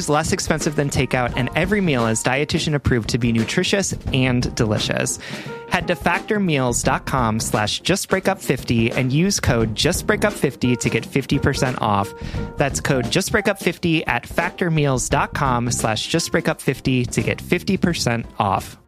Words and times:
is 0.00 0.08
less 0.08 0.32
expensive 0.32 0.74
than 0.76 0.88
takeout, 0.88 1.34
and 1.36 1.50
every 1.54 1.82
meal 1.82 2.06
is 2.06 2.24
dietitian 2.24 2.74
approved 2.74 3.10
to 3.10 3.18
be 3.18 3.32
nutritious 3.32 3.92
and 4.14 4.52
delicious. 4.54 5.18
Head 5.68 5.86
to 5.88 5.94
factormeals.com 5.94 7.38
slash 7.38 7.82
justbreakup50 7.82 8.96
and 8.96 9.12
use 9.12 9.38
code 9.38 9.74
justbreakup50 9.74 10.80
to 10.80 10.90
get 10.90 11.04
50% 11.04 11.80
off. 11.80 12.12
That's 12.56 12.80
code 12.80 13.04
justbreakup50 13.04 14.04
at 14.08 14.24
factormeals.com 14.24 15.70
slash 15.70 16.08
justbreakup50 16.10 17.10
to 17.10 17.22
get 17.22 17.38
50% 17.38 18.26
off. 18.38 18.79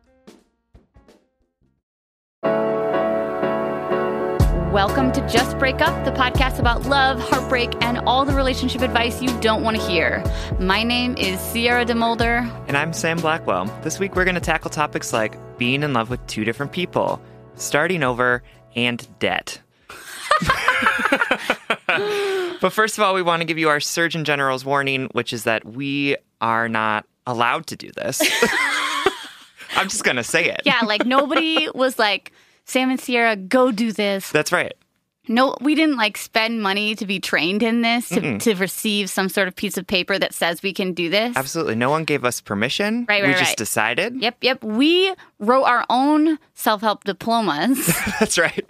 Welcome 4.72 5.12
to 5.12 5.28
Just 5.28 5.59
Break 5.59 5.83
Up, 5.83 6.06
the 6.06 6.12
podcast 6.12 6.59
about 6.59 6.84
love, 6.84 7.21
heartbreak, 7.21 7.75
and 7.84 7.99
all 8.06 8.25
the 8.25 8.33
relationship 8.33 8.81
advice 8.81 9.21
you 9.21 9.28
don't 9.43 9.62
want 9.62 9.77
to 9.77 9.87
hear. 9.87 10.25
My 10.59 10.83
name 10.83 11.15
is 11.19 11.38
Sierra 11.38 11.84
DeMulder. 11.84 12.50
And 12.69 12.78
I'm 12.78 12.94
Sam 12.94 13.19
Blackwell. 13.19 13.66
This 13.83 13.99
week 13.99 14.16
we're 14.16 14.25
going 14.25 14.34
to 14.34 14.41
tackle 14.41 14.71
topics 14.71 15.12
like 15.12 15.37
being 15.59 15.83
in 15.83 15.93
love 15.93 16.09
with 16.09 16.27
two 16.27 16.47
different 16.47 16.72
people, 16.72 17.21
starting 17.55 18.03
over, 18.03 18.43
and 18.75 19.06
debt. 19.19 19.60
but 22.62 22.71
first 22.71 22.97
of 22.97 23.04
all, 23.04 23.12
we 23.12 23.21
want 23.21 23.43
to 23.43 23.44
give 23.44 23.59
you 23.59 23.69
our 23.69 23.78
Surgeon 23.78 24.25
General's 24.25 24.65
warning, 24.65 25.10
which 25.12 25.34
is 25.34 25.44
that 25.44 25.66
we 25.66 26.16
are 26.41 26.66
not 26.66 27.04
allowed 27.27 27.66
to 27.66 27.77
do 27.77 27.91
this. 27.94 28.22
I'm 29.77 29.91
just 29.91 30.03
going 30.03 30.16
to 30.16 30.25
say 30.25 30.49
it. 30.49 30.62
Yeah, 30.65 30.81
like 30.87 31.04
nobody 31.04 31.69
was 31.75 31.99
like, 31.99 32.33
Sam 32.72 32.91
and 32.91 32.99
Sierra, 32.99 33.37
go 33.37 33.71
do 33.71 33.93
this. 33.93 34.31
That's 34.31 34.50
right. 34.50 34.72
No, 35.28 35.55
we 35.60 35.75
didn't 35.75 35.97
like 35.97 36.16
spend 36.16 36.62
money 36.62 36.94
to 36.97 37.06
be 37.06 37.21
trained 37.21 37.62
in 37.62 37.83
this, 37.83 38.09
to, 38.09 38.38
to 38.38 38.55
receive 38.55 39.09
some 39.09 39.28
sort 39.28 39.47
of 39.47 39.55
piece 39.55 39.77
of 39.77 39.87
paper 39.87 40.19
that 40.19 40.33
says 40.34 40.62
we 40.62 40.72
can 40.72 40.94
do 40.94 41.10
this. 41.10 41.37
Absolutely. 41.37 41.77
No 41.77 41.91
one 41.91 42.05
gave 42.05 42.25
us 42.25 42.41
permission. 42.41 43.05
Right, 43.09 43.22
right, 43.22 43.28
We 43.28 43.34
just 43.38 43.56
decided. 43.56 44.21
Yep, 44.21 44.38
yep. 44.41 44.65
We 44.65 45.15
wrote 45.38 45.65
our 45.65 45.84
own 45.91 46.38
self 46.55 46.81
help 46.81 47.05
diplomas 47.05 47.87
That's 48.21 48.37
right. 48.38 48.65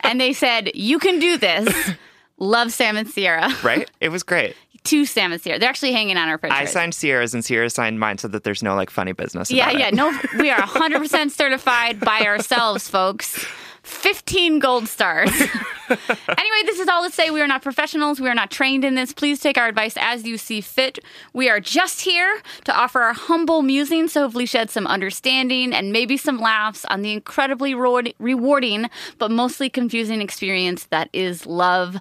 and 0.00 0.20
they 0.20 0.32
said, 0.32 0.72
you 0.74 0.98
can 0.98 1.18
do 1.18 1.38
this. 1.38 1.92
Love 2.38 2.72
Sam 2.72 2.96
and 2.96 3.08
Sierra. 3.08 3.50
right? 3.62 3.88
It 4.00 4.08
was 4.08 4.22
great. 4.22 4.56
Two 4.84 5.04
Sam 5.04 5.32
and 5.32 5.40
Sierra. 5.40 5.58
They're 5.58 5.68
actually 5.68 5.92
hanging 5.92 6.16
on 6.16 6.28
our 6.28 6.38
fridge. 6.38 6.52
I 6.52 6.64
signed 6.64 6.94
Sierra's 6.94 7.34
and 7.34 7.44
Sierra 7.44 7.68
signed 7.68 8.00
mine 8.00 8.18
so 8.18 8.28
that 8.28 8.44
there's 8.44 8.62
no 8.62 8.74
like 8.74 8.90
funny 8.90 9.12
business. 9.12 9.50
Yeah, 9.50 9.70
yeah. 9.70 9.88
it. 9.88 9.94
No, 9.94 10.08
we 10.38 10.50
are 10.50 10.60
100% 10.60 11.30
certified 11.30 12.00
by 12.00 12.22
ourselves, 12.22 12.88
folks. 12.88 13.44
15 13.82 14.58
gold 14.58 14.88
stars. 14.88 15.30
anyway, 15.88 16.62
this 16.64 16.78
is 16.78 16.88
all 16.88 17.04
to 17.04 17.10
say 17.10 17.30
we 17.30 17.40
are 17.40 17.46
not 17.46 17.62
professionals. 17.62 18.20
We 18.20 18.28
are 18.28 18.34
not 18.34 18.50
trained 18.50 18.84
in 18.84 18.94
this. 18.94 19.12
Please 19.12 19.40
take 19.40 19.56
our 19.56 19.66
advice 19.66 19.94
as 19.98 20.24
you 20.24 20.36
see 20.36 20.60
fit. 20.60 20.98
We 21.32 21.48
are 21.48 21.60
just 21.60 22.02
here 22.02 22.40
to 22.64 22.76
offer 22.76 23.00
our 23.00 23.14
humble 23.14 23.62
musings 23.62 24.12
to 24.12 24.20
hopefully 24.20 24.46
shed 24.46 24.70
some 24.70 24.86
understanding 24.86 25.72
and 25.72 25.92
maybe 25.92 26.16
some 26.16 26.38
laughs 26.38 26.84
on 26.86 27.02
the 27.02 27.12
incredibly 27.12 27.74
reward- 27.74 28.14
rewarding 28.18 28.90
but 29.18 29.30
mostly 29.30 29.70
confusing 29.70 30.20
experience 30.20 30.84
that 30.84 31.08
is 31.12 31.46
love. 31.46 31.96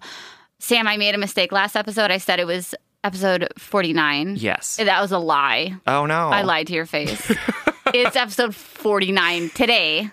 Sam, 0.60 0.88
I 0.88 0.98
made 0.98 1.16
a 1.16 1.18
mistake 1.18 1.52
last 1.52 1.76
episode. 1.76 2.12
I 2.12 2.18
said 2.18 2.40
it 2.40 2.46
was 2.46 2.76
episode 3.04 3.48
49. 3.58 4.36
Yes. 4.38 4.76
That 4.78 5.02
was 5.02 5.12
a 5.12 5.18
lie. 5.18 5.76
Oh 5.88 6.06
no. 6.06 6.30
I 6.30 6.42
lied 6.42 6.68
to 6.68 6.74
your 6.74 6.86
face. 6.86 7.32
it's 7.94 8.16
episode 8.16 8.54
49 8.54 9.50
today. 9.52 10.12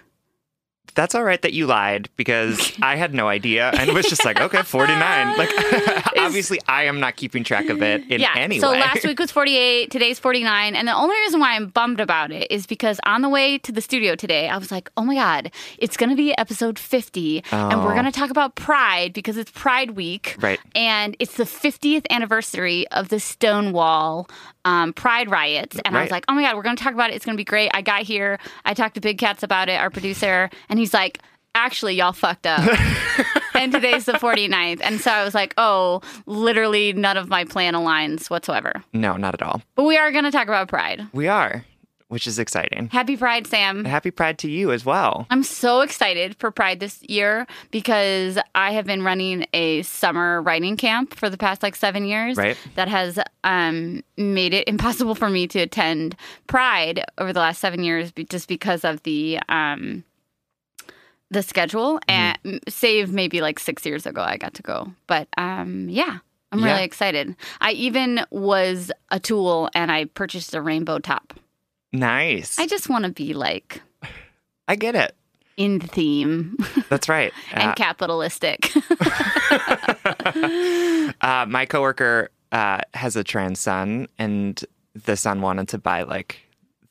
That's 0.96 1.14
all 1.14 1.22
right 1.22 1.40
that 1.42 1.52
you 1.52 1.66
lied 1.66 2.08
because 2.16 2.72
I 2.82 2.96
had 2.96 3.14
no 3.14 3.28
idea 3.28 3.70
and 3.70 3.92
was 3.92 4.06
just 4.06 4.24
like, 4.24 4.40
okay, 4.40 4.62
49. 4.62 5.36
Like, 5.38 5.50
obviously, 6.18 6.58
I 6.66 6.84
am 6.84 6.98
not 6.98 7.16
keeping 7.16 7.44
track 7.44 7.68
of 7.68 7.82
it 7.82 8.02
in 8.10 8.20
yeah. 8.20 8.32
any 8.34 8.58
so 8.58 8.72
way. 8.72 8.80
last 8.80 9.04
week 9.04 9.18
was 9.18 9.30
48, 9.30 9.90
today's 9.90 10.18
49. 10.18 10.74
And 10.74 10.88
the 10.88 10.94
only 10.94 11.14
reason 11.16 11.38
why 11.38 11.54
I'm 11.54 11.68
bummed 11.68 12.00
about 12.00 12.32
it 12.32 12.50
is 12.50 12.66
because 12.66 12.98
on 13.04 13.22
the 13.22 13.28
way 13.28 13.58
to 13.58 13.70
the 13.72 13.80
studio 13.80 14.16
today, 14.16 14.48
I 14.48 14.56
was 14.58 14.70
like, 14.72 14.90
oh 14.96 15.02
my 15.04 15.14
God, 15.14 15.52
it's 15.78 15.96
going 15.96 16.10
to 16.10 16.16
be 16.16 16.36
episode 16.38 16.78
50. 16.78 17.44
And 17.52 17.84
we're 17.84 17.92
Oh. 17.92 17.94
going 17.94 18.04
to 18.06 18.10
talk 18.12 18.30
about 18.30 18.56
Pride 18.56 19.12
because 19.12 19.36
it's 19.36 19.50
Pride 19.50 19.92
Week. 19.92 20.36
Right. 20.40 20.58
And 20.74 21.14
it's 21.18 21.34
the 21.34 21.44
50th 21.44 22.06
anniversary 22.10 22.88
of 22.88 23.08
the 23.10 23.20
Stonewall 23.20 24.28
um, 24.66 24.92
Pride 24.92 25.30
riots. 25.30 25.78
And 25.84 25.96
I 25.96 26.02
was 26.02 26.10
like, 26.10 26.24
oh 26.28 26.34
my 26.34 26.42
God, 26.42 26.56
we're 26.56 26.62
going 26.62 26.76
to 26.76 26.82
talk 26.82 26.92
about 26.92 27.10
it. 27.10 27.14
It's 27.14 27.24
going 27.24 27.36
to 27.36 27.40
be 27.40 27.44
great. 27.44 27.70
I 27.72 27.80
got 27.80 28.02
here, 28.02 28.38
I 28.64 28.74
talked 28.74 28.96
to 28.96 29.00
Big 29.00 29.16
Cats 29.16 29.42
about 29.42 29.68
it, 29.68 29.80
our 29.80 29.90
producer, 29.90 30.50
and 30.68 30.78
he's 30.78 30.92
like, 30.92 31.20
actually, 31.54 31.94
y'all 31.94 32.12
fucked 32.12 32.46
up. 32.46 32.60
and 33.54 33.72
today's 33.72 34.04
the 34.04 34.12
49th. 34.14 34.80
And 34.82 35.00
so 35.00 35.10
I 35.10 35.24
was 35.24 35.34
like, 35.34 35.54
oh, 35.56 36.02
literally 36.26 36.92
none 36.92 37.16
of 37.16 37.28
my 37.28 37.44
plan 37.44 37.74
aligns 37.74 38.28
whatsoever. 38.28 38.82
no, 38.92 39.16
not 39.16 39.34
at 39.34 39.42
all. 39.42 39.62
But 39.76 39.84
we 39.84 39.96
are 39.96 40.10
going 40.12 40.24
to 40.24 40.30
talk 40.32 40.48
about 40.48 40.68
Pride. 40.68 41.06
We 41.12 41.28
are, 41.28 41.64
which 42.08 42.26
is 42.26 42.38
exciting. 42.38 42.88
Happy 42.92 43.16
Pride, 43.16 43.46
Sam. 43.46 43.84
Happy 43.84 44.10
Pride 44.10 44.38
to 44.38 44.50
you 44.50 44.70
as 44.72 44.84
well. 44.84 45.26
I'm 45.30 45.42
so 45.42 45.80
excited 45.80 46.36
for 46.38 46.50
Pride 46.50 46.78
this 46.80 47.02
year 47.08 47.46
because 47.70 48.38
I 48.54 48.72
have 48.72 48.86
been 48.86 49.02
running 49.02 49.46
a 49.52 49.82
summer 49.82 50.40
writing 50.42 50.76
camp 50.76 51.14
for 51.14 51.28
the 51.28 51.36
past 51.36 51.62
like 51.62 51.74
seven 51.74 52.04
years. 52.04 52.36
Right. 52.36 52.56
That 52.76 52.88
has 52.88 53.18
um, 53.44 54.04
made 54.16 54.54
it 54.54 54.68
impossible 54.68 55.14
for 55.14 55.28
me 55.28 55.46
to 55.48 55.58
attend 55.60 56.14
Pride 56.46 57.04
over 57.18 57.32
the 57.32 57.40
last 57.40 57.60
seven 57.60 57.82
years 57.82 58.12
just 58.30 58.48
because 58.48 58.84
of 58.84 59.02
the. 59.02 59.38
Um, 59.48 60.04
the 61.28 61.42
schedule 61.42 61.98
and 62.06 62.38
save 62.68 63.10
maybe 63.12 63.40
like 63.40 63.58
six 63.58 63.84
years 63.84 64.06
ago 64.06 64.22
I 64.22 64.36
got 64.36 64.54
to 64.54 64.62
go. 64.62 64.92
But 65.08 65.26
um 65.36 65.88
yeah, 65.88 66.18
I'm 66.52 66.60
Yeah. 66.60 66.66
really 66.72 66.84
excited. 66.84 67.34
I 67.60 67.72
even 67.72 68.24
was 68.30 68.92
a 69.10 69.18
tool 69.18 69.68
and 69.74 69.90
I 69.90 70.04
purchased 70.04 70.54
a 70.54 70.62
rainbow 70.62 71.00
top. 71.00 71.34
Nice. 71.92 72.58
I 72.58 72.66
just 72.66 72.88
want 72.88 73.04
to 73.04 73.12
be 73.12 73.34
like 73.34 73.82
I 74.68 74.76
get 74.76 74.94
it. 74.94 75.14
in 75.56 75.80
theme 75.80 76.56
That's 76.88 77.08
right. 77.08 77.32
and 77.52 77.70
Uh, 77.70 77.74
capitalistic. 77.74 78.70
uh, 81.20 81.46
my 81.48 81.66
coworker 81.68 82.30
uh, 82.52 82.80
has 82.94 83.16
a 83.16 83.24
trans 83.24 83.60
son, 83.60 84.08
and 84.18 84.62
the 84.94 85.16
son 85.16 85.40
wanted 85.40 85.68
to 85.68 85.78
buy 85.78 86.02
like 86.02 86.40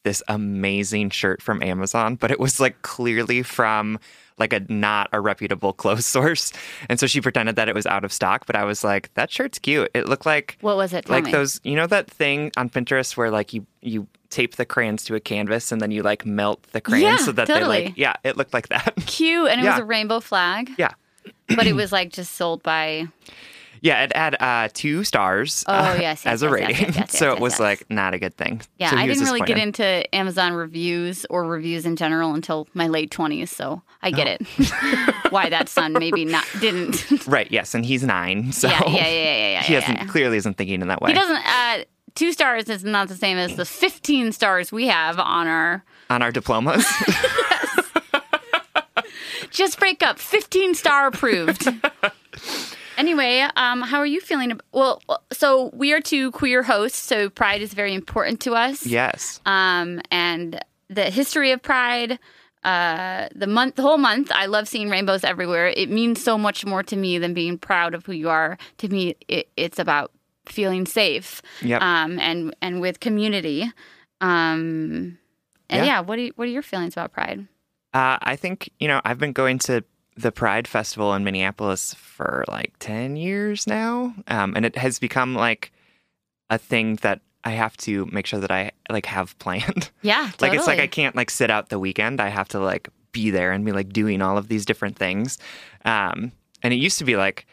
this 0.03 0.21
amazing 0.27 1.09
shirt 1.09 1.42
from 1.42 1.63
Amazon, 1.63 2.15
but 2.15 2.31
it 2.31 2.39
was 2.39 2.59
like 2.59 2.81
clearly 2.83 3.42
from 3.42 4.00
like 4.38 4.53
a 4.53 4.59
not 4.71 5.09
a 5.13 5.19
reputable 5.19 5.74
clothes 5.74 6.06
source, 6.06 6.51
and 6.89 7.00
so 7.00 7.07
she 7.07 7.21
pretended 7.21 7.56
that 7.56 7.69
it 7.69 7.75
was 7.75 7.86
out 7.86 8.03
of 8.03 8.13
stock. 8.13 8.45
But 8.45 8.56
I 8.56 8.63
was 8.65 8.83
like, 8.83 9.13
that 9.15 9.31
shirt's 9.31 9.59
cute. 9.59 9.89
It 9.94 10.07
looked 10.07 10.25
like 10.25 10.57
what 10.62 10.77
was 10.77 10.94
it? 10.94 11.06
Tell 11.06 11.15
like 11.15 11.25
me. 11.25 11.31
those 11.31 11.59
you 11.63 11.75
know 11.75 11.88
that 11.88 12.09
thing 12.09 12.51
on 12.57 12.69
Pinterest 12.69 13.15
where 13.18 13.31
like 13.31 13.53
you 13.53 13.65
you 13.81 14.07
tape 14.35 14.55
the 14.57 14.65
crayons 14.65 15.05
to 15.05 15.15
a 15.15 15.19
canvas 15.19 15.71
and 15.71 15.79
then 15.81 15.91
you 15.91 16.03
like 16.03 16.25
melt 16.25 16.61
the 16.73 16.81
crayons 16.81 17.03
Yeah, 17.03 17.17
so 17.25 17.31
that 17.31 17.47
they 17.47 17.63
like 17.63 17.93
yeah 17.95 18.15
it 18.23 18.35
looked 18.35 18.53
like 18.53 18.67
that 18.67 18.93
Cute, 19.05 19.49
and 19.49 19.61
it 19.61 19.63
was 19.63 19.79
a 19.79 19.85
rainbow 19.85 20.19
flag, 20.19 20.71
yeah 20.77 20.91
but 21.47 21.65
it 21.67 21.73
was 21.73 21.91
like 21.91 22.11
just 22.11 22.33
sold 22.35 22.61
by. 22.61 23.07
yeah 23.81 24.03
it 24.03 24.15
had 24.15 24.35
uh 24.41 24.67
two 24.73 25.03
stars 25.03 25.63
Oh, 25.67 25.73
uh, 25.73 25.83
yes, 25.99 26.25
yes, 26.25 26.25
as 26.33 26.43
a 26.43 26.47
yes, 26.47 26.53
rating 26.53 27.07
so 27.07 27.33
it 27.33 27.39
was 27.39 27.59
like 27.59 27.85
not 27.89 28.13
a 28.13 28.19
good 28.19 28.35
thing 28.35 28.61
Yeah, 28.77 28.89
So 28.91 28.97
I 28.97 29.07
didn't 29.07 29.23
really 29.23 29.41
get 29.41 29.57
into 29.57 29.85
Amazon 30.13 30.53
reviews 30.53 31.25
or 31.29 31.45
reviews 31.45 31.85
in 31.85 31.95
general 31.95 32.33
until 32.33 32.67
my 32.73 32.87
late 32.87 33.11
twenties, 33.11 33.51
so 33.51 33.81
I 34.01 34.11
get 34.11 34.27
it. 34.27 34.41
Why 35.31 35.49
that 35.49 35.67
son 35.69 35.93
maybe 35.93 36.25
not 36.25 36.45
didn't. 36.59 37.25
right 37.27 37.49
yes 37.51 37.73
and 37.73 37.85
he's 37.85 38.03
nine 38.03 38.51
so 38.51 38.67
yeah, 38.67 38.81
yeah, 38.85 38.91
yeah, 38.91 39.07
yeah, 39.07 39.07
yeah, 39.07 39.51
yeah. 39.55 39.63
he 39.63 39.73
yeah, 39.73 39.79
hasn't 39.79 39.99
yeah. 39.99 40.07
clearly 40.07 40.37
isn't 40.37 40.57
thinking 40.57 40.81
in 40.81 40.87
that 40.89 41.01
way 41.01 41.11
He 41.11 41.15
doesn't. 41.15 41.37
Uh, 41.45 41.83
two 42.15 42.31
stars 42.31 42.69
is 42.69 42.83
not 42.83 43.07
the 43.07 43.15
same 43.15 43.38
as 43.38 43.56
the 43.56 43.65
fifteen 43.65 44.31
stars 44.31 44.71
we 44.71 44.88
have 44.88 45.19
on 45.19 45.47
our. 45.47 45.83
on 46.09 46.21
our 46.21 46.31
diplomas 46.31 46.85
Just 49.51 49.79
break 49.79 50.03
up. 50.03 50.19
Fifteen 50.19 50.75
star 50.75 51.07
approved. 51.07 51.67
Anyway, 52.97 53.45
um, 53.56 53.81
how 53.81 54.00
are 54.00 54.06
you 54.06 54.19
feeling? 54.21 54.51
ab- 54.51 54.63
Well, 54.71 55.01
so 55.31 55.69
we 55.73 55.94
are 55.94 56.00
two 56.01 56.31
queer 56.31 56.63
hosts, 56.63 56.97
so 57.00 57.29
Pride 57.29 57.62
is 57.62 57.73
very 57.73 57.94
important 57.94 58.39
to 58.41 58.53
us. 58.56 58.85
yes 58.85 59.39
um, 59.45 60.01
and 60.11 60.59
the 60.89 61.09
history 61.09 61.51
of 61.51 61.61
Pride. 61.61 62.19
Uh, 62.63 63.27
the 63.35 63.45
month, 63.47 63.75
the 63.75 63.81
whole 63.83 63.97
month, 64.00 64.31
I 64.33 64.47
love 64.47 64.68
seeing 64.68 64.89
rainbows 64.89 65.23
everywhere. 65.23 65.68
It 65.68 65.89
means 65.91 66.23
so 66.23 66.35
much 66.38 66.65
more 66.65 66.81
to 66.83 66.95
me 66.95 67.18
than 67.19 67.33
being 67.35 67.57
proud 67.59 67.94
of 67.94 68.06
who 68.06 68.11
you 68.13 68.29
are. 68.29 68.57
To 68.79 68.88
me, 68.89 69.15
it, 69.27 69.50
it's 69.56 69.77
about 69.77 70.11
feeling 70.50 70.86
safe, 70.86 71.42
Yep. 71.62 71.81
um, 71.81 72.19
and 72.19 72.56
and 72.62 72.81
with 72.81 73.00
community. 73.00 73.71
Um, 74.21 75.18
and 75.69 75.83
Yeah. 75.83 75.86
yeah, 75.86 76.00
what 76.01 76.19
are 76.19 76.27
what 76.36 76.47
are 76.47 76.51
your 76.51 76.62
feelings 76.63 76.94
about 76.94 77.12
Pride? 77.12 77.47
Uh, 77.94 78.18
I 78.21 78.36
think, 78.36 78.69
you 78.80 78.88
know, 78.88 79.00
I've 79.06 79.19
been 79.19 79.31
going 79.31 79.57
to 79.59 79.83
the 80.18 80.31
Pride 80.31 80.68
Festival 80.68 81.13
in 81.13 81.24
Minneapolis 81.24 81.94
for 81.94 82.44
like 82.50 82.74
10 82.80 83.15
years 83.15 83.65
now. 83.68 84.13
Um, 84.27 84.53
and 84.56 84.65
it 84.65 84.75
has 84.77 85.00
become 85.00 85.33
like 85.33 85.71
a 86.50 86.57
thing 86.57 86.95
that 86.97 87.21
I 87.45 87.51
have 87.51 87.77
to 87.77 88.06
make 88.07 88.25
sure 88.25 88.39
that 88.39 88.51
I 88.51 88.71
like 88.89 89.06
have 89.06 89.38
planned. 89.39 89.92
Yeah, 90.01 90.30
like 90.42 90.53
it's 90.53 90.68
like. 90.68 90.80
I 90.80 90.88
can't 90.88 91.15
like 91.15 91.30
sit 91.30 91.50
out 91.50 91.69
the 91.69 91.80
weekend. 91.80 92.19
I 92.19 92.30
have 92.30 92.47
to 92.50 92.59
like 92.59 92.89
be 93.12 93.30
there 93.30 93.51
and 93.51 93.63
be 93.65 93.71
like 93.71 93.94
doing 93.94 94.21
all 94.21 94.38
of 94.38 94.47
these 94.50 94.65
different 94.65 94.97
things. 94.97 95.38
Um, 95.86 96.31
and 96.63 96.74
it 96.74 96.77
used 96.77 96.97
to 97.00 97.06
be 97.06 97.15
like 97.15 97.45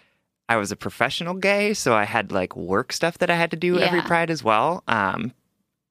I 0.53 0.57
was 0.57 0.71
a 0.71 0.77
professional 0.77 1.33
gay, 1.33 1.73
so 1.73 1.95
I 1.95 2.05
had 2.05 2.31
like 2.31 2.55
work 2.55 2.93
stuff 2.93 3.17
that 3.19 3.31
I 3.31 3.37
had 3.37 3.53
to 3.53 3.57
do 3.57 3.79
every 3.79 4.03
Pride 4.03 4.31
as 4.31 4.45
well. 4.45 4.85
Um, 4.87 5.33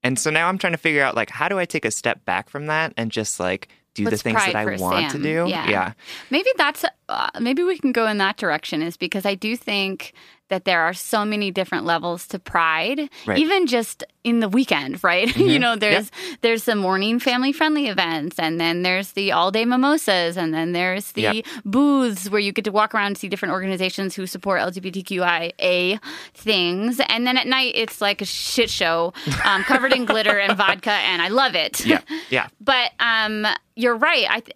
and 0.04 0.20
so 0.20 0.30
now 0.30 0.48
I'm 0.48 0.60
trying 0.60 0.74
to 0.74 0.78
figure 0.78 1.04
out 1.04 1.16
like 1.16 1.32
how 1.32 1.50
do 1.50 1.58
I 1.58 1.66
take 1.66 1.84
a 1.84 1.90
step 1.90 2.26
back 2.26 2.48
from 2.48 2.68
that 2.68 2.94
and 2.96 3.10
just 3.12 3.40
like 3.40 3.70
do 3.96 4.08
the 4.08 4.18
things 4.18 4.38
that 4.38 4.56
I 4.56 4.78
want 4.78 5.10
Sam? 5.10 5.10
to 5.10 5.18
do. 5.18 5.50
Yeah. 5.50 5.68
yeah. 5.68 5.94
Maybe 6.30 6.50
that's 6.58 6.86
uh, 7.12 7.30
maybe 7.40 7.64
we 7.64 7.78
can 7.78 7.92
go 7.92 8.08
in 8.08 8.18
that 8.18 8.38
direction 8.38 8.82
is 8.82 8.98
because 8.98 9.26
I 9.26 9.36
do 9.36 9.56
think 9.56 10.14
that 10.50 10.66
there 10.66 10.82
are 10.82 10.94
so 10.94 11.24
many 11.24 11.50
different 11.50 11.86
levels 11.86 12.28
to 12.28 12.38
pride 12.38 13.10
Right. 13.26 13.38
even 13.38 13.68
just 13.68 14.04
in 14.26 14.42
the 14.42 14.50
weekend 14.50 15.02
right 15.12 15.34
you 15.54 15.58
know 15.58 15.78
there's 15.78 16.12
there's 16.42 16.66
the 16.66 16.76
morning 16.76 17.20
family 17.20 17.54
friendly 17.54 17.88
events 17.88 18.38
and 18.38 18.60
then 18.60 18.82
there's 18.82 19.14
the 19.14 19.32
all 19.32 19.50
day 19.50 19.64
mimosas 19.64 20.36
and 20.36 20.54
then 20.54 20.74
there's 20.74 21.14
the 21.14 21.46
booths 21.64 22.30
where 22.30 22.42
you 22.42 22.52
get 22.52 22.66
to 22.66 22.72
walk 22.72 22.94
around 22.94 23.08
and 23.08 23.18
see 23.18 23.30
different 23.30 23.54
organizations 23.54 24.14
who 24.14 24.28
support 24.28 24.60
LGBTQIA 24.62 26.00
things 26.34 27.00
and 27.08 27.26
then 27.26 27.38
at 27.38 27.48
night 27.48 27.72
it's 27.76 28.02
like 28.02 28.22
a 28.22 28.26
shit 28.26 28.70
show 28.70 29.14
um, 29.46 29.64
covered 29.64 29.94
in 29.94 30.06
glitter 30.06 30.38
and 30.38 30.58
vodka 30.58 30.92
and 30.92 31.22
I 31.22 31.30
love 31.30 31.56
it 31.56 31.86
Yeah. 31.86 32.02
Yeah. 32.30 32.48
but 32.60 32.92
um, 33.00 33.46
you're 33.76 33.96
right. 33.96 34.26
I 34.30 34.42
th- 34.42 34.56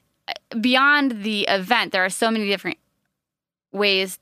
beyond 0.59 1.23
the 1.23 1.43
event, 1.43 1.91
there 1.91 2.05
are 2.05 2.09
so 2.09 2.31
many 2.31 2.47
different 2.47 2.77
ways 3.71 4.17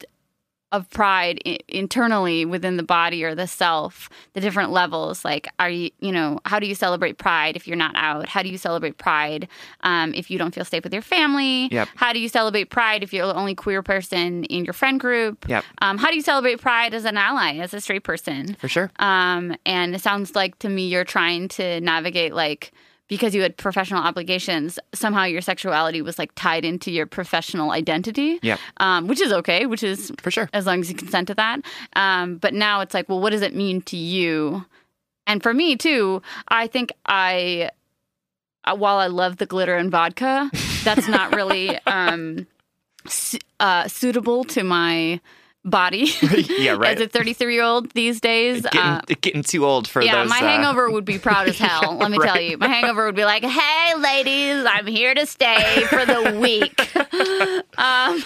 of 0.74 0.90
pride 0.90 1.40
I- 1.46 1.60
internally 1.68 2.46
within 2.46 2.78
the 2.78 2.84
body 2.84 3.24
or 3.24 3.36
the 3.36 3.46
self. 3.46 4.10
The 4.34 4.42
different 4.42 4.72
levels, 4.72 5.24
like 5.24 5.48
are 5.60 5.70
you, 5.70 5.92
you 6.00 6.12
know, 6.12 6.40
how 6.46 6.60
do 6.60 6.66
you 6.66 6.74
celebrate 6.74 7.20
pride 7.20 7.56
if 7.56 7.68
you're 7.68 7.78
not 7.78 7.96
out? 7.96 8.28
How 8.28 8.42
do 8.42 8.50
you 8.50 8.58
celebrate 8.58 8.98
pride 8.98 9.48
um, 9.82 10.16
if 10.16 10.32
you 10.32 10.40
don't 10.40 10.54
feel 10.54 10.66
safe 10.66 10.84
with 10.84 10.92
your 10.92 11.04
family? 11.04 11.70
Yep. 11.72 11.90
How 11.96 12.12
do 12.12 12.20
you 12.20 12.28
celebrate 12.28 12.72
pride 12.72 13.04
if 13.04 13.14
you're 13.14 13.28
the 13.28 13.36
only 13.36 13.54
queer 13.54 13.84
person 13.84 14.46
in 14.46 14.66
your 14.66 14.74
friend 14.74 15.00
group? 15.00 15.48
Yep. 15.48 15.64
Um, 15.84 16.00
how 16.00 16.10
do 16.10 16.16
you 16.16 16.24
celebrate 16.24 16.60
pride 16.60 16.96
as 16.96 17.06
an 17.06 17.18
ally, 17.18 17.58
as 17.58 17.74
a 17.76 17.80
straight 17.80 18.04
person? 18.04 18.56
For 18.56 18.68
sure. 18.68 18.90
Um, 18.98 19.56
and 19.68 19.94
it 19.94 20.02
sounds 20.02 20.36
like 20.36 20.58
to 20.60 20.70
me 20.70 20.88
you're 20.88 21.06
trying 21.06 21.50
to 21.50 21.80
navigate 21.82 22.34
like 22.34 22.72
because 23.14 23.36
you 23.36 23.44
had 23.44 23.56
professional 23.58 24.02
obligations, 24.02 24.80
somehow 24.92 25.24
your 25.24 25.40
sexuality 25.40 26.02
was 26.02 26.18
like 26.18 26.32
tied 26.34 26.66
into 26.66 26.90
your 26.90 27.06
professional 27.06 27.70
identity. 27.70 28.40
Yep. 28.42 28.60
Um, 28.78 29.06
which 29.08 29.22
is 29.22 29.32
okay, 29.32 29.68
which 29.68 29.84
is 29.84 30.12
For 30.18 30.32
sure. 30.32 30.50
as 30.52 30.66
long 30.66 30.80
as 30.80 30.90
you 30.90 30.96
consent 30.96 31.28
to 31.28 31.36
that. 31.36 31.60
Um, 31.96 32.38
but 32.38 32.56
now 32.56 32.82
it's 32.82 32.96
like, 32.96 33.08
well, 33.08 33.20
what 33.20 33.30
does 33.30 33.44
it 33.44 33.54
mean 33.56 33.84
to 33.84 33.98
you? 33.98 34.66
And 35.28 35.44
for 35.44 35.54
me 35.54 35.76
too, 35.76 36.24
I 36.48 36.66
think 36.66 36.92
I, 37.06 37.70
uh, 38.66 38.76
while 38.76 38.98
I 38.98 39.06
love 39.06 39.38
the 39.38 39.46
glitter 39.46 39.76
and 39.76 39.92
vodka, 39.92 40.50
that's 40.84 41.08
not 41.08 41.36
really 41.36 41.78
um, 41.86 42.48
su- 43.06 43.38
uh, 43.60 43.88
suitable 43.88 44.44
to 44.46 44.64
my 44.64 45.22
body. 45.66 46.12
Yeah, 46.64 46.74
right. 46.74 46.98
As 46.98 47.02
a 47.02 47.10
33 47.10 47.54
year 47.54 47.64
old 47.64 47.92
these 47.92 48.22
days. 48.22 48.62
Getting, 48.64 48.80
uh, 48.80 49.02
getting 49.22 49.44
too 49.44 49.66
old 49.66 49.88
for 49.88 50.02
yeah, 50.02 50.22
those. 50.22 50.30
my 50.30 50.38
uh, 50.38 50.40
hangover 50.40 50.90
would 50.90 51.06
be 51.06 51.18
proud 51.18 51.48
as 51.48 51.58
hell. 51.60 51.98
let 51.98 52.12
me 52.12 52.18
tell 52.20 52.40
you, 52.40 52.58
my 52.58 52.68
hangover 52.68 53.06
would 53.06 53.16
be 53.16 53.26
like, 53.26 53.44
"Hey, 53.44 53.96
ladies, 53.96 54.66
I'm 54.66 54.88
here 54.88 55.14
to 55.14 55.26
stay 55.26 55.84
for 55.90 56.06
the 56.06 56.38
week. 56.40 56.96
um, 57.78 58.24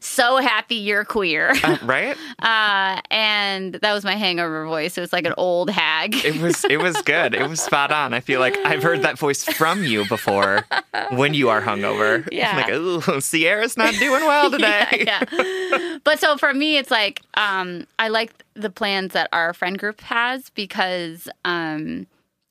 so 0.00 0.38
happy 0.38 0.74
you're 0.76 1.04
queer." 1.04 1.52
uh, 1.62 1.78
right? 1.82 2.16
Uh, 2.40 2.98
and 3.10 3.74
that 3.74 3.92
was 3.92 4.02
my 4.02 4.14
hangover 4.16 4.64
voice. 4.66 4.96
It 4.96 5.02
was 5.02 5.12
like 5.12 5.26
an 5.26 5.34
old 5.36 5.68
hag. 5.68 6.14
It 6.24 6.40
was 6.40 6.64
it 6.64 6.78
was 6.78 7.00
good. 7.02 7.34
It 7.34 7.46
was 7.46 7.60
spot 7.60 7.92
on. 7.92 8.14
I 8.14 8.20
feel 8.20 8.40
like 8.40 8.56
I've 8.64 8.82
heard 8.82 9.02
that 9.02 9.18
voice 9.18 9.44
from 9.44 9.84
you 9.84 10.06
before 10.08 10.64
when 11.10 11.34
you 11.34 11.50
are 11.50 11.60
hungover. 11.60 12.26
Yeah. 12.32 12.56
Like, 12.56 12.70
ooh, 12.70 13.20
Sierra's 13.20 13.76
not 13.76 13.92
doing 13.94 14.24
well 14.24 14.50
today. 14.56 15.04
yeah, 15.06 15.22
yeah. 15.32 15.98
But 16.02 16.18
so 16.18 16.38
for 16.38 16.54
me, 16.54 16.78
it's 16.78 16.90
like 16.90 17.20
um, 17.34 17.86
I 17.98 18.08
like 18.08 18.32
the 18.54 18.70
plans 18.70 19.12
that 19.12 19.28
our 19.34 19.52
friend 19.52 19.78
group 19.78 20.00
has 20.00 20.48
because 20.50 21.28
um, 21.44 22.06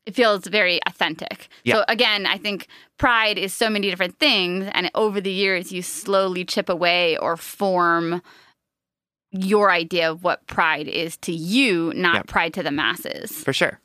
it 0.05 0.13
feels 0.13 0.45
very 0.45 0.79
authentic. 0.85 1.47
Yeah. 1.63 1.77
So 1.77 1.85
again, 1.87 2.27
I 2.27 2.37
think 2.37 2.67
pride 2.99 3.37
is 3.39 3.53
so 3.53 3.69
many 3.69 3.89
different 3.89 4.19
things, 4.19 4.69
and 4.73 4.91
over 4.93 5.19
the 5.19 5.31
years, 5.31 5.71
you 5.71 5.81
slowly 5.81 6.45
chip 6.45 6.69
away 6.69 7.17
or 7.17 7.35
form 7.35 8.21
your 9.31 9.71
idea 9.71 10.11
of 10.11 10.23
what 10.23 10.45
pride 10.47 10.87
is 10.87 11.15
to 11.17 11.31
you, 11.31 11.93
not 11.95 12.15
Yep. 12.15 12.27
pride 12.27 12.53
to 12.55 12.63
the 12.63 12.71
masses. 12.71 13.31
For 13.43 13.53
sure. 13.53 13.79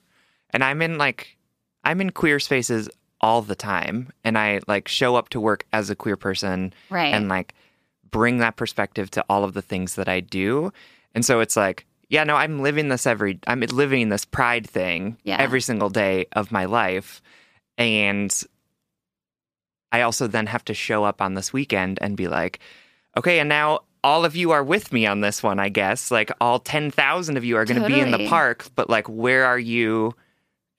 And 0.50 0.62
I'm 0.64 0.80
in 0.82 0.98
like 0.98 1.36
I'm 1.84 2.00
in 2.00 2.10
queer 2.10 2.40
spaces 2.40 2.88
all 3.20 3.42
the 3.42 3.54
time 3.54 4.10
and 4.24 4.38
I 4.38 4.60
like 4.66 4.88
show 4.88 5.16
up 5.16 5.28
to 5.30 5.40
work 5.40 5.66
as 5.72 5.90
a 5.90 5.94
queer 5.96 6.16
person 6.16 6.72
Right. 6.88 7.12
and 7.14 7.28
like 7.28 7.54
bring 8.10 8.38
that 8.38 8.56
perspective 8.56 9.10
to 9.12 9.24
all 9.28 9.44
of 9.44 9.52
the 9.52 9.60
things 9.62 9.96
that 9.96 10.08
I 10.08 10.20
do. 10.20 10.72
And 11.14 11.24
so 11.26 11.40
it's 11.40 11.56
like, 11.56 11.84
yeah, 12.08 12.24
no, 12.24 12.36
I'm 12.36 12.60
living 12.62 12.88
this 12.88 13.06
every 13.06 13.38
I'm 13.46 13.60
living 13.60 14.08
this 14.08 14.24
pride 14.24 14.66
thing 14.68 15.18
Yeah. 15.24 15.36
every 15.38 15.60
single 15.60 15.90
day 15.90 16.26
of 16.32 16.50
my 16.52 16.64
life. 16.64 17.20
And 17.76 18.32
I 19.94 20.02
also 20.02 20.26
then 20.26 20.46
have 20.46 20.64
to 20.64 20.74
show 20.74 21.04
up 21.04 21.22
on 21.22 21.34
this 21.34 21.52
weekend 21.52 21.98
and 22.02 22.16
be 22.16 22.26
like, 22.26 22.58
okay, 23.16 23.38
and 23.38 23.48
now 23.48 23.80
all 24.02 24.24
of 24.24 24.34
you 24.34 24.50
are 24.50 24.64
with 24.64 24.92
me 24.92 25.06
on 25.06 25.20
this 25.20 25.40
one, 25.40 25.60
I 25.60 25.68
guess. 25.68 26.10
Like 26.10 26.32
all 26.40 26.58
10,000 26.58 27.36
of 27.36 27.44
you 27.44 27.56
are 27.56 27.64
going 27.64 27.80
to 27.80 27.86
be 27.86 28.00
in 28.00 28.10
the 28.10 28.26
park, 28.28 28.66
but 28.74 28.90
like 28.90 29.06
where 29.08 29.44
are 29.44 29.58
you 29.58 30.12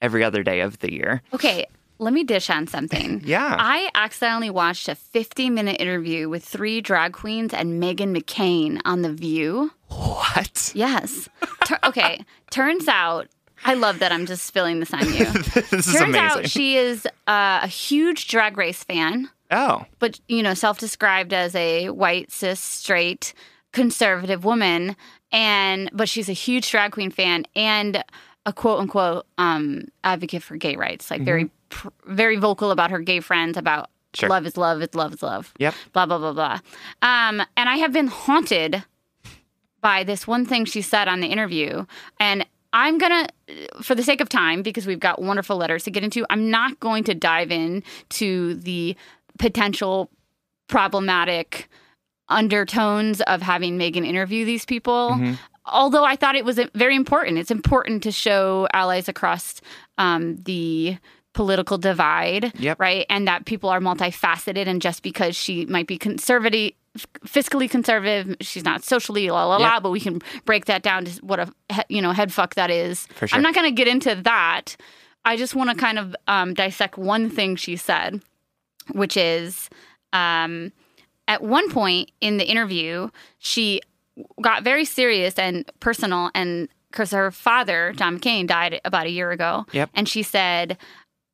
every 0.02 0.22
other 0.22 0.42
day 0.42 0.60
of 0.60 0.78
the 0.80 0.92
year? 0.92 1.22
okay, 1.32 1.64
let 1.98 2.12
me 2.12 2.24
dish 2.24 2.50
on 2.50 2.66
something. 2.66 3.22
Yeah. 3.24 3.56
I 3.58 3.88
accidentally 3.94 4.50
watched 4.50 4.86
a 4.86 4.94
50 4.94 5.48
minute 5.48 5.80
interview 5.80 6.28
with 6.28 6.44
three 6.44 6.82
drag 6.82 7.14
queens 7.14 7.54
and 7.54 7.82
Meghan 7.82 8.14
McCain 8.14 8.82
on 8.84 9.00
The 9.00 9.10
View. 9.14 9.70
what? 9.88 10.72
Yes. 10.74 11.26
Tur- 11.64 11.78
okay. 11.84 12.22
Turns 12.50 12.86
out, 12.86 13.28
I 13.66 13.74
love 13.74 13.98
that 13.98 14.12
I'm 14.12 14.26
just 14.26 14.44
spilling 14.46 14.80
this 14.80 14.92
on 14.94 15.00
you. 15.12 15.24
this 15.70 15.72
is 15.72 15.86
Turns 15.86 15.96
amazing. 16.00 16.16
out 16.20 16.48
she 16.48 16.76
is 16.76 17.04
uh, 17.26 17.60
a 17.62 17.66
huge 17.66 18.28
drag 18.28 18.56
race 18.56 18.82
fan. 18.84 19.28
Oh. 19.50 19.84
but 20.00 20.18
you 20.28 20.42
know, 20.42 20.54
self-described 20.54 21.32
as 21.32 21.54
a 21.54 21.90
white 21.90 22.32
cis 22.32 22.58
straight 22.58 23.32
conservative 23.72 24.44
woman, 24.44 24.96
and 25.30 25.90
but 25.92 26.08
she's 26.08 26.28
a 26.28 26.32
huge 26.32 26.70
drag 26.70 26.92
queen 26.92 27.10
fan 27.10 27.44
and 27.54 28.02
a 28.44 28.52
quote 28.52 28.80
unquote 28.80 29.26
um, 29.38 29.84
advocate 30.02 30.42
for 30.42 30.56
gay 30.56 30.76
rights, 30.76 31.10
like 31.10 31.20
very 31.22 31.50
pr- 31.68 31.88
very 32.06 32.36
vocal 32.36 32.70
about 32.70 32.90
her 32.90 32.98
gay 33.00 33.20
friends 33.20 33.56
about 33.56 33.90
Sure. 34.14 34.30
love 34.30 34.46
is 34.46 34.56
love 34.56 34.80
is 34.80 34.94
love 34.94 35.12
is 35.12 35.22
love. 35.22 35.52
Yep. 35.58 35.74
Blah 35.92 36.06
blah 36.06 36.18
blah 36.18 36.32
blah. 36.32 36.60
Um, 37.02 37.42
and 37.56 37.68
I 37.68 37.76
have 37.76 37.92
been 37.92 38.06
haunted 38.06 38.82
by 39.82 40.04
this 40.04 40.26
one 40.26 40.46
thing 40.46 40.64
she 40.64 40.80
said 40.82 41.06
on 41.06 41.20
the 41.20 41.26
interview, 41.28 41.84
and 42.18 42.46
I'm 42.72 42.98
gonna, 42.98 43.28
for 43.82 43.94
the 43.94 44.02
sake 44.02 44.20
of 44.20 44.28
time, 44.28 44.62
because 44.62 44.86
we've 44.86 45.00
got 45.00 45.20
wonderful 45.22 45.56
letters 45.56 45.84
to 45.84 45.90
get 45.90 46.04
into, 46.04 46.26
I'm 46.30 46.50
not 46.50 46.78
going 46.80 47.04
to 47.04 47.14
dive 47.14 47.50
in 47.50 47.82
to 48.10 48.54
the 48.54 48.96
potential 49.38 50.10
problematic 50.68 51.68
undertones 52.28 53.20
of 53.22 53.42
having 53.42 53.78
Meghan 53.78 54.04
interview 54.06 54.44
these 54.44 54.64
people. 54.64 55.10
Mm-hmm. 55.12 55.34
Although 55.66 56.04
I 56.04 56.16
thought 56.16 56.36
it 56.36 56.44
was 56.44 56.60
very 56.74 56.94
important. 56.94 57.38
It's 57.38 57.50
important 57.50 58.02
to 58.04 58.12
show 58.12 58.68
allies 58.72 59.08
across 59.08 59.60
um, 59.98 60.36
the 60.44 60.98
political 61.34 61.76
divide, 61.76 62.52
Yep. 62.58 62.80
right? 62.80 63.04
And 63.10 63.26
that 63.28 63.44
people 63.46 63.68
are 63.68 63.80
multifaceted, 63.80 64.66
and 64.66 64.80
just 64.80 65.02
because 65.02 65.36
she 65.36 65.66
might 65.66 65.86
be 65.86 65.98
conservative, 65.98 66.72
fiscally 67.24 67.68
conservative, 67.68 68.36
she's 68.40 68.64
not 68.64 68.84
socially 68.84 69.30
la 69.30 69.44
la 69.44 69.56
la. 69.56 69.80
But 69.80 69.90
we 69.90 70.00
can 70.00 70.20
break 70.44 70.66
that 70.66 70.82
down 70.82 71.04
to 71.06 71.24
what 71.24 71.40
a 71.40 71.52
you 71.88 72.02
know 72.02 72.12
head 72.12 72.32
fuck 72.32 72.54
that 72.54 72.70
is. 72.70 73.06
Sure. 73.18 73.28
I'm 73.32 73.42
not 73.42 73.54
going 73.54 73.68
to 73.68 73.74
get 73.74 73.88
into 73.88 74.14
that. 74.14 74.76
I 75.24 75.36
just 75.36 75.54
want 75.54 75.70
to 75.70 75.76
kind 75.76 75.98
of 75.98 76.14
um, 76.28 76.54
dissect 76.54 76.96
one 76.96 77.28
thing 77.30 77.56
she 77.56 77.76
said, 77.76 78.22
which 78.92 79.16
is 79.16 79.68
um, 80.12 80.72
at 81.26 81.42
one 81.42 81.70
point 81.70 82.12
in 82.20 82.36
the 82.36 82.44
interview, 82.44 83.10
she 83.38 83.80
got 84.40 84.62
very 84.62 84.84
serious 84.84 85.38
and 85.38 85.70
personal, 85.80 86.30
and 86.34 86.68
because 86.90 87.10
her 87.10 87.30
father, 87.30 87.92
John 87.96 88.18
McCain, 88.18 88.46
died 88.46 88.80
about 88.84 89.06
a 89.06 89.10
year 89.10 89.30
ago. 89.32 89.66
Yep. 89.72 89.90
And 89.94 90.08
she 90.08 90.22
said, 90.22 90.78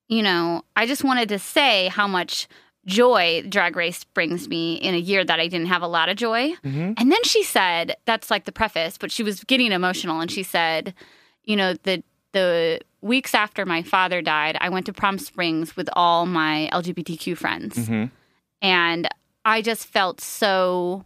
you 0.09 0.23
know, 0.23 0.62
I 0.75 0.87
just 0.87 1.04
wanted 1.04 1.28
to 1.28 1.38
say 1.38 1.88
how 1.88 2.09
much 2.09 2.49
joy 2.87 3.43
Drag 3.49 3.77
Race 3.77 4.05
brings 4.05 4.49
me 4.49 4.75
in 4.75 4.95
a 4.95 4.99
year 4.99 5.25
that 5.25 5.39
I 5.39 5.47
didn't 5.49 5.69
have 5.69 5.83
a 5.83 5.87
lot 5.87 6.09
of 6.09 6.17
joy. 6.17 6.55
Mhm. 6.65 6.95
And 6.99 7.12
then 7.12 7.23
she 7.25 7.43
said, 7.45 7.97
that's 8.05 8.31
like 8.31 8.45
the 8.45 8.53
preface, 8.53 8.99
but 8.99 9.12
she 9.12 9.23
was 9.23 9.45
getting 9.45 9.73
emotional 9.73 10.21
and 10.21 10.31
she 10.31 10.43
said, 10.43 10.95
you 11.45 11.57
know, 11.57 11.75
the 11.83 12.03
the 12.33 12.81
weeks 13.03 13.35
after 13.35 13.67
my 13.67 13.83
father 13.83 14.23
died, 14.23 14.57
I 14.61 14.69
went 14.71 14.87
to 14.87 14.93
Palm 14.93 15.19
Springs 15.19 15.77
with 15.77 15.89
all 15.93 16.25
my 16.25 16.69
LGBTQ 16.73 17.37
friends. 17.37 17.77
Mhm. 17.77 18.11
And 18.62 19.09
I 19.45 19.61
just 19.61 19.87
felt 19.87 20.21
so 20.21 21.05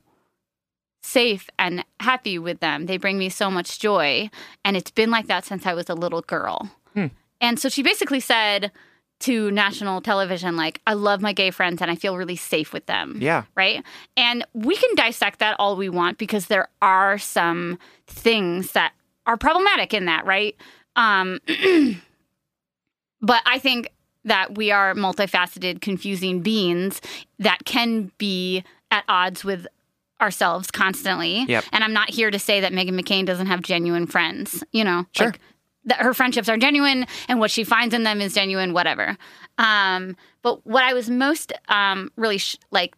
safe 1.03 1.49
and 1.59 1.85
happy 2.01 2.39
with 2.39 2.61
them. 2.61 2.87
They 2.87 2.97
bring 2.97 3.19
me 3.19 3.29
so 3.29 3.51
much 3.51 3.79
joy. 3.79 4.31
And 4.65 4.77
it's 4.77 4.91
been 4.91 5.11
like 5.11 5.27
that 5.27 5.45
since 5.45 5.67
I 5.67 5.75
was 5.75 5.89
a 5.89 5.95
little 5.95 6.23
girl. 6.23 6.71
Hmm. 6.95 7.07
And 7.41 7.59
so 7.61 7.69
she 7.69 7.83
basically 7.83 8.21
said 8.21 8.71
to 9.21 9.51
national 9.51 10.01
television, 10.03 10.57
like, 10.57 10.81
I 10.87 10.93
love 10.93 11.21
my 11.23 11.33
gay 11.33 11.51
friends 11.51 11.81
and 11.81 11.91
I 11.91 11.95
feel 11.95 12.17
really 12.17 12.37
safe 12.37 12.73
with 12.73 12.85
them 12.87 13.17
Yeah. 13.21 13.45
right? 13.55 13.83
And 14.17 14.45
we 14.53 14.77
can 14.77 14.95
dissect 14.95 15.39
that 15.39 15.57
all 15.59 15.77
we 15.77 15.89
want 15.89 16.19
because 16.19 16.47
there 16.47 16.69
are 16.83 17.17
some 17.19 17.79
things 18.07 18.73
that 18.73 18.93
are 19.27 19.37
problematic 19.37 19.95
in 19.95 20.05
that, 20.05 20.27
right? 20.27 20.55
Um, 20.97 21.41
but 23.21 23.43
I 23.47 23.59
think 23.59 23.89
that 24.25 24.57
we 24.57 24.71
are 24.71 24.95
multifaceted, 24.95 25.81
confusing 25.81 26.41
beings 26.41 27.01
that 27.39 27.65
can 27.65 28.11
be 28.19 28.65
at 28.91 29.05
odds 29.09 29.45
with 29.45 29.67
ourselves 30.21 30.71
constantly. 30.71 31.45
Yep. 31.47 31.65
And 31.73 31.85
I'm 31.85 31.93
not 31.93 32.11
here 32.11 32.31
to 32.31 32.39
say 32.39 32.61
that 32.61 32.73
Meghan 32.73 32.99
McCain 33.01 33.27
doesn't 33.27 33.47
have 33.47 33.61
genuine 33.63 34.07
friends, 34.07 34.65
you 34.73 34.83
know? 34.85 35.07
Sure. 35.13 35.27
Like, 35.27 35.41
that 35.87 36.01
her 36.01 36.13
friendships 36.15 36.49
are 36.49 36.57
genuine 36.57 37.07
and 37.29 37.39
what 37.41 37.51
she 37.51 37.65
finds 37.65 37.95
in 37.95 38.03
them 38.03 38.21
is 38.21 38.35
genuine, 38.35 38.73
whatever. 38.73 39.17
Um, 39.59 40.17
but 40.43 40.67
what 40.67 40.85
I 40.85 40.93
was 40.95 41.09
most 41.09 41.53
um, 41.69 42.11
really 42.17 42.39
sh- 42.39 42.57
like 42.71 42.95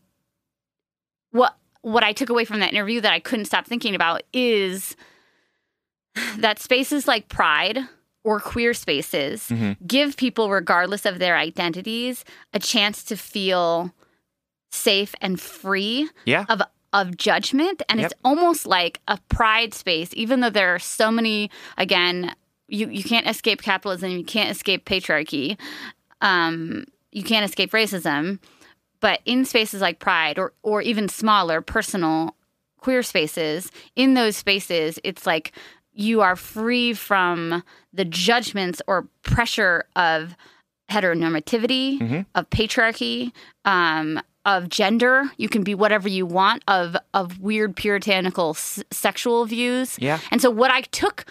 what 1.30 1.56
what 1.82 2.02
I 2.02 2.12
took 2.12 2.28
away 2.28 2.44
from 2.44 2.60
that 2.60 2.72
interview 2.72 3.00
that 3.00 3.12
I 3.12 3.20
couldn't 3.20 3.44
stop 3.44 3.66
thinking 3.66 3.94
about 3.94 4.22
is 4.32 4.96
that 6.38 6.58
spaces 6.58 7.06
like 7.06 7.28
Pride 7.28 7.78
or 8.24 8.40
queer 8.40 8.74
spaces 8.74 9.48
Mhm. 9.48 9.76
give 9.86 10.16
people, 10.16 10.50
regardless 10.50 11.06
of 11.06 11.18
their 11.18 11.36
identities, 11.36 12.24
a 12.52 12.58
chance 12.58 13.04
to 13.04 13.16
feel 13.16 13.94
safe 14.70 15.14
and 15.20 15.40
free 15.40 16.08
Yeah. 16.24 16.44
of 16.48 16.62
of 16.94 17.18
judgment 17.18 17.82
and 17.90 18.00
it's 18.00 18.14
almost 18.24 18.66
like 18.66 18.98
a 19.06 19.18
pride 19.28 19.74
space 19.74 20.08
even 20.14 20.40
though 20.40 20.48
there 20.48 20.74
are 20.74 20.78
so 20.78 21.10
many 21.10 21.50
again 21.76 22.34
you 22.68 22.88
you 22.88 23.02
can't 23.02 23.26
escape 23.26 23.62
capitalism 23.62 24.10
you 24.10 24.24
can't 24.24 24.50
escape 24.50 24.84
patriarchy 24.84 25.56
um 26.20 26.84
you 27.12 27.22
can't 27.22 27.44
escape 27.44 27.72
racism 27.72 28.38
but 29.00 29.20
in 29.24 29.44
spaces 29.44 29.80
like 29.80 29.98
pride 29.98 30.38
or 30.38 30.52
or 30.62 30.82
even 30.82 31.08
smaller 31.08 31.60
personal 31.60 32.34
queer 32.78 33.02
spaces 33.02 33.70
in 33.96 34.14
those 34.14 34.36
spaces 34.36 34.98
it's 35.04 35.26
like 35.26 35.52
you 35.92 36.20
are 36.20 36.36
free 36.36 36.92
from 36.92 37.62
the 37.92 38.04
judgments 38.04 38.80
or 38.86 39.08
pressure 39.22 39.84
of 39.96 40.36
heteronormativity 40.90 41.98
Mhm. 42.00 42.26
of 42.34 42.48
patriarchy 42.50 43.32
um, 43.64 44.20
of 44.44 44.68
gender 44.68 45.24
you 45.36 45.48
can 45.48 45.62
be 45.62 45.74
whatever 45.74 46.08
you 46.08 46.24
want 46.26 46.62
of 46.68 46.96
of 47.14 47.38
weird 47.40 47.76
puritanical 47.76 48.50
s- 48.50 48.82
sexual 48.90 49.44
views 49.44 49.96
Yeah. 50.00 50.18
and 50.30 50.40
so 50.40 50.50
what 50.50 50.70
i 50.70 50.80
took 50.82 51.24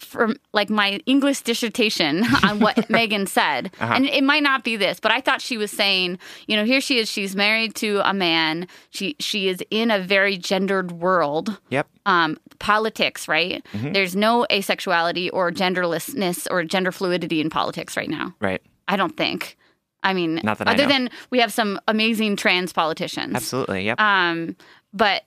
from 0.00 0.36
like 0.52 0.68
my 0.70 1.00
English 1.06 1.42
dissertation 1.42 2.24
on 2.42 2.60
what 2.60 2.76
Meghan 2.88 3.28
said, 3.28 3.70
Uh-huh. 3.80 3.92
and 3.94 4.06
it 4.06 4.24
might 4.24 4.42
not 4.42 4.64
be 4.64 4.76
this, 4.76 4.98
but 5.00 5.12
I 5.12 5.20
thought 5.20 5.40
she 5.40 5.56
was 5.56 5.70
saying, 5.70 6.18
you 6.46 6.56
know, 6.56 6.64
here 6.64 6.80
she 6.80 6.98
is, 6.98 7.08
she's 7.10 7.36
married 7.36 7.74
to 7.76 8.00
a 8.08 8.12
man, 8.12 8.66
she 8.90 9.14
she 9.20 9.48
is 9.48 9.62
in 9.70 9.90
a 9.90 9.98
very 10.00 10.36
gendered 10.36 10.92
world, 10.92 11.58
Yep. 11.70 11.86
um, 12.06 12.38
politics, 12.58 13.28
right? 13.28 13.64
Mhm. 13.72 13.92
There's 13.94 14.16
no 14.16 14.46
asexuality 14.50 15.30
or 15.32 15.50
genderlessness 15.52 16.46
or 16.50 16.64
gender 16.64 16.92
fluidity 16.92 17.40
in 17.40 17.50
politics 17.50 17.96
right 17.96 18.08
now. 18.10 18.34
Right. 18.40 18.62
I 18.88 18.96
don't 18.96 19.16
think. 19.16 19.56
I 20.02 20.14
mean, 20.14 20.40
Not 20.42 20.58
that 20.58 20.68
I 20.68 20.72
other 20.72 20.84
know. 20.84 20.88
than 20.88 21.10
we 21.30 21.40
have 21.40 21.52
some 21.52 21.78
amazing 21.86 22.36
trans 22.36 22.72
politicians. 22.72 23.34
Absolutely. 23.34 23.84
Yep. 23.84 24.00
Um, 24.00 24.56
but 24.94 25.24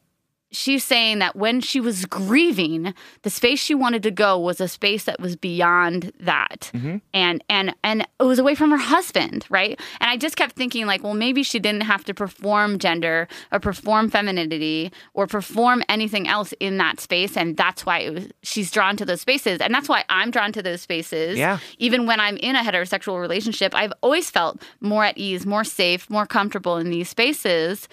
she's 0.54 0.84
saying 0.84 1.20
that 1.20 1.36
when 1.36 1.60
she 1.60 1.82
was 1.82 2.06
grieving, 2.06 2.94
the 3.24 3.30
space 3.30 3.60
she 3.60 3.76
wanted 3.76 4.04
to 4.04 4.12
go 4.12 4.40
was 4.40 4.62
a 4.62 4.68
space 4.68 5.04
that 5.06 5.20
was 5.20 5.36
beyond 5.36 6.14
that, 6.20 6.72
Mhm. 6.74 7.02
and 7.14 7.44
and 7.50 7.76
and 7.84 8.02
it 8.20 8.24
was 8.24 8.40
away 8.40 8.56
from 8.56 8.72
her 8.72 8.78
husband, 8.78 9.46
right? 9.50 9.80
And 10.00 10.10
I 10.10 10.16
just 10.18 10.36
kept 10.38 10.56
thinking, 10.56 10.86
like, 10.86 11.04
well, 11.04 11.14
maybe 11.14 11.44
she 11.44 11.60
didn't 11.60 11.82
have 11.82 12.06
to 12.06 12.14
perform 12.14 12.80
gender 12.80 13.28
or 13.52 13.60
perform 13.60 14.10
femininity 14.10 14.92
or 15.14 15.28
perform 15.28 15.84
anything 15.90 16.28
else 16.28 16.54
in 16.60 16.78
that 16.78 17.00
space, 17.00 17.36
and 17.36 17.58
that's 17.58 17.86
why 17.86 18.00
it 18.00 18.14
was, 18.14 18.28
she's 18.44 18.72
drawn 18.72 18.96
to 18.98 19.06
those 19.06 19.22
spaces, 19.22 19.60
and 19.60 19.74
that's 19.74 19.90
why 19.90 20.06
I'm 20.10 20.32
drawn 20.32 20.52
to 20.54 20.62
those 20.64 20.82
spaces. 20.82 21.38
Yeah. 21.38 21.58
Even 21.80 22.06
when 22.06 22.20
I'm 22.20 22.38
in 22.38 22.56
a 22.56 22.60
heterosexual 22.60 23.20
relationship, 23.20 23.74
I've 23.76 23.94
always 24.02 24.30
felt 24.30 24.62
more 24.80 25.04
at 25.04 25.18
ease, 25.18 25.46
more 25.46 25.64
safe, 25.64 26.10
more 26.10 26.26
comfortable 26.26 26.78
in 26.78 26.90
these 26.90 27.10
spaces. 27.10 27.88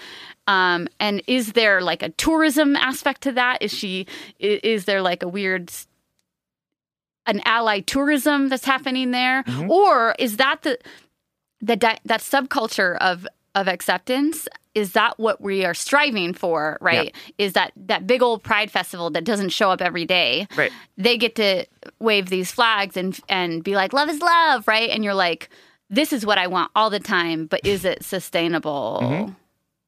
Um, 0.50 0.88
and 0.98 1.22
is 1.28 1.52
there 1.52 1.80
like 1.80 2.02
a 2.02 2.08
tourism 2.10 2.74
aspect 2.76 3.20
to 3.22 3.32
that? 3.32 3.58
Is 3.62 3.72
she? 3.72 4.06
Is 4.40 4.84
there 4.86 5.00
like 5.02 5.22
a 5.22 5.28
weird, 5.28 5.70
an 7.26 7.40
ally 7.44 7.80
tourism 7.80 8.48
that's 8.48 8.64
happening 8.64 9.10
there, 9.12 9.42
Mhm. 9.44 9.68
or 9.70 10.14
is 10.18 10.36
that 10.38 10.62
the 10.62 10.78
the 11.60 11.76
that 11.76 12.20
subculture 12.20 12.96
of 13.00 13.26
of 13.54 13.68
acceptance? 13.68 14.48
Is 14.74 14.92
that 14.92 15.18
what 15.18 15.40
we 15.40 15.64
are 15.64 15.74
striving 15.74 16.32
for? 16.32 16.78
Right? 16.80 17.14
Is 17.38 17.52
that 17.54 17.72
that 17.76 18.06
big 18.06 18.22
old 18.22 18.42
pride 18.42 18.70
festival 18.70 19.10
that 19.10 19.24
doesn't 19.24 19.48
show 19.50 19.70
up 19.70 19.80
every 19.82 20.04
day? 20.04 20.46
Right. 20.56 20.72
they 20.96 21.16
get 21.18 21.34
to 21.36 21.64
wave 21.98 22.28
these 22.28 22.50
flags 22.52 22.96
and 22.96 23.18
and 23.28 23.62
be 23.62 23.74
like, 23.76 23.92
"Love 23.92 24.08
is 24.08 24.20
love," 24.20 24.66
right? 24.66 24.90
And 24.90 25.04
you're 25.04 25.14
like, 25.14 25.48
"This 25.90 26.12
is 26.12 26.24
what 26.26 26.38
I 26.38 26.46
want 26.46 26.70
all 26.74 26.90
the 26.90 27.00
time," 27.00 27.46
but 27.46 27.60
is 27.64 27.84
it 27.84 28.04
sustainable? 28.04 29.00
Mhm. 29.02 29.36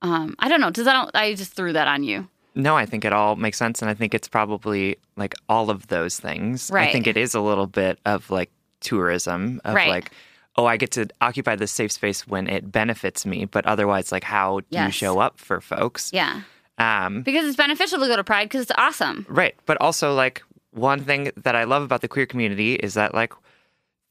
Um, 0.03 0.35
I 0.39 0.49
don't 0.49 0.61
know. 0.61 0.71
Does 0.71 0.85
that? 0.85 1.11
I 1.15 1.35
just 1.35 1.53
threw 1.55 1.73
that 1.73 1.89
on 1.89 2.05
you. 2.05 2.29
No, 2.55 2.77
I 2.77 2.85
think 2.85 3.05
it 3.07 3.13
all 3.15 3.37
makes 3.37 3.57
sense. 3.57 3.81
And 3.81 3.91
I 3.91 3.95
think 3.95 4.13
it's 4.15 4.29
probably 4.29 4.97
like 5.17 5.35
all 5.49 5.71
of 5.71 5.87
those 5.87 6.21
things. 6.21 6.71
Right. 6.71 6.89
I 6.89 6.93
think 6.93 7.07
it 7.07 7.17
is 7.17 7.35
a 7.35 7.41
little 7.41 7.67
bit 7.67 7.99
of 8.05 8.31
like 8.31 8.51
tourism 8.81 9.61
of 9.65 9.75
Right. 9.75 9.89
like, 9.89 10.11
oh, 10.57 10.67
I 10.67 10.77
get 10.77 10.91
to 10.93 11.09
occupy 11.23 11.57
this 11.57 11.73
safe 11.73 11.93
space 11.93 12.27
when 12.27 12.47
it 12.49 12.71
benefits 12.71 13.25
me. 13.25 13.47
But 13.47 13.65
otherwise, 13.65 14.13
like, 14.13 14.25
how 14.25 14.61
do 14.71 14.79
you 14.83 14.91
show 14.91 15.19
up 15.19 15.39
for 15.39 15.61
folks? 15.63 16.11
Yeah, 16.13 16.43
Um, 16.77 17.23
because 17.23 17.47
it's 17.47 17.57
beneficial 17.57 18.01
to 18.01 18.07
go 18.07 18.17
to 18.17 18.25
Pride 18.25 18.51
because 18.51 18.63
it's 18.63 18.73
awesome. 18.77 19.25
Right. 19.31 19.55
But 19.65 19.81
also, 19.81 20.13
like, 20.15 20.43
one 20.73 21.01
thing 21.05 21.31
that 21.39 21.55
I 21.57 21.65
love 21.65 21.83
about 21.83 22.03
the 22.03 22.09
queer 22.09 22.27
community 22.27 22.75
is 22.75 22.95
that, 22.95 23.15
like, 23.15 23.33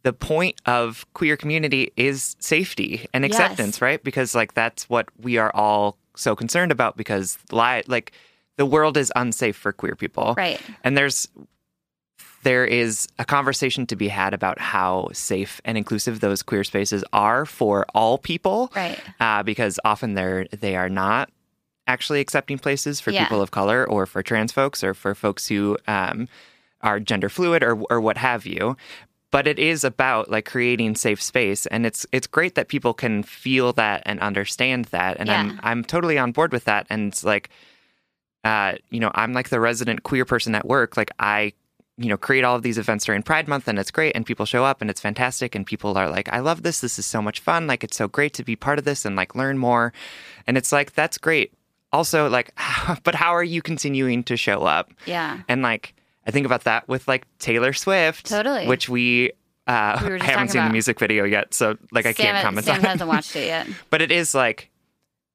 the 0.04 0.14
point 0.14 0.60
of 0.66 1.06
queer 1.14 1.38
community 1.38 1.92
is 1.96 2.36
safety 2.40 3.06
and 3.14 3.24
Yes. 3.24 3.34
acceptance, 3.34 3.82
right? 3.82 4.04
Because 4.04 4.34
like 4.36 4.54
that's 4.54 4.90
what 4.90 5.10
we 5.20 5.38
are 5.38 5.52
all 5.56 5.98
so 6.16 6.36
concerned 6.36 6.72
about 6.72 6.98
because 6.98 7.38
li- 7.52 7.84
like 7.88 8.12
the 8.58 8.66
world 8.66 8.98
is 8.98 9.12
unsafe 9.16 9.56
for 9.56 9.72
queer 9.72 9.96
people. 9.96 10.34
Right. 10.38 10.60
And 10.84 10.98
there's 10.98 11.28
there 12.44 12.66
is 12.66 13.08
a 13.20 13.26
conversation 13.26 13.86
to 13.86 13.96
be 13.96 14.08
had 14.08 14.34
about 14.34 14.60
how 14.60 15.10
safe 15.14 15.62
and 15.64 15.78
inclusive 15.78 16.20
those 16.22 16.42
queer 16.42 16.64
spaces 16.64 17.04
are 17.14 17.46
for 17.46 17.86
all 17.94 18.18
people. 18.18 18.72
Right. 18.76 19.00
Uh, 19.20 19.44
because 19.44 19.80
often 19.86 20.16
they're 20.16 20.46
they 20.46 20.76
are 20.76 20.90
not 20.90 21.30
actually 21.88 22.20
accepting 22.20 22.58
places 22.58 23.00
for 23.00 23.12
Yeah. 23.12 23.24
people 23.26 23.42
of 23.42 23.52
color 23.52 23.88
or 23.88 24.06
for 24.08 24.24
trans 24.24 24.52
folks 24.52 24.84
or 24.84 24.94
for 24.96 25.14
folks 25.14 25.48
who 25.48 25.78
um, 25.88 26.28
are 26.82 27.00
gender 27.00 27.30
fluid 27.30 27.62
or 27.64 27.80
or 27.92 28.02
what 28.02 28.18
have 28.18 28.46
you. 28.48 28.76
But 29.32 29.48
it 29.48 29.58
is 29.60 29.84
about 29.84 30.30
like 30.30 30.46
creating 30.46 30.96
safe 30.96 31.22
space, 31.22 31.66
and 31.68 31.86
it's 31.86 32.06
it's 32.12 32.28
great 32.28 32.56
that 32.56 32.68
people 32.68 32.94
can 32.94 33.24
feel 33.24 33.72
that 33.74 34.04
and 34.06 34.20
understand 34.20 34.86
that, 34.86 35.18
and 35.20 35.28
Yeah. 35.30 35.40
I'm 35.40 35.60
I'm 35.64 35.84
totally 35.84 36.18
on 36.18 36.32
board 36.34 36.52
with 36.52 36.66
that. 36.66 36.86
And 36.90 37.08
it's 37.08 37.24
like, 37.24 37.50
uh, 38.44 38.74
you 38.90 39.00
know, 39.00 39.12
I'm 39.16 39.32
like 39.34 39.50
the 39.50 39.60
resident 39.60 40.04
queer 40.04 40.26
person 40.26 40.54
at 40.56 40.66
work. 40.66 40.98
Like 40.98 41.12
I, 41.20 41.54
you 41.98 42.10
know, 42.10 42.18
create 42.18 42.44
all 42.44 42.56
of 42.58 42.64
these 42.64 42.78
events 42.78 43.06
during 43.06 43.24
Pride 43.24 43.48
Month, 43.48 43.68
and 43.70 43.80
it's 43.80 43.92
great, 43.92 44.16
and 44.16 44.26
people 44.26 44.46
show 44.46 44.66
up, 44.66 44.82
and 44.82 44.90
it's 44.90 45.00
fantastic, 45.02 45.56
and 45.56 45.66
people 45.66 45.98
are 45.98 46.10
like, 46.10 46.28
I 46.34 46.40
love 46.40 46.64
this. 46.64 46.82
This 46.82 47.00
is 47.00 47.06
so 47.06 47.22
much 47.22 47.40
fun. 47.40 47.68
Like 47.68 47.84
it's 47.86 47.96
so 47.96 48.08
great 48.10 48.34
to 48.34 48.44
be 48.44 48.56
part 48.58 48.80
of 48.80 48.86
this 48.86 49.06
and 49.06 49.16
like 49.16 49.34
learn 49.36 49.58
more, 49.58 49.94
and 50.46 50.58
it's 50.58 50.72
like 50.74 50.94
that's 50.94 51.18
great. 51.18 51.54
Also, 51.94 52.30
like, 52.30 52.52
but 53.04 53.16
how 53.16 53.34
are 53.34 53.44
you 53.44 53.62
continuing 53.62 54.24
to 54.24 54.36
show 54.36 54.64
up? 54.64 54.92
Yeah. 55.06 55.40
And 55.48 55.62
like, 55.62 55.94
I 56.26 56.32
think 56.32 56.46
about 56.46 56.64
that 56.66 56.88
with 56.88 57.08
like 57.08 57.26
Taylor 57.40 57.74
Swift, 57.74 58.28
Totally. 58.28 58.68
which 58.68 58.88
we. 58.90 59.32
Uh, 59.68 60.00
We 60.04 60.14
I 60.20 60.24
haven't 60.24 60.50
seen 60.50 60.64
the 60.64 60.70
music 60.72 61.00
video 61.00 61.24
yet, 61.24 61.54
so 61.54 61.78
like 61.92 62.06
I 62.06 62.14
Sam, 62.14 62.26
can't 62.26 62.44
comment 62.44 62.66
Sam 62.66 62.76
on 62.80 62.86
it 62.86 62.88
hasn't 62.88 63.10
watched 63.10 63.36
it 63.36 63.46
yet. 63.46 63.68
but 63.90 64.02
it 64.02 64.12
is 64.12 64.34
like 64.36 64.70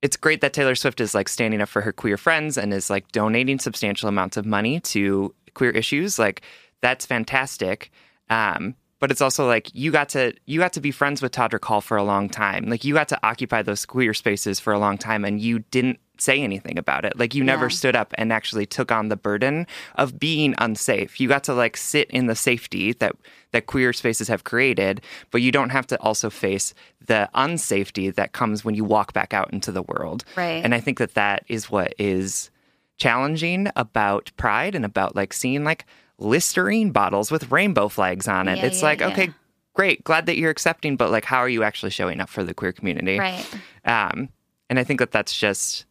it's 0.03 0.17
great 0.17 0.41
that 0.43 0.53
Taylor 0.53 0.75
Swift 0.75 1.01
is 1.01 1.15
like 1.15 1.29
standing 1.29 1.61
up 1.61 1.69
for 1.69 1.81
her 1.83 1.93
queer 1.93 2.17
friends 2.17 2.59
and 2.59 2.73
is 2.73 2.91
like 2.91 3.11
donating 3.13 3.59
substantial 3.59 4.09
amounts 4.09 4.37
of 4.37 4.45
money 4.45 4.79
to 4.81 5.35
queer 5.55 5.71
issues. 5.71 6.19
Like 6.19 6.43
that's 6.83 7.07
fantastic. 7.07 7.91
Um, 8.29 8.75
but 8.99 9.11
it's 9.11 9.21
also 9.21 9.47
like 9.47 9.69
you 9.75 9.91
got 9.91 10.09
to 10.11 10.33
you 10.47 10.59
got 10.59 10.73
to 10.75 10.81
be 10.81 10.91
friends 10.91 11.21
with 11.23 11.33
Todrick 11.33 11.65
Hall 11.65 11.81
for 11.81 11.97
a 11.97 12.03
long 12.05 12.29
time. 12.29 12.67
Like 12.67 12.85
you 12.85 12.95
got 12.95 13.09
to 13.09 13.19
occupy 13.23 13.63
those 13.63 13.85
queer 13.87 14.15
spaces 14.15 14.59
for 14.61 14.73
a 14.73 14.79
long 14.79 14.97
time, 14.99 15.25
and 15.25 15.41
you 15.41 15.61
didn't 15.71 15.99
say 16.19 16.41
anything 16.41 16.79
about 16.79 17.05
it. 17.05 17.13
Like 17.19 17.35
you 17.35 17.45
never 17.45 17.67
Yeah. 17.67 17.71
stood 17.71 17.95
up 17.97 18.15
and 18.17 18.33
actually 18.33 18.65
took 18.65 18.91
on 18.91 19.09
the 19.09 19.17
burden 19.19 19.67
of 19.97 20.19
being 20.19 20.55
unsafe. 20.57 21.21
You 21.21 21.29
got 21.29 21.45
to 21.45 21.53
like 21.55 21.77
sit 21.77 22.11
in 22.11 22.27
the 22.27 22.35
safety 22.35 22.95
that 22.95 23.15
that 23.53 23.67
queer 23.67 23.93
spaces 23.93 24.29
have 24.29 24.45
created, 24.45 25.03
but 25.31 25.43
you 25.43 25.53
don't 25.53 25.71
have 25.71 25.87
to 25.89 26.01
also 26.01 26.31
face 26.31 26.73
the 27.07 27.29
unsafety 27.35 28.15
that 28.15 28.33
comes 28.33 28.65
when 28.65 28.75
you 28.75 28.85
walk 28.85 29.13
back 29.13 29.35
out 29.35 29.53
into 29.53 29.71
the 29.71 29.83
world. 29.83 30.25
Right. 30.37 30.65
And 30.65 30.75
I 30.75 30.81
think 30.81 30.99
that 30.99 31.15
that 31.15 31.45
is 31.49 31.71
what 31.71 31.95
is 31.99 32.51
challenging 32.99 33.69
about 33.77 34.31
pride 34.39 34.75
and 34.75 34.85
about 34.85 35.15
like 35.15 35.33
seeing 35.33 35.65
like 35.65 35.85
Listerine 36.19 36.91
bottles 36.91 37.31
with 37.31 37.51
rainbow 37.51 37.89
flags 37.89 38.27
on 38.29 38.49
it. 38.49 38.59
Yeah, 38.59 38.67
it's 38.67 38.81
yeah, 38.81 38.87
like, 38.87 39.01
yeah. 39.01 39.09
okay, 39.09 39.31
great, 39.75 40.03
glad 40.05 40.27
that 40.27 40.37
you're 40.37 40.51
accepting, 40.51 40.97
but 40.97 41.11
like, 41.11 41.25
how 41.25 41.39
are 41.39 41.49
you 41.49 41.63
actually 41.63 41.91
showing 41.91 42.21
up 42.21 42.29
for 42.29 42.43
the 42.43 42.55
queer 42.55 42.73
community? 42.73 43.19
Right. 43.19 43.47
Um, 43.85 44.31
and 44.69 44.79
I 44.79 44.85
think 44.85 45.01
that 45.01 45.13
that's 45.13 45.37
just, 45.39 45.85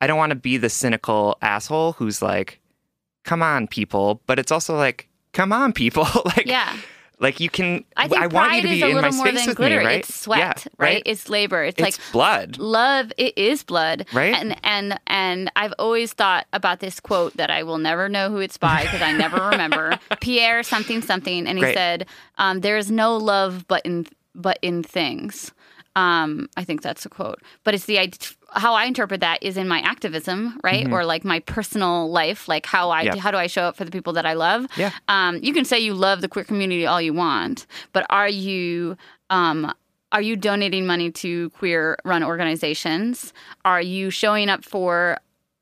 I 0.00 0.06
don't 0.06 0.18
want 0.18 0.30
to 0.30 0.36
be 0.36 0.56
the 0.56 0.68
cynical 0.68 1.38
asshole 1.42 1.92
who's 1.92 2.22
like, 2.22 2.60
come 3.24 3.42
on, 3.42 3.66
people. 3.66 4.20
But 4.26 4.38
it's 4.38 4.52
also 4.52 4.76
like, 4.76 5.08
come 5.32 5.52
on, 5.52 5.72
people. 5.72 6.06
like, 6.24 6.46
Yeah. 6.46 6.76
Like 7.22 7.40
you 7.40 7.48
can, 7.48 7.84
I 7.96 8.08
think 8.08 8.20
want 8.20 8.32
pride 8.32 8.56
you 8.56 8.62
to 8.62 8.68
be 8.68 8.82
in 8.90 9.00
my 9.00 9.10
space 9.10 9.34
than 9.40 9.46
with 9.46 9.56
glitter. 9.56 9.78
me, 9.78 9.84
right? 9.86 9.98
It's 10.00 10.14
sweat, 10.14 10.38
Yeah, 10.66 10.72
right? 10.76 11.02
It's 11.06 11.28
labor. 11.30 11.62
It's, 11.64 11.80
It's 11.80 11.98
like 11.98 12.12
blood. 12.12 12.58
love 12.58 13.12
it 13.16 13.32
is 13.38 13.62
blood 13.62 14.06
Right? 14.12 14.34
and 14.34 14.56
and 14.64 14.98
and 15.06 15.50
i've 15.56 15.72
always 15.78 16.12
thought 16.12 16.46
about 16.52 16.80
this 16.80 17.00
quote 17.00 17.36
that 17.36 17.50
i 17.50 17.62
will 17.62 17.78
never 17.78 18.08
know 18.08 18.28
who 18.30 18.38
it's 18.38 18.58
by 18.58 18.82
because 18.82 19.00
i 19.02 19.12
never 19.12 19.36
remember 19.50 19.98
pierre 20.20 20.62
something 20.62 21.00
something 21.02 21.46
and 21.46 21.56
he 21.58 21.62
Great. 21.62 21.74
said 21.76 22.06
um, 22.38 22.60
there 22.60 22.76
is 22.76 22.90
no 22.90 23.16
love 23.16 23.66
but 23.68 23.80
in 23.86 24.06
but 24.34 24.58
in 24.62 24.82
things 24.82 25.52
um, 25.96 26.48
i 26.56 26.64
think 26.64 26.82
that's 26.82 27.04
a 27.06 27.08
quote 27.08 27.40
but 27.64 27.74
it's 27.74 27.84
the 27.86 27.98
id- 27.98 28.34
how 28.54 28.74
i 28.74 28.84
interpret 28.84 29.20
that 29.20 29.42
is 29.42 29.56
in 29.56 29.66
my 29.68 29.80
activism 29.80 30.58
right 30.62 30.90
or 30.92 31.04
like 31.04 31.24
my 31.24 31.40
personal 31.40 32.10
life 32.10 32.48
like 32.48 32.66
how 32.66 32.90
i 32.90 33.04
Mm-hmm. 33.04 33.16
Yeah. 33.16 33.22
how 33.22 33.30
do 33.30 33.36
i 33.38 33.46
show 33.46 33.62
up 33.62 33.76
for 33.76 33.84
the 33.84 33.90
people 33.90 34.12
that 34.14 34.26
i 34.26 34.34
love 34.34 34.66
Yeah. 34.76 34.90
um, 35.08 35.38
you 35.42 35.52
can 35.52 35.64
say 35.64 35.78
you 35.78 35.94
love 35.94 36.20
the 36.20 36.28
queer 36.28 36.44
community 36.44 36.86
all 36.86 37.00
you 37.00 37.12
want, 37.14 37.66
but 37.92 38.06
are 38.10 38.28
you 38.28 38.96
um, 39.30 39.72
are 40.12 40.20
you 40.22 40.36
donating 40.36 40.86
money 40.86 41.10
to 41.10 41.48
queer 41.50 41.96
run 42.04 42.22
organizations? 42.22 43.32
Are 43.64 43.80
you 43.80 44.10
showing 44.10 44.50
up 44.50 44.62
for 44.62 45.16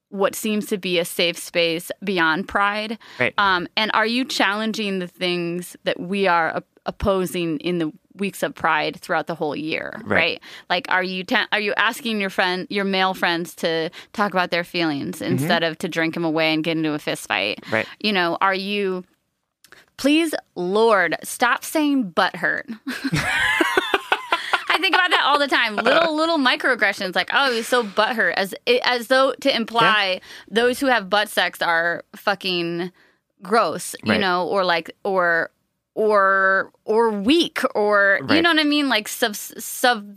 what 0.09 0.35
seems 0.35 0.66
to 0.66 0.76
be 0.76 0.98
a 0.98 1.05
safe 1.05 1.38
space 1.38 1.92
beyond 2.03 2.48
Pride? 2.48 2.98
Right. 3.20 3.33
Um, 3.38 3.68
and 3.76 3.92
are 3.94 4.07
you 4.07 4.24
challenging 4.24 4.98
the 4.98 5.07
things 5.07 5.76
that 5.85 6.00
we 6.00 6.26
are 6.26 6.64
opposing 6.85 7.59
in 7.61 7.79
the 7.79 7.92
weeks 8.20 8.42
of 8.42 8.54
Pride 8.54 8.96
throughout 9.00 9.26
the 9.26 9.35
whole 9.35 9.56
year? 9.56 10.00
Right. 10.04 10.40
Like, 10.68 10.87
are 10.88 11.02
you 11.02 11.24
ta- 11.24 11.48
are 11.52 11.61
you 11.61 11.74
asking 11.76 12.20
your 12.20 12.30
friend, 12.30 12.66
your 12.70 12.85
male 12.85 13.14
friends, 13.14 13.54
to 13.56 13.90
talk 14.12 14.33
about 14.33 14.50
their 14.50 14.64
feelings 14.64 15.16
mm-hmm. 15.16 15.33
instead 15.33 15.62
of 15.62 15.78
to 15.78 15.88
drink 15.88 16.14
them 16.14 16.24
away 16.24 16.54
and 16.54 16.62
get 16.62 16.76
into 16.76 16.92
a 16.92 16.98
fist 16.98 17.26
fight? 17.26 17.64
Right. 17.72 17.87
You 17.98 18.12
know, 18.12 18.38
are 18.40 18.54
you? 18.54 19.04
Please, 19.96 20.35
Lord, 20.54 21.16
stop 21.24 21.64
saying 21.64 22.11
butt 22.11 22.37
hurt. 22.37 22.66
I 24.72 24.78
think 24.80 24.94
about 24.94 25.11
that 25.11 25.24
all 25.24 25.38
the 25.38 25.48
time. 25.48 25.76
Little 25.76 26.16
little 26.16 26.38
microaggressions, 26.38 27.14
like 27.14 27.30
oh, 27.33 27.52
he's 27.52 27.66
so 27.66 27.83
butthurt, 27.83 28.35
as 28.35 28.54
as 28.85 29.09
though 29.09 29.35
to 29.40 29.54
imply 29.54 30.20
those 30.48 30.78
who 30.80 30.87
have 30.87 31.11
butt 31.11 31.28
sex 31.28 31.61
are 31.61 32.04
fucking 32.14 32.92
gross, 33.42 33.94
you 34.04 34.12
Right. 34.12 34.20
know, 34.20 34.46
or 34.46 34.64
like 34.64 34.90
or 35.04 35.50
or 35.94 36.72
or 36.85 37.11
weak, 37.11 37.61
or 37.74 38.20
you 38.29 38.40
know 38.42 38.50
what 38.50 38.61
I 38.61 38.64
mean, 38.64 38.88
like 38.88 39.09
sub 39.09 39.35
sub 39.37 40.14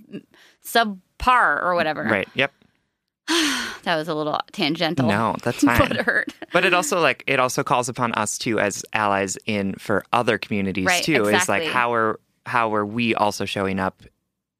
subpar 0.66 1.62
or 1.64 1.76
whatever. 1.76 2.04
Right. 2.04 2.28
Yep. 2.36 2.52
That 3.84 3.98
was 3.98 4.08
a 4.08 4.14
little 4.16 4.40
tangential. 4.54 5.06
No, 5.10 5.36
that's 5.44 5.60
fine. 5.64 5.78
butt 5.78 5.98
hurt. 5.98 6.34
But 6.54 6.64
it 6.64 6.74
also 6.74 7.02
like 7.02 7.22
it 7.28 7.38
also 7.38 7.62
calls 7.66 7.90
upon 7.90 8.14
us 8.14 8.38
too 8.38 8.58
as 8.58 8.86
allies 8.94 9.38
in 9.46 9.74
for 9.74 10.06
other 10.14 10.38
communities 10.38 10.86
Right, 10.86 11.04
too. 11.04 11.26
Is 11.26 11.50
like 11.50 11.64
how 11.66 11.94
are 11.94 12.18
how 12.46 12.74
are 12.74 12.86
we 12.86 13.14
also 13.14 13.44
showing 13.44 13.80
up 13.82 14.04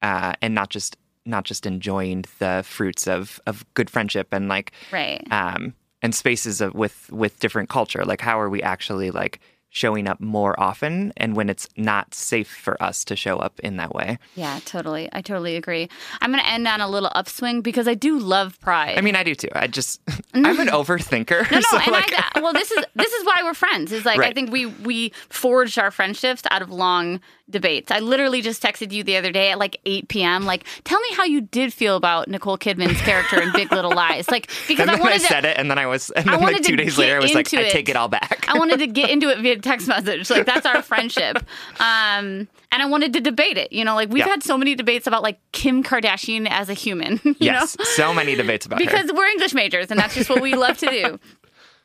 uh, 0.02 0.34
and 0.42 0.54
not 0.54 0.70
just 0.72 0.98
not 1.26 1.46
just 1.46 1.66
enjoying 1.66 2.26
the 2.40 2.64
fruits 2.68 3.08
of 3.08 3.40
of 3.48 3.64
good 3.76 3.90
friendship 3.90 4.28
and 4.34 4.50
like 4.50 4.74
Right. 4.92 5.26
um 5.32 5.74
and 6.02 6.14
spaces 6.14 6.60
of 6.60 6.74
with 6.74 7.10
with 7.14 7.40
different 7.40 7.70
culture. 7.70 8.04
Like 8.04 8.20
how 8.20 8.38
are 8.42 8.50
we 8.50 8.62
actually 8.62 9.10
like 9.10 9.40
showing 9.74 10.08
up 10.08 10.22
more 10.22 10.58
often 10.60 11.12
and 11.18 11.36
when 11.36 11.50
it's 11.50 11.68
not 11.76 12.14
safe 12.14 12.48
for 12.48 12.82
us 12.82 13.04
to 13.04 13.16
show 13.16 13.38
up 13.38 13.60
in 13.62 13.78
that 13.78 13.94
way. 13.94 14.20
Yeah, 14.36 14.60
totally. 14.66 15.10
I 15.12 15.22
totally 15.22 15.56
agree. 15.56 15.90
I'm 16.22 16.32
going 16.32 16.44
to 16.44 16.50
end 16.50 16.68
on 16.68 16.80
a 16.80 16.88
little 16.88 17.12
upswing 17.16 17.62
because 17.62 17.88
I 17.88 17.96
do 17.96 18.20
love 18.20 18.60
Pride. 18.62 19.00
I 19.00 19.02
mean, 19.02 19.16
I 19.16 19.24
do 19.24 19.34
too. 19.34 19.50
I 19.54 19.66
just 19.66 20.00
I'm 20.36 20.60
an 20.60 20.68
overthinker. 20.68 21.50
no, 21.52 21.58
no, 21.58 21.62
so 21.72 21.78
and 21.80 21.92
like, 21.92 22.14
I, 22.16 22.40
well, 22.40 22.54
this 22.54 22.70
is 22.70 22.86
this 22.96 23.12
is 23.12 23.26
why 23.26 23.42
we're 23.44 23.56
friends. 23.56 23.92
Is 23.92 24.06
like 24.06 24.20
I 24.20 24.32
think 24.32 24.52
we 24.52 24.68
we 24.68 25.10
forged 25.30 25.80
our 25.80 25.90
friendships 25.90 26.44
out 26.52 26.62
of 26.62 26.70
long 26.70 27.20
debates. 27.50 27.92
I 27.92 28.00
literally 28.00 28.42
just 28.42 28.64
texted 28.64 28.92
you 28.92 29.04
the 29.04 29.18
other 29.18 29.32
day 29.32 29.52
at 29.52 29.60
like 29.60 29.78
8 29.86 30.08
p.m. 30.08 30.46
Like, 30.46 30.66
tell 30.86 31.00
me 31.00 31.08
how 31.16 31.24
you 31.26 31.42
did 31.42 31.74
feel 31.74 31.96
about 31.96 32.28
Nicole 32.28 32.58
Kidman's 32.58 33.00
character 33.02 33.42
in 33.42 33.52
Big 33.52 33.72
Little 33.72 33.92
Lies. 33.92 34.30
Like, 34.30 34.50
because 34.68 34.88
I 34.88 34.94
then 34.94 35.00
I, 35.02 35.04
wanted 35.04 35.22
to, 35.22 35.28
said 35.28 35.46
it, 35.46 35.58
and 35.58 35.70
then 35.70 35.78
I 35.78 35.86
was, 35.86 36.10
and 36.12 36.30
I 36.30 36.38
then 36.38 36.42
like 36.54 36.64
two 36.64 36.76
days 36.76 36.98
later, 36.98 37.18
I 37.18 37.20
was 37.20 37.34
like, 37.34 37.52
into 37.52 37.66
I 37.66 37.70
take 37.70 37.90
it. 37.90 37.92
it 37.92 37.96
all 37.98 38.08
back. 38.08 38.46
I 38.48 38.58
wanted 38.58 38.80
to 38.80 38.88
get 38.88 39.10
into 39.10 39.30
it 39.30 39.40
via 39.40 39.58
text 39.60 39.88
message. 39.88 40.30
Like 40.30 40.46
that's 40.46 40.66
our 40.66 40.82
friendship. 40.82 41.38
Um, 41.80 42.48
and 42.72 42.82
I 42.82 42.86
wanted 42.86 43.14
to 43.14 43.20
debate 43.22 43.58
it. 43.58 43.72
You 43.72 43.84
know, 43.86 43.96
like 43.96 44.10
we've 44.10 44.20
Yeah. 44.26 44.30
had 44.30 44.44
so 44.44 44.58
many 44.58 44.74
debates 44.76 45.06
about 45.06 45.22
like 45.22 45.40
Kim 45.52 45.84
Kardashian 45.84 46.48
as 46.50 46.70
a 46.70 46.74
human. 46.74 47.20
You 47.34 47.36
yes, 47.40 47.78
know? 47.78 47.84
so 47.86 48.14
many 48.14 48.36
debates 48.36 48.66
about 48.66 48.80
because 48.80 49.10
her. 49.10 49.16
we're 49.16 49.26
English 49.28 49.54
majors 49.54 49.92
and 49.92 50.00
that's 50.00 50.16
just 50.16 50.30
what 50.30 50.42
we 50.42 50.56
love 50.56 50.78
to 50.78 50.88
do. 50.90 51.20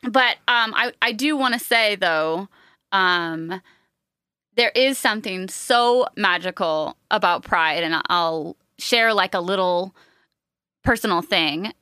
But 0.02 0.36
um, 0.46 0.72
I, 0.74 0.92
I 1.02 1.12
do 1.12 1.36
want 1.36 1.54
to 1.54 1.60
say 1.60 1.96
though, 1.96 2.48
um, 2.92 3.60
there 4.58 4.72
is 4.74 4.98
something 4.98 5.48
so 5.48 6.06
magical 6.16 6.96
about 7.12 7.44
pride, 7.44 7.84
and 7.84 8.02
I'll 8.08 8.56
share 8.78 9.14
like 9.14 9.32
a 9.32 9.40
little 9.40 9.94
personal 10.82 11.22
thing 11.22 11.72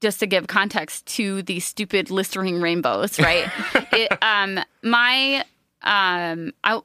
just 0.00 0.20
to 0.20 0.26
give 0.26 0.46
context 0.46 1.06
to 1.06 1.42
these 1.42 1.64
stupid 1.64 2.08
Listerine 2.08 2.60
rainbows, 2.60 3.18
right? 3.18 3.50
it, 3.92 4.12
um, 4.22 4.60
my 4.82 5.44
um, 5.82 6.52
I, 6.62 6.80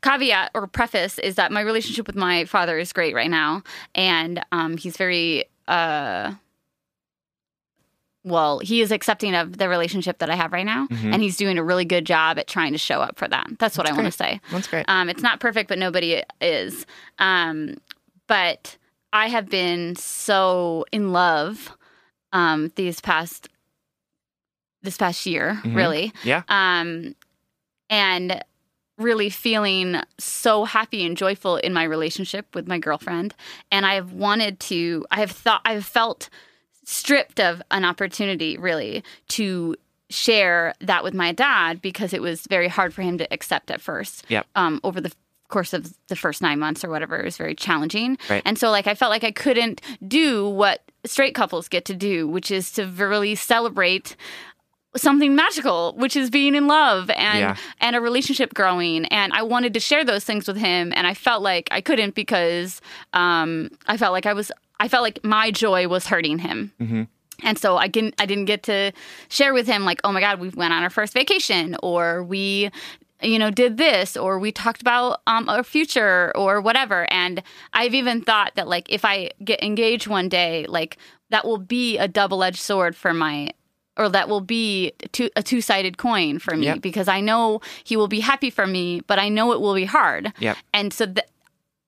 caveat 0.00 0.52
or 0.54 0.68
preface 0.68 1.18
is 1.18 1.34
that 1.34 1.50
my 1.50 1.60
relationship 1.60 2.06
with 2.06 2.16
my 2.16 2.44
father 2.44 2.78
is 2.78 2.92
great 2.92 3.16
right 3.16 3.30
now, 3.30 3.64
and 3.96 4.40
um, 4.52 4.76
he's 4.76 4.96
very 4.96 5.44
uh, 5.66 6.34
well, 8.28 8.58
he 8.60 8.80
is 8.80 8.92
accepting 8.92 9.34
of 9.34 9.58
the 9.58 9.68
relationship 9.68 10.18
that 10.18 10.30
I 10.30 10.34
have 10.36 10.52
right 10.52 10.66
now, 10.66 10.86
and 10.90 11.22
he's 11.22 11.36
doing 11.36 11.58
a 11.58 11.64
really 11.64 11.84
good 11.84 12.04
job 12.06 12.38
at 12.38 12.46
trying 12.46 12.72
to 12.72 12.78
show 12.78 13.00
up 13.00 13.18
for 13.18 13.26
that. 13.28 13.46
That's 13.58 13.76
what 13.78 13.88
I 13.88 13.92
want 13.92 14.04
to 14.06 14.10
say. 14.12 14.40
That's 14.50 14.68
great. 14.68 14.84
Um, 14.88 15.08
it's 15.08 15.22
not 15.22 15.40
perfect, 15.40 15.68
but 15.68 15.78
nobody 15.78 16.22
is. 16.40 16.86
Um, 17.18 17.76
but 18.26 18.76
I 19.12 19.28
have 19.28 19.48
been 19.48 19.96
so 19.96 20.84
in 20.92 21.12
love 21.12 21.76
um, 22.32 22.70
these 22.76 23.00
past 23.00 23.48
this 24.82 24.96
past 24.96 25.26
year, 25.26 25.60
Mhm. 25.64 25.74
really, 25.74 26.12
Yeah. 26.22 26.42
um, 26.48 27.14
and 27.90 28.42
really 28.96 29.30
feeling 29.30 30.00
so 30.18 30.64
happy 30.64 31.04
and 31.06 31.16
joyful 31.16 31.56
in 31.56 31.72
my 31.72 31.84
relationship 31.84 32.54
with 32.54 32.66
my 32.68 32.78
girlfriend. 32.78 33.34
And 33.72 33.86
I 33.86 33.94
have 33.94 34.12
wanted 34.12 34.60
to. 34.60 35.04
I 35.10 35.20
have 35.20 35.30
thought. 35.30 35.60
I 35.64 35.72
have 35.74 35.84
felt 35.86 36.28
stripped 36.90 37.38
of 37.38 37.60
an 37.70 37.84
opportunity, 37.84 38.56
really, 38.56 39.04
to 39.28 39.76
share 40.08 40.72
that 40.80 41.04
with 41.04 41.12
my 41.12 41.32
dad 41.32 41.82
because 41.82 42.14
it 42.14 42.22
was 42.22 42.46
very 42.46 42.66
hard 42.68 42.94
for 42.94 43.02
him 43.02 43.18
to 43.18 43.30
accept 43.30 43.70
at 43.70 43.78
first 43.78 44.24
Yep. 44.30 44.46
um, 44.56 44.80
over 44.82 45.02
the 45.02 45.12
course 45.48 45.74
of 45.74 45.92
the 46.08 46.16
first 46.16 46.40
nine 46.40 46.58
months 46.58 46.82
or 46.82 46.88
whatever. 46.88 47.18
It 47.18 47.24
was 47.26 47.36
very 47.36 47.54
challenging. 47.54 48.16
Right. 48.30 48.40
And 48.46 48.58
so, 48.58 48.70
like, 48.70 48.86
I 48.86 48.94
felt 48.94 49.10
like 49.10 49.22
I 49.24 49.30
couldn't 49.32 49.82
do 50.06 50.48
what 50.48 50.80
straight 51.04 51.34
couples 51.34 51.68
get 51.68 51.84
to 51.86 51.94
do, 51.94 52.26
which 52.26 52.50
is 52.50 52.72
to 52.72 52.86
really 52.86 53.34
celebrate 53.34 54.16
something 54.96 55.34
magical, 55.36 55.92
which 55.98 56.16
is 56.16 56.30
being 56.30 56.54
in 56.54 56.66
love 56.68 57.10
and 57.10 57.38
Yeah. 57.40 57.56
and 57.80 57.94
a 57.94 58.00
relationship 58.00 58.54
growing. 58.54 59.04
And 59.06 59.34
I 59.34 59.42
wanted 59.42 59.74
to 59.74 59.80
share 59.80 60.04
those 60.04 60.24
things 60.24 60.48
with 60.48 60.56
him, 60.56 60.92
and 60.96 61.06
I 61.06 61.12
felt 61.12 61.42
like 61.42 61.68
I 61.70 61.82
couldn't 61.82 62.14
because 62.14 62.80
um, 63.12 63.68
I 63.86 63.98
felt 63.98 64.12
like 64.14 64.24
I 64.24 64.32
was 64.32 64.50
I 64.80 64.88
felt 64.88 65.02
like 65.02 65.20
my 65.24 65.50
joy 65.50 65.88
was 65.88 66.06
hurting 66.06 66.38
him. 66.38 66.72
Mhm. 66.80 67.08
And 67.42 67.58
so 67.58 67.76
I 67.76 67.86
didn't 67.88 68.14
I 68.18 68.26
didn't 68.26 68.46
get 68.46 68.62
to 68.64 68.92
share 69.28 69.54
with 69.54 69.66
him 69.66 69.84
like, 69.84 70.00
oh 70.04 70.12
my 70.12 70.20
God, 70.20 70.40
we 70.40 70.48
went 70.50 70.72
on 70.72 70.82
our 70.82 70.90
first 70.90 71.12
vacation 71.14 71.76
or 71.82 72.22
we 72.24 72.70
you 73.20 73.38
know 73.38 73.50
did 73.50 73.76
this 73.78 74.16
or 74.16 74.38
we 74.38 74.52
talked 74.52 74.80
about 74.80 75.20
um, 75.26 75.48
our 75.48 75.64
future 75.64 76.30
or 76.36 76.60
whatever 76.60 77.04
and 77.12 77.42
i've 77.72 77.92
even 77.92 78.22
thought 78.22 78.52
that 78.54 78.68
like 78.68 78.88
if 78.92 79.04
i 79.04 79.28
get 79.42 79.60
engaged 79.60 80.06
one 80.06 80.28
day 80.28 80.64
like 80.68 80.96
that 81.30 81.44
will 81.44 81.58
be 81.58 81.98
a 81.98 82.06
double-edged 82.06 82.60
sword 82.60 82.94
for 82.94 83.12
my 83.12 83.50
or 83.96 84.08
that 84.08 84.28
will 84.28 84.40
be 84.40 84.92
two, 85.10 85.28
a 85.34 85.42
two-sided 85.42 85.98
coin 85.98 86.38
for 86.38 86.56
me 86.56 86.66
Yep. 86.66 86.80
because 86.80 87.08
i 87.08 87.20
know 87.20 87.60
he 87.82 87.96
will 87.96 88.06
be 88.06 88.20
happy 88.20 88.50
for 88.50 88.68
me 88.68 89.00
but 89.08 89.18
i 89.18 89.28
know 89.28 89.50
it 89.50 89.60
will 89.60 89.74
be 89.74 89.84
hard 89.84 90.32
Yep. 90.38 90.56
and 90.72 90.92
so 90.92 91.04
th- 91.06 91.26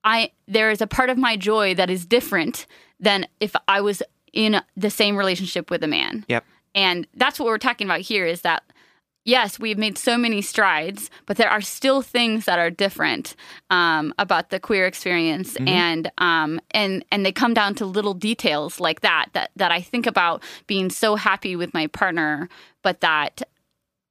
I 0.03 0.31
there 0.47 0.71
is 0.71 0.81
a 0.81 0.87
part 0.87 1.09
of 1.09 1.17
my 1.17 1.37
joy 1.37 1.75
that 1.75 1.89
is 1.89 2.05
different 2.05 2.65
than 2.99 3.27
if 3.39 3.55
I 3.67 3.81
was 3.81 4.01
in 4.33 4.61
the 4.77 4.89
same 4.89 5.17
relationship 5.17 5.69
with 5.69 5.83
a 5.83 5.87
man. 5.87 6.25
Yep. 6.27 6.45
And 6.73 7.07
that's 7.15 7.39
what 7.39 7.47
we're 7.47 7.57
talking 7.57 7.87
about 7.87 8.01
here 8.01 8.25
is 8.25 8.41
that 8.41 8.63
yes, 9.23 9.59
we've 9.59 9.77
made 9.77 9.97
so 9.97 10.17
many 10.17 10.41
strides, 10.41 11.09
but 11.25 11.37
there 11.37 11.49
are 11.49 11.61
still 11.61 12.01
things 12.01 12.45
that 12.45 12.59
are 12.59 12.69
different 12.69 13.35
um, 13.69 14.13
about 14.17 14.49
the 14.49 14.59
queer 14.59 14.85
experience, 14.85 15.55
and 15.67 16.11
um, 16.17 16.59
and 16.71 17.05
and 17.11 17.25
they 17.25 17.31
come 17.31 17.53
down 17.53 17.75
to 17.75 17.85
little 17.85 18.13
details 18.13 18.79
like 18.79 19.01
that 19.01 19.27
that 19.33 19.51
that 19.55 19.71
I 19.71 19.81
think 19.81 20.07
about 20.07 20.43
being 20.67 20.89
so 20.89 21.15
happy 21.15 21.55
with 21.55 21.73
my 21.73 21.87
partner, 21.87 22.49
but 22.81 23.01
that 23.01 23.41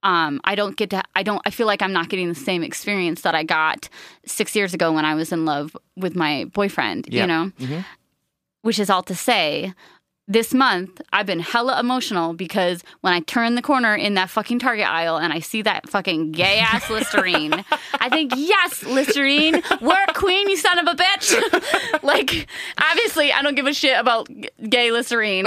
um, 0.03 0.41
I 0.45 0.55
don't 0.55 0.77
get 0.77 0.91
to, 0.91 1.03
I 1.15 1.23
don't, 1.23 1.43
I 1.45 1.51
feel 1.51 1.67
like 1.67 1.83
I'm 1.83 1.93
not 1.93 2.09
getting 2.09 2.29
the 2.29 2.35
same 2.35 2.63
experience 2.63 3.21
that 3.23 3.35
I 3.35 3.43
got 3.43 3.89
six 4.25 4.55
years 4.57 4.73
ago 4.75 4.93
when 4.93 5.05
I 5.05 5.15
was 5.15 5.31
in 5.33 5.45
love 5.45 5.77
with 5.97 6.17
my 6.17 6.45
boyfriend, 6.47 7.07
Yeah. 7.11 7.23
you 7.23 7.27
know? 7.27 7.53
Mhm. 7.61 7.85
Which 8.63 8.79
is 8.79 8.91
all 8.91 9.03
to 9.05 9.15
say, 9.15 9.73
this 10.29 10.55
month 10.55 11.01
I've 11.13 11.27
been 11.27 11.41
hella 11.41 11.81
emotional 11.81 12.35
because 12.35 12.85
when 13.01 13.13
I 13.13 13.19
turn 13.21 13.57
the 13.57 13.63
corner 13.63 13.97
in 13.97 14.15
that 14.15 14.31
fucking 14.31 14.61
Target 14.61 14.87
aisle 14.87 15.17
and 15.17 15.33
I 15.33 15.41
see 15.41 15.61
that 15.63 15.89
fucking 15.89 16.31
gay 16.33 16.61
ass 16.61 16.89
Listerine, 16.89 17.65
I 17.95 18.09
think, 18.11 18.33
yes, 18.37 18.85
Listerine, 18.85 19.61
work 19.81 20.15
queen, 20.15 20.49
you 20.49 20.57
son 20.57 20.79
of 20.79 20.87
a 20.87 20.95
bitch. 20.95 22.03
like, 22.05 22.47
obviously, 22.81 23.33
I 23.33 23.43
don't 23.43 23.57
give 23.57 23.67
a 23.67 23.75
shit 23.75 23.99
about 23.99 24.29
gay 24.69 24.93
Listerine, 24.93 25.47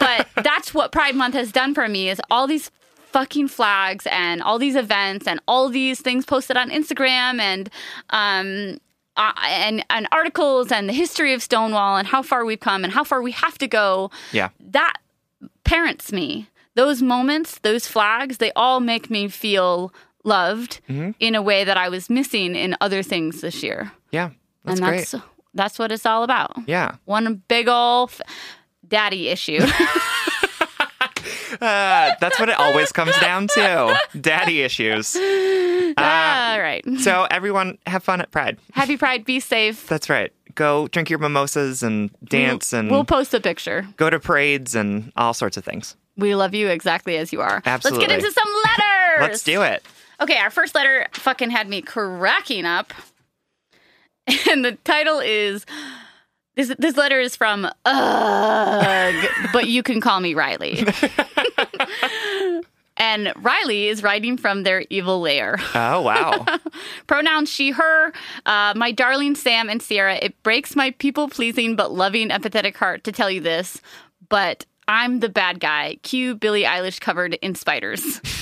but 0.00 0.26
that's 0.42 0.74
what 0.74 0.90
Pride 0.90 1.14
Month 1.14 1.34
has 1.34 1.52
done 1.52 1.72
for 1.72 1.86
me 1.88 2.08
is 2.10 2.20
all 2.30 2.46
these 2.48 2.70
fucking 3.18 3.48
flags 3.48 4.06
and 4.10 4.40
all 4.42 4.58
these 4.58 4.76
events 4.76 5.26
and 5.26 5.40
all 5.48 5.68
these 5.68 6.00
things 6.00 6.24
posted 6.24 6.56
on 6.56 6.70
Instagram 6.70 7.40
and 7.40 7.68
um 8.10 8.78
uh, 9.16 9.32
and 9.66 9.84
and 9.90 10.06
articles 10.12 10.70
and 10.70 10.88
the 10.88 10.92
history 10.92 11.32
of 11.34 11.42
Stonewall 11.42 11.96
and 11.96 12.06
how 12.06 12.22
far 12.22 12.44
we've 12.44 12.60
come 12.60 12.84
and 12.84 12.92
how 12.92 13.02
far 13.04 13.20
we 13.20 13.32
have 13.32 13.58
to 13.58 13.66
go 13.66 14.10
Yeah. 14.32 14.50
that 14.78 14.94
parents 15.64 16.12
me. 16.12 16.46
Those 16.76 17.02
moments, 17.02 17.58
those 17.68 17.88
flags, 17.88 18.38
they 18.38 18.52
all 18.54 18.78
make 18.80 19.10
me 19.10 19.26
feel 19.28 19.92
loved 20.24 20.80
Mhm. 20.88 21.14
in 21.18 21.34
a 21.34 21.42
way 21.42 21.64
that 21.64 21.76
I 21.76 21.88
was 21.88 22.08
missing 22.08 22.54
in 22.54 22.76
other 22.80 23.02
things 23.02 23.40
this 23.40 23.62
year. 23.64 23.90
Yeah. 24.12 24.30
That's 24.64 24.78
and 24.80 24.88
great. 24.88 25.08
that's 25.10 25.14
that's 25.54 25.78
what 25.80 25.90
it's 25.90 26.06
all 26.06 26.22
about. 26.22 26.52
Yeah. 26.68 26.88
One 27.06 27.42
big 27.48 27.66
ol' 27.68 28.04
f- 28.12 28.20
daddy 28.86 29.28
issue. 29.28 29.66
Uh, 31.60 32.12
that's 32.20 32.38
what 32.38 32.48
it 32.48 32.58
always 32.58 32.92
comes 32.92 33.18
down 33.20 33.46
to. 33.48 33.98
Daddy 34.20 34.62
issues. 34.62 35.16
Uh, 35.96 36.50
all 36.52 36.60
right. 36.60 36.84
so 37.00 37.26
everyone 37.30 37.76
have 37.86 38.04
fun 38.04 38.20
at 38.20 38.30
Pride. 38.30 38.58
Happy 38.72 38.96
Pride. 38.96 39.24
Be 39.24 39.40
safe. 39.40 39.86
That's 39.88 40.08
right. 40.10 40.32
Go 40.54 40.86
drink 40.88 41.08
your 41.10 41.18
mimosas 41.18 41.82
and 41.82 42.10
dance 42.22 42.72
and 42.72 42.90
We'll 42.90 43.04
post 43.04 43.32
a 43.34 43.40
picture. 43.40 43.86
go 43.96 44.08
to 44.10 44.20
parades 44.20 44.74
and 44.74 45.10
all 45.16 45.32
sorts 45.34 45.56
of 45.56 45.64
things. 45.64 45.96
We 46.16 46.34
love 46.34 46.54
you 46.54 46.68
exactly 46.68 47.16
as 47.16 47.32
you 47.32 47.40
are. 47.40 47.62
Absolutely. 47.64 48.06
Let's 48.06 48.12
get 48.12 48.18
into 48.20 48.32
some 48.32 48.52
letters. 48.64 49.20
Let's 49.22 49.42
do 49.42 49.62
it. 49.62 49.82
Okay, 50.20 50.36
our 50.36 50.50
first 50.50 50.74
letter 50.74 51.06
fucking 51.14 51.50
had 51.50 51.68
me 51.68 51.80
cracking 51.82 52.66
up. 52.66 52.92
And 54.50 54.62
the 54.64 54.72
title 54.84 55.20
is 55.20 55.64
this 56.58 56.74
this 56.78 56.96
letter 56.96 57.20
is 57.20 57.36
from 57.36 57.70
Ugh, 57.84 59.28
but 59.52 59.68
you 59.68 59.82
can 59.84 60.00
call 60.00 60.18
me 60.18 60.34
Riley. 60.34 60.84
and 62.96 63.32
Riley 63.36 63.86
is 63.86 64.02
writing 64.02 64.36
from 64.36 64.64
their 64.64 64.84
evil 64.90 65.20
lair. 65.20 65.56
Oh, 65.74 66.02
wow. 66.02 66.44
Pronouns 67.06 67.48
she, 67.48 67.70
her. 67.70 68.12
Uh, 68.44 68.72
my 68.74 68.90
darling 68.90 69.36
Sam 69.36 69.70
and 69.70 69.80
Sierra, 69.80 70.16
it 70.16 70.42
breaks 70.42 70.74
my 70.74 70.90
people 70.92 71.28
pleasing 71.28 71.76
but 71.76 71.92
loving, 71.92 72.30
empathetic 72.30 72.74
heart 72.74 73.04
to 73.04 73.12
tell 73.12 73.30
you 73.30 73.40
this, 73.40 73.80
but 74.28 74.66
I'm 74.88 75.20
the 75.20 75.28
bad 75.28 75.60
guy. 75.60 75.98
Cue 76.02 76.34
Billie 76.34 76.64
Eilish 76.64 77.00
covered 77.00 77.34
in 77.34 77.54
spiders. 77.54 78.20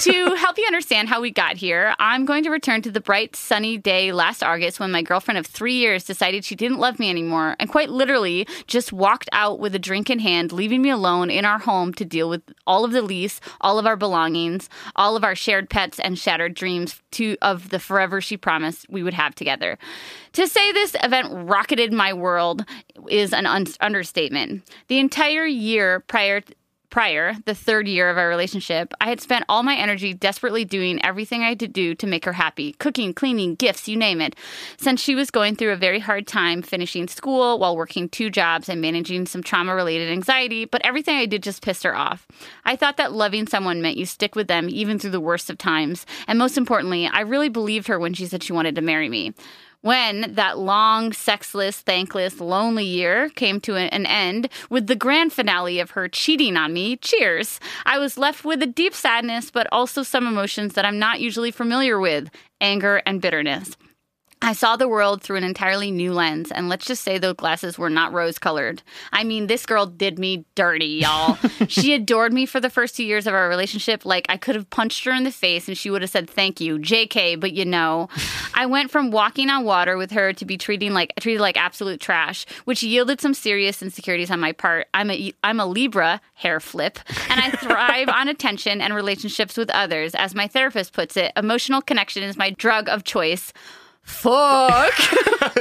to 0.00 0.34
help 0.36 0.56
you 0.56 0.64
understand 0.66 1.10
how 1.10 1.20
we 1.20 1.30
got 1.30 1.56
here, 1.56 1.94
I'm 1.98 2.24
going 2.24 2.42
to 2.44 2.50
return 2.50 2.80
to 2.82 2.90
the 2.90 3.02
bright, 3.02 3.36
sunny 3.36 3.76
day 3.76 4.12
last 4.12 4.42
August 4.42 4.80
when 4.80 4.90
my 4.90 5.02
girlfriend 5.02 5.36
of 5.36 5.46
three 5.46 5.74
years 5.74 6.04
decided 6.04 6.42
she 6.42 6.54
didn't 6.54 6.78
love 6.78 6.98
me 6.98 7.10
anymore 7.10 7.54
and 7.60 7.68
quite 7.68 7.90
literally 7.90 8.48
just 8.66 8.94
walked 8.94 9.28
out 9.32 9.60
with 9.60 9.74
a 9.74 9.78
drink 9.78 10.08
in 10.08 10.18
hand, 10.18 10.52
leaving 10.52 10.80
me 10.80 10.88
alone 10.88 11.28
in 11.28 11.44
our 11.44 11.58
home 11.58 11.92
to 11.94 12.06
deal 12.06 12.30
with 12.30 12.40
all 12.66 12.86
of 12.86 12.92
the 12.92 13.02
lease, 13.02 13.42
all 13.60 13.78
of 13.78 13.84
our 13.84 13.96
belongings, 13.96 14.70
all 14.96 15.16
of 15.16 15.24
our 15.24 15.34
shared 15.34 15.68
pets 15.68 16.00
and 16.00 16.18
shattered 16.18 16.54
dreams 16.54 17.02
to 17.10 17.36
of 17.42 17.68
the 17.68 17.78
forever 17.78 18.22
she 18.22 18.38
promised 18.38 18.86
we 18.88 19.02
would 19.02 19.14
have 19.14 19.34
together. 19.34 19.78
To 20.32 20.46
say 20.46 20.72
this 20.72 20.96
event 21.02 21.28
rocketed 21.30 21.92
my 21.92 22.14
world 22.14 22.64
is 23.08 23.34
an 23.34 23.44
un- 23.44 23.66
understatement. 23.80 24.62
The 24.88 24.98
entire 24.98 25.44
year 25.44 26.00
prior 26.00 26.40
prior, 26.90 27.36
the 27.44 27.54
third 27.54 27.88
year 27.88 28.10
of 28.10 28.18
our 28.18 28.28
relationship, 28.28 28.92
I 29.00 29.08
had 29.08 29.20
spent 29.20 29.44
all 29.48 29.62
my 29.62 29.76
energy 29.76 30.12
desperately 30.12 30.64
doing 30.64 31.02
everything 31.04 31.42
I 31.42 31.50
had 31.50 31.60
to 31.60 31.68
do 31.68 31.94
to 31.94 32.06
make 32.06 32.24
her 32.24 32.32
happy 32.32 32.72
cooking, 32.74 33.14
cleaning, 33.14 33.54
gifts, 33.54 33.88
you 33.88 33.96
name 33.96 34.20
it. 34.20 34.36
Since 34.76 35.00
she 35.00 35.14
was 35.14 35.30
going 35.30 35.56
through 35.56 35.72
a 35.72 35.76
very 35.76 36.00
hard 36.00 36.26
time 36.26 36.62
finishing 36.62 37.08
school 37.08 37.58
while 37.58 37.76
working 37.76 38.08
two 38.08 38.28
jobs 38.28 38.68
and 38.68 38.80
managing 38.80 39.26
some 39.26 39.42
trauma 39.42 39.74
related 39.74 40.10
anxiety, 40.10 40.64
but 40.64 40.84
everything 40.84 41.16
I 41.16 41.26
did 41.26 41.42
just 41.42 41.62
pissed 41.62 41.84
her 41.84 41.96
off. 41.96 42.26
I 42.64 42.76
thought 42.76 42.96
that 42.96 43.12
loving 43.12 43.46
someone 43.46 43.80
meant 43.80 43.96
you 43.96 44.06
stick 44.06 44.34
with 44.34 44.48
them 44.48 44.68
even 44.68 44.98
through 44.98 45.10
the 45.10 45.20
worst 45.20 45.50
of 45.50 45.58
times. 45.58 46.04
And 46.26 46.38
most 46.38 46.58
importantly, 46.58 47.06
I 47.06 47.20
really 47.20 47.48
believed 47.48 47.86
her 47.88 47.98
when 47.98 48.14
she 48.14 48.26
said 48.26 48.42
she 48.42 48.52
wanted 48.52 48.74
to 48.74 48.82
marry 48.82 49.08
me. 49.08 49.32
When 49.82 50.34
that 50.34 50.58
long, 50.58 51.14
sexless, 51.14 51.80
thankless, 51.80 52.38
lonely 52.38 52.84
year 52.84 53.30
came 53.30 53.60
to 53.62 53.76
an 53.76 54.04
end 54.04 54.50
with 54.68 54.88
the 54.88 54.96
grand 54.96 55.32
finale 55.32 55.80
of 55.80 55.92
her 55.92 56.06
cheating 56.06 56.58
on 56.58 56.74
me, 56.74 56.96
cheers, 56.96 57.60
I 57.86 57.98
was 57.98 58.18
left 58.18 58.44
with 58.44 58.62
a 58.62 58.66
deep 58.66 58.94
sadness, 58.94 59.50
but 59.50 59.66
also 59.72 60.02
some 60.02 60.26
emotions 60.26 60.74
that 60.74 60.84
I'm 60.84 60.98
not 60.98 61.20
usually 61.20 61.50
familiar 61.50 61.98
with 61.98 62.28
anger 62.60 63.00
and 63.06 63.22
bitterness. 63.22 63.74
I 64.42 64.54
saw 64.54 64.76
the 64.76 64.88
world 64.88 65.22
through 65.22 65.36
an 65.36 65.44
entirely 65.44 65.90
new 65.90 66.14
lens, 66.14 66.50
and 66.50 66.68
let's 66.70 66.86
just 66.86 67.02
say 67.02 67.18
those 67.18 67.34
glasses 67.34 67.78
were 67.78 67.90
not 67.90 68.12
rose 68.12 68.38
colored. 68.38 68.82
I 69.12 69.22
mean, 69.22 69.48
this 69.48 69.66
girl 69.66 69.84
did 69.84 70.18
me 70.18 70.46
dirty, 70.54 71.02
y'all. 71.02 71.36
she 71.68 71.92
adored 71.92 72.32
me 72.32 72.46
for 72.46 72.58
the 72.58 72.70
first 72.70 72.96
two 72.96 73.04
years 73.04 73.26
of 73.26 73.34
our 73.34 73.50
relationship. 73.50 74.06
Like, 74.06 74.24
I 74.30 74.38
could 74.38 74.54
have 74.54 74.70
punched 74.70 75.04
her 75.04 75.12
in 75.12 75.24
the 75.24 75.30
face 75.30 75.68
and 75.68 75.76
she 75.76 75.90
would 75.90 76.00
have 76.00 76.10
said, 76.10 76.28
Thank 76.28 76.58
you, 76.60 76.78
JK, 76.78 77.38
but 77.38 77.52
you 77.52 77.66
know. 77.66 78.08
I 78.54 78.64
went 78.66 78.90
from 78.90 79.10
walking 79.10 79.50
on 79.50 79.64
water 79.64 79.96
with 79.96 80.10
her 80.12 80.32
to 80.32 80.44
be 80.44 80.56
treating 80.56 80.94
like 80.94 81.12
treated 81.20 81.40
like 81.40 81.58
absolute 81.58 82.00
trash, 82.00 82.46
which 82.64 82.82
yielded 82.82 83.20
some 83.20 83.34
serious 83.34 83.82
insecurities 83.82 84.30
on 84.30 84.40
my 84.40 84.52
part. 84.52 84.88
I'm 84.94 85.10
a 85.10 85.32
I'm 85.44 85.60
a 85.60 85.66
Libra, 85.66 86.20
hair 86.34 86.60
flip, 86.60 86.98
and 87.28 87.40
I 87.40 87.50
thrive 87.50 88.08
on 88.14 88.28
attention 88.28 88.80
and 88.80 88.94
relationships 88.94 89.56
with 89.56 89.70
others. 89.70 90.14
As 90.14 90.34
my 90.34 90.48
therapist 90.48 90.92
puts 90.92 91.16
it, 91.16 91.32
emotional 91.36 91.82
connection 91.82 92.22
is 92.22 92.36
my 92.36 92.50
drug 92.50 92.88
of 92.88 93.04
choice. 93.04 93.52
Fuck. 94.02 94.92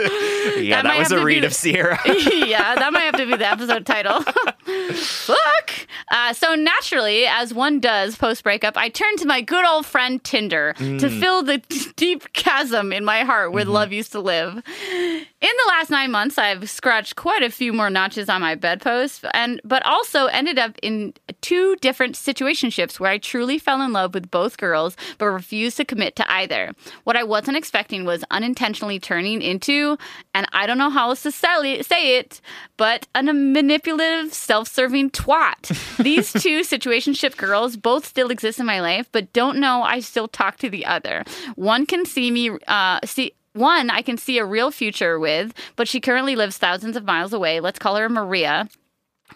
yeah, 0.60 0.82
That 0.82 0.84
that, 0.84 0.96
was 0.98 1.12
a 1.12 1.24
read 1.24 1.42
be 1.42 1.46
of 1.46 1.54
Sierra. 1.54 2.00
yeah, 2.06 2.76
that 2.76 2.92
might 2.92 3.02
have 3.02 3.16
to 3.16 3.26
be 3.26 3.36
the 3.36 3.48
episode 3.50 3.86
title. 3.86 4.22
Fuck. 4.94 5.72
Uh, 6.12 6.34
so 6.34 6.56
naturally, 6.56 7.26
as 7.26 7.54
one 7.54 7.80
does 7.80 8.18
post 8.18 8.44
breakup, 8.44 8.76
I 8.76 8.90
turned 8.90 9.20
to 9.20 9.26
my 9.28 9.42
good 9.42 9.66
old 9.66 9.86
friend 9.86 10.24
Tinder 10.24 10.74
to 10.74 11.10
fill 11.10 11.44
the 11.44 11.60
deep 11.96 12.34
chasm 12.34 12.92
in 12.92 13.06
my 13.06 13.22
heart 13.22 13.52
where 13.52 13.66
love 13.66 13.92
used 13.92 14.12
to 14.14 14.20
live. 14.20 14.56
In 14.92 15.26
the 15.42 15.68
last 15.68 15.90
nine 15.90 16.12
months, 16.12 16.38
I've 16.38 16.70
scratched 16.70 17.16
quite 17.16 17.44
a 17.44 17.50
few 17.50 17.72
more 17.72 17.90
notches 17.90 18.30
on 18.30 18.42
my 18.42 18.56
bedpost, 18.56 19.26
and 19.34 19.62
but 19.64 19.86
also 19.86 20.26
ended 20.26 20.58
up 20.58 20.76
in 20.82 21.14
two 21.42 21.76
different 21.78 22.16
situationships 22.16 23.00
where 23.00 23.12
I 23.12 23.18
truly 23.18 23.60
fell 23.60 23.82
in 23.82 23.94
love 23.94 24.14
with 24.14 24.32
both 24.32 24.58
girls, 24.58 24.96
but 25.18 25.28
refused 25.28 25.78
to 25.78 25.86
commit 25.86 26.16
to 26.16 26.32
either. 26.32 26.74
What 27.04 27.16
I 27.16 27.24
wasn't 27.24 27.58
expecting 27.58 28.06
was 28.06 28.24
unintentionally 28.32 29.00
turning 29.00 29.42
into, 29.42 29.98
and 30.34 30.48
I 30.54 30.66
don't 30.66 30.78
know 30.78 30.90
how 30.90 31.10
else 31.10 31.24
to 31.24 31.32
say 31.32 31.50
say 31.50 32.18
it, 32.18 32.42
but 32.78 33.08
a 33.16 33.24
manipulative, 33.24 34.34
self-serving 34.34 35.12
twat. 35.12 35.98
These 36.04 36.32
two 36.34 36.62
situationship 36.62 37.38
girls 37.38 37.76
both 37.76 38.06
still 38.06 38.30
exist 38.30 38.60
in 38.60 38.66
my 38.66 38.82
life, 38.82 39.10
but 39.12 39.34
don't 39.34 39.58
know 39.58 39.82
I 39.82 40.00
still 40.00 40.28
talk 40.28 40.58
to 40.58 40.70
the 40.70 40.86
other. 40.86 41.24
One 41.56 41.86
can 41.86 42.06
see 42.06 42.32
me, 42.32 42.52
uh, 42.68 43.00
see 43.04 43.34
one 43.54 43.90
I 43.90 44.02
can 44.02 44.18
see 44.18 44.38
a 44.38 44.46
real 44.46 44.72
future 44.72 45.20
with, 45.20 45.54
but 45.76 45.88
she 45.88 46.00
currently 46.00 46.36
lives 46.36 46.58
thousands 46.58 46.96
of 46.96 47.06
miles 47.06 47.34
away. 47.34 47.60
Let's 47.60 47.80
call 47.80 47.96
her 47.96 48.10
Maria. 48.10 48.70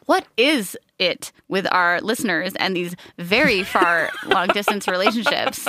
What 0.06 0.26
is 0.38 0.78
it 1.00 1.32
with 1.48 1.68
our 1.72 2.02
listeners 2.02 2.54
and 2.56 2.76
these 2.76 2.96
very 3.18 3.64
far 3.64 4.10
long 4.26 4.48
distance 4.48 4.88
relationships? 4.88 5.68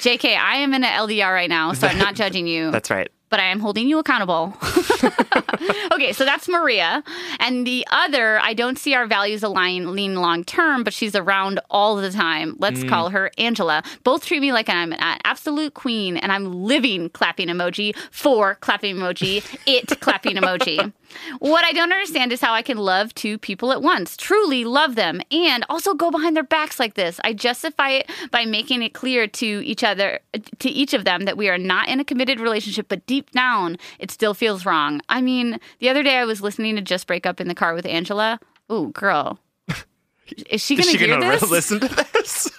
JK, 0.00 0.36
I 0.36 0.56
am 0.56 0.74
in 0.74 0.84
an 0.84 0.90
LDR 0.90 1.32
right 1.32 1.48
now, 1.48 1.72
so 1.72 1.86
I'm 1.86 1.98
not 1.98 2.14
judging 2.14 2.46
you 2.46 2.70
That's 2.72 2.90
right. 2.90 3.10
but 3.28 3.38
I 3.40 3.44
am 3.44 3.60
holding 3.60 3.88
you 3.88 3.98
accountable. 3.98 4.54
okay, 5.92 6.12
so 6.12 6.24
that's 6.24 6.48
Maria. 6.48 7.04
And 7.38 7.66
the 7.66 7.86
other, 7.90 8.40
I 8.40 8.54
don't 8.54 8.78
see 8.78 8.94
our 8.94 9.06
values 9.06 9.42
align 9.42 9.92
lean 9.92 10.16
long 10.16 10.42
term, 10.44 10.84
but 10.84 10.94
she's 10.94 11.14
around 11.14 11.60
all 11.70 11.96
the 11.96 12.10
time. 12.10 12.56
Let's 12.58 12.80
mm. 12.80 12.88
call 12.88 13.10
her 13.10 13.30
Angela. 13.38 13.82
Both 14.04 14.26
treat 14.26 14.40
me 14.40 14.52
like 14.52 14.68
I'm 14.68 14.92
an 14.92 15.20
absolute 15.24 15.74
queen, 15.74 16.16
and 16.16 16.32
I'm 16.32 16.64
living 16.64 17.10
clapping 17.10 17.48
emoji 17.48 17.94
for 18.10 18.56
clapping 18.56 18.96
emoji, 18.96 19.44
it 19.66 20.00
clapping 20.00 20.36
emoji. 20.36 20.92
What 21.38 21.64
I 21.64 21.72
don't 21.72 21.92
understand 21.92 22.32
is 22.32 22.40
how 22.40 22.52
I 22.52 22.62
can 22.62 22.78
love 22.78 23.14
two 23.14 23.38
people 23.38 23.72
at 23.72 23.82
once, 23.82 24.16
truly 24.16 24.64
love 24.64 24.94
them, 24.94 25.20
and 25.30 25.64
also 25.68 25.94
go 25.94 26.10
behind 26.10 26.36
their 26.36 26.42
backs 26.42 26.78
like 26.78 26.94
this. 26.94 27.20
I 27.24 27.32
justify 27.32 27.90
it 27.90 28.10
by 28.30 28.44
making 28.44 28.82
it 28.82 28.94
clear 28.94 29.26
to 29.26 29.46
each 29.46 29.82
other, 29.84 30.20
to 30.58 30.68
each 30.68 30.94
of 30.94 31.04
them, 31.04 31.24
that 31.24 31.36
we 31.36 31.48
are 31.48 31.58
not 31.58 31.88
in 31.88 32.00
a 32.00 32.04
committed 32.04 32.40
relationship, 32.40 32.86
but 32.88 33.06
deep 33.06 33.30
down, 33.32 33.76
it 33.98 34.10
still 34.10 34.34
feels 34.34 34.64
wrong. 34.66 35.00
I 35.08 35.20
mean, 35.20 35.58
the 35.78 35.88
other 35.88 36.02
day 36.02 36.16
I 36.16 36.24
was 36.24 36.40
listening 36.40 36.76
to 36.76 36.82
Just 36.82 37.06
Break 37.06 37.26
Up 37.26 37.40
in 37.40 37.48
the 37.48 37.54
car 37.54 37.74
with 37.74 37.86
Angela. 37.86 38.38
Ooh, 38.70 38.90
girl. 38.92 39.38
Is 40.48 40.64
she 40.64 40.76
gonna 40.76 40.90
she 40.90 40.98
hear 40.98 41.08
gonna 41.08 41.30
this? 41.38 41.50
listen 41.50 41.80
to 41.80 41.88
this? 41.88 42.50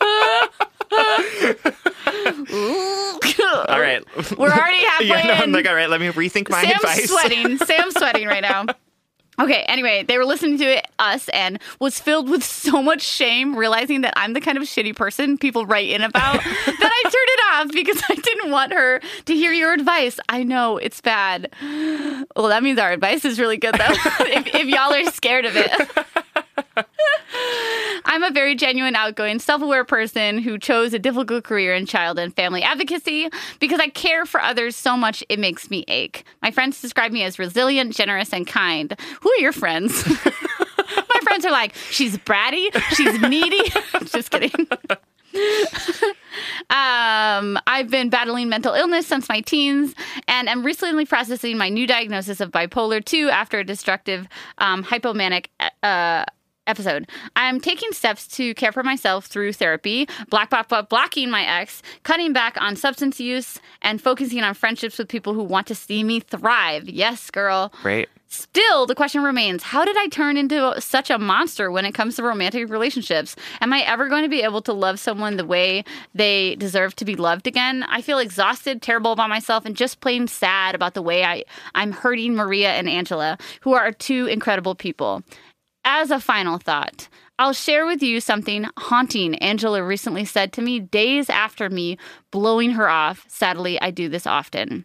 all 3.68 3.80
right. 3.80 4.02
We're 4.36 4.50
already 4.50 4.84
halfway 4.84 5.06
yeah, 5.08 5.22
no, 5.26 5.32
I'm 5.34 5.44
in. 5.44 5.52
like, 5.52 5.68
all 5.68 5.74
right, 5.74 5.88
let 5.88 6.00
me 6.00 6.08
rethink 6.08 6.50
my 6.50 6.62
Sam's 6.62 6.76
advice. 6.76 7.10
sweating. 7.10 7.58
Sam's 7.64 7.94
sweating 7.94 8.26
right 8.26 8.42
now. 8.42 8.66
Okay, 9.40 9.62
anyway, 9.68 10.02
they 10.02 10.18
were 10.18 10.26
listening 10.26 10.58
to 10.58 10.64
it, 10.64 10.86
us 10.98 11.30
and 11.30 11.58
was 11.78 11.98
filled 11.98 12.28
with 12.28 12.44
so 12.44 12.82
much 12.82 13.00
shame, 13.00 13.56
realizing 13.56 14.02
that 14.02 14.12
I'm 14.16 14.34
the 14.34 14.40
kind 14.40 14.58
of 14.58 14.64
shitty 14.64 14.94
person 14.94 15.38
people 15.38 15.64
write 15.64 15.88
in 15.88 16.02
about 16.02 16.34
that 16.44 16.44
I 16.44 17.02
turned 17.04 17.14
it 17.14 17.40
off 17.54 17.72
because 17.72 18.02
I 18.10 18.16
didn't 18.16 18.50
want 18.50 18.74
her 18.74 19.00
to 19.24 19.34
hear 19.34 19.52
your 19.52 19.72
advice. 19.72 20.20
I 20.28 20.42
know 20.42 20.76
it's 20.76 21.00
bad. 21.00 21.50
Well, 21.62 22.48
that 22.48 22.62
means 22.62 22.78
our 22.78 22.92
advice 22.92 23.24
is 23.24 23.40
really 23.40 23.56
good, 23.56 23.74
though, 23.76 23.86
if, 23.88 24.46
if 24.54 24.66
y'all 24.66 24.92
are 24.92 25.04
scared 25.10 25.46
of 25.46 25.56
it. 25.56 25.70
I'm 28.04 28.22
a 28.22 28.30
very 28.30 28.54
genuine, 28.54 28.96
outgoing, 28.96 29.38
self 29.38 29.62
aware 29.62 29.84
person 29.84 30.38
who 30.38 30.58
chose 30.58 30.92
a 30.94 30.98
difficult 30.98 31.44
career 31.44 31.74
in 31.74 31.86
child 31.86 32.18
and 32.18 32.34
family 32.34 32.62
advocacy 32.62 33.28
because 33.58 33.80
I 33.80 33.88
care 33.88 34.26
for 34.26 34.40
others 34.40 34.76
so 34.76 34.96
much 34.96 35.22
it 35.28 35.38
makes 35.38 35.70
me 35.70 35.84
ache. 35.88 36.24
My 36.42 36.50
friends 36.50 36.80
describe 36.80 37.12
me 37.12 37.22
as 37.22 37.38
resilient, 37.38 37.94
generous, 37.94 38.32
and 38.32 38.46
kind. 38.46 38.94
Who 39.20 39.30
are 39.30 39.38
your 39.38 39.52
friends? 39.52 40.06
My 40.96 41.20
friends 41.22 41.44
are 41.44 41.52
like, 41.52 41.74
she's 41.90 42.16
bratty, 42.18 42.66
she's 42.94 43.20
needy. 43.20 43.70
Just 44.06 44.30
kidding. 44.30 44.50
Um, 46.70 47.58
I've 47.66 47.90
been 47.90 48.10
battling 48.10 48.48
mental 48.48 48.74
illness 48.74 49.06
since 49.06 49.28
my 49.28 49.40
teens 49.40 49.94
and 50.28 50.48
am 50.48 50.64
recently 50.64 51.04
processing 51.04 51.58
my 51.58 51.68
new 51.68 51.86
diagnosis 51.86 52.40
of 52.40 52.50
bipolar 52.50 53.04
2 53.04 53.28
after 53.28 53.58
a 53.58 53.64
destructive 53.64 54.28
um, 54.58 54.84
hypomanic 54.84 55.46
uh, 55.82 56.24
episode. 56.70 57.08
I'm 57.36 57.60
taking 57.60 57.92
steps 57.92 58.26
to 58.28 58.54
care 58.54 58.72
for 58.72 58.82
myself 58.82 59.26
through 59.26 59.52
therapy, 59.52 60.08
block, 60.30 60.50
block, 60.50 60.68
block, 60.68 60.88
blocking 60.88 61.28
my 61.28 61.44
ex, 61.44 61.82
cutting 62.04 62.32
back 62.32 62.56
on 62.60 62.76
substance 62.76 63.20
use, 63.20 63.58
and 63.82 64.00
focusing 64.00 64.42
on 64.42 64.54
friendships 64.54 64.96
with 64.96 65.08
people 65.08 65.34
who 65.34 65.42
want 65.42 65.66
to 65.66 65.74
see 65.74 66.02
me 66.02 66.20
thrive. 66.20 66.88
Yes, 66.88 67.30
girl. 67.30 67.72
Right. 67.84 68.08
Still, 68.32 68.86
the 68.86 68.94
question 68.94 69.24
remains 69.24 69.64
how 69.64 69.84
did 69.84 69.96
I 69.98 70.06
turn 70.06 70.36
into 70.36 70.80
such 70.80 71.10
a 71.10 71.18
monster 71.18 71.68
when 71.68 71.84
it 71.84 71.94
comes 71.94 72.14
to 72.14 72.22
romantic 72.22 72.70
relationships? 72.70 73.34
Am 73.60 73.72
I 73.72 73.80
ever 73.80 74.08
going 74.08 74.22
to 74.22 74.28
be 74.28 74.42
able 74.42 74.62
to 74.62 74.72
love 74.72 75.00
someone 75.00 75.36
the 75.36 75.44
way 75.44 75.82
they 76.14 76.54
deserve 76.54 76.94
to 76.96 77.04
be 77.04 77.16
loved 77.16 77.48
again? 77.48 77.82
I 77.88 78.02
feel 78.02 78.20
exhausted, 78.20 78.82
terrible 78.82 79.10
about 79.10 79.30
myself, 79.30 79.64
and 79.66 79.74
just 79.74 80.00
plain 80.00 80.28
sad 80.28 80.76
about 80.76 80.94
the 80.94 81.02
way 81.02 81.24
I, 81.24 81.42
I'm 81.74 81.90
hurting 81.90 82.36
Maria 82.36 82.70
and 82.70 82.88
Angela, 82.88 83.36
who 83.62 83.74
are 83.74 83.90
two 83.90 84.26
incredible 84.26 84.76
people. 84.76 85.24
As 85.84 86.10
a 86.10 86.20
final 86.20 86.58
thought, 86.58 87.08
I'll 87.38 87.54
share 87.54 87.86
with 87.86 88.02
you 88.02 88.20
something 88.20 88.66
haunting 88.78 89.34
Angela 89.36 89.82
recently 89.82 90.26
said 90.26 90.52
to 90.52 90.62
me 90.62 90.78
days 90.78 91.30
after 91.30 91.70
me 91.70 91.96
blowing 92.30 92.72
her 92.72 92.88
off. 92.88 93.24
Sadly, 93.28 93.80
I 93.80 93.90
do 93.90 94.08
this 94.08 94.26
often. 94.26 94.84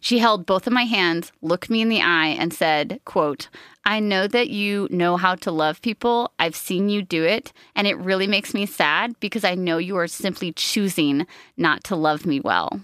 She 0.00 0.20
held 0.20 0.46
both 0.46 0.66
of 0.66 0.72
my 0.72 0.84
hands, 0.84 1.32
looked 1.42 1.68
me 1.68 1.80
in 1.82 1.88
the 1.88 2.00
eye, 2.00 2.28
and 2.28 2.54
said, 2.54 3.00
quote, 3.04 3.48
I 3.84 4.00
know 4.00 4.26
that 4.28 4.48
you 4.48 4.88
know 4.90 5.16
how 5.16 5.34
to 5.36 5.50
love 5.50 5.82
people. 5.82 6.32
I've 6.38 6.56
seen 6.56 6.88
you 6.88 7.02
do 7.02 7.24
it, 7.24 7.52
and 7.74 7.86
it 7.86 7.98
really 7.98 8.26
makes 8.26 8.54
me 8.54 8.64
sad 8.64 9.18
because 9.20 9.44
I 9.44 9.54
know 9.54 9.78
you 9.78 9.96
are 9.96 10.06
simply 10.06 10.52
choosing 10.52 11.26
not 11.56 11.84
to 11.84 11.96
love 11.96 12.26
me 12.26 12.40
well. 12.40 12.80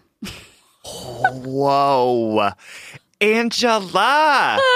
Whoa. 0.84 2.50
Angela. 3.20 4.60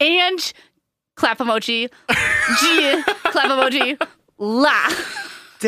And 0.00 0.52
clap 1.14 1.40
emoji, 1.40 1.88
G. 2.60 3.02
Clap 3.32 3.50
emoji, 3.50 3.96
la. 4.38 4.76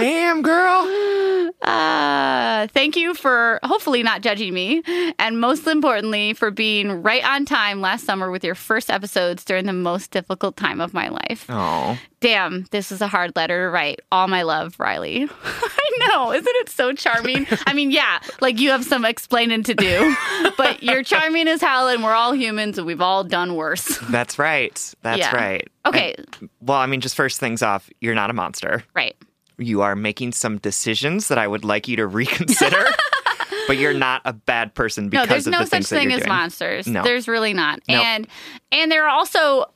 Damn, 0.01 0.43
girl. 0.43 1.53
Uh, 1.63 2.67
thank 2.69 2.97
you 2.97 3.15
for 3.15 3.59
hopefully 3.63 4.03
not 4.03 4.21
judging 4.21 4.53
me, 4.53 4.83
and 5.19 5.41
most 5.41 5.67
importantly, 5.67 6.35
for 6.35 6.51
being 6.51 7.03
right 7.03 7.25
on 7.27 7.45
time 7.45 7.81
last 7.81 8.05
summer 8.05 8.31
with 8.31 8.45
your 8.45 8.55
first 8.55 8.91
episodes 8.91 9.45
during 9.45 9.65
the 9.67 9.73
most 9.73 10.11
difficult 10.11 10.57
time 10.57 10.81
of 10.81 10.93
my 10.93 11.09
life. 11.09 11.47
Oh. 11.49 11.99
Damn, 12.21 12.67
this 12.73 12.93
is 12.93 13.01
a 13.01 13.07
hard 13.09 13.35
letter 13.37 13.67
to 13.67 13.71
write. 13.71 14.01
All 14.13 14.29
my 14.29 14.43
love, 14.43 14.75
Riley. 14.79 15.29
I 15.45 16.09
know, 16.09 16.33
isn't 16.33 16.47
it 16.57 16.69
so 16.69 16.93
charming? 16.93 17.47
I 17.67 17.73
mean, 17.73 17.91
yeah, 17.91 18.19
like 18.41 18.59
you 18.61 18.71
have 18.71 18.85
some 18.85 19.05
explaining 19.07 19.63
to 19.65 19.75
do, 19.75 20.15
but 20.59 20.83
you're 20.83 21.03
charming 21.03 21.49
as 21.49 21.61
hell, 21.63 21.89
and 21.89 22.05
we're 22.05 22.13
all 22.15 22.35
humans, 22.35 22.77
and 22.77 22.87
we've 22.87 23.01
all 23.01 23.25
done 23.25 23.55
worse. 23.55 23.97
That's 24.11 24.39
right. 24.39 24.95
That's 25.03 25.21
Yeah. 25.21 25.35
right. 25.35 25.69
Okay, 25.87 26.15
And- 26.19 26.51
well, 26.61 26.79
I 26.79 26.87
mean, 26.87 27.01
just 27.01 27.15
first 27.17 27.41
things 27.41 27.63
off, 27.63 27.89
you're 28.01 28.15
not 28.15 28.29
a 28.31 28.35
monster. 28.35 28.85
right. 28.95 29.17
You 29.59 29.83
are 29.83 29.97
making 29.97 30.33
some 30.33 30.59
decisions 30.59 31.29
that 31.29 31.39
I 31.39 31.47
would 31.49 31.65
like 31.65 31.89
you 31.89 31.97
to 31.97 32.07
reconsider, 32.23 32.85
but 33.67 33.79
you're 33.79 33.95
not 33.95 34.23
a 34.25 34.33
bad 34.33 34.75
person 34.75 35.05
No, 35.05 35.23
because 35.23 35.29
there's 35.29 35.47
of 35.47 35.53
no 35.53 35.61
the 35.61 35.67
such 35.67 35.87
thing 35.87 36.13
as 36.13 36.19
doing. 36.21 36.29
monsters. 36.29 36.87
No. 36.87 37.03
There's 37.03 37.27
really 37.29 37.53
not. 37.55 37.81
Nope. 37.89 38.05
And 38.05 38.27
and 38.73 38.91
there 38.93 39.05
are 39.07 39.11
also 39.11 39.67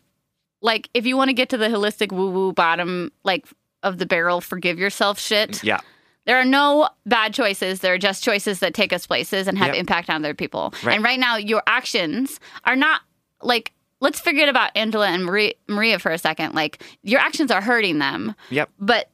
like 0.63 0.89
if 0.95 1.07
you 1.07 1.17
want 1.17 1.29
to 1.31 1.35
get 1.35 1.49
to 1.51 1.57
the 1.57 1.69
holistic 1.69 2.13
woo 2.13 2.31
woo 2.31 2.53
bottom 2.53 3.11
like 3.25 3.47
of 3.83 3.97
the 3.99 4.05
barrel 4.07 4.41
forgive 4.41 4.79
yourself 4.79 5.19
shit. 5.19 5.65
Yeah. 5.65 5.81
There 6.27 6.37
are 6.39 6.45
no 6.45 6.89
bad 7.07 7.33
choices. 7.33 7.81
There 7.81 7.95
are 7.95 7.99
just 7.99 8.23
choices 8.23 8.59
that 8.61 8.75
take 8.75 8.93
us 8.93 9.07
places 9.07 9.49
and 9.49 9.57
have 9.57 9.69
Yep. 9.69 9.77
impact 9.77 10.11
on 10.11 10.23
other 10.23 10.35
people. 10.35 10.75
Right. 10.85 10.95
And 10.97 11.03
right 11.03 11.19
now, 11.19 11.37
your 11.37 11.63
actions 11.67 12.39
are 12.65 12.77
not 12.77 13.01
like, 13.43 13.73
let's 14.01 14.21
forget 14.21 14.51
about 14.51 14.71
Angela 14.77 15.09
and 15.09 15.25
Maria, 15.25 15.55
Maria 15.67 15.99
for 15.99 16.13
a 16.13 16.19
second. 16.19 16.55
Like, 16.55 16.83
your 17.03 17.21
actions 17.21 17.51
are 17.51 17.63
hurting 17.63 18.01
them. 18.01 18.35
Yep. 18.51 18.69
But 18.79 19.09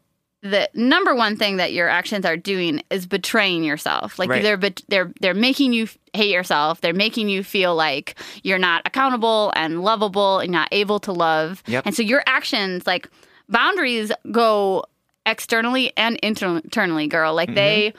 the 0.51 0.69
number 0.75 1.15
one 1.15 1.37
thing 1.37 1.57
that 1.59 1.73
your 1.73 1.89
actions 1.89 2.25
are 2.25 2.37
doing 2.37 2.83
is 2.91 3.07
betraying 3.07 3.65
yourself. 3.65 4.19
Like 4.19 4.31
Right. 4.31 4.43
they're 4.43 4.57
bet- 4.57 4.83
they're 4.89 5.13
they're 5.21 5.35
making 5.35 5.73
you 5.73 5.89
hate 6.15 6.33
yourself. 6.33 6.81
They're 6.81 6.95
making 6.95 7.29
you 7.29 7.43
feel 7.45 7.75
like 7.75 8.15
you're 8.43 8.59
not 8.59 8.83
accountable 8.87 9.53
and 9.57 9.83
lovable 9.83 10.39
and 10.39 10.51
not 10.53 10.69
able 10.73 10.99
to 11.01 11.13
love. 11.13 11.63
Yep. 11.67 11.87
And 11.87 11.95
so 11.95 12.03
your 12.03 12.23
actions, 12.27 12.87
like 12.87 13.09
boundaries, 13.49 14.11
go 14.33 14.85
externally 15.27 15.93
and 15.97 16.17
inter- 16.23 16.57
internally, 16.65 17.07
girl. 17.09 17.35
Like 17.35 17.55
they 17.55 17.93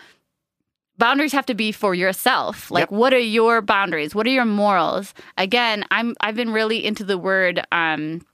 boundaries 0.97 1.33
have 1.33 1.45
to 1.45 1.53
be 1.53 1.71
for 1.71 1.93
yourself. 1.93 2.71
Like 2.71 2.83
Yep. 2.83 2.91
what 2.91 3.13
are 3.13 3.19
your 3.19 3.61
boundaries? 3.61 4.15
What 4.15 4.25
are 4.25 4.31
your 4.31 4.45
morals? 4.45 5.13
Again, 5.37 5.85
I'm 5.91 6.15
I've 6.21 6.35
been 6.35 6.51
really 6.51 6.83
into 6.85 7.03
the 7.03 7.17
word 7.17 7.65
um 7.71 8.25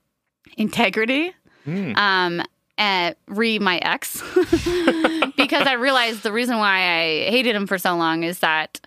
integrity 0.58 1.34
Mm. 1.68 1.96
um 1.98 2.44
uh, 2.78 3.14
re 3.28 3.60
my 3.60 3.78
ex 3.80 4.22
because 5.38 5.68
I 5.68 5.74
realized 5.74 6.24
the 6.24 6.32
reason 6.32 6.58
why 6.58 6.78
I 6.78 7.30
hated 7.30 7.56
him 7.56 7.68
for 7.68 7.78
so 7.78 7.96
long 7.96 8.24
is 8.24 8.40
that 8.40 8.80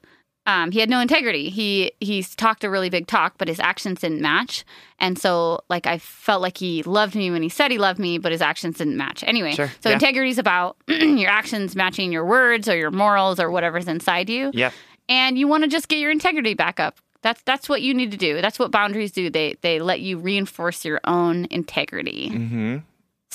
um, 0.46 0.70
he 0.70 0.78
had 0.78 0.88
no 0.88 1.00
integrity. 1.00 1.48
He 1.50 1.92
he's 2.00 2.36
talked 2.36 2.62
a 2.62 2.70
really 2.70 2.88
big 2.90 3.06
talk, 3.08 3.34
but 3.36 3.48
his 3.48 3.58
actions 3.58 4.00
didn't 4.00 4.20
match, 4.20 4.64
and 5.00 5.18
so 5.18 5.60
like 5.68 5.86
I 5.88 5.98
felt 5.98 6.40
like 6.40 6.56
he 6.58 6.82
loved 6.84 7.16
me 7.16 7.30
when 7.32 7.42
he 7.42 7.48
said 7.48 7.70
he 7.72 7.78
loved 7.78 7.98
me, 7.98 8.18
but 8.18 8.30
his 8.32 8.40
actions 8.42 8.78
didn't 8.78 8.96
match. 8.96 9.24
Anyway, 9.26 9.52
Sure, 9.54 9.70
so 9.80 9.88
yeah. 9.88 9.94
integrity 9.94 10.30
is 10.30 10.38
about 10.38 10.76
your 10.88 11.30
actions 11.30 11.74
matching 11.74 12.12
your 12.12 12.24
words 12.24 12.68
or 12.68 12.76
your 12.76 12.92
morals 12.92 13.40
or 13.40 13.50
whatever's 13.50 13.88
inside 13.88 14.30
you 14.30 14.52
Yeah. 14.54 14.70
and 15.08 15.36
you 15.36 15.48
want 15.48 15.64
to 15.64 15.68
just 15.68 15.88
get 15.88 15.98
your 15.98 16.12
integrity 16.12 16.54
back 16.54 16.78
up. 16.78 16.96
That's 17.22 17.42
that's 17.42 17.68
what 17.68 17.82
you 17.82 17.92
need 17.92 18.12
to 18.12 18.16
do. 18.16 18.40
That's 18.40 18.58
what 18.58 18.70
boundaries 18.70 19.10
do. 19.10 19.30
They 19.30 19.56
they 19.62 19.80
let 19.80 19.98
you 20.00 20.16
reinforce 20.18 20.84
your 20.84 21.00
own 21.04 21.46
integrity. 21.50 22.28
hmm 22.28 22.76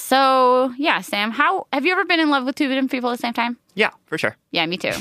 So 0.01 0.73
yeah, 0.77 0.99
Sam, 1.01 1.31
how 1.31 1.67
have 1.71 1.85
you 1.85 1.93
ever 1.93 2.03
been 2.03 2.19
in 2.19 2.29
love 2.29 2.45
with 2.45 2.55
two 2.55 2.67
different 2.67 2.91
people 2.91 3.09
at 3.11 3.13
the 3.13 3.21
same 3.21 3.33
time? 3.33 3.57
Yeah, 3.75 3.91
for 4.07 4.17
sure. 4.17 4.35
Yeah, 4.51 4.65
me 4.65 4.77
too. 4.77 4.91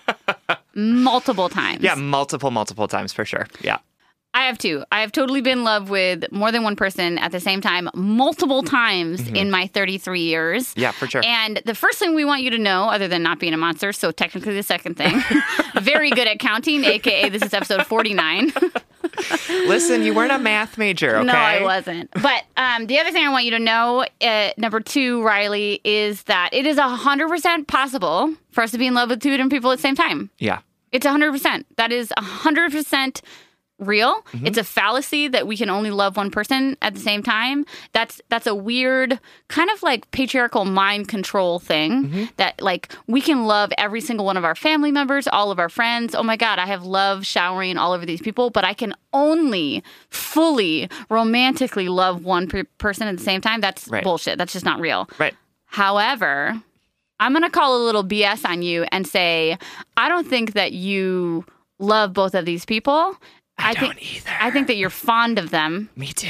multiple 0.74 1.48
times. 1.48 1.82
Yeah, 1.82 1.94
multiple, 1.94 2.50
multiple 2.50 2.88
times 2.88 3.12
for 3.12 3.24
sure. 3.26 3.48
Yeah. 3.60 3.78
I 4.32 4.44
have 4.44 4.58
too. 4.58 4.84
I 4.92 5.00
have 5.00 5.10
totally 5.10 5.40
been 5.40 5.58
in 5.58 5.64
love 5.64 5.90
with 5.90 6.24
more 6.30 6.52
than 6.52 6.62
one 6.62 6.76
person 6.76 7.18
at 7.18 7.32
the 7.32 7.40
same 7.40 7.60
time, 7.60 7.90
multiple 7.94 8.62
times 8.62 9.28
in 9.28 9.50
my 9.50 9.66
33 9.66 10.20
years. 10.20 10.68
Mm-hmm. 10.68 10.80
Yeah, 10.80 10.92
for 10.92 11.08
sure. 11.08 11.22
And 11.24 11.60
the 11.66 11.74
first 11.74 11.98
thing 11.98 12.14
we 12.14 12.24
want 12.24 12.42
you 12.42 12.50
to 12.50 12.58
know, 12.58 12.84
other 12.84 13.08
than 13.08 13.24
not 13.24 13.40
being 13.40 13.52
a 13.52 13.56
monster, 13.56 13.92
so 13.92 14.12
technically 14.12 14.54
the 14.54 14.62
second 14.62 14.96
thing, 14.96 15.20
very 15.80 16.10
good 16.10 16.28
at 16.28 16.38
counting, 16.38 16.84
aka 16.84 17.28
this 17.28 17.42
is 17.42 17.52
episode 17.52 17.86
49. 17.86 18.52
Listen, 19.48 20.02
you 20.02 20.14
weren't 20.14 20.32
a 20.32 20.38
math 20.38 20.78
major, 20.78 21.16
okay? 21.16 21.26
No, 21.26 21.32
I 21.32 21.62
wasn't. 21.62 22.10
But 22.12 22.44
um, 22.56 22.86
the 22.86 22.98
other 22.98 23.10
thing 23.10 23.24
I 23.24 23.30
want 23.30 23.44
you 23.44 23.52
to 23.52 23.58
know, 23.58 24.04
uh, 24.20 24.50
number 24.56 24.80
two, 24.80 25.22
Riley, 25.22 25.80
is 25.84 26.22
that 26.24 26.50
it 26.52 26.66
is 26.66 26.76
100% 26.76 27.66
possible 27.66 28.34
for 28.50 28.62
us 28.62 28.70
to 28.72 28.78
be 28.78 28.86
in 28.86 28.94
love 28.94 29.10
with 29.10 29.20
two 29.20 29.30
different 29.30 29.52
people 29.52 29.70
at 29.72 29.78
the 29.78 29.82
same 29.82 29.94
time. 29.94 30.30
Yeah. 30.38 30.60
It's 30.92 31.06
100%. 31.06 31.64
That 31.76 31.92
is 31.92 32.12
100% 32.18 33.20
real. 33.80 34.22
Mm-hmm. 34.32 34.46
It's 34.46 34.58
a 34.58 34.64
fallacy 34.64 35.28
that 35.28 35.46
we 35.46 35.56
can 35.56 35.70
only 35.70 35.90
love 35.90 36.16
one 36.16 36.30
person 36.30 36.76
at 36.82 36.94
the 36.94 37.00
same 37.00 37.22
time. 37.22 37.66
That's 37.92 38.20
that's 38.28 38.46
a 38.46 38.54
weird 38.54 39.18
kind 39.48 39.70
of 39.70 39.82
like 39.82 40.10
patriarchal 40.10 40.64
mind 40.64 41.08
control 41.08 41.58
thing 41.58 42.04
mm-hmm. 42.04 42.24
that 42.36 42.60
like 42.62 42.92
we 43.06 43.20
can 43.20 43.44
love 43.44 43.72
every 43.78 44.00
single 44.00 44.26
one 44.26 44.36
of 44.36 44.44
our 44.44 44.54
family 44.54 44.92
members, 44.92 45.26
all 45.28 45.50
of 45.50 45.58
our 45.58 45.68
friends. 45.68 46.14
Oh 46.14 46.22
my 46.22 46.36
god, 46.36 46.58
I 46.58 46.66
have 46.66 46.84
love 46.84 47.26
showering 47.26 47.76
all 47.76 47.92
over 47.92 48.06
these 48.06 48.20
people, 48.20 48.50
but 48.50 48.64
I 48.64 48.74
can 48.74 48.94
only 49.12 49.82
fully 50.08 50.88
romantically 51.08 51.88
love 51.88 52.24
one 52.24 52.48
per- 52.48 52.64
person 52.78 53.08
at 53.08 53.16
the 53.16 53.22
same 53.22 53.40
time. 53.40 53.60
That's 53.60 53.88
Right. 53.88 54.04
bullshit. 54.04 54.38
That's 54.38 54.52
just 54.52 54.64
not 54.64 54.80
real. 54.80 55.08
Right. 55.18 55.34
However, 55.66 56.60
I'm 57.20 57.32
going 57.32 57.42
to 57.44 57.50
call 57.50 57.76
a 57.76 57.84
little 57.84 58.02
BS 58.02 58.48
on 58.48 58.62
you 58.62 58.86
and 58.90 59.06
say, 59.06 59.58
I 59.96 60.08
don't 60.08 60.26
think 60.26 60.54
that 60.54 60.72
you 60.72 61.44
love 61.78 62.12
both 62.12 62.34
of 62.34 62.44
these 62.44 62.64
people. 62.64 63.16
I, 63.62 63.74
think 63.74 63.94
don't 63.94 64.02
either. 64.02 64.30
I 64.40 64.50
think 64.50 64.66
that 64.66 64.76
you're 64.76 64.90
fond 64.90 65.38
of 65.38 65.50
them. 65.50 65.88
Me 65.96 66.12
too. 66.12 66.28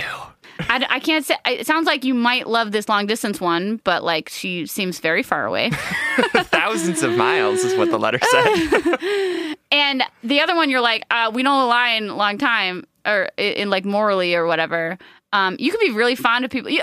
I, 0.69 0.87
I 0.89 1.01
can't 1.01 1.25
say. 1.25 1.37
It 1.47 1.67
sounds 1.67 1.87
like 1.87 2.05
you 2.05 2.15
might 2.15 2.47
love 2.47 2.73
this 2.73 2.89
long 2.89 3.07
distance 3.07 3.41
one, 3.41 3.81
but 3.85 4.05
like 4.05 4.29
she 4.29 4.67
seems 4.67 4.99
very 4.99 5.23
far 5.23 5.47
away. 5.47 5.71
Thousands 6.35 7.03
of 7.03 7.17
miles 7.17 7.61
is 7.61 7.77
what 7.77 7.91
the 7.91 7.99
letter 7.99 8.19
said. 8.31 9.57
and 9.73 10.03
the 10.23 10.41
other 10.41 10.55
one, 10.55 10.71
you're 10.71 10.81
like, 10.81 11.05
uh, 11.11 11.31
we 11.33 11.43
don't 11.43 11.63
align 11.63 12.09
a 12.09 12.17
long 12.17 12.39
time, 12.39 12.85
or 13.07 13.31
in, 13.37 13.53
in 13.55 13.71
like 13.71 13.85
morally 13.85 14.35
or 14.35 14.47
whatever. 14.47 14.99
Um, 15.33 15.57
you 15.59 15.71
could 15.71 15.81
be 15.81 15.91
really 15.91 16.17
fond 16.17 16.45
of 16.45 16.51
people. 16.51 16.71
You, 16.71 16.83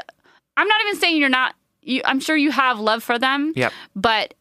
I'm 0.56 0.68
not 0.68 0.82
even 0.82 1.00
saying 1.00 1.18
you're 1.18 1.30
not. 1.30 1.56
You, 1.82 2.02
I'm 2.04 2.20
sure 2.20 2.36
you 2.36 2.52
have 2.52 2.80
love 2.80 3.04
for 3.04 3.18
them. 3.18 3.54
Yep. 3.56 3.72
but 3.96 4.34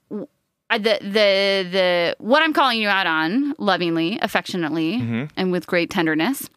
the 0.70 0.98
the 1.00 1.68
the 1.70 2.16
what 2.18 2.42
I'm 2.42 2.52
calling 2.52 2.81
you 2.81 2.88
out 2.88 3.07
on, 3.07 3.55
lovingly, 3.59 4.18
affectionately, 4.20 4.98
Mhm. 4.98 5.31
and 5.37 5.52
with 5.52 5.66
great 5.66 5.90
tenderness 5.90 6.48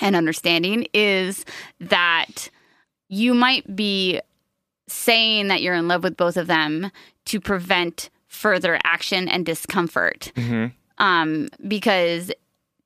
and 0.00 0.16
understanding, 0.16 0.86
is 0.94 1.44
that 1.80 2.48
you 3.08 3.34
might 3.34 3.76
be 3.76 4.20
saying 4.88 5.48
that 5.48 5.62
you're 5.62 5.74
in 5.74 5.88
love 5.88 6.02
with 6.02 6.16
both 6.16 6.36
of 6.36 6.46
them 6.46 6.90
to 7.26 7.40
prevent 7.40 8.08
further 8.28 8.78
action 8.84 9.28
and 9.28 9.44
discomfort. 9.46 10.32
hmm 10.36 10.66
Um, 10.98 11.48
because 11.68 12.30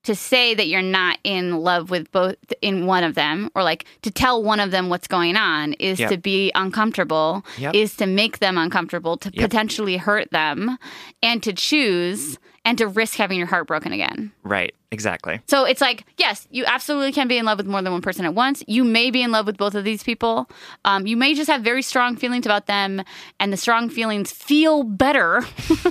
to 0.07 0.15
say 0.15 0.55
that 0.55 0.67
you're 0.69 0.83
not 0.83 1.19
in 1.25 1.59
love 1.59 1.91
with 1.91 2.11
both 2.13 2.37
in 2.63 2.87
one 2.87 3.05
of 3.05 3.15
them 3.15 3.51
or 3.55 3.63
like 3.63 3.85
to 4.03 4.11
tell 4.11 4.43
one 4.43 4.61
of 4.61 4.71
them 4.71 4.89
what's 4.89 5.07
going 5.09 5.37
on 5.37 5.73
is 5.75 5.99
Yep. 6.01 6.11
to 6.11 6.17
be 6.17 6.51
uncomfortable 6.55 7.45
Yep. 7.59 7.75
is 7.75 7.97
to 7.97 8.07
make 8.07 8.39
them 8.39 8.57
uncomfortable 8.59 9.17
to 9.19 9.31
Yep. 9.33 9.43
potentially 9.43 9.97
hurt 9.97 10.31
them 10.31 10.79
and 11.23 11.43
to 11.43 11.53
choose 11.53 12.39
and 12.67 12.77
to 12.77 12.87
risk 12.87 13.17
having 13.17 13.39
your 13.39 13.47
heart 13.47 13.67
broken 13.67 13.93
again 13.93 14.31
Right. 14.43 14.75
Exactly. 14.91 15.41
so 15.47 15.65
it's 15.65 15.81
like 15.81 16.05
yes 16.19 16.47
you 16.51 16.65
absolutely 16.67 17.13
can 17.13 17.29
be 17.29 17.39
in 17.39 17.45
love 17.47 17.57
with 17.59 17.67
more 17.67 17.81
than 17.83 17.93
one 17.93 18.03
person 18.03 18.25
at 18.27 18.35
once 18.35 18.63
you 18.67 18.85
may 18.85 19.11
be 19.11 19.23
in 19.23 19.31
love 19.33 19.47
with 19.47 19.57
both 19.57 19.75
of 19.75 19.85
these 19.85 20.03
people 20.03 20.49
um, 20.85 21.07
you 21.07 21.17
may 21.17 21.35
just 21.35 21.49
have 21.51 21.63
very 21.63 21.83
strong 21.83 22.17
feelings 22.17 22.45
about 22.47 22.67
them 22.67 23.03
and 23.41 23.53
the 23.53 23.57
strong 23.57 23.89
feelings 23.89 24.31
feel 24.31 24.83
better 24.83 25.43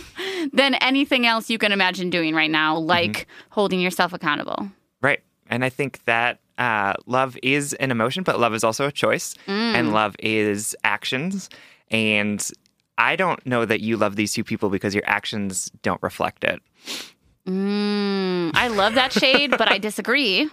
than 0.54 0.76
anything 0.76 1.26
else 1.26 1.50
you 1.50 1.58
can 1.58 1.72
imagine 1.72 2.10
doing 2.10 2.34
right 2.36 2.52
now 2.52 2.78
like 2.78 3.28
holding 3.50 3.80
yourself 3.80 4.14
accountable 4.14 4.70
Right. 5.02 5.22
And 5.52 5.64
I 5.64 5.70
think 5.70 6.04
that 6.06 6.40
uh, 6.58 6.94
love 7.06 7.38
is 7.44 7.74
an 7.74 7.92
emotion, 7.92 8.24
but 8.24 8.40
love 8.40 8.56
is 8.56 8.64
also 8.64 8.88
a 8.88 8.92
choice, 8.92 9.36
and 9.46 9.94
love 9.94 10.16
is 10.18 10.76
actions. 10.84 11.50
And 11.92 12.50
I 12.98 13.16
don't 13.16 13.46
know 13.46 13.66
that 13.66 13.82
you 13.82 13.98
love 13.98 14.16
these 14.16 14.34
two 14.34 14.44
people 14.44 14.70
because 14.70 14.94
your 14.96 15.04
actions 15.06 15.70
don't 15.82 16.02
reflect 16.02 16.44
it. 16.44 16.62
mm, 17.48 18.52
i 18.54 18.68
love 18.68 18.94
that 18.96 19.12
shade 19.14 19.52
but 19.52 19.72
i 19.72 19.78
disagree 19.78 20.50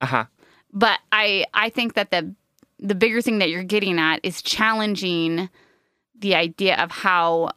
Uh 0.00 0.06
huh. 0.06 0.24
but 0.72 0.98
i 1.12 1.44
i 1.54 1.68
think 1.70 1.94
that 1.94 2.10
the 2.10 2.34
the 2.78 2.94
bigger 2.94 3.22
thing 3.22 3.38
that 3.38 3.48
you're 3.50 3.62
getting 3.62 3.98
at 3.98 4.20
is 4.22 4.42
challenging 4.42 5.48
the 6.18 6.34
idea 6.34 6.76
of 6.76 6.90
how 6.90 7.50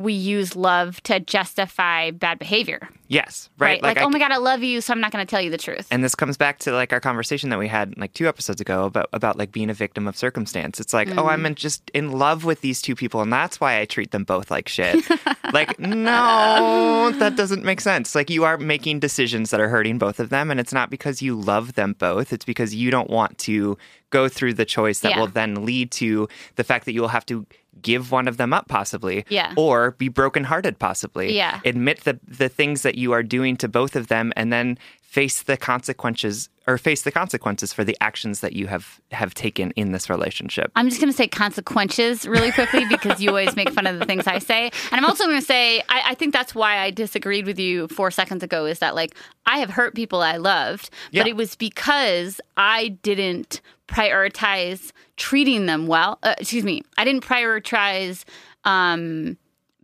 we 0.00 0.14
use 0.14 0.56
love 0.56 1.02
to 1.02 1.20
justify 1.20 2.10
bad 2.10 2.38
behavior 2.38 2.88
Yes. 3.10 3.50
Right. 3.58 3.82
Like, 3.82 3.98
I 3.98 4.02
oh 4.02 4.08
my 4.08 4.20
God, 4.20 4.30
I 4.30 4.36
love 4.36 4.62
you, 4.62 4.80
so 4.80 4.92
I'm 4.92 5.00
not 5.00 5.10
going 5.10 5.26
to 5.26 5.28
tell 5.28 5.40
you 5.40 5.50
the 5.50 5.58
truth. 5.58 5.88
And 5.90 6.04
this 6.04 6.14
comes 6.14 6.36
back 6.36 6.60
to 6.60 6.72
like 6.72 6.92
our 6.92 7.00
conversation 7.00 7.50
that 7.50 7.58
we 7.58 7.66
had 7.66 7.98
like 7.98 8.12
two 8.12 8.28
episodes 8.28 8.60
ago 8.60 8.84
about 8.84 9.08
about 9.12 9.36
like 9.36 9.50
being 9.50 9.68
a 9.68 9.74
victim 9.74 10.06
of 10.06 10.16
circumstance. 10.16 10.78
It's 10.78 10.94
like, 10.94 11.08
oh, 11.18 11.26
I'm 11.26 11.42
mm. 11.42 11.46
in, 11.46 11.54
just 11.56 11.90
in 11.90 12.12
love 12.12 12.44
with 12.44 12.60
these 12.60 12.80
two 12.80 12.94
people, 12.94 13.20
and 13.20 13.32
that's 13.32 13.60
why 13.60 13.80
I 13.80 13.84
treat 13.84 14.12
them 14.12 14.22
both 14.22 14.48
like 14.48 14.68
shit. 14.68 15.04
like, 15.52 15.80
no, 15.80 17.10
that 17.18 17.34
doesn't 17.34 17.64
make 17.64 17.80
sense. 17.80 18.14
Like, 18.14 18.30
you 18.30 18.44
are 18.44 18.56
making 18.58 19.00
decisions 19.00 19.50
that 19.50 19.58
are 19.58 19.68
hurting 19.68 19.98
both 19.98 20.20
of 20.20 20.28
them, 20.28 20.48
and 20.48 20.60
it's 20.60 20.72
not 20.72 20.88
because 20.88 21.20
you 21.20 21.34
love 21.34 21.74
them 21.74 21.96
both. 21.98 22.32
It's 22.32 22.44
because 22.44 22.76
you 22.76 22.92
don't 22.92 23.10
want 23.10 23.38
to 23.38 23.76
go 24.10 24.28
through 24.28 24.54
the 24.54 24.64
choice 24.64 25.00
that 25.00 25.10
Yeah. 25.10 25.18
will 25.18 25.26
then 25.26 25.64
lead 25.64 25.90
to 25.92 26.28
the 26.54 26.64
fact 26.64 26.84
that 26.84 26.92
you 26.92 27.00
will 27.00 27.08
have 27.08 27.26
to 27.26 27.44
give 27.82 28.10
one 28.10 28.28
of 28.28 28.36
them 28.36 28.52
up 28.52 28.68
possibly 28.68 29.24
Yeah. 29.28 29.52
or 29.56 29.92
be 29.92 30.08
brokenhearted 30.08 30.78
possibly 30.78 31.34
Yeah. 31.36 31.60
admit 31.64 32.04
the 32.04 32.18
the 32.26 32.48
things 32.48 32.82
that 32.82 32.94
you 32.96 33.12
are 33.12 33.22
doing 33.22 33.56
to 33.58 33.68
both 33.68 33.96
of 33.96 34.08
them 34.08 34.32
and 34.36 34.52
then 34.52 34.78
face 35.10 35.42
the 35.42 35.56
consequences 35.56 36.48
or 36.68 36.78
face 36.78 37.02
the 37.02 37.10
consequences 37.10 37.72
for 37.72 37.82
the 37.82 37.96
actions 38.00 38.38
that 38.40 38.52
you 38.52 38.68
have 38.68 39.00
have 39.10 39.34
taken 39.34 39.72
in 39.72 39.90
this 39.90 40.08
relationship 40.08 40.70
I'm 40.76 40.88
just 40.88 41.00
going 41.00 41.12
to 41.12 41.16
say 41.16 41.26
consequences 41.26 42.26
really 42.28 42.52
quickly 42.52 42.84
because 42.94 43.20
you 43.20 43.28
always 43.30 43.56
make 43.56 43.70
fun 43.70 43.88
of 43.88 43.98
the 43.98 44.04
things 44.06 44.28
I 44.28 44.38
say. 44.38 44.66
And 44.92 44.92
I'm 44.92 45.04
also 45.04 45.24
going 45.24 45.40
to 45.40 45.44
say, 45.44 45.80
I, 45.88 46.02
I 46.10 46.14
think 46.14 46.32
that's 46.32 46.54
why 46.54 46.78
I 46.78 46.92
disagreed 46.92 47.44
with 47.44 47.58
you 47.58 47.88
four 47.88 48.12
seconds 48.12 48.44
ago 48.44 48.66
is 48.66 48.78
that, 48.78 48.94
like, 48.94 49.16
I 49.46 49.58
have 49.58 49.70
hurt 49.70 49.96
people 49.96 50.20
I 50.22 50.36
loved, 50.36 50.90
Yeah. 51.10 51.22
but 51.24 51.28
it 51.28 51.34
was 51.36 51.56
because 51.56 52.40
I 52.56 52.88
didn't 53.02 53.60
prioritize 53.88 54.92
treating 55.16 55.66
them 55.66 55.88
well. 55.88 56.18
Uh, 56.22 56.34
excuse 56.38 56.64
me. 56.64 56.82
I 56.96 57.04
didn't 57.04 57.24
prioritize 57.24 58.24
um, 58.64 59.36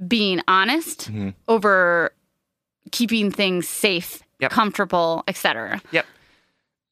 being 0.06 0.40
honest 0.46 1.10
over 1.48 2.12
keeping 2.92 3.30
things 3.32 3.68
safe, 3.68 4.22
Yep. 4.40 4.50
comfortable, 4.50 5.24
etc. 5.28 5.80
Yep. 5.92 6.06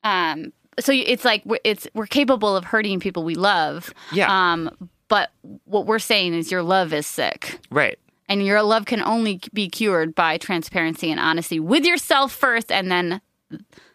Um, 0.02 0.52
so 0.80 0.92
it's 0.92 1.24
like 1.24 1.42
we're- 1.44 1.60
it's 1.64 1.86
we're 1.94 2.06
capable 2.06 2.56
of 2.56 2.64
hurting 2.64 3.00
people 3.00 3.22
we 3.24 3.34
love. 3.34 3.92
Yeah. 4.12 4.28
Um, 4.52 4.70
but 5.08 5.30
what 5.64 5.86
we're 5.86 5.98
saying 5.98 6.34
is 6.34 6.50
your 6.50 6.62
love 6.62 6.92
is 6.92 7.06
sick. 7.06 7.60
Right. 7.70 7.98
And 8.28 8.44
your 8.44 8.62
love 8.62 8.86
can 8.86 9.02
only 9.02 9.40
be 9.52 9.68
cured 9.68 10.14
by 10.14 10.38
transparency 10.38 11.10
and 11.10 11.20
honesty 11.20 11.60
with 11.60 11.84
yourself 11.84 12.32
first 12.32 12.72
and 12.72 12.90
then 12.90 13.20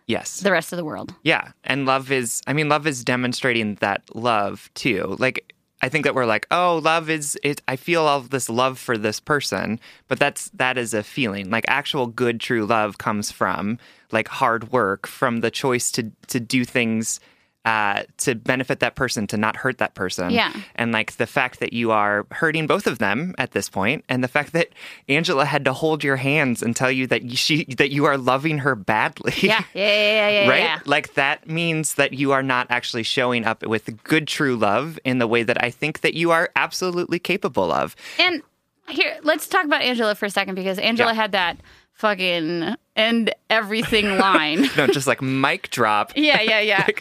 Yes. 0.05 0.39
the 0.39 0.51
rest 0.51 0.71
of 0.71 0.77
the 0.77 0.85
world. 0.85 1.13
Yeah. 1.23 1.51
And 1.63 1.85
love 1.85 2.11
is, 2.11 2.41
I 2.47 2.53
mean, 2.53 2.69
love 2.69 2.85
is 2.87 3.03
demonstrating 3.03 3.75
that 3.75 4.03
love 4.15 4.69
too. 4.75 5.15
Like, 5.19 5.48
I 5.81 5.89
think 5.89 6.03
that 6.03 6.15
we're 6.15 6.25
like, 6.25 6.45
oh, 6.51 6.81
love 6.83 7.09
is, 7.09 7.37
it, 7.41 7.61
I 7.67 7.75
feel 7.75 8.03
all 8.03 8.21
this 8.21 8.49
love 8.49 8.77
for 8.77 8.97
this 8.97 9.19
person, 9.19 9.79
but 10.07 10.19
that's, 10.19 10.49
that 10.49 10.77
is 10.77 10.93
a 10.93 11.03
feeling. 11.03 11.49
Like, 11.49 11.65
actual 11.67 12.07
good, 12.07 12.39
true 12.39 12.65
love 12.65 12.97
comes 12.97 13.31
from 13.31 13.79
like 14.11 14.27
hard 14.27 14.71
work, 14.71 15.07
from 15.07 15.39
the 15.39 15.51
choice 15.51 15.91
to, 15.91 16.11
to 16.27 16.39
do 16.39 16.65
things 16.65 17.19
uh, 17.65 18.03
to 18.17 18.35
benefit 18.35 18.79
that 18.79 18.95
person, 18.95 19.27
to 19.27 19.37
not 19.37 19.55
hurt 19.57 19.77
that 19.79 19.93
person. 19.93 20.29
Yeah. 20.31 20.51
And 20.75 20.91
like 20.91 21.17
the 21.17 21.27
fact 21.27 21.59
that 21.59 21.73
you 21.73 21.91
are 21.91 22.25
hurting 22.31 22.67
both 22.67 22.87
of 22.87 22.99
them 22.99 23.35
at 23.37 23.51
this 23.51 23.69
point, 23.69 24.05
and 24.07 24.23
the 24.23 24.27
fact 24.29 24.53
that 24.53 24.69
Angela 25.09 25.45
had 25.45 25.65
to 25.65 25.73
hold 25.73 26.03
your 26.03 26.15
hands 26.15 26.63
and 26.63 26.75
tell 26.75 26.89
you 26.91 27.05
that 27.07 27.37
she, 27.37 27.65
that 27.77 27.91
you 27.91 28.05
are 28.05 28.17
loving 28.17 28.59
her 28.59 28.75
badly. 28.75 29.33
Yeah. 29.41 29.63
Yeah. 29.73 29.85
Yeah. 29.93 30.29
Yeah. 30.29 30.29
yeah, 30.45 30.49
right? 30.49 30.59
yeah. 30.63 30.79
Like 30.85 31.13
that 31.15 31.47
means 31.49 31.95
that 31.95 32.13
you 32.13 32.31
are 32.31 32.43
not 32.43 32.67
actually 32.69 33.03
showing 33.03 33.45
up 33.45 33.65
with 33.65 34.03
good 34.03 34.27
true 34.27 34.55
love 34.55 34.97
in 35.03 35.19
the 35.19 35.27
way 35.27 35.43
that 35.43 35.61
I 35.63 35.69
think 35.69 35.99
that 36.01 36.13
you 36.13 36.31
are 36.31 36.49
absolutely 36.55 37.19
capable 37.19 37.71
of. 37.71 37.95
And 38.17 38.41
here, 38.87 39.17
let's 39.23 39.47
talk 39.47 39.65
about 39.65 39.81
Angela 39.81 40.15
for 40.15 40.25
a 40.25 40.29
second 40.29 40.55
because 40.55 40.79
Angela 40.79 41.11
Yeah. 41.11 41.15
had 41.21 41.31
that 41.33 41.57
fucking 41.93 42.75
end 42.95 43.33
everything 43.49 44.17
line. 44.17 44.67
No, 44.77 44.87
just 44.87 45.05
like 45.07 45.21
mic 45.21 45.69
drop. 45.69 46.13
yeah, 46.15 46.41
yeah, 46.41 46.61
yeah. 46.61 46.87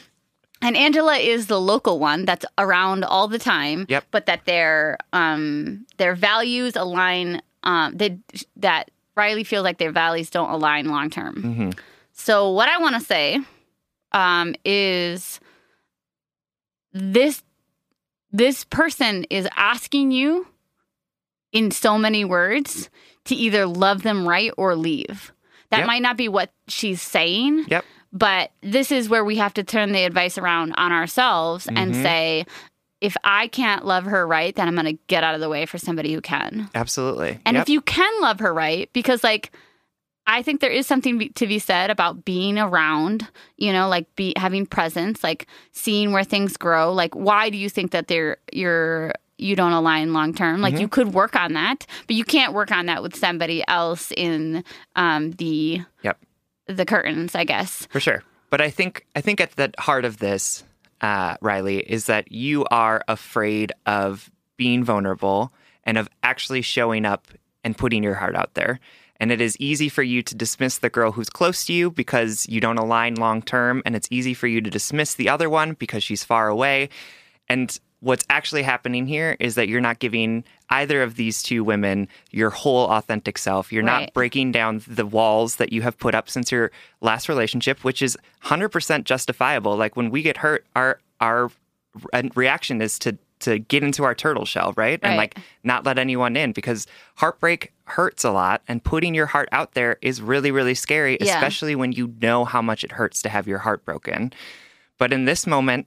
and 0.63 0.77
Angela 0.77 1.17
is 1.17 1.47
the 1.47 1.61
local 1.61 1.99
one 1.99 2.25
that's 2.25 2.45
around 2.59 3.05
all 3.05 3.29
the 3.29 3.39
time. 3.39 3.87
Yep. 3.89 4.05
But 4.11 4.27
that 4.27 4.45
their 4.45 4.99
um 5.13 5.87
their 5.99 6.15
values 6.15 6.75
align 6.77 7.41
um 7.63 7.97
they, 7.97 8.19
that 8.57 8.91
Riley 9.17 9.45
feels 9.45 9.65
like 9.65 9.79
their 9.79 9.93
values 9.93 10.31
don't 10.31 10.51
align 10.51 10.87
long 10.89 11.11
term. 11.11 11.43
hmm 11.43 11.71
So 12.13 12.51
what 12.51 12.69
I 12.69 12.79
want 12.79 12.95
to 12.97 13.01
say 13.01 13.39
um, 14.13 14.55
is 14.65 15.41
this 16.93 17.43
this 18.33 18.65
person 18.65 19.25
is 19.31 19.49
asking 19.57 20.11
you 20.13 20.47
in 21.53 21.71
so 21.71 21.99
many 21.99 22.25
words 22.25 22.91
to 23.25 23.35
either 23.35 23.67
love 23.67 24.03
them 24.03 24.29
right 24.29 24.53
or 24.57 24.75
leave. 24.77 25.33
That 25.71 25.79
Yep. 25.79 25.87
might 25.87 26.03
not 26.03 26.17
be 26.17 26.29
what 26.29 26.51
she's 26.69 27.03
saying, 27.03 27.65
Yep. 27.69 27.85
But 28.13 28.51
this 28.63 28.91
is 28.93 29.09
where 29.09 29.25
we 29.25 29.37
have 29.37 29.55
to 29.55 29.63
turn 29.65 29.93
the 29.93 30.05
advice 30.05 30.39
around 30.39 30.73
on 30.77 30.93
ourselves 30.93 31.67
and 31.67 31.93
Mhm. 31.95 32.03
say 32.03 32.47
if 33.01 33.17
I 33.23 33.47
can't 33.49 33.85
love 33.87 34.05
her 34.07 34.27
right, 34.27 34.55
then 34.57 34.67
I'm 34.67 34.75
going 34.75 34.97
to 34.97 35.01
get 35.07 35.23
out 35.23 35.35
of 35.37 35.41
the 35.41 35.49
way 35.49 35.67
for 35.67 35.79
somebody 35.79 36.13
who 36.13 36.21
can. 36.21 36.69
Absolutely. 36.75 37.39
And 37.47 37.55
Yep. 37.57 37.63
if 37.63 37.69
you 37.69 37.81
can 37.81 38.13
love 38.21 38.41
her 38.41 38.53
right, 38.53 38.91
because 38.93 39.23
like 39.23 39.53
I 40.27 40.43
think 40.43 40.61
there 40.61 40.71
is 40.71 40.87
something 40.87 41.31
to 41.37 41.47
be 41.47 41.59
said 41.59 41.91
about 41.91 42.25
being 42.25 42.59
around, 42.59 43.27
you 43.57 43.73
know, 43.73 43.89
like 43.89 44.15
be 44.15 44.35
having 44.37 44.67
presence, 44.67 45.25
like 45.25 45.47
seeing 45.73 46.13
where 46.13 46.23
things 46.25 46.59
grow. 46.59 46.93
Like, 46.93 47.15
why 47.15 47.49
do 47.49 47.57
you 47.57 47.71
think 47.71 47.93
that 47.93 48.09
they're 48.09 48.37
you're 48.53 49.13
you 49.39 49.55
don't 49.57 49.73
align 49.73 50.13
long 50.13 50.35
term? 50.35 50.61
Like, 50.61 50.75
Mm-hmm. 50.75 50.81
you 50.83 50.89
could 50.89 51.15
work 51.15 51.35
on 51.37 51.53
that, 51.55 51.87
but 52.09 52.17
you 52.17 52.25
can't 52.25 52.53
work 52.53 52.71
on 52.73 52.87
that 52.87 53.03
with 53.03 53.15
somebody 53.17 53.65
else 53.69 54.13
in 54.17 54.65
um, 54.97 55.31
the 55.33 55.81
Yep. 56.03 56.19
The 56.69 56.85
curtains, 56.85 57.35
I 57.35 57.45
guess. 57.45 57.87
For 57.91 58.01
sure. 58.01 58.23
But 58.51 58.61
I 58.61 58.71
think 58.71 59.07
I 59.17 59.21
think 59.21 59.41
at 59.41 59.53
the 59.53 59.73
heart 59.79 60.05
of 60.05 60.19
this, 60.19 60.65
uh, 61.01 61.37
Riley, 61.41 61.79
is 61.79 62.07
that 62.07 62.31
you 62.31 62.65
are 62.71 63.03
afraid 63.09 63.73
of 63.87 64.31
being 64.57 64.85
vulnerable 64.85 65.53
and 65.85 65.99
of 65.99 66.09
actually 66.23 66.63
showing 66.63 67.05
up 67.05 67.29
and 67.65 67.77
putting 67.77 68.03
your 68.03 68.15
heart 68.15 68.37
out 68.37 68.55
there. 68.55 68.81
And 69.21 69.33
it 69.33 69.41
is 69.41 69.57
easy 69.59 69.89
for 69.89 70.03
you 70.03 70.23
to 70.23 70.35
dismiss 70.35 70.79
the 70.79 70.89
girl 70.89 71.11
who's 71.11 71.29
close 71.29 71.65
to 71.65 71.73
you 71.73 71.91
because 71.91 72.47
you 72.49 72.61
don't 72.61 72.79
align 72.79 73.17
long 73.17 73.43
term, 73.43 73.83
and 73.85 73.97
it's 73.97 74.09
easy 74.11 74.33
for 74.33 74.47
you 74.47 74.61
to 74.61 74.71
dismiss 74.71 75.15
the 75.15 75.29
other 75.29 75.51
one 75.51 75.73
because 75.73 76.05
she's 76.05 76.23
far 76.23 76.49
away. 76.49 76.89
And 77.49 77.79
what's 78.01 78.25
actually 78.31 78.63
happening 78.63 79.07
here 79.07 79.37
is 79.41 79.57
that 79.57 79.69
you're 79.69 79.81
not 79.81 79.99
giving 79.99 80.45
either 80.71 81.03
of 81.03 81.17
these 81.17 81.43
two 81.43 81.65
women 81.65 82.07
your 82.31 82.51
whole 82.51 82.89
authentic 82.91 83.37
self. 83.39 83.73
You're 83.73 83.83
Right. 83.85 84.03
not 84.03 84.15
breaking 84.15 84.53
down 84.53 84.83
the 84.87 85.05
walls 85.07 85.57
that 85.57 85.73
you 85.73 85.83
have 85.83 85.99
put 85.99 86.15
up 86.15 86.31
since 86.31 86.53
your 86.53 86.71
last 87.01 87.29
relationship, 87.29 87.83
which 87.83 88.01
is 88.03 88.17
100% 88.45 89.05
justifiable. 89.05 89.77
Like 89.77 89.97
when 89.97 90.11
we 90.11 90.23
get 90.23 90.39
hurt, 90.39 90.65
our 90.77 91.01
our 91.21 91.51
reaction 92.35 92.81
is 92.81 92.99
to 93.01 93.19
to 93.41 93.59
get 93.61 93.85
into 93.85 94.03
our 94.03 94.15
turtle 94.17 94.45
shell, 94.45 94.73
right? 94.77 94.99
And 95.03 95.17
like 95.17 95.39
not 95.63 95.85
let 95.87 95.97
anyone 95.97 96.37
in 96.37 96.51
because 96.53 96.87
heartbreak 97.17 97.73
hurts 97.85 98.25
a 98.25 98.33
lot 98.33 98.63
and 98.67 98.83
putting 98.83 99.15
your 99.15 99.27
heart 99.27 99.49
out 99.53 99.75
there 99.75 99.97
is 100.03 100.21
really 100.21 100.51
really 100.51 100.75
scary, 100.75 101.19
Yeah. 101.21 101.35
especially 101.35 101.75
when 101.77 101.93
you 101.93 102.13
know 102.21 102.45
how 102.45 102.61
much 102.63 102.83
it 102.85 102.93
hurts 102.93 103.23
to 103.23 103.29
have 103.29 103.47
your 103.47 103.59
heart 103.59 103.85
broken. 103.85 104.33
But 104.99 105.13
in 105.13 105.25
this 105.25 105.47
moment, 105.47 105.87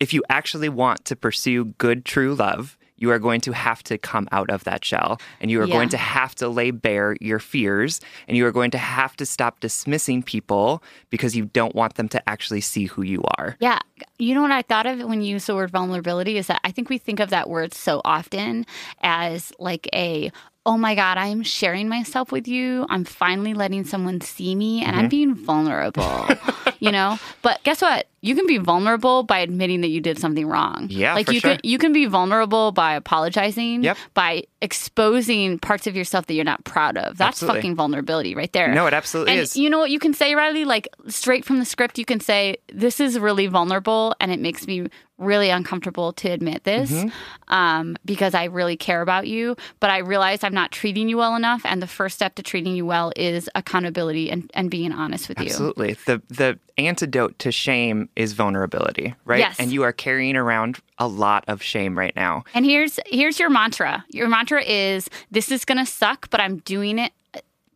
if 0.00 0.12
you 0.12 0.22
actually 0.28 0.68
want 0.68 1.04
to 1.06 1.16
pursue 1.16 1.66
good, 1.78 2.04
true 2.04 2.34
love, 2.34 2.76
you 3.00 3.12
are 3.12 3.20
going 3.20 3.40
to 3.42 3.52
have 3.52 3.80
to 3.84 3.96
come 3.96 4.26
out 4.32 4.50
of 4.50 4.64
that 4.64 4.84
shell 4.84 5.20
and 5.40 5.52
you 5.52 5.60
are 5.60 5.66
Yeah. 5.66 5.74
going 5.76 5.88
to 5.90 5.96
have 5.96 6.34
to 6.36 6.48
lay 6.48 6.72
bare 6.72 7.16
your 7.20 7.38
fears 7.38 8.00
and 8.26 8.36
you 8.36 8.44
are 8.44 8.50
going 8.50 8.72
to 8.72 8.78
have 8.78 9.14
to 9.18 9.24
stop 9.26 9.60
dismissing 9.60 10.20
people 10.20 10.82
because 11.08 11.36
you 11.36 11.44
don't 11.44 11.76
want 11.76 11.94
them 11.94 12.08
to 12.08 12.28
actually 12.28 12.60
see 12.60 12.86
who 12.86 13.02
you 13.02 13.22
are. 13.38 13.56
Yeah. 13.60 13.78
You 14.18 14.34
know 14.34 14.42
what 14.42 14.50
I 14.50 14.62
thought 14.62 14.86
of 14.86 14.98
when 15.04 15.20
you 15.22 15.28
use 15.34 15.46
the 15.46 15.54
word 15.54 15.70
vulnerability 15.70 16.38
is 16.38 16.48
that 16.48 16.60
I 16.64 16.72
think 16.72 16.88
we 16.90 16.98
think 16.98 17.20
of 17.20 17.30
that 17.30 17.48
word 17.48 17.72
so 17.72 18.00
often 18.04 18.66
as 19.00 19.52
like 19.60 19.88
a, 19.94 20.32
oh 20.66 20.76
my 20.76 20.96
God, 20.96 21.18
I'm 21.18 21.44
sharing 21.44 21.88
myself 21.88 22.32
with 22.32 22.48
you. 22.48 22.84
I'm 22.90 23.04
finally 23.04 23.54
letting 23.54 23.84
someone 23.84 24.20
see 24.20 24.56
me 24.56 24.80
and 24.82 24.90
Mm-hmm. 24.90 24.98
I'm 24.98 25.08
being 25.08 25.34
vulnerable, 25.36 26.26
you 26.80 26.90
know? 26.90 27.18
But 27.42 27.62
guess 27.62 27.80
what? 27.80 28.08
You 28.20 28.34
can 28.34 28.46
be 28.46 28.58
vulnerable 28.58 29.22
by 29.22 29.38
admitting 29.38 29.80
that 29.82 29.88
you 29.88 30.00
did 30.00 30.18
something 30.18 30.46
wrong. 30.46 30.88
Yeah, 30.90 31.14
like 31.14 31.30
you 31.30 31.40
sure. 31.40 31.52
can 31.52 31.60
you 31.62 31.78
can 31.78 31.92
be 31.92 32.06
vulnerable 32.06 32.72
by 32.72 32.94
apologizing, 32.94 33.84
Yep. 33.84 33.96
by 34.14 34.42
exposing 34.60 35.58
parts 35.58 35.86
of 35.86 35.94
yourself 35.96 36.26
that 36.26 36.34
you're 36.34 36.44
not 36.44 36.64
proud 36.64 36.96
of. 36.96 37.16
That's 37.16 37.36
Absolutely. 37.36 37.58
fucking 37.60 37.74
vulnerability 37.76 38.34
right 38.34 38.52
there. 38.52 38.74
No, 38.74 38.86
it 38.86 38.94
absolutely 38.94 39.34
is. 39.34 39.38
And 39.38 39.42
is. 39.44 39.56
you 39.56 39.70
know 39.70 39.78
what 39.78 39.90
you 39.90 39.98
can 39.98 40.14
say, 40.14 40.34
Riley? 40.34 40.64
Like 40.64 40.88
straight 41.08 41.44
from 41.44 41.58
the 41.58 41.64
script, 41.64 41.98
you 41.98 42.04
can 42.04 42.20
say, 42.20 42.56
This 42.72 43.00
is 43.00 43.18
really 43.18 43.46
vulnerable 43.46 44.14
and 44.20 44.32
it 44.32 44.40
makes 44.40 44.66
me 44.66 44.88
really 45.18 45.50
uncomfortable 45.50 46.12
to 46.12 46.28
admit 46.30 46.62
this 46.64 46.90
Mm-hmm. 46.92 47.52
um, 47.54 47.96
because 48.04 48.34
I 48.34 48.44
really 48.44 48.76
care 48.76 49.02
about 49.02 49.26
you. 49.26 49.56
But 49.80 49.90
I 49.90 49.98
realize 49.98 50.44
I'm 50.44 50.54
not 50.54 50.70
treating 50.70 51.08
you 51.08 51.16
well 51.16 51.34
enough. 51.34 51.62
And 51.64 51.82
the 51.82 51.86
first 51.88 52.14
step 52.14 52.36
to 52.36 52.42
treating 52.42 52.74
you 52.76 52.86
well 52.86 53.12
is 53.16 53.50
accountability 53.54 54.30
and, 54.30 54.48
and 54.54 54.70
being 54.70 54.92
honest 54.92 55.28
with 55.28 55.38
you. 55.40 55.46
Absolutely. 55.46 55.94
The 56.06 56.22
the 56.28 56.58
antidote 56.78 57.38
to 57.40 57.52
shame 57.52 58.08
is 58.16 58.32
vulnerability, 58.32 59.14
right? 59.24 59.40
Yes. 59.40 59.56
And 59.58 59.72
you 59.72 59.82
are 59.82 59.92
carrying 59.92 60.36
around 60.36 60.78
a 60.98 61.08
lot 61.08 61.44
of 61.48 61.62
shame 61.62 61.98
right 61.98 62.14
now. 62.16 62.44
And 62.54 62.64
here's 62.64 62.98
here's 63.06 63.38
your 63.38 63.50
mantra. 63.50 64.04
Your 64.10 64.28
mantra 64.28 64.62
is 64.62 65.10
this 65.30 65.50
is 65.50 65.64
going 65.64 65.78
to 65.78 65.86
suck, 65.86 66.30
but 66.30 66.40
I'm 66.40 66.58
doing 66.58 66.98
it 66.98 67.12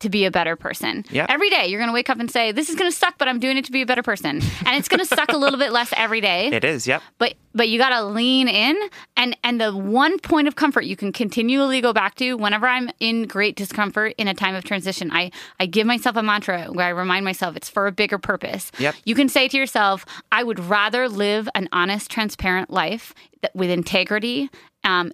to 0.02 0.10
be 0.10 0.24
a 0.24 0.30
better 0.30 0.54
person. 0.56 1.04
Yep. 1.10 1.26
Every 1.30 1.50
day 1.50 1.66
you're 1.66 1.80
going 1.80 1.88
to 1.88 1.94
wake 1.94 2.10
up 2.10 2.18
and 2.20 2.30
say 2.30 2.52
this 2.52 2.68
is 2.68 2.76
going 2.76 2.90
to 2.90 2.96
suck, 2.96 3.18
but 3.18 3.28
I'm 3.28 3.38
doing 3.40 3.56
it 3.56 3.64
to 3.64 3.72
be 3.72 3.82
a 3.82 3.86
better 3.86 4.02
person. 4.02 4.40
And 4.66 4.76
it's 4.76 4.88
going 4.88 5.00
to 5.00 5.06
suck 5.06 5.32
a 5.32 5.36
little 5.36 5.58
bit 5.58 5.72
less 5.72 5.92
every 5.96 6.20
day. 6.20 6.50
It 6.52 6.64
is, 6.64 6.86
yep. 6.86 7.02
but 7.18 7.34
but 7.54 7.68
you 7.68 7.78
got 7.78 7.90
to 7.90 8.04
lean 8.04 8.46
in 8.48 8.78
and 9.16 9.36
and 9.42 9.60
the 9.60 9.74
one 9.76 10.18
point 10.18 10.48
of 10.48 10.56
comfort 10.56 10.82
you 10.84 10.96
can 10.96 11.12
continually 11.12 11.80
go 11.80 11.92
back 11.92 12.14
to 12.14 12.34
whenever 12.34 12.66
i'm 12.66 12.88
in 13.00 13.24
great 13.26 13.56
discomfort 13.56 14.14
in 14.16 14.26
a 14.28 14.34
time 14.34 14.54
of 14.54 14.64
transition 14.64 15.10
i 15.12 15.30
i 15.60 15.66
give 15.66 15.86
myself 15.86 16.16
a 16.16 16.22
mantra 16.22 16.64
where 16.66 16.86
i 16.86 16.90
remind 16.90 17.24
myself 17.24 17.56
it's 17.56 17.68
for 17.68 17.86
a 17.86 17.92
bigger 17.92 18.18
purpose 18.18 18.70
Yep. 18.78 18.94
you 19.04 19.14
can 19.14 19.28
say 19.28 19.48
to 19.48 19.56
yourself 19.56 20.04
i 20.30 20.42
would 20.42 20.58
rather 20.60 21.08
live 21.08 21.48
an 21.54 21.68
honest 21.72 22.10
transparent 22.10 22.70
life 22.70 23.12
that, 23.42 23.54
with 23.54 23.70
integrity 23.70 24.48
um, 24.84 25.12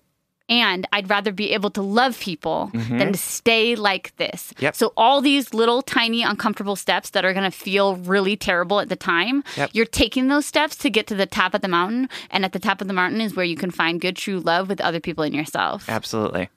and 0.49 0.87
I'd 0.93 1.11
rather 1.11 1.33
be 1.33 1.53
able 1.53 1.71
to 1.71 1.83
love 1.83 2.19
people 2.19 2.71
than 2.73 2.83
mm-hmm. 2.83 3.13
to 3.13 3.19
stay 3.19 3.77
like 3.77 4.15
this. 4.17 4.53
Yep. 4.59 4.75
So 4.75 4.93
all 4.97 5.21
these 5.21 5.53
little 5.53 5.83
tiny 5.83 6.23
uncomfortable 6.23 6.77
steps 6.77 7.11
that 7.11 7.25
are 7.25 7.33
going 7.33 7.51
to 7.51 7.57
feel 7.57 7.97
really 7.97 8.37
terrible 8.37 8.81
at 8.81 8.89
the 8.89 8.97
time, 8.97 9.45
Yep. 9.57 9.71
you're 9.73 9.87
taking 9.87 10.29
those 10.29 10.47
steps 10.47 10.77
to 10.77 10.91
get 10.91 11.07
to 11.09 11.15
the 11.15 11.27
top 11.27 11.55
of 11.55 11.61
the 11.61 11.69
mountain, 11.69 12.09
and 12.31 12.45
at 12.45 12.53
the 12.53 12.59
top 12.59 12.81
of 12.81 12.89
the 12.89 12.95
mountain 12.95 13.21
is 13.21 13.35
where 13.35 13.45
you 13.45 13.57
can 13.57 13.71
find 13.71 14.01
good 14.01 14.17
true 14.17 14.41
love 14.41 14.69
with 14.69 14.81
other 14.81 15.01
people 15.01 15.25
and 15.25 15.35
yourself. 15.35 15.89
Absolutely. 15.89 16.49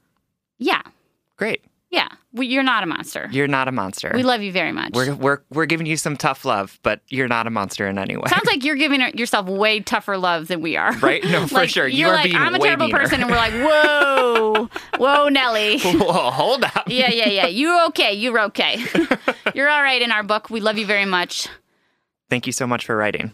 Yeah. 0.58 0.82
Great. 1.38 1.64
Yeah, 1.92 2.08
we, 2.32 2.48
you're 2.48 2.64
not 2.64 2.84
a 2.84 2.86
monster. 2.86 3.28
You're 3.34 3.50
not 3.50 3.68
a 3.68 3.72
monster. 3.74 4.14
we 4.16 4.24
love 4.24 4.42
you 4.42 4.54
very 4.54 4.72
much. 4.72 4.94
we're, 4.94 5.14
we're, 5.14 5.40
we're 5.50 5.66
giving 5.66 5.86
you 5.86 5.98
some 5.98 6.16
tough 6.16 6.46
love, 6.46 6.80
but 6.84 7.02
you're 7.10 7.28
not 7.28 7.48
a 7.48 7.50
monster 7.50 7.86
in 7.86 7.98
any 7.98 8.16
way. 8.16 8.24
Sounds 8.30 8.46
like 8.46 8.64
you're 8.64 8.78
giving 8.78 9.02
yourself 9.18 9.48
way 9.48 9.82
tougher 9.82 10.18
love 10.18 10.48
than 10.48 10.62
we 10.62 10.78
are. 10.78 10.96
Right? 11.00 11.22
No, 11.26 11.46
for 11.48 11.56
Like, 11.56 11.70
sure. 11.70 11.86
You 11.88 11.98
You're 12.06 12.10
are 12.12 12.16
like, 12.16 12.34
I'm 12.34 12.56
a 12.56 12.60
terrible 12.60 12.86
meaner." 12.88 12.98
person, 13.00 13.20
and 13.22 13.30
we're 13.30 13.36
like, 13.36 13.52
whoa, 13.62 14.70
whoa, 14.98 15.28
Nelly. 15.28 15.80
Whoa, 15.84 16.32
hold 16.32 16.64
up. 16.64 16.84
Yeah, 16.88 17.10
yeah, 17.10 17.28
yeah. 17.28 17.48
You're 17.48 17.88
okay. 17.88 18.14
You're 18.14 18.40
okay. 18.40 18.84
You're 19.54 19.68
all 19.70 19.84
right 19.84 20.02
in 20.02 20.12
our 20.12 20.24
book. 20.24 20.50
We 20.50 20.62
love 20.62 20.78
you 20.78 20.86
very 20.86 21.06
much. 21.06 21.50
Thank 22.30 22.48
you 22.48 22.54
so 22.54 22.66
much 22.66 22.86
for 22.86 22.96
writing. 22.96 23.34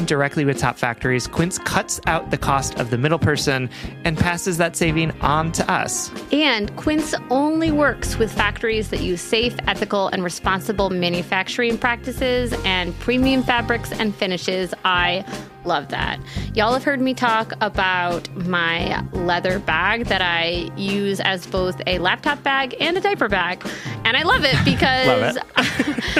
directly 0.00 0.44
with 0.44 0.58
top 0.58 0.76
factories, 0.76 1.26
Quince 1.26 1.58
cuts 1.58 2.00
out 2.06 2.30
the 2.30 2.38
cost 2.38 2.78
of 2.78 2.90
the 2.90 2.98
middle 2.98 3.18
person 3.18 3.70
and 4.04 4.18
passes 4.18 4.58
that 4.58 4.76
saving 4.76 5.10
on 5.20 5.52
to 5.52 5.70
us. 5.70 6.10
And 6.32 6.74
Quince 6.76 7.14
only 7.30 7.70
works 7.70 8.16
with 8.18 8.32
factories 8.32 8.90
that 8.90 9.00
use 9.00 9.20
safe, 9.20 9.54
ethical, 9.66 10.08
and 10.08 10.24
responsible 10.24 10.90
manufacturing 10.90 11.78
practices 11.78 12.52
and 12.64 12.98
premium 12.98 13.42
fabrics 13.42 13.92
and 13.92 14.14
finishes. 14.14 14.74
I 14.84 15.24
love 15.64 15.88
that. 15.88 16.20
Y'all 16.54 16.72
have 16.72 16.84
heard 16.84 17.00
me 17.00 17.14
talk 17.14 17.52
about 17.60 18.34
my 18.36 19.02
leather 19.12 19.58
bag 19.58 20.06
that 20.06 20.22
I 20.22 20.70
use 20.76 21.20
as 21.20 21.46
both 21.46 21.80
a 21.86 21.98
laptop 21.98 22.42
bag 22.42 22.74
and 22.80 22.96
a 22.96 23.00
diaper 23.00 23.28
bag. 23.28 23.64
And 24.04 24.16
I 24.16 24.22
love 24.22 24.44
it 24.44 24.56
because 24.64 25.38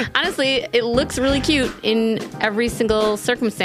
honestly, 0.15 0.67
it 0.73 0.83
looks 0.83 1.17
really 1.17 1.41
cute 1.41 1.73
in 1.83 2.19
every 2.41 2.69
single 2.69 3.17
circumstance 3.17 3.64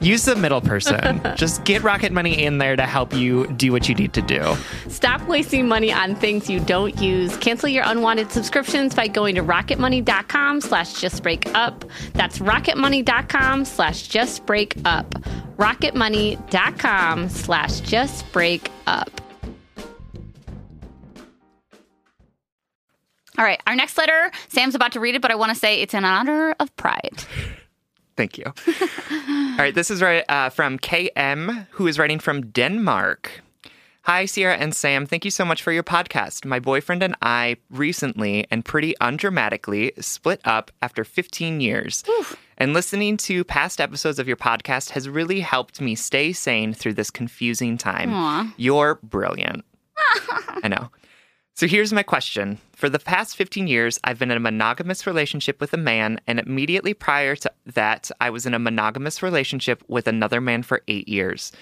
use 0.00 0.24
the 0.24 0.36
middle 0.36 0.60
person. 0.60 1.20
just 1.36 1.64
get 1.64 1.82
Rocket 1.82 2.12
Money 2.12 2.42
in 2.44 2.58
there 2.58 2.76
to 2.76 2.84
help 2.84 3.12
you 3.14 3.46
do 3.48 3.72
what 3.72 3.88
you 3.88 3.94
need 3.94 4.12
to 4.14 4.22
do. 4.22 4.56
Stop 4.88 5.26
wasting 5.28 5.68
money 5.68 5.92
on 5.92 6.14
things 6.14 6.48
you 6.48 6.60
don't 6.60 7.00
use. 7.00 7.36
Cancel 7.38 7.68
your 7.68 7.84
unwanted 7.86 8.30
subscriptions 8.30 8.94
by 8.94 9.08
going 9.08 9.34
to 9.34 9.42
rocketmoney.com 9.42 10.60
slash 10.60 10.94
justbreakup. 10.94 11.88
That's 12.12 12.38
rocketmoney.com 12.38 13.64
slash 13.64 14.08
justbreakup. 14.08 15.10
rocketmoney.com 15.56 17.28
slash 17.28 17.80
justbreakup. 17.82 19.08
All 23.38 23.44
right, 23.44 23.60
our 23.66 23.76
next 23.76 23.98
letter, 23.98 24.30
Sam's 24.48 24.74
about 24.74 24.92
to 24.92 25.00
read 25.00 25.14
it, 25.14 25.20
but 25.20 25.30
I 25.30 25.34
want 25.34 25.50
to 25.50 25.54
say 25.54 25.82
it's 25.82 25.92
in 25.92 26.06
honor 26.06 26.56
of 26.58 26.74
pride. 26.76 27.24
Thank 28.16 28.38
you. 28.38 28.44
All 28.46 29.58
right, 29.58 29.74
this 29.74 29.90
is 29.90 30.02
right 30.02 30.24
uh, 30.28 30.50
from 30.50 30.78
KM, 30.78 31.66
who 31.70 31.86
is 31.86 31.98
writing 31.98 32.18
from 32.18 32.50
Denmark. 32.50 33.42
Hi, 34.02 34.24
Sierra 34.24 34.54
and 34.54 34.72
Sam. 34.72 35.04
Thank 35.04 35.24
you 35.24 35.32
so 35.32 35.44
much 35.44 35.62
for 35.64 35.72
your 35.72 35.82
podcast. 35.82 36.44
My 36.44 36.60
boyfriend 36.60 37.02
and 37.02 37.16
I 37.22 37.56
recently 37.70 38.46
and 38.52 38.64
pretty 38.64 38.94
undramatically 39.00 40.00
split 40.02 40.40
up 40.44 40.70
after 40.80 41.02
15 41.02 41.60
years. 41.60 42.04
And 42.56 42.72
listening 42.72 43.16
to 43.18 43.42
past 43.42 43.80
episodes 43.80 44.20
of 44.20 44.28
your 44.28 44.36
podcast 44.36 44.90
has 44.90 45.08
really 45.08 45.40
helped 45.40 45.80
me 45.80 45.96
stay 45.96 46.32
sane 46.32 46.72
through 46.72 46.94
this 46.94 47.10
confusing 47.10 47.76
time. 47.76 48.12
Aw. 48.14 48.54
You're 48.56 49.00
brilliant. 49.02 49.64
I 50.62 50.68
know. 50.68 50.90
So 51.56 51.66
here's 51.66 51.90
my 51.90 52.02
question. 52.02 52.58
For 52.74 52.90
the 52.90 52.98
past 52.98 53.34
15 53.34 53.66
years, 53.66 53.98
I've 54.04 54.18
been 54.18 54.30
in 54.30 54.36
a 54.36 54.40
monogamous 54.40 55.06
relationship 55.06 55.58
with 55.58 55.72
a 55.72 55.78
man, 55.78 56.20
and 56.26 56.38
immediately 56.38 56.92
prior 56.92 57.34
to 57.34 57.50
that, 57.64 58.10
I 58.20 58.28
was 58.28 58.44
in 58.44 58.52
a 58.52 58.58
monogamous 58.58 59.22
relationship 59.22 59.82
with 59.88 60.06
another 60.06 60.42
man 60.42 60.62
for 60.62 60.82
eight 60.86 61.08
years. 61.08 61.52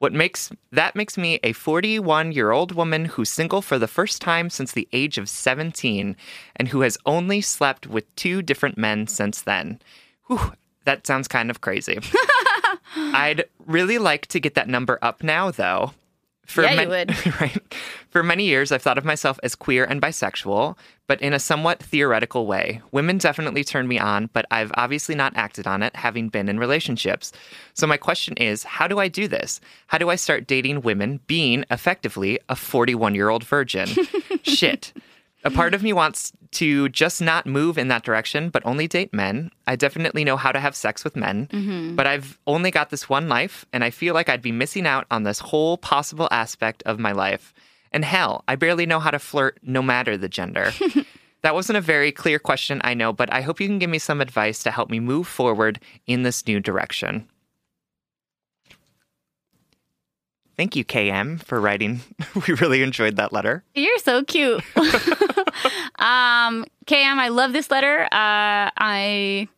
What 0.00 0.12
makes 0.12 0.50
that 0.72 0.96
makes 0.96 1.16
me 1.16 1.38
a 1.44 1.52
41 1.52 2.32
year 2.32 2.50
old 2.50 2.74
woman 2.74 3.04
who's 3.04 3.30
single 3.30 3.62
for 3.62 3.78
the 3.78 3.86
first 3.86 4.20
time 4.20 4.50
since 4.50 4.72
the 4.72 4.88
age 4.92 5.16
of 5.16 5.28
17 5.28 6.16
and 6.56 6.68
who 6.68 6.80
has 6.80 6.98
only 7.06 7.40
slept 7.40 7.86
with 7.86 8.12
two 8.16 8.42
different 8.42 8.76
men 8.76 9.06
since 9.06 9.42
then. 9.42 9.80
Whew, 10.26 10.54
that 10.86 11.06
sounds 11.06 11.28
kind 11.28 11.50
of 11.50 11.60
crazy. 11.60 12.00
I'd 12.96 13.44
really 13.64 13.98
like 13.98 14.26
to 14.26 14.40
get 14.40 14.56
that 14.56 14.68
number 14.68 14.98
up 15.02 15.22
now, 15.22 15.52
though. 15.52 15.92
For 16.46 16.62
Yeah, 16.62 16.82
you 16.82 16.88
would. 16.88 17.26
right. 17.40 17.74
For 18.08 18.22
many 18.22 18.44
years, 18.44 18.72
I've 18.72 18.82
thought 18.82 18.98
of 18.98 19.04
myself 19.04 19.38
as 19.42 19.54
queer 19.54 19.84
and 19.84 20.00
bisexual, 20.00 20.76
but 21.06 21.20
in 21.20 21.32
a 21.32 21.38
somewhat 21.38 21.82
theoretical 21.82 22.46
way. 22.46 22.80
Women 22.92 23.18
definitely 23.18 23.64
turn 23.64 23.88
me 23.88 23.98
on, 23.98 24.30
but 24.32 24.46
I've 24.50 24.72
obviously 24.74 25.14
not 25.14 25.36
acted 25.36 25.66
on 25.66 25.82
it, 25.82 25.94
having 25.96 26.28
been 26.28 26.48
in 26.48 26.58
relationships. 26.58 27.32
So, 27.74 27.86
my 27.86 27.96
question 27.96 28.34
is 28.36 28.62
how 28.64 28.88
do 28.88 28.98
I 28.98 29.08
do 29.08 29.28
this? 29.28 29.60
How 29.88 29.98
do 29.98 30.08
I 30.08 30.16
start 30.16 30.46
dating 30.46 30.82
women 30.82 31.20
being 31.26 31.64
effectively 31.70 32.38
a 32.48 32.56
41 32.56 33.14
year 33.14 33.28
old 33.28 33.44
virgin? 33.44 33.88
Shit. 34.42 34.92
A 35.46 35.50
part 35.50 35.74
of 35.74 35.82
me 35.82 35.92
wants 35.92 36.32
to 36.52 36.88
just 36.88 37.22
not 37.22 37.46
move 37.46 37.78
in 37.78 37.88
that 37.88 38.02
direction, 38.02 38.48
but 38.50 38.66
only 38.66 38.88
date 38.88 39.12
men. 39.12 39.50
I 39.66 39.76
definitely 39.76 40.24
know 40.24 40.36
how 40.36 40.50
to 40.50 40.58
have 40.58 40.74
sex 40.74 41.04
with 41.04 41.14
men, 41.14 41.46
mm-hmm. 41.46 41.94
but 41.94 42.06
I've 42.06 42.38
only 42.46 42.70
got 42.70 42.90
this 42.90 43.08
one 43.08 43.28
life, 43.28 43.64
and 43.72 43.84
I 43.84 43.90
feel 43.90 44.12
like 44.12 44.28
I'd 44.28 44.42
be 44.42 44.52
missing 44.52 44.86
out 44.86 45.06
on 45.10 45.22
this 45.22 45.38
whole 45.38 45.78
possible 45.78 46.28
aspect 46.30 46.82
of 46.84 46.98
my 46.98 47.12
life. 47.12 47.54
And 47.92 48.04
hell, 48.04 48.42
I 48.48 48.56
barely 48.56 48.86
know 48.86 48.98
how 48.98 49.10
to 49.10 49.18
flirt 49.18 49.58
no 49.62 49.82
matter 49.82 50.16
the 50.16 50.28
gender. 50.28 50.72
that 51.42 51.54
wasn't 51.54 51.78
a 51.78 51.80
very 51.82 52.10
clear 52.10 52.40
question, 52.40 52.80
I 52.82 52.94
know, 52.94 53.12
but 53.12 53.32
I 53.32 53.42
hope 53.42 53.60
you 53.60 53.68
can 53.68 53.78
give 53.78 53.90
me 53.90 53.98
some 53.98 54.20
advice 54.20 54.64
to 54.64 54.72
help 54.72 54.90
me 54.90 54.98
move 54.98 55.28
forward 55.28 55.78
in 56.06 56.22
this 56.24 56.44
new 56.46 56.58
direction. 56.58 57.28
Thank 60.56 60.74
you, 60.74 60.84
KM, 60.84 61.42
for 61.42 61.60
writing. 61.60 62.00
we 62.48 62.54
really 62.54 62.82
enjoyed 62.82 63.16
that 63.16 63.32
letter. 63.32 63.62
You're 63.74 63.98
so 63.98 64.24
cute. 64.24 64.62
um, 65.98 66.64
KM, 66.86 67.18
I 67.18 67.28
love 67.28 67.52
this 67.52 67.70
letter. 67.70 68.04
Uh, 68.04 68.70
I 68.76 69.48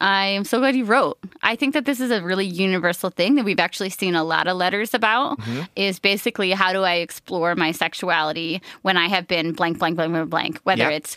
I 0.00 0.26
am 0.26 0.44
so 0.44 0.58
glad 0.58 0.74
you 0.74 0.84
wrote. 0.84 1.18
I 1.42 1.54
think 1.56 1.74
that 1.74 1.84
this 1.84 2.00
is 2.00 2.10
a 2.10 2.22
really 2.22 2.46
universal 2.46 3.10
thing 3.10 3.36
that 3.36 3.44
we've 3.44 3.60
actually 3.60 3.90
seen 3.90 4.14
a 4.16 4.24
lot 4.24 4.48
of 4.48 4.56
letters 4.56 4.94
about. 4.94 5.38
Is 5.76 5.98
basically 5.98 6.50
how 6.52 6.72
do 6.72 6.82
I 6.82 6.94
explore 6.96 7.54
my 7.54 7.72
sexuality 7.72 8.60
when 8.82 8.96
I 8.96 9.06
have 9.08 9.28
been 9.28 9.52
blank, 9.52 9.78
blank, 9.78 9.96
blank, 9.96 10.12
blank, 10.12 10.30
blank. 10.30 10.58
Whether 10.64 10.90
Yep. 10.90 10.92
it's 10.92 11.16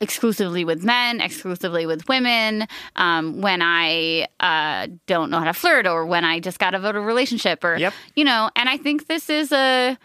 exclusively 0.00 0.64
with 0.64 0.84
men, 0.84 1.20
exclusively 1.20 1.86
with 1.86 2.08
women, 2.08 2.66
um, 2.96 3.40
when 3.40 3.62
I 3.62 4.26
uh, 4.40 4.88
don't 5.06 5.30
know 5.30 5.38
how 5.38 5.44
to 5.46 5.52
flirt, 5.54 5.86
or 5.86 6.04
when 6.06 6.24
I 6.24 6.40
just 6.40 6.58
got 6.58 6.74
out 6.74 6.84
of 6.86 6.94
a 6.96 7.00
relationship, 7.00 7.64
or 7.64 7.76
Yep. 7.76 7.92
you 8.14 8.24
know. 8.24 8.50
And 8.56 8.68
I 8.68 8.76
think 8.76 9.06
this 9.06 9.28
is 9.30 9.52
a 9.52 9.96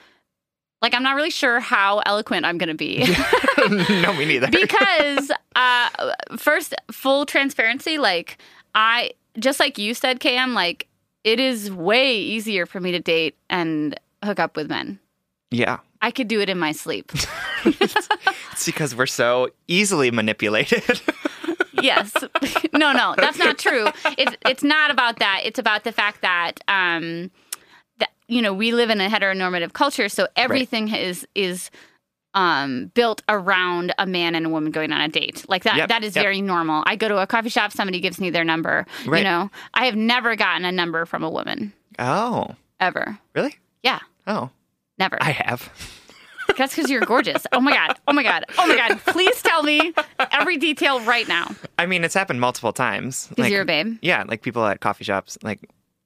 like 0.82 0.94
I'm 0.96 1.04
not 1.04 1.16
really 1.16 1.30
sure 1.30 1.60
how 1.60 2.00
eloquent 2.06 2.46
I'm 2.46 2.58
going 2.58 2.70
to 2.70 2.74
be 2.76 3.00
no, 3.70 4.14
me 4.14 4.26
neither. 4.26 4.48
because 4.52 5.32
uh, 5.56 5.90
first, 6.38 6.74
full 6.92 7.26
transparency, 7.26 7.98
like 7.98 8.38
I 8.74 9.12
just 9.40 9.60
like 9.60 9.78
you 9.78 9.94
said, 9.94 10.20
KM, 10.20 10.54
like 10.54 10.88
it 11.24 11.40
is 11.40 11.72
way 11.72 12.16
easier 12.18 12.66
for 12.66 12.80
me 12.80 12.92
to 12.94 13.00
date 13.00 13.36
and 13.50 14.00
hook 14.24 14.40
up 14.40 14.56
with 14.56 14.70
men. 14.70 15.00
yeah. 15.52 15.80
I 16.04 16.10
could 16.10 16.28
do 16.28 16.42
it 16.42 16.50
in 16.50 16.58
my 16.58 16.72
sleep. 16.72 17.12
It's 18.62 18.68
because 18.68 18.96
we're 18.96 19.08
so 19.08 19.50
easily 19.68 20.12
manipulated. 20.12 21.02
yes. 21.82 22.14
no, 22.74 22.92
no, 22.92 23.16
that's 23.18 23.40
not 23.40 23.58
true. 23.58 23.88
It's 24.20 24.38
it's 24.46 24.64
not 24.64 24.92
about 24.92 25.18
that. 25.18 25.42
It's 25.46 25.58
about 25.58 25.84
the 25.84 25.92
fact 25.92 26.22
that 26.22 26.60
um 26.68 27.32
that 27.98 28.12
you 28.28 28.40
know, 28.40 28.54
we 28.54 28.72
live 28.72 28.92
in 28.92 29.02
a 29.02 29.10
heteronormative 29.10 29.74
culture, 29.74 30.10
so 30.10 30.28
everything 30.36 30.94
is 30.94 31.28
is 31.34 31.72
um 32.36 32.92
built 32.94 33.24
around 33.28 33.96
a 33.98 34.06
man 34.06 34.36
and 34.36 34.46
a 34.46 34.50
woman 34.50 34.72
going 34.72 34.92
on 34.92 35.02
a 35.02 35.08
date. 35.08 35.44
Like 35.50 35.64
that 35.64 35.78
Yep, 35.78 35.90
that 35.90 36.04
is 36.04 36.16
yep. 36.16 36.24
very 36.24 36.40
normal. 36.40 36.84
I 36.86 36.96
go 36.98 37.08
to 37.08 37.18
a 37.18 37.26
coffee 37.26 37.50
shop, 37.50 37.72
somebody 37.72 38.00
gives 38.00 38.20
me 38.20 38.30
their 38.30 38.44
number. 38.44 38.86
Right. 39.08 39.18
You 39.18 39.24
know, 39.24 39.50
I 39.74 39.86
have 39.86 39.96
never 39.96 40.36
gotten 40.36 40.66
a 40.66 40.72
number 40.72 41.08
from 41.08 41.24
a 41.24 41.32
woman 41.32 41.74
oh, 41.98 42.50
ever. 42.80 43.18
really? 43.34 43.56
Yeah. 43.82 44.02
Oh, 44.28 44.52
Never. 45.02 45.18
I 45.20 45.32
have. 45.32 45.72
That's 46.58 46.76
because 46.76 46.90
you're 46.90 47.02
gorgeous. 47.02 47.46
Oh 47.52 47.60
my 47.60 47.72
god. 47.74 48.00
Oh 48.08 48.14
my 48.14 48.24
god. 48.24 48.46
Oh 48.58 48.68
my 48.68 48.76
god. 48.76 49.00
Please 49.08 49.42
tell 49.42 49.64
me 49.64 49.94
every 50.32 50.58
detail 50.58 51.00
right 51.02 51.28
now. 51.28 51.56
I 51.78 51.86
mean, 51.86 52.04
it's 52.04 52.14
happened 52.14 52.40
multiple 52.40 52.74
times. 52.74 53.28
Because 53.28 53.52
you're 53.52 53.62
a 53.62 53.66
babe. 53.66 53.98
Yeah, 54.02 54.24
like 54.28 54.42
people 54.42 54.66
at 54.66 54.80
coffee 54.80 55.04
shops, 55.04 55.38
like, 55.44 55.60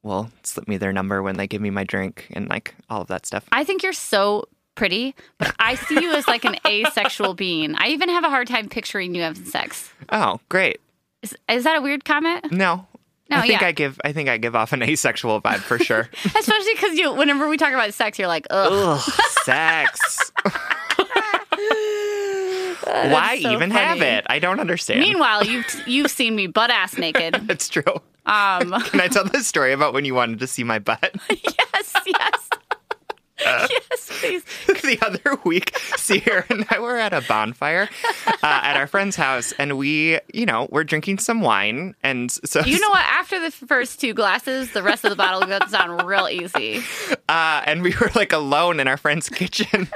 will 0.04 0.30
slip 0.44 0.68
me 0.68 0.78
their 0.78 0.94
number 0.94 1.22
when 1.24 1.36
they 1.38 1.48
give 1.48 1.62
me 1.62 1.70
my 1.72 1.84
drink 1.84 2.28
and 2.32 2.48
like 2.48 2.76
all 2.90 3.02
of 3.02 3.08
that 3.08 3.26
stuff. 3.26 3.46
I 3.52 3.64
think 3.64 3.82
you're 3.84 3.92
so 3.92 4.48
pretty, 4.76 5.16
but 5.38 5.56
I 5.58 5.76
see 5.76 6.00
you 6.02 6.12
as 6.14 6.28
like 6.28 6.46
an 6.46 6.58
asexual 6.68 7.34
being. 7.34 7.76
I 7.76 7.88
even 7.88 8.10
have 8.10 8.24
a 8.24 8.30
hard 8.30 8.48
time 8.48 8.70
picturing 8.70 9.16
you 9.16 9.24
having 9.24 9.46
sex. 9.46 9.92
Oh, 10.12 10.40
great. 10.50 10.80
Is, 11.24 11.36
is 11.50 11.64
that 11.64 11.78
a 11.78 11.82
weird 11.82 12.06
comment? 12.06 12.52
No. 12.52 12.86
No, 13.30 13.38
I 13.38 13.48
think 13.48 13.62
yeah. 13.62 13.68
I 13.68 13.72
give 13.72 14.00
I 14.04 14.12
think 14.14 14.30
I 14.30 14.38
give 14.38 14.56
off 14.56 14.72
an 14.74 14.84
asexual 14.90 15.42
vibe 15.42 15.60
for 15.60 15.80
sure. 15.80 16.10
Especially 16.26 16.74
because 16.74 16.98
you, 16.98 17.14
whenever 17.14 17.48
we 17.48 17.58
talk 17.58 17.74
about 17.74 17.94
sex, 17.94 18.20
you're 18.20 18.28
like, 18.28 18.46
ugh. 18.50 18.72
Ugh, 18.72 19.00
sex. 19.44 20.32
Why 22.84 23.40
so 23.42 23.52
even 23.52 23.72
have 23.72 24.02
it? 24.02 24.26
I 24.30 24.40
don't 24.40 24.60
understand. 24.60 25.00
Meanwhile, 25.00 25.46
you've 25.46 25.66
you've 25.88 26.12
seen 26.12 26.36
me 26.36 26.48
butt 26.48 26.70
ass 26.70 26.98
naked. 26.98 27.40
That's 27.44 27.68
true. 27.68 27.84
Um, 28.28 28.72
Can 28.86 29.02
I 29.02 29.08
tell 29.08 29.24
this 29.26 29.46
story 29.48 29.72
about 29.72 29.94
when 29.94 30.04
you 30.04 30.16
wanted 30.16 30.40
to 30.40 30.48
see 30.48 30.64
my 30.64 30.80
butt? 30.80 31.16
yes, 31.30 31.94
yes, 32.08 32.45
yes, 33.70 34.20
please. 34.20 34.44
the 34.82 34.98
other 35.06 35.38
week, 35.46 35.78
Sierra 35.98 36.46
and 36.50 36.66
I 36.70 36.80
were 36.80 36.98
at 36.98 37.14
a 37.14 37.22
bonfire 37.22 37.90
uh, 38.28 38.32
at 38.42 38.76
our 38.78 38.88
friend's 38.88 39.16
house, 39.16 39.54
and 39.60 39.78
we, 39.78 40.20
you 40.34 40.46
know, 40.46 40.68
we're 40.72 40.84
drinking 40.84 41.20
some 41.20 41.42
wine, 41.42 41.96
and 42.04 42.32
so 42.32 42.62
You 42.62 42.80
know 42.80 42.90
what? 42.90 43.06
After 43.06 43.40
the 43.40 43.52
first 43.52 44.00
two 44.00 44.14
glasses, 44.14 44.72
the 44.72 44.84
rest 44.84 45.04
of 45.04 45.10
the 45.10 45.16
bottle 45.16 45.48
goes 45.48 45.72
down 45.72 46.06
real 46.06 46.28
easy. 46.30 46.82
uh, 47.30 47.62
and 47.66 47.82
we 47.82 47.94
were 48.00 48.12
like 48.16 48.34
alone 48.34 48.80
in 48.80 48.88
our 48.88 48.98
friend's 48.98 49.30
kitchen, 49.30 49.88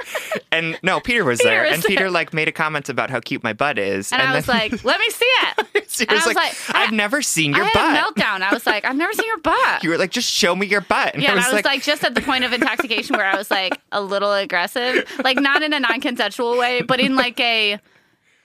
and 0.52 0.78
no, 0.82 1.00
Peter 1.00 1.24
was 1.24 1.38
there, 1.40 1.62
was 1.64 1.74
and 1.74 1.82
there. 1.82 1.88
Peter 1.88 2.10
like 2.10 2.32
made 2.32 2.48
a 2.48 2.52
comment 2.52 2.88
about 2.88 3.10
how 3.10 3.20
cute 3.20 3.42
my 3.42 3.52
butt 3.52 3.78
is, 3.78 4.12
And, 4.12 4.20
I 4.22 4.34
was 4.34 4.46
then 4.46 4.56
like, 4.56 4.84
let 4.84 4.98
me 5.00 5.10
see 5.10 5.24
it. 5.24 5.66
And 6.00 6.10
I 6.10 6.14
was 6.14 6.26
like, 6.26 6.36
like, 6.36 6.54
I- 6.74 6.84
I've 6.84 6.92
never 6.92 7.20
seen 7.22 7.52
your 7.52 7.64
I 7.64 7.68
had 7.68 7.72
butt. 7.74 8.16
a 8.16 8.20
meltdown. 8.22 8.40
I 8.42 8.52
was 8.54 8.64
like, 8.66 8.84
I've 8.84 8.96
never 8.96 9.12
seen 9.12 9.26
your 9.26 9.38
butt. 9.38 9.82
You 9.82 9.90
were 9.90 9.98
like, 9.98 10.10
just 10.10 10.30
show 10.30 10.54
me 10.56 10.66
your 10.66 10.80
butt, 10.80 11.14
and 11.14 11.22
Yeah, 11.22 11.30
I 11.30 11.32
and 11.32 11.38
was, 11.38 11.46
I 11.46 11.54
was 11.56 11.64
like, 11.64 11.82
just 11.82 12.04
at 12.04 12.14
the 12.14 12.20
point 12.20 12.44
of 12.44 12.52
intoxication 12.52 13.16
where 13.16 13.26
I 13.26 13.36
was 13.36 13.39
like 13.48 13.80
a 13.92 14.00
little 14.02 14.32
aggressive, 14.32 15.04
like 15.22 15.38
not 15.38 15.62
in 15.62 15.72
a 15.72 15.78
non-consensual 15.78 16.58
way, 16.58 16.82
but 16.82 16.98
in 16.98 17.14
like 17.14 17.38
a 17.38 17.78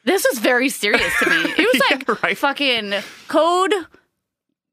this 0.04 0.24
was 0.30 0.38
very 0.38 0.70
serious 0.70 1.12
to 1.24 1.28
me. 1.32 1.36
It 1.58 1.58
was 1.58 1.82
Yeah, 1.90 1.98
like 1.98 2.24
right. 2.24 2.38
fucking 2.38 2.94
code 3.28 3.74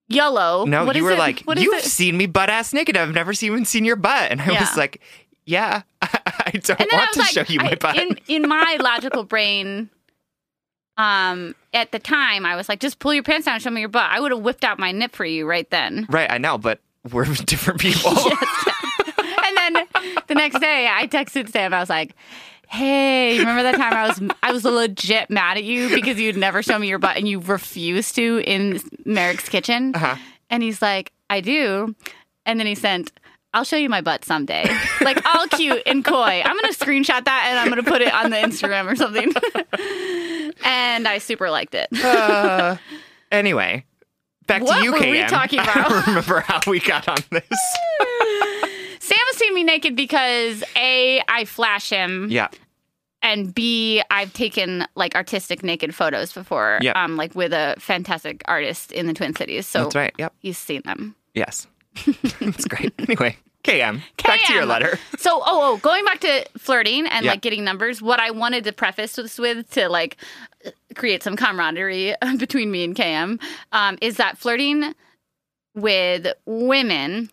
yellow. 0.08 0.66
no, 0.66 0.84
What 0.84 0.94
you 0.96 1.00
is 1.00 1.04
were 1.06 1.12
it? 1.12 1.18
like, 1.18 1.40
What 1.44 1.56
is 1.56 1.64
you've 1.64 1.80
seen 1.80 2.18
me 2.18 2.26
butt 2.26 2.50
ass 2.50 2.74
naked. 2.74 2.98
I've 2.98 3.14
never 3.14 3.32
even 3.40 3.64
seen 3.64 3.86
your 3.86 3.96
butt, 3.96 4.30
and 4.30 4.42
I 4.42 4.50
Yeah. 4.52 4.60
was 4.60 4.76
like, 4.76 5.00
yeah, 5.46 5.82
I 6.02 6.50
don't 6.52 6.68
and 6.78 6.88
then 6.88 6.88
I 6.92 6.96
want 6.98 7.12
to 7.14 7.18
like, 7.20 7.30
show 7.30 7.44
you 7.48 7.60
my 7.60 7.70
I- 7.70 7.74
butt. 7.76 7.96
in 7.96 8.18
in 8.28 8.46
my 8.46 8.76
logical 8.78 9.24
brain. 9.24 9.88
Um, 10.98 11.54
at 11.72 11.90
the 11.90 11.98
time, 11.98 12.44
I 12.44 12.54
was 12.54 12.68
like, 12.68 12.78
just 12.80 12.98
pull 12.98 13.14
your 13.14 13.22
pants 13.22 13.46
down, 13.46 13.54
and 13.54 13.62
show 13.62 13.70
me 13.70 13.80
your 13.80 13.88
butt. 13.88 14.10
I 14.10 14.20
would 14.20 14.30
have 14.30 14.42
whipped 14.42 14.62
out 14.62 14.78
my 14.78 14.92
nip 14.92 15.14
for 15.16 15.24
you 15.24 15.46
right 15.48 15.68
then. 15.70 16.06
right, 16.10 16.30
I 16.30 16.36
know, 16.36 16.58
but 16.58 16.80
we're 17.10 17.24
different 17.46 17.80
people. 17.80 18.12
then 18.14 18.32
the 20.32 20.40
next 20.40 20.58
day, 20.60 20.88
I 20.90 21.06
texted 21.06 21.50
Sam. 21.50 21.72
I 21.74 21.80
was 21.80 21.88
like, 21.90 22.14
"Hey, 22.68 23.38
remember 23.38 23.62
that 23.64 23.76
time 23.76 23.92
I 23.92 24.06
was 24.08 24.22
I 24.42 24.52
was 24.52 24.64
legit 24.64 25.30
mad 25.30 25.56
at 25.56 25.64
you 25.64 25.88
because 25.94 26.18
you'd 26.18 26.36
never 26.36 26.62
show 26.62 26.78
me 26.78 26.88
your 26.88 26.98
butt 26.98 27.16
and 27.16 27.28
you 27.28 27.40
refused 27.40 28.14
to 28.16 28.42
in 28.46 28.80
Merrick's 29.04 29.48
kitchen." 29.48 29.92
Uh-huh. 29.94 30.16
And 30.50 30.62
he's 30.62 30.80
like, 30.82 31.12
"I 31.30 31.40
do," 31.40 31.94
and 32.46 32.58
then 32.60 32.66
he 32.66 32.74
sent. 32.74 33.12
I'll 33.54 33.64
show 33.64 33.76
you 33.76 33.90
my 33.90 34.00
butt 34.00 34.24
someday. 34.24 34.64
Like 35.02 35.22
all 35.26 35.46
cute 35.48 35.82
and 35.84 36.02
coy. 36.02 36.40
I'm 36.42 36.56
gonna 36.56 36.72
screenshot 36.72 37.22
that 37.26 37.46
and 37.50 37.58
I'm 37.58 37.68
gonna 37.68 37.82
put 37.82 38.00
it 38.00 38.10
on 38.14 38.30
the 38.30 38.36
Instagram 38.38 38.90
or 38.90 38.96
something. 38.96 39.30
and 40.64 41.06
I 41.06 41.18
super 41.18 41.50
liked 41.50 41.74
it. 41.74 41.88
Uh, 42.02 42.76
anyway, 43.30 43.84
back 44.46 44.62
What 44.62 44.78
to 44.78 44.84
you, 44.84 44.92
were 44.92 44.98
we 45.00 45.18
KM. 45.18 45.28
talking 45.28 45.58
I 45.60 45.64
about? 45.64 45.90
don't 45.90 46.06
remember 46.06 46.40
how 46.40 46.60
we 46.66 46.80
got 46.80 47.06
on 47.08 47.18
this. 47.30 47.44
Seen 49.42 49.54
me 49.54 49.64
naked 49.64 49.96
because 49.96 50.62
A, 50.76 51.22
I 51.28 51.44
flash 51.44 51.90
him. 51.90 52.28
Yeah, 52.30 52.48
and 53.22 53.54
B, 53.54 54.02
I've 54.10 54.32
taken 54.32 54.86
like 54.94 55.14
artistic 55.14 55.62
naked 55.62 55.94
photos 55.94 56.32
before, 56.32 56.78
Yep. 56.82 56.96
um, 56.96 57.16
like 57.16 57.34
with 57.34 57.52
a 57.52 57.74
fantastic 57.78 58.42
artist 58.46 58.90
in 58.92 59.06
the 59.06 59.14
Twin 59.14 59.34
Cities. 59.34 59.66
So 59.66 59.84
that's 59.84 59.94
right. 59.94 60.12
Yep. 60.18 60.32
he's 60.40 60.58
seen 60.58 60.82
them. 60.84 61.14
Yes. 61.34 61.66
That's 62.40 62.64
great. 62.66 62.92
Anyway, 62.98 63.36
KM, 63.64 64.00
back 64.24 64.40
to 64.46 64.52
your 64.54 64.66
letter. 64.66 64.98
So, 65.18 65.40
oh, 65.44 65.74
oh, 65.74 65.76
going 65.78 66.04
back 66.04 66.18
to 66.20 66.44
flirting 66.58 67.06
and 67.06 67.24
Yeah. 67.24 67.32
like 67.32 67.42
getting 67.42 67.62
numbers, 67.64 68.02
what 68.02 68.18
I 68.18 68.30
wanted 68.32 68.64
to 68.64 68.72
preface 68.72 69.14
this 69.14 69.38
with 69.38 69.70
to 69.72 69.88
like 69.88 70.16
create 70.96 71.22
some 71.22 71.36
camaraderie 71.36 72.14
between 72.38 72.70
me 72.72 72.82
and 72.84 72.96
KM 72.96 73.40
um, 73.72 73.98
is 74.00 74.16
that 74.16 74.36
flirting 74.38 74.94
with 75.74 76.26
women, 76.44 77.30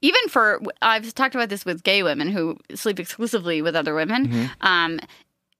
even 0.00 0.20
for 0.28 0.60
I've 0.82 1.12
talked 1.14 1.34
about 1.34 1.48
this 1.48 1.64
with 1.64 1.82
gay 1.82 2.02
women 2.02 2.28
who 2.28 2.56
sleep 2.74 2.98
exclusively 3.00 3.62
with 3.62 3.74
other 3.76 3.94
women. 3.94 4.28
Mm-hmm. 4.28 4.66
Um, 4.66 5.00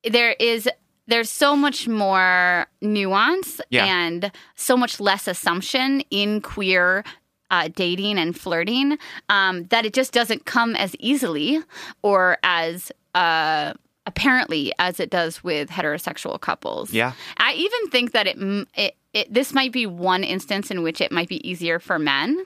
there 0.09 0.33
is 0.39 0.69
there's 1.07 1.31
so 1.31 1.57
much 1.57 1.89
more 1.89 2.67
nuance 2.83 3.61
Yeah. 3.71 3.87
and 3.87 4.31
so 4.55 4.77
much 4.77 5.01
less 5.01 5.27
assumption 5.27 6.03
in 6.11 6.41
queer 6.43 7.03
uh, 7.51 7.69
dating 7.75 8.19
and 8.19 8.39
flirting, 8.39 8.99
um, 9.31 9.65
that 9.69 9.87
it 9.87 9.95
just 9.95 10.13
doesn't 10.13 10.45
come 10.45 10.77
as 10.77 10.95
easily 10.99 11.61
or 12.03 12.37
as 12.43 12.93
uh, 13.15 13.73
apparently 14.05 14.71
as 14.79 15.01
it 15.01 15.09
does 15.09 15.43
with 15.43 15.71
heterosexual 15.71 16.39
couples. 16.39 16.93
Yeah. 16.93 17.13
I 17.39 17.55
even 17.55 17.89
think 17.91 18.13
that 18.13 18.27
it, 18.27 18.37
it, 18.77 18.97
it 19.15 19.33
this 19.33 19.55
might 19.55 19.73
be 19.73 19.87
one 19.87 20.25
instance 20.25 20.71
in 20.71 20.83
which 20.83 21.01
it 21.01 21.11
might 21.11 21.29
be 21.29 21.47
easier 21.49 21.79
for 21.79 21.99
men, 21.99 22.45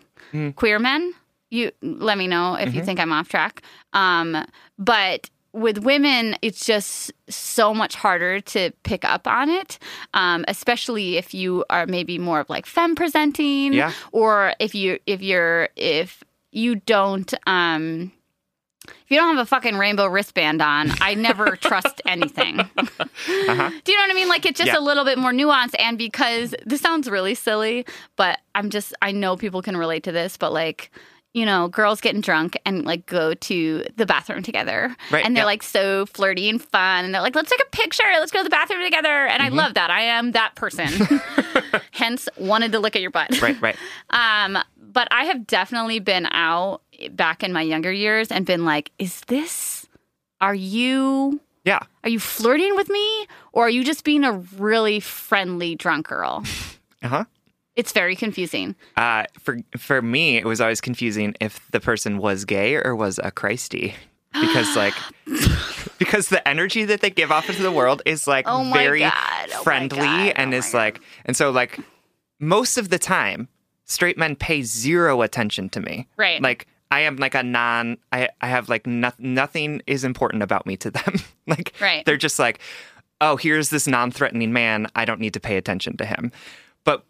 queer 0.54 0.78
men. 0.78 1.12
You 1.52 1.70
let 1.82 2.16
me 2.16 2.26
know 2.26 2.54
if 2.54 2.74
you 2.74 2.82
think 2.82 2.98
I'm 2.98 3.12
off 3.12 3.28
track. 3.28 3.62
Um, 3.92 4.46
but 4.78 5.28
with 5.52 5.76
women, 5.84 6.34
it's 6.40 6.64
just 6.64 7.12
so 7.28 7.74
much 7.74 7.94
harder 7.94 8.40
to 8.40 8.70
pick 8.84 9.04
up 9.04 9.26
on 9.26 9.50
it, 9.50 9.78
um, 10.14 10.46
especially 10.48 11.18
if 11.18 11.34
you 11.34 11.62
are 11.68 11.84
maybe 11.86 12.16
more 12.18 12.40
of 12.40 12.48
like 12.48 12.64
femme 12.64 12.94
presenting, 12.94 13.74
Yeah. 13.74 13.92
or 14.12 14.54
if 14.60 14.74
you 14.74 14.98
if 15.06 15.20
you're 15.20 15.68
if 15.76 16.24
you 16.52 16.76
don't. 16.76 17.32
Um, 17.46 18.12
if 18.88 19.10
you 19.10 19.16
don't 19.16 19.36
have 19.36 19.42
a 19.42 19.46
fucking 19.46 19.76
rainbow 19.76 20.06
wristband 20.06 20.60
on, 20.62 20.90
I 21.02 21.14
never 21.14 21.54
trust 21.68 22.00
anything. 22.06 22.56
Do 22.76 22.82
you 23.36 23.46
know 23.46 23.54
what 23.54 24.10
I 24.10 24.14
mean? 24.14 24.28
Like 24.28 24.44
it's 24.46 24.58
just 24.58 24.72
Yeah. 24.72 24.78
a 24.78 24.80
little 24.80 25.04
bit 25.04 25.18
more 25.18 25.32
nuanced. 25.32 25.74
And 25.78 25.96
because 25.98 26.54
this 26.66 26.80
sounds 26.80 27.08
really 27.08 27.34
silly, 27.36 27.86
but 28.16 28.40
I'm 28.56 28.70
just, 28.70 28.92
I 29.02 29.12
know 29.12 29.36
people 29.36 29.62
can 29.62 29.76
relate 29.76 30.02
to 30.04 30.12
this, 30.12 30.36
but 30.36 30.52
like, 30.52 30.90
you 31.34 31.46
know, 31.46 31.68
girls 31.68 32.00
getting 32.00 32.20
drunk 32.20 32.58
and 32.66 32.84
like 32.84 33.06
go 33.06 33.32
to 33.34 33.84
the 33.96 34.04
bathroom 34.04 34.42
together. 34.42 34.94
Right, 35.10 35.24
and 35.24 35.34
they're 35.34 35.42
yeah. 35.42 35.46
like 35.46 35.62
so 35.62 36.04
flirty 36.06 36.48
and 36.50 36.60
fun. 36.62 37.04
And 37.06 37.14
they're 37.14 37.22
like, 37.22 37.34
let's 37.34 37.50
take 37.50 37.60
a 37.62 37.70
picture. 37.76 38.02
Let's 38.12 38.30
go 38.30 38.40
to 38.40 38.44
the 38.44 38.50
bathroom 38.50 38.82
together. 38.84 39.26
And 39.26 39.42
Mm-hmm. 39.42 39.58
I 39.58 39.62
love 39.62 39.74
that. 39.74 39.90
I 39.90 40.02
am 40.02 40.32
that 40.32 40.54
person. 40.54 40.88
Hence, 41.92 42.28
wanted 42.36 42.72
to 42.72 42.78
look 42.78 42.94
at 42.96 43.02
your 43.02 43.10
butt. 43.10 43.40
Right, 43.40 43.60
right. 43.60 43.76
Um, 44.10 44.58
but 44.76 45.08
I 45.10 45.24
have 45.24 45.46
definitely 45.46 46.00
been 46.00 46.26
out 46.32 46.82
back 47.12 47.42
in 47.42 47.50
my 47.52 47.62
younger 47.62 47.90
years 47.90 48.30
and 48.30 48.44
been 48.44 48.66
like, 48.66 48.90
is 48.98 49.22
this, 49.22 49.86
are 50.42 50.54
you, 50.54 51.40
Yeah. 51.64 51.80
are 52.04 52.10
you 52.10 52.20
flirting 52.20 52.76
with 52.76 52.90
me 52.90 53.26
or 53.52 53.66
are 53.66 53.70
you 53.70 53.84
just 53.84 54.04
being 54.04 54.22
a 54.22 54.32
really 54.58 55.00
friendly 55.00 55.74
drunk 55.76 56.08
girl? 56.08 56.44
Uh 57.02 57.08
huh. 57.08 57.24
It's 57.76 57.92
very 57.92 58.14
confusing. 58.16 58.74
Uh, 58.96 59.24
for 59.38 59.58
for 59.78 60.02
me, 60.02 60.36
it 60.36 60.44
was 60.44 60.60
always 60.60 60.80
confusing 60.80 61.34
if 61.40 61.70
the 61.70 61.80
person 61.80 62.18
was 62.18 62.44
gay 62.44 62.76
or 62.76 62.94
was 62.94 63.18
a 63.22 63.30
Christy, 63.30 63.94
because 64.40 64.76
like 64.76 64.94
because 65.98 66.28
the 66.28 66.46
energy 66.46 66.84
that 66.84 67.00
they 67.00 67.10
give 67.10 67.30
off 67.32 67.48
into 67.48 67.62
the 67.62 67.72
world 67.72 68.02
is 68.04 68.26
like 68.26 68.44
Oh 68.48 68.70
very 68.72 69.00
God. 69.00 69.48
Oh 69.54 69.62
friendly 69.62 69.98
God. 69.98 70.32
and 70.36 70.52
Oh 70.52 70.58
is 70.58 70.72
my 70.72 70.78
like 70.80 71.00
and 71.24 71.36
so 71.36 71.50
like 71.50 71.78
most 72.40 72.76
of 72.76 72.88
the 72.90 72.98
time, 72.98 73.48
straight 73.84 74.18
men 74.18 74.36
pay 74.36 74.62
zero 74.62 75.22
attention 75.22 75.68
to 75.70 75.80
me. 75.80 76.08
Right. 76.16 76.42
Like 76.42 76.66
I 76.90 77.00
am 77.00 77.16
like 77.16 77.34
a 77.34 77.42
non. 77.42 77.96
I 78.12 78.28
I 78.42 78.48
have 78.48 78.68
like 78.68 78.86
no, 78.86 79.12
nothing 79.18 79.80
is 79.86 80.04
important 80.04 80.42
about 80.42 80.66
me 80.66 80.76
to 80.78 80.90
them. 80.90 81.14
like 81.46 81.72
Right. 81.80 82.04
they're 82.04 82.16
just 82.18 82.38
like, 82.38 82.58
oh, 83.22 83.36
here's 83.36 83.70
this 83.70 83.86
non-threatening 83.86 84.52
man. 84.52 84.88
I 84.94 85.04
don't 85.06 85.20
need 85.20 85.32
to 85.34 85.40
pay 85.40 85.56
attention 85.56 85.96
to 85.96 86.04
him. 86.04 86.32
But 86.84 87.04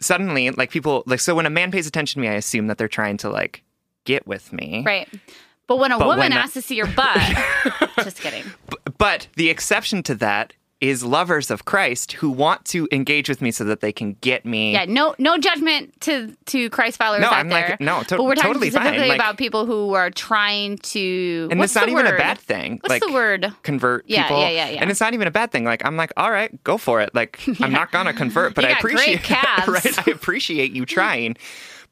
suddenly, 0.00 0.50
like 0.50 0.70
people 0.70 1.02
like 1.06 1.20
so 1.20 1.34
when 1.34 1.46
a 1.46 1.50
man 1.50 1.70
pays 1.70 1.86
attention 1.86 2.20
to 2.20 2.28
me, 2.28 2.32
I 2.32 2.34
assume 2.36 2.66
that 2.68 2.78
they're 2.78 2.88
trying 2.88 3.16
to 3.18 3.28
like 3.30 3.62
get 4.04 4.26
with 4.26 4.52
me. 4.52 4.82
Right. 4.86 5.08
But 5.66 5.76
when 5.78 5.92
a 5.92 5.98
But 5.98 6.06
woman 6.06 6.20
when 6.20 6.32
a- 6.32 6.36
asks 6.36 6.54
to 6.54 6.62
see 6.62 6.76
your 6.76 6.86
butt, 6.86 7.18
just 7.96 8.20
kidding. 8.20 8.44
B- 8.70 8.76
But 8.96 9.28
the 9.36 9.50
exception 9.50 10.02
to 10.04 10.14
that 10.16 10.54
is 10.80 11.02
lovers 11.02 11.50
of 11.50 11.64
Christ 11.64 12.12
who 12.12 12.30
want 12.30 12.64
to 12.66 12.86
engage 12.92 13.28
with 13.28 13.42
me 13.42 13.50
so 13.50 13.64
that 13.64 13.80
they 13.80 13.90
can 13.90 14.12
get 14.20 14.46
me. 14.46 14.72
Yeah, 14.74 14.84
no, 14.86 15.14
no 15.18 15.36
judgment 15.36 16.00
to 16.02 16.36
to 16.46 16.70
Christ 16.70 16.98
followers 16.98 17.22
No, 17.22 17.26
out 17.26 17.32
I'm 17.32 17.48
like- 17.48 17.80
no, 17.80 18.02
to- 18.04 18.16
but 18.16 18.22
we're 18.24 18.34
talking 18.36 18.48
totally 18.52 18.70
fine. 18.70 18.82
specifically 18.82 19.08
Like- 19.08 19.16
about 19.18 19.38
people 19.38 19.66
who 19.66 19.94
are 19.94 20.10
trying 20.10 20.78
to. 20.78 21.48
and 21.50 21.60
it's 21.60 21.74
not 21.74 21.88
even 21.88 22.06
a 22.06 22.16
bad 22.16 22.38
thing. 22.38 22.78
What's 22.82 22.90
like, 22.90 23.02
the 23.02 23.12
word? 23.12 23.52
Convert 23.64 24.04
Yeah, 24.06 24.22
people. 24.22 24.40
yeah, 24.40 24.50
yeah, 24.50 24.68
yeah. 24.70 24.80
And 24.80 24.90
it's 24.90 25.00
not 25.00 25.14
even 25.14 25.26
a 25.26 25.32
bad 25.32 25.50
thing. 25.50 25.64
Like 25.64 25.84
I'm 25.84 25.96
like, 25.96 26.12
all 26.16 26.30
right, 26.30 26.62
go 26.62 26.78
for 26.78 27.00
it. 27.00 27.12
Like 27.14 27.40
I'm 27.60 27.72
not 27.72 27.90
gonna 27.90 28.12
convert, 28.12 28.54
but 28.54 28.64
I 28.64 28.70
appreciate 28.70 29.28
right. 29.68 29.98
I 30.06 30.10
appreciate 30.12 30.72
you 30.72 30.86
trying. 30.98 31.36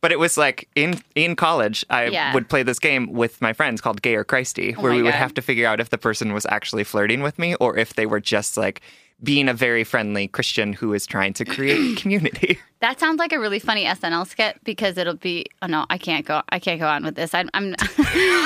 But 0.07 0.13
it 0.13 0.21
was 0.21 0.37
like 0.37 0.69
in 0.77 1.01
in 1.17 1.35
college, 1.35 1.85
I 1.91 2.05
Yeah. 2.07 2.33
would 2.33 2.49
play 2.49 2.63
this 2.63 2.79
game 2.79 3.13
with 3.13 3.43
my 3.43 3.53
friends 3.53 3.81
called 3.81 4.03
Gay 4.03 4.15
or 4.15 4.23
Christy, 4.23 4.73
oh 4.79 4.81
where 4.83 4.93
Oh 4.93 4.95
my 4.95 4.99
we 4.99 5.03
would 5.03 5.15
have 5.15 5.35
to 5.35 5.43
figure 5.43 5.67
out 5.67 5.81
if 5.81 5.91
the 5.91 5.99
person 5.99 6.33
was 6.33 6.47
actually 6.49 6.85
flirting 6.85 7.23
with 7.23 7.41
me 7.41 7.57
or 7.57 7.77
if 7.77 7.95
they 7.95 8.07
were 8.07 8.21
just 8.21 8.57
like 8.57 8.83
being 9.21 9.49
a 9.49 9.53
very 9.53 9.83
friendly 9.83 10.29
Christian 10.29 10.75
who 10.75 10.95
is 10.95 11.09
trying 11.09 11.33
to 11.33 11.45
create 11.45 11.97
community. 12.03 12.57
That 12.79 13.01
sounds 13.01 13.19
like 13.19 13.33
a 13.33 13.41
really 13.41 13.59
funny 13.59 13.85
SNL 13.85 14.29
skit 14.29 14.61
because 14.63 14.97
it'll 14.97 15.17
be. 15.17 15.47
Oh 15.61 15.67
no, 15.67 15.87
I 15.91 15.99
can't 15.99 16.25
go. 16.25 16.41
I 16.51 16.61
can't 16.61 16.79
go 16.79 16.87
on 16.87 17.03
with 17.03 17.17
this. 17.17 17.35
I, 17.35 17.45
I'm. 17.53 17.75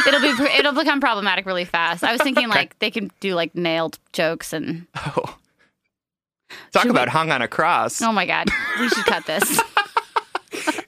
it'll 0.08 0.20
be. 0.22 0.32
It'll 0.58 0.72
become 0.72 0.98
problematic 0.98 1.44
really 1.44 1.66
fast. 1.66 2.02
I 2.04 2.12
was 2.12 2.22
thinking 2.22 2.48
like 2.48 2.78
they 2.78 2.90
can 2.90 3.10
do 3.20 3.34
like 3.34 3.54
nailed 3.54 3.98
jokes 4.14 4.54
and. 4.54 4.86
Oh. 4.96 5.36
Talk 6.72 6.82
Should 6.82 6.92
we- 6.92 6.96
about 6.96 7.10
hung 7.10 7.30
on 7.30 7.42
a 7.42 7.48
cross. 7.48 8.00
Oh 8.00 8.12
my 8.12 8.24
god, 8.24 8.48
we 8.80 8.88
should 8.88 9.04
cut 9.04 9.26
this. 9.26 9.60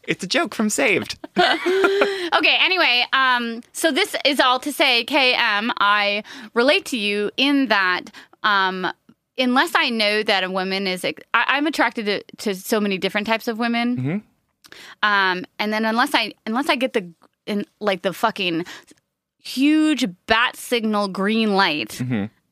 It's 0.04 0.24
a 0.24 0.26
joke 0.26 0.54
from 0.54 0.68
Saved. 0.70 1.18
Okay, 2.34 2.56
anyway, 2.60 3.04
um, 3.12 3.60
so 3.72 3.92
this 3.92 4.16
is 4.24 4.40
all 4.40 4.58
to 4.60 4.72
say, 4.72 5.04
KM, 5.04 5.70
I 5.78 6.24
relate 6.54 6.86
to 6.86 6.96
you 6.96 7.30
in 7.36 7.66
that 7.68 8.04
um, 8.42 8.90
unless 9.36 9.72
I 9.74 9.90
know 9.90 10.22
that 10.22 10.42
a 10.42 10.50
woman 10.50 10.86
is, 10.86 11.04
I, 11.04 11.14
I'm 11.34 11.66
attracted 11.66 12.06
to, 12.06 12.22
to 12.38 12.54
so 12.54 12.80
many 12.80 12.96
different 12.96 13.26
types 13.26 13.48
of 13.48 13.58
women. 13.58 14.22
Um, 15.02 15.44
and 15.58 15.72
then 15.74 15.84
unless 15.84 16.14
I, 16.14 16.32
unless 16.46 16.70
I 16.70 16.76
get 16.76 16.94
the, 16.94 17.10
in, 17.46 17.66
like 17.80 18.00
the 18.00 18.14
fucking 18.14 18.64
huge 19.38 20.06
bat 20.26 20.56
signal 20.56 21.08
green 21.08 21.54
light, 21.54 22.00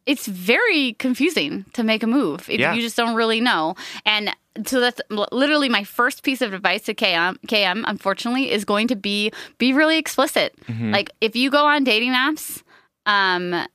it's 0.05 0.27
very 0.27 0.93
confusing 0.95 1.65
to 1.73 1.83
make 1.83 2.03
a 2.03 2.07
move 2.07 2.51
if 2.51 2.61
Yeah. 2.61 2.75
you 2.75 2.83
just 2.83 2.97
don't 2.99 3.15
really 3.15 3.41
know. 3.41 3.77
And 4.05 4.31
so 4.67 4.81
that's 4.81 5.01
literally 5.11 5.69
my 5.69 5.85
first 5.85 6.23
piece 6.23 6.43
of 6.43 6.53
advice 6.53 6.83
to 6.83 6.95
KM, 6.95 7.39
KM 7.47 7.85
unfortunately, 7.87 8.51
is 8.51 8.65
going 8.65 8.89
to 8.89 8.97
be 8.97 9.31
be 9.59 9.73
really 9.73 9.97
explicit. 9.99 10.55
Like 10.93 11.11
if 11.21 11.37
you 11.37 11.51
go 11.51 11.65
on 11.67 11.85
dating 11.85 12.13
apps, 12.13 12.63
um, 13.07 13.67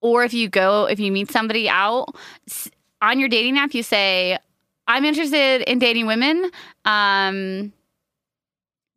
or 0.00 0.24
if 0.24 0.34
you 0.34 0.48
go, 0.48 0.86
if 0.86 0.98
you 1.00 1.10
meet 1.12 1.30
somebody 1.30 1.68
out 1.68 2.08
on 3.00 3.18
your 3.18 3.28
dating 3.28 3.56
app, 3.58 3.72
you 3.74 3.82
say, 3.82 4.38
I'm 4.86 5.04
interested 5.04 5.62
in 5.62 5.78
dating 5.78 6.06
women. 6.06 6.50
Um, 6.84 7.72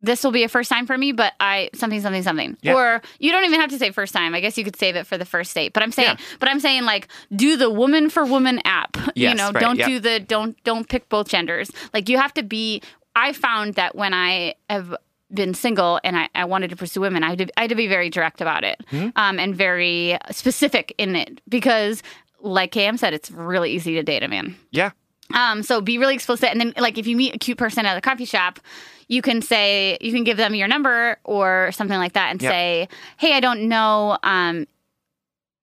this 0.00 0.22
will 0.22 0.30
be 0.30 0.44
a 0.44 0.48
first 0.48 0.70
time 0.70 0.86
for 0.86 0.96
me, 0.96 1.12
but 1.12 1.32
I 1.40 1.70
something 1.74 2.00
something 2.00 2.22
something. 2.22 2.56
Yeah. 2.62 2.74
Or 2.74 3.02
you 3.18 3.32
don't 3.32 3.44
even 3.44 3.60
have 3.60 3.70
to 3.70 3.78
say 3.78 3.90
first 3.90 4.12
time. 4.14 4.34
I 4.34 4.40
guess 4.40 4.56
you 4.56 4.64
could 4.64 4.76
save 4.76 4.94
it 4.96 5.06
for 5.06 5.18
the 5.18 5.24
first 5.24 5.54
date. 5.54 5.72
But 5.72 5.82
I'm 5.82 5.90
saying, 5.92 6.16
Yeah. 6.18 6.24
but 6.38 6.48
I'm 6.48 6.60
saying 6.60 6.84
like 6.84 7.08
do 7.34 7.56
the 7.56 7.68
woman 7.70 8.08
for 8.10 8.24
woman 8.24 8.60
app. 8.64 8.96
you 9.16 9.34
know, 9.34 9.50
right, 9.50 9.60
don't 9.60 9.78
yeah. 9.78 9.86
do 9.88 10.00
the 10.00 10.20
don't 10.20 10.62
don't 10.64 10.88
pick 10.88 11.08
both 11.08 11.28
genders. 11.28 11.70
Like 11.92 12.08
you 12.08 12.18
have 12.18 12.32
to 12.34 12.42
be. 12.42 12.82
I 13.16 13.32
found 13.32 13.74
that 13.74 13.96
when 13.96 14.14
I 14.14 14.54
have 14.70 14.94
been 15.34 15.52
single 15.52 15.98
and 16.04 16.16
I, 16.16 16.28
I 16.36 16.44
wanted 16.44 16.70
to 16.70 16.76
pursue 16.76 17.00
women, 17.00 17.24
I 17.24 17.30
had, 17.30 17.38
to, 17.38 17.58
I 17.58 17.62
had 17.62 17.70
to 17.70 17.74
be 17.76 17.88
very 17.88 18.08
direct 18.10 18.40
about 18.40 18.62
it 18.64 18.80
Hmm? 18.90 19.08
um, 19.16 19.38
and 19.40 19.54
very 19.56 20.16
specific 20.30 20.94
in 20.98 21.16
it 21.16 21.40
because, 21.48 22.02
like 22.40 22.70
KM 22.72 22.96
said, 22.98 23.12
it's 23.14 23.30
really 23.32 23.72
easy 23.72 23.94
to 23.94 24.02
date 24.04 24.22
a 24.22 24.28
man. 24.28 24.54
Yeah. 24.70 24.92
Um, 25.34 25.62
so 25.62 25.80
be 25.80 25.98
really 25.98 26.14
explicit, 26.14 26.48
and 26.50 26.60
then 26.60 26.72
like 26.78 26.96
if 26.98 27.06
you 27.06 27.16
meet 27.16 27.34
a 27.34 27.38
cute 27.38 27.58
person 27.58 27.84
at 27.84 27.96
a 27.96 28.00
coffee 28.00 28.24
shop, 28.24 28.60
you 29.08 29.22
can 29.22 29.42
say 29.42 29.98
you 30.00 30.12
can 30.12 30.24
give 30.24 30.36
them 30.36 30.54
your 30.54 30.68
number 30.68 31.18
or 31.24 31.70
something 31.72 31.98
like 31.98 32.14
that, 32.14 32.30
and 32.30 32.40
Yep. 32.40 32.50
say, 32.50 32.88
"Hey, 33.18 33.34
I 33.34 33.40
don't 33.40 33.68
know 33.68 34.18
um, 34.22 34.66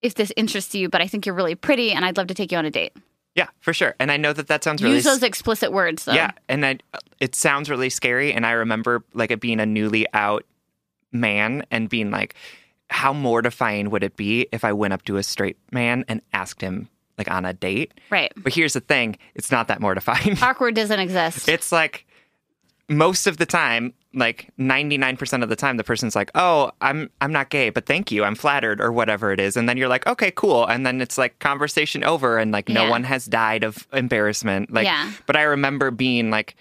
if 0.01 0.15
this 0.15 0.31
interests 0.35 0.75
you, 0.75 0.87
but 0.89 1.01
I 1.01 1.07
think 1.07 1.25
you're 1.25 1.35
really 1.35 1.55
pretty, 1.55 1.91
and 1.91 2.05
I'd 2.05 2.17
love 2.17 2.27
to 2.27 2.33
take 2.35 2.51
you 2.51 2.57
on 2.57 2.65
a 2.65 2.71
date." 2.71 2.93
Yeah, 3.35 3.47
for 3.59 3.73
sure. 3.73 3.95
And 3.99 4.11
I 4.11 4.17
know 4.17 4.31
that 4.33 4.47
that 4.47 4.63
sounds 4.63 4.81
really 4.81 4.95
Use 4.95 5.03
those 5.03 5.21
explicit 5.21 5.71
words, 5.71 6.05
though. 6.05 6.13
Yeah, 6.13 6.31
and 6.47 6.65
I, 6.65 6.77
it 7.19 7.35
sounds 7.35 7.69
really 7.69 7.89
scary. 7.89 8.31
And 8.31 8.45
I 8.45 8.51
remember 8.51 9.03
like 9.13 9.29
it 9.29 9.41
being 9.41 9.59
a 9.59 9.65
newly 9.65 10.05
out 10.13 10.45
man 11.11 11.65
and 11.69 11.89
being 11.89 12.11
like, 12.11 12.35
how 12.89 13.11
mortifying 13.11 13.89
would 13.89 14.03
it 14.03 14.15
be 14.15 14.47
if 14.53 14.63
I 14.63 14.71
went 14.71 14.93
up 14.93 15.03
to 15.05 15.17
a 15.17 15.23
straight 15.23 15.57
man 15.71 16.05
and 16.07 16.21
asked 16.33 16.61
him 16.61 16.87
like 17.17 17.29
on 17.31 17.45
a 17.45 17.53
date? 17.53 17.93
right. 18.09 18.31
But 18.37 18.53
here's 18.53 18.73
the 18.73 18.79
thing: 18.81 19.17
it's 19.35 19.51
not 19.51 19.67
that 19.67 19.79
mortifying. 19.81 20.37
Awkward 20.41 20.75
doesn't 20.75 20.99
exist. 20.99 21.47
it's 21.49 21.71
like 21.71 22.05
most 22.87 23.25
of 23.25 23.37
the 23.37 23.45
time, 23.47 23.93
like 24.13 24.51
99% 24.59 25.41
of 25.41 25.49
the 25.49 25.55
time, 25.55 25.77
the 25.77 25.83
person's 25.83 26.15
like, 26.15 26.29
"Oh, 26.35 26.71
I'm 26.81 27.09
I'm 27.19 27.31
not 27.31 27.49
gay, 27.49 27.69
but 27.71 27.85
thank 27.87 28.11
you, 28.11 28.23
I'm 28.23 28.35
flattered," 28.35 28.79
or 28.79 28.91
whatever 28.91 29.31
it 29.31 29.39
is, 29.39 29.57
and 29.57 29.67
then 29.67 29.75
you're 29.77 29.87
like, 29.87 30.05
"Okay, 30.05 30.31
cool," 30.31 30.65
and 30.65 30.85
then 30.85 31.01
it's 31.01 31.17
like 31.17 31.39
conversation 31.39 32.03
over, 32.03 32.37
and 32.37 32.51
like 32.51 32.69
no 32.69 32.83
Yeah. 32.83 32.89
one 32.91 33.03
has 33.05 33.25
died 33.25 33.63
of 33.63 33.87
embarrassment. 33.91 34.71
Like, 34.71 34.85
Yeah. 34.85 35.11
but 35.25 35.35
I 35.35 35.43
remember 35.43 35.91
being 35.91 36.29
like. 36.29 36.55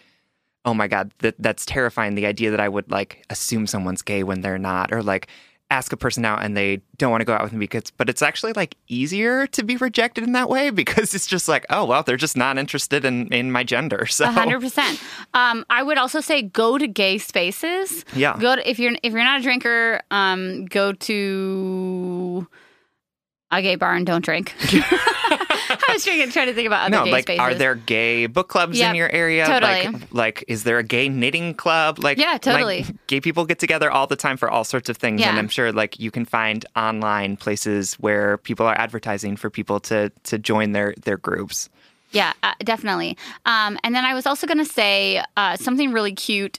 Oh 0.67 0.73
my 0.73 0.89
god, 0.89 1.13
that 1.19 1.35
that's 1.39 1.67
terrifying. 1.67 2.15
The 2.15 2.25
idea 2.25 2.51
that 2.51 2.59
I 2.59 2.71
would 2.71 2.91
like 2.91 3.23
assume 3.29 3.67
someone's 3.67 4.01
gay 4.01 4.23
when 4.23 4.41
they're 4.41 4.57
not, 4.57 4.95
or 4.95 5.03
like 5.03 5.27
ask 5.71 5.93
a 5.93 5.97
person 5.97 6.25
out 6.25 6.43
and 6.45 6.57
they 6.57 6.81
don't 6.99 7.11
want 7.11 7.21
to 7.21 7.25
go 7.25 7.33
out 7.33 7.43
with 7.43 7.53
me 7.53 7.61
because 7.61 7.91
but 7.97 8.09
it's 8.09 8.23
actually 8.23 8.53
like 8.53 8.77
easier 8.87 9.47
to 9.47 9.62
be 9.65 9.77
rejected 9.77 10.23
in 10.23 10.33
that 10.33 10.49
way 10.49 10.71
because 10.83 11.15
it's 11.15 11.27
just 11.27 11.49
like 11.49 11.65
oh 11.71 11.85
well 11.85 12.03
they're 12.03 12.17
just 12.17 12.37
not 12.37 12.59
interested 12.59 13.05
in 13.05 13.27
in 13.33 13.51
my 13.51 13.65
gender 13.65 14.07
so 14.15 14.27
hundred 14.27 14.61
percent. 14.61 15.01
Um, 15.33 15.65
I 15.71 15.83
would 15.83 15.99
also 15.99 16.21
say 16.21 16.43
go 16.43 16.79
to 16.79 16.87
gay 16.87 17.19
spaces. 17.19 18.05
Yeah. 18.15 18.37
Go 18.39 18.57
to 18.57 18.71
if 18.71 18.79
you're 18.79 18.93
if 19.03 19.12
you're 19.12 19.25
not 19.25 19.41
a 19.41 19.43
drinker, 19.43 20.01
um, 20.11 20.67
go 20.67 20.93
to 20.93 22.47
a 23.51 23.62
gay 23.62 23.77
bar 23.77 23.95
and 23.95 24.07
don't 24.07 24.25
drink. 24.25 24.55
I 25.89 25.93
was 25.93 26.05
trying, 26.05 26.31
trying 26.31 26.47
to 26.47 26.55
think 26.55 26.67
about 26.67 26.87
other 26.87 26.91
no 26.99 27.05
gay 27.05 27.11
like 27.12 27.23
spaces. 27.25 27.41
are 27.41 27.55
there 27.55 27.75
gay 27.75 28.27
book 28.27 28.49
clubs 28.49 28.79
Yep, 28.79 28.91
in 28.91 28.97
your 28.97 29.11
area 29.11 29.47
totally. 29.47 29.87
like 29.89 30.12
like 30.12 30.45
is 30.49 30.65
there 30.65 30.79
a 30.79 30.83
gay 30.83 31.09
knitting 31.09 31.55
club 31.55 31.99
like 31.99 32.19
Yeah, 32.19 32.39
totally. 32.39 32.83
like, 32.85 33.07
gay 33.07 33.21
people 33.21 33.45
get 33.45 33.59
together 33.59 33.91
all 33.91 34.07
the 34.07 34.17
time 34.17 34.37
for 34.37 34.51
all 34.51 34.65
sorts 34.65 34.89
of 34.89 34.97
things 34.97 35.21
and 35.23 35.39
i'm 35.39 35.49
sure 35.49 35.73
like 35.73 35.99
you 35.99 36.11
can 36.11 36.25
find 36.25 36.65
online 36.77 37.37
places 37.37 37.95
where 37.95 38.39
people 38.39 38.67
are 38.67 38.77
advertising 38.79 39.37
for 39.37 39.51
people 39.51 39.81
to 39.81 40.11
to 40.25 40.39
join 40.39 40.73
their 40.73 40.95
their 41.05 41.17
groups 41.19 41.69
Yeah, 42.12 42.33
uh, 42.45 42.55
definitely. 42.61 43.17
Um, 43.45 43.77
and 43.83 43.93
then 43.93 44.05
I 44.05 44.15
was 44.15 44.25
also 44.25 44.47
going 44.47 44.59
to 44.59 44.65
say 44.73 45.21
uh, 45.37 45.57
something 45.57 45.91
really 45.93 46.15
cute 46.15 46.59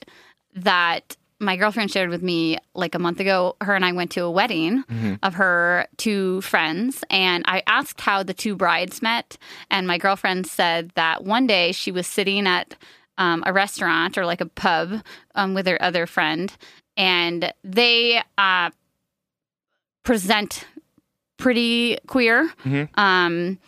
that 0.54 1.16
my 1.38 1.56
girlfriend 1.56 1.90
shared 1.90 2.08
with 2.08 2.22
me 2.22 2.58
like 2.74 2.94
a 2.94 2.98
month 2.98 3.20
ago. 3.20 3.56
Her 3.60 3.74
and 3.74 3.84
I 3.84 3.92
went 3.92 4.10
to 4.12 4.20
a 4.24 4.30
wedding 4.30 4.84
of 5.22 5.34
her 5.34 5.86
two 5.98 6.40
friends, 6.40 7.04
and 7.10 7.44
I 7.46 7.62
asked 7.66 8.00
how 8.00 8.22
the 8.22 8.32
two 8.34 8.56
brides 8.56 9.02
met. 9.02 9.36
And 9.70 9.86
my 9.86 9.98
girlfriend 9.98 10.46
said 10.46 10.92
that 10.94 11.24
one 11.24 11.46
day 11.46 11.72
she 11.72 11.90
was 11.92 12.06
sitting 12.06 12.46
at 12.46 12.74
um, 13.18 13.42
a 13.46 13.52
restaurant 13.52 14.16
or 14.16 14.24
like 14.24 14.40
a 14.40 14.46
pub 14.46 15.02
um, 15.34 15.52
with 15.54 15.66
her 15.66 15.80
other 15.82 16.06
friend, 16.06 16.52
and 16.96 17.52
they 17.62 18.22
uh, 18.38 18.70
present 20.04 20.66
pretty 21.36 21.98
queer. 22.06 22.50
Mhm. 22.64 22.88
Um, 22.98 23.58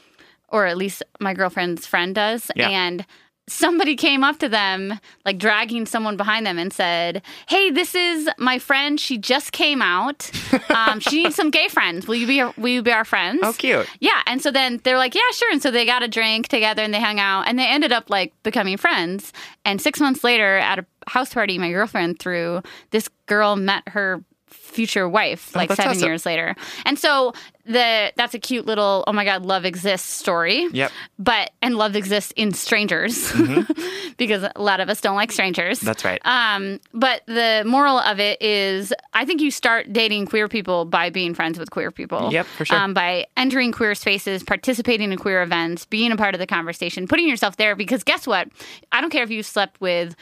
or 0.51 0.65
at 0.65 0.79
least 0.79 1.03
my 1.21 1.35
girlfriend's 1.35 1.87
friend 1.87 2.15
does. 2.15 2.51
Yeah. 2.57 2.71
And 2.71 3.05
somebody 3.49 3.97
came 3.97 4.23
up 4.23 4.39
to 4.39 4.49
them, 4.49 4.99
like 5.25 5.39
dragging 5.39 5.87
someone 5.87 6.17
behind 6.17 6.47
them, 6.47 6.59
and 6.59 6.73
said, 6.73 7.23
"Hey, 7.49 7.71
this 7.71 7.95
is 7.95 8.29
my 8.39 8.59
friend. 8.59 9.01
She 9.01 9.19
just 9.19 9.53
came 9.53 9.83
out. 9.83 10.31
Um, 10.71 11.01
she 11.01 11.25
needs 11.25 11.35
some 11.35 11.51
gay 11.51 11.69
friends. 11.69 12.07
Will 12.07 12.15
you 12.15 12.27
be? 12.27 12.43
Will 12.61 12.69
you 12.69 12.83
be 12.83 12.93
our 12.93 13.05
friends?" 13.05 13.41
oh 13.43 13.53
cute 13.53 13.89
Yeah, 14.01 14.23
and 14.27 14.43
so 14.43 14.51
then 14.51 14.81
they're 14.85 14.99
like, 14.99 15.15
yeah, 15.15 15.21
sure. 15.33 15.51
And 15.51 15.63
so 15.63 15.71
they 15.71 15.85
got 15.85 16.03
a 16.03 16.09
drink 16.09 16.49
together 16.49 16.83
and 16.83 16.93
they 16.93 17.01
hung 17.01 17.19
out 17.19 17.43
and 17.47 17.59
they 17.59 17.67
ended 17.67 17.93
up 17.93 18.11
like 18.11 18.33
becoming 18.43 18.77
friends. 18.77 19.33
And 19.65 19.81
six 19.81 20.01
months 20.01 20.23
later, 20.23 20.57
at 20.59 20.79
a 20.79 20.87
house 21.07 21.33
party 21.33 21.59
my 21.59 21.71
girlfriend 21.71 22.19
threw, 22.19 22.63
this 22.91 23.09
girl 23.27 23.57
met 23.57 23.89
her 23.89 24.23
future 24.49 25.09
wife 25.09 25.55
like 25.57 25.71
Oh, 25.71 25.75
that's 25.75 25.79
seven 25.83 25.97
awesome. 25.97 26.09
years 26.09 26.27
later. 26.27 26.55
And 26.85 26.99
so 26.99 27.33
the 27.65 28.13
that's 28.17 28.33
a 28.35 28.39
cute 28.39 28.65
little 28.65 29.05
oh 29.07 29.13
my 29.13 29.25
god, 29.25 29.45
love 29.45 29.65
exists 29.65 30.09
story. 30.09 30.67
Yep. 30.73 30.91
But 31.19 31.51
and 31.63 31.77
love 31.77 31.97
exists 31.97 32.33
in 32.37 32.53
strangers 32.55 33.31
because 34.17 34.43
a 34.55 34.63
lot 34.63 34.81
of 34.81 34.89
us 34.89 35.01
don't 35.01 35.17
like 35.17 35.33
strangers. 35.33 35.79
Mm-hmm. 35.79 35.87
That's 35.87 36.05
right. 36.05 36.21
Um, 36.25 36.81
but 36.95 37.23
the 37.27 37.63
moral 37.67 37.99
of 37.99 38.21
it 38.21 38.41
is, 38.41 38.93
I 39.15 39.25
think 39.25 39.41
you 39.41 39.51
start 39.51 39.93
dating 39.93 40.27
queer 40.27 40.49
people 40.49 40.85
by 40.85 41.11
being 41.11 41.35
friends 41.35 41.59
with 41.59 41.71
queer 41.71 41.91
people. 41.91 42.33
Yep, 42.33 42.47
for 42.47 42.65
sure. 42.65 42.79
Um, 42.79 42.95
by 42.95 43.27
entering 43.37 43.73
queer 43.73 43.95
spaces, 43.95 44.43
participating 44.43 45.13
in 45.13 45.19
queer 45.19 45.43
events, 45.43 45.85
being 45.87 46.13
a 46.13 46.17
part 46.17 46.35
of 46.35 46.39
the 46.39 46.47
conversation, 46.47 47.07
putting 47.07 47.29
yourself 47.29 47.57
there. 47.57 47.75
Because 47.77 48.03
guess 48.05 48.27
what? 48.27 48.49
I 48.93 49.01
don't 49.01 49.11
care 49.11 49.23
if 49.23 49.31
you 49.31 49.43
slept 49.43 49.81
with 49.81 50.17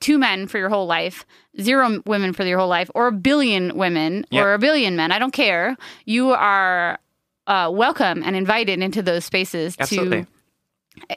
two 0.00 0.18
men 0.18 0.46
for 0.46 0.58
your 0.58 0.68
whole 0.68 0.86
life, 0.86 1.24
zero 1.60 2.02
women 2.06 2.32
for 2.32 2.44
your 2.44 2.58
whole 2.58 2.68
life, 2.68 2.90
or 2.94 3.06
a 3.08 3.12
billion 3.12 3.76
women 3.76 4.24
Yep. 4.30 4.44
or 4.44 4.54
a 4.54 4.58
billion 4.58 4.96
men. 4.96 5.12
I 5.12 5.18
don't 5.18 5.32
care. 5.32 5.76
You 6.04 6.30
are 6.30 6.98
uh, 7.46 7.70
welcome 7.72 8.22
and 8.22 8.34
invited 8.36 8.80
into 8.80 9.02
those 9.02 9.24
spaces 9.24 9.76
Absolutely. 9.78 10.22
to 10.22 10.28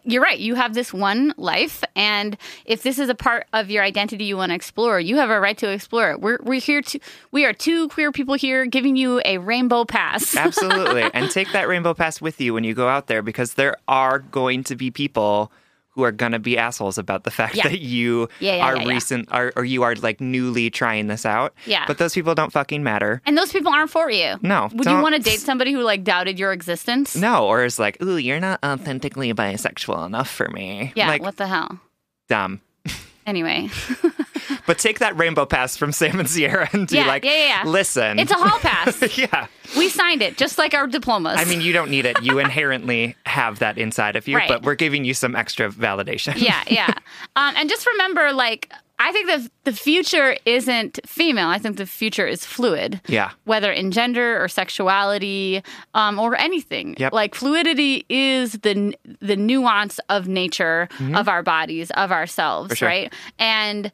you're 0.04 0.22
right. 0.22 0.38
You 0.40 0.56
have 0.56 0.74
this 0.76 0.94
one 0.94 1.34
life, 1.36 1.84
and 1.96 2.38
if 2.66 2.84
this 2.84 3.00
is 3.00 3.10
a 3.10 3.16
part 3.16 3.48
of 3.54 3.72
your 3.72 3.84
identity 3.84 4.24
you 4.24 4.38
want 4.38 4.52
to 4.52 4.56
explore, 4.56 5.00
you 5.00 5.18
have 5.18 5.30
a 5.32 5.40
right 5.40 5.58
to 5.58 5.70
explore 5.70 6.12
it. 6.12 6.22
We're 6.22 6.38
we're 6.44 6.60
here 6.62 6.82
to 6.84 7.00
we 7.32 7.44
are 7.46 7.54
two 7.54 7.90
queer 7.90 8.12
people 8.12 8.36
here 8.36 8.66
giving 8.66 8.96
you 8.96 9.20
a 9.26 9.40
rainbow 9.40 9.84
pass. 9.84 10.36
Absolutely. 10.38 11.04
and 11.14 11.30
take 11.32 11.52
that 11.54 11.68
rainbow 11.68 11.94
pass 11.96 12.22
with 12.22 12.40
you 12.40 12.54
when 12.54 12.64
you 12.64 12.74
go 12.76 12.88
out 12.88 13.08
there 13.08 13.22
because 13.24 13.56
there 13.56 13.76
are 13.88 14.20
going 14.20 14.64
to 14.66 14.76
be 14.76 14.92
people 14.92 15.52
who 15.96 16.04
are 16.04 16.12
to 16.32 16.40
be 16.40 16.58
assholes 16.58 16.98
about 16.98 17.24
the 17.24 17.32
fact 17.32 17.56
Yeah. 17.56 17.68
that 17.68 17.80
you 17.80 18.28
Yeah, 18.40 18.56
yeah, 18.58 18.66
are 18.66 18.88
recent 18.88 19.28
are, 19.32 19.54
or 19.56 19.64
you 19.64 19.84
are 19.84 19.94
like 19.96 20.20
newly 20.20 20.70
trying 20.70 21.08
this 21.08 21.26
out. 21.26 21.54
Yeah. 21.66 21.86
But 21.88 21.98
those 22.00 22.14
people 22.14 22.34
don't 22.36 22.52
fucking 22.52 22.82
matter. 22.84 23.22
and 23.26 23.38
those 23.38 23.52
people 23.52 23.72
aren't 23.72 23.92
for 23.92 24.10
you. 24.10 24.36
No, 24.42 24.64
Would 24.74 24.74
you 24.80 24.84
don't- 24.84 25.02
want 25.04 25.16
to 25.16 25.22
date 25.22 25.40
somebody 25.40 25.72
who 25.72 25.82
like 25.84 26.04
doubted 26.04 26.40
your 26.40 26.52
existence? 26.52 27.16
No, 27.16 27.46
or 27.48 27.64
is 27.64 27.78
like, 27.80 28.02
ooh, 28.02 28.18
you're 28.18 28.40
not 28.40 28.60
authentically 28.66 29.34
bisexual 29.34 30.06
enough 30.06 30.30
for 30.30 30.50
me. 30.50 30.92
Yeah. 30.96 31.08
Like, 31.08 31.22
what 31.22 31.38
the 31.38 31.48
hell? 31.48 31.80
dumb. 32.28 32.62
Anyway, 33.26 33.70
But 34.66 34.80
take 34.80 35.00
that 35.00 35.18
rainbow 35.18 35.46
pass 35.46 35.76
from 35.76 35.92
Sam 35.92 36.20
and 36.20 36.30
Sierra 36.30 36.70
and 36.74 36.88
be 36.88 36.96
Yeah, 36.96 37.08
like, 37.08 37.24
yeah, 37.26 37.64
yeah, 37.64 37.70
listen. 37.70 38.20
it's 38.20 38.32
a 38.32 38.36
hall 38.36 38.60
pass. 38.60 39.18
yeah. 39.18 39.48
we 39.78 39.90
signed 39.90 40.22
it 40.22 40.38
just 40.38 40.58
like 40.58 40.74
our 40.74 40.88
diplomas. 40.88 41.40
I 41.40 41.46
mean, 41.46 41.62
you 41.62 41.74
don't 41.74 41.90
need 41.92 42.06
it. 42.06 42.22
You 42.24 42.40
inherently 42.40 43.16
have 43.26 43.60
that 43.60 43.78
inside 43.78 44.16
of 44.16 44.28
you, 44.28 44.38
Right. 44.38 44.48
but 44.48 44.64
we're 44.64 44.76
giving 44.76 45.04
you 45.06 45.14
some 45.14 45.36
extra 45.36 45.70
validation. 45.70 46.34
yeah, 46.38 46.64
yeah. 46.68 46.94
Um, 47.36 47.56
and 47.58 47.68
just 47.70 47.88
remember, 47.88 48.32
like, 48.32 48.72
I 49.00 49.12
think 49.12 49.28
the 49.28 49.50
the 49.72 49.74
future 49.76 50.38
isn't 50.46 51.00
female. 51.06 51.48
I 51.50 51.58
think 51.58 51.78
the 51.78 51.86
future 51.88 52.28
is 52.28 52.46
fluid. 52.46 53.02
Yeah. 53.08 53.32
Whether 53.46 53.72
in 53.72 53.92
gender 53.92 54.42
or 54.42 54.48
sexuality, 54.48 55.64
um, 55.96 56.20
or 56.20 56.36
anything. 56.36 56.96
Yep. 57.00 57.12
Like 57.12 57.34
fluidity 57.36 58.06
is 58.08 58.54
the 58.62 58.96
the 59.20 59.36
nuance 59.36 60.00
of 60.10 60.28
nature 60.28 60.88
of 61.16 61.28
our 61.28 61.42
bodies, 61.42 61.90
of 61.92 62.12
ourselves, 62.12 62.70
Mm-hmm. 62.70 62.76
Sure. 62.76 62.88
right? 62.88 63.14
And 63.40 63.92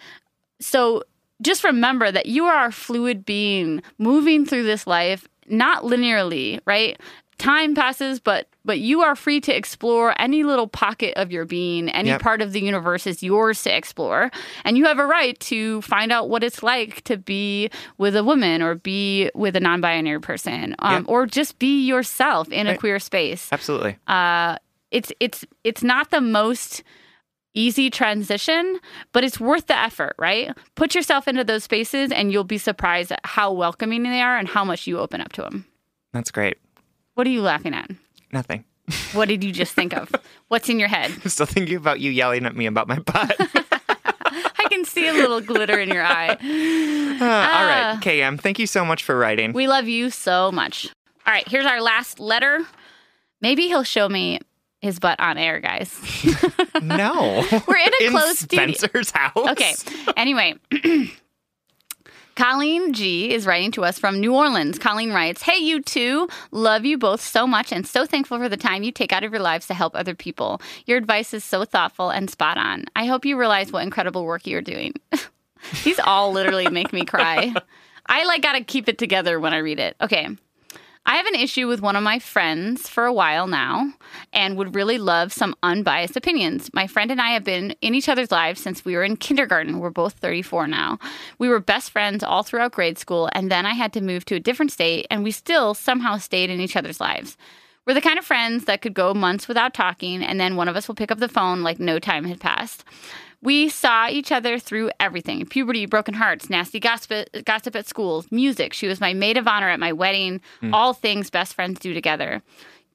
so 0.60 1.04
just 1.42 1.64
remember 1.64 2.12
that 2.12 2.26
you 2.26 2.46
are 2.46 2.66
a 2.68 2.72
fluid 2.72 3.26
being 3.26 3.82
moving 3.98 4.46
through 4.46 4.64
this 4.64 4.86
life, 4.86 5.28
not 5.48 5.84
linearly, 5.84 6.60
right? 6.66 7.00
Time 7.38 7.74
passes, 7.74 8.20
but 8.20 8.48
but 8.66 8.80
you 8.80 9.00
are 9.02 9.16
free 9.16 9.40
to 9.40 9.56
explore 9.56 10.14
any 10.22 10.44
little 10.44 10.68
pocket 10.68 11.14
of 11.16 11.32
your 11.32 11.46
being, 11.46 11.88
any 11.90 12.10
Yep. 12.10 12.22
part 12.22 12.42
of 12.42 12.52
the 12.52 12.60
universe 12.60 13.08
is 13.08 13.24
yours 13.24 13.64
to 13.64 13.76
explore, 13.76 14.30
and 14.66 14.78
you 14.78 14.86
have 14.86 15.00
a 15.00 15.06
right 15.06 15.40
to 15.40 15.82
find 15.84 16.12
out 16.12 16.30
what 16.30 16.44
it's 16.44 16.62
like 16.62 17.02
to 17.06 17.16
be 17.16 17.70
with 17.98 18.18
a 18.18 18.24
woman 18.26 18.62
or 18.62 18.76
be 18.76 19.32
with 19.34 19.56
a 19.56 19.60
non-binary 19.62 20.20
person, 20.20 20.76
um, 20.80 20.94
Yep. 20.96 21.04
or 21.08 21.26
just 21.26 21.58
be 21.58 21.86
yourself 21.88 22.52
in 22.52 22.68
a 22.68 22.78
queer 22.78 23.00
space 23.00 23.48
Absolutely. 23.54 23.96
uh, 24.08 24.58
it's 24.92 25.12
it's 25.22 25.46
it's 25.64 25.82
not 25.84 26.12
the 26.12 26.22
most 26.22 26.84
easy 27.54 27.90
transition, 27.90 28.80
but 29.12 29.24
it's 29.24 29.40
worth 29.40 29.68
the 29.68 29.78
effort, 29.78 30.16
right? 30.18 30.56
Put 30.76 30.96
yourself 30.96 31.28
into 31.28 31.44
those 31.44 31.64
spaces, 31.64 32.12
and 32.12 32.32
you'll 32.32 32.44
be 32.44 32.58
surprised 32.58 33.12
at 33.12 33.22
how 33.24 33.52
welcoming 33.52 34.04
they 34.04 34.22
are 34.22 34.38
and 34.38 34.48
how 34.48 34.64
much 34.64 34.88
you 34.88 35.00
open 35.00 35.22
up 35.22 35.32
to 35.34 35.42
them. 35.42 35.66
That's 36.14 36.32
great. 36.32 36.58
What 37.16 37.28
are 37.28 37.32
you 37.32 37.42
laughing 37.42 37.74
at? 37.74 37.90
Nothing. 38.32 38.66
What 39.14 39.28
did 39.28 39.44
you 39.44 39.52
just 39.52 39.74
think 39.74 39.96
of? 39.96 40.12
What's 40.48 40.68
in 40.68 40.80
your 40.80 40.88
head? 40.88 41.12
I'm 41.24 41.30
still 41.30 41.46
thinking 41.46 41.76
about 41.76 42.00
you 42.00 42.10
yelling 42.10 42.46
at 42.46 42.56
me 42.56 42.66
about 42.66 42.88
my 42.88 42.98
butt. 43.00 43.36
I 44.60 44.68
can 44.70 44.86
see 44.86 45.08
a 45.08 45.14
little 45.14 45.42
glitter 45.42 45.80
in 45.80 45.90
your 45.90 46.04
eye. 46.04 46.30
Uh, 46.30 47.24
all 47.24 47.66
right, 47.66 47.98
KM, 48.02 48.40
thank 48.40 48.60
you 48.60 48.68
so 48.68 48.84
much 48.86 49.04
for 49.04 49.18
writing. 49.18 49.54
We 49.54 49.68
love 49.68 49.88
you 49.88 50.10
so 50.10 50.52
much. 50.52 50.88
All 51.26 51.34
right, 51.34 51.48
here's 51.48 51.66
our 51.66 51.82
last 51.82 52.20
letter. 52.20 52.66
Maybe 53.42 53.68
he'll 53.68 53.84
show 53.84 54.10
me 54.10 54.40
his 54.82 55.00
butt 55.00 55.20
on 55.20 55.38
air, 55.38 55.60
guys. 55.60 55.98
no. 56.82 57.46
We're 57.68 57.78
in 57.78 57.94
a 58.02 58.06
in 58.06 58.12
closed 58.12 58.40
studio. 58.40 58.74
Spencer's 58.74 59.12
house. 59.12 59.36
Okay. 59.36 59.74
Anyway, 60.16 60.56
Colleen 62.36 62.94
G 62.94 63.34
is 63.34 63.46
writing 63.46 63.72
to 63.72 63.84
us 63.84 64.00
from 64.00 64.22
New 64.22 64.34
Orleans. 64.34 64.80
Colleen 64.80 65.12
writes, 65.12 65.42
Hey, 65.42 65.58
you 65.58 65.82
two. 65.82 66.30
Love 66.52 66.86
you 66.86 66.98
both 66.98 67.20
so 67.20 67.46
much 67.46 67.74
and 67.74 67.86
so 67.86 68.06
thankful 68.06 68.38
for 68.38 68.48
the 68.48 68.56
time 68.56 68.84
you 68.84 68.94
take 68.94 69.12
out 69.12 69.26
of 69.26 69.34
your 69.34 69.42
lives 69.42 69.68
to 69.68 69.74
help 69.74 69.94
other 69.94 70.16
people. 70.16 70.62
Your 70.86 70.98
advice 70.98 71.34
is 71.34 71.44
so 71.44 71.66
thoughtful 71.66 72.10
and 72.10 72.30
spot 72.30 72.58
on. 72.58 72.86
I 72.96 73.08
hope 73.08 73.26
you 73.26 73.38
realize 73.38 73.74
what 73.74 73.84
incredible 73.84 74.24
work 74.24 74.48
you're 74.48 74.62
doing. 74.62 74.94
These 75.84 76.00
all 76.00 76.32
literally 76.32 76.70
make 76.70 76.94
me 76.94 77.04
cry. 77.04 77.54
I 78.06 78.24
like 78.24 78.42
gotta 78.42 78.64
keep 78.64 78.88
it 78.88 78.98
together 78.98 79.38
when 79.40 79.54
I 79.54 79.58
read 79.58 79.80
it. 79.80 79.98
Okay. 80.00 80.30
I 81.10 81.16
have 81.16 81.26
an 81.26 81.34
issue 81.34 81.68
with 81.68 81.82
one 81.82 81.96
of 81.96 82.04
my 82.04 82.20
friends 82.20 82.88
for 82.88 83.08
a 83.08 83.12
while 83.12 83.48
now 83.48 83.94
and 84.32 84.56
would 84.56 84.76
really 84.76 85.00
love 85.00 85.34
some 85.34 85.56
unbiased 85.64 86.16
opinions. 86.16 86.70
My 86.72 86.86
friend 86.86 87.10
and 87.10 87.20
I 87.20 87.32
have 87.32 87.44
been 87.44 87.72
in 87.82 87.96
each 87.96 88.08
other's 88.08 88.30
lives 88.30 88.62
since 88.62 88.86
we 88.86 88.96
were 88.96 89.04
in 89.04 89.18
kindergarten. 89.18 89.80
We're 89.80 89.90
both 89.90 90.14
34 90.14 90.68
now. 90.68 91.00
We 91.40 91.50
were 91.50 91.60
best 91.60 91.90
friends 91.90 92.24
all 92.24 92.44
throughout 92.44 92.74
grade 92.74 93.00
school, 93.00 93.28
and 93.34 93.50
then 93.50 93.66
I 93.66 93.74
had 93.74 93.92
to 93.94 94.02
move 94.02 94.24
to 94.26 94.36
a 94.36 94.40
different 94.40 94.72
state, 94.72 95.08
and 95.10 95.24
we 95.24 95.32
still 95.32 95.74
somehow 95.74 96.18
stayed 96.18 96.52
in 96.52 96.62
each 96.62 96.76
other's 96.76 97.00
lives. 97.00 97.38
We're 97.88 97.96
the 97.96 98.02
kind 98.02 98.20
of 98.20 98.26
friends 98.26 98.66
that 98.66 98.84
could 98.84 98.94
go 98.94 99.16
months 99.16 99.48
without 99.48 99.74
talking, 99.74 100.22
and 100.22 100.40
then 100.40 100.58
one 100.58 100.68
of 100.68 100.76
us 100.76 100.88
will 100.88 100.94
pick 100.94 101.10
up 101.10 101.18
the 101.18 101.28
phone 101.28 101.64
like 101.64 101.80
no 101.80 101.98
time 101.98 102.26
had 102.26 102.40
passed. 102.40 102.84
We 103.42 103.70
saw 103.70 104.10
each 104.10 104.32
other 104.32 104.60
through 104.60 104.92
everything 105.00 105.46
puberty, 105.46 105.86
broken 105.86 106.14
hearts, 106.14 106.50
nasty 106.50 106.80
gossip, 106.80 107.30
gossip 107.46 107.76
at 107.76 107.88
school, 107.88 108.26
music. 108.32 108.74
She 108.74 108.88
was 108.88 109.00
my 109.00 109.14
maid 109.14 109.38
of 109.38 109.48
honor 109.48 109.70
at 109.70 109.80
my 109.80 109.94
wedding, 109.94 110.42
mm. 110.62 110.74
all 110.74 110.94
things 110.94 111.30
best 111.30 111.54
friends 111.54 111.80
do 111.80 111.94
together. 111.94 112.42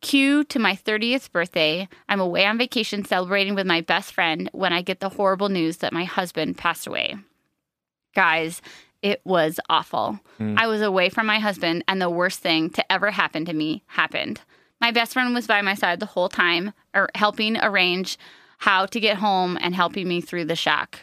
Cue 0.02 0.44
to 0.44 0.58
my 0.58 0.74
30th 0.76 1.32
birthday. 1.32 1.88
I'm 2.10 2.20
away 2.20 2.44
on 2.44 2.58
vacation 2.58 3.06
celebrating 3.06 3.54
with 3.54 3.66
my 3.66 3.80
best 3.80 4.12
friend 4.12 4.50
when 4.52 4.72
I 4.72 4.82
get 4.82 5.00
the 5.00 5.08
horrible 5.08 5.48
news 5.48 5.78
that 5.78 5.94
my 5.94 6.04
husband 6.04 6.58
passed 6.58 6.86
away. 6.86 7.16
Guys, 8.14 8.60
it 9.00 9.22
was 9.24 9.58
awful. 9.70 10.20
Mm. 10.38 10.58
I 10.58 10.66
was 10.66 10.82
away 10.82 11.08
from 11.08 11.26
my 11.26 11.38
husband, 11.38 11.84
and 11.88 12.02
the 12.02 12.10
worst 12.10 12.40
thing 12.40 12.68
to 12.70 12.92
ever 12.92 13.10
happen 13.10 13.46
to 13.46 13.54
me 13.54 13.82
happened. 13.86 14.42
My 14.80 14.90
best 14.90 15.14
friend 15.14 15.32
was 15.32 15.46
by 15.46 15.62
my 15.62 15.74
side 15.74 16.00
the 16.00 16.06
whole 16.06 16.28
time, 16.28 16.74
or 16.94 17.08
helping 17.14 17.56
arrange 17.56 18.18
how 18.64 18.86
to 18.86 18.98
get 18.98 19.18
home 19.18 19.58
and 19.60 19.74
helping 19.74 20.08
me 20.08 20.22
through 20.22 20.46
the 20.46 20.56
shock. 20.56 21.00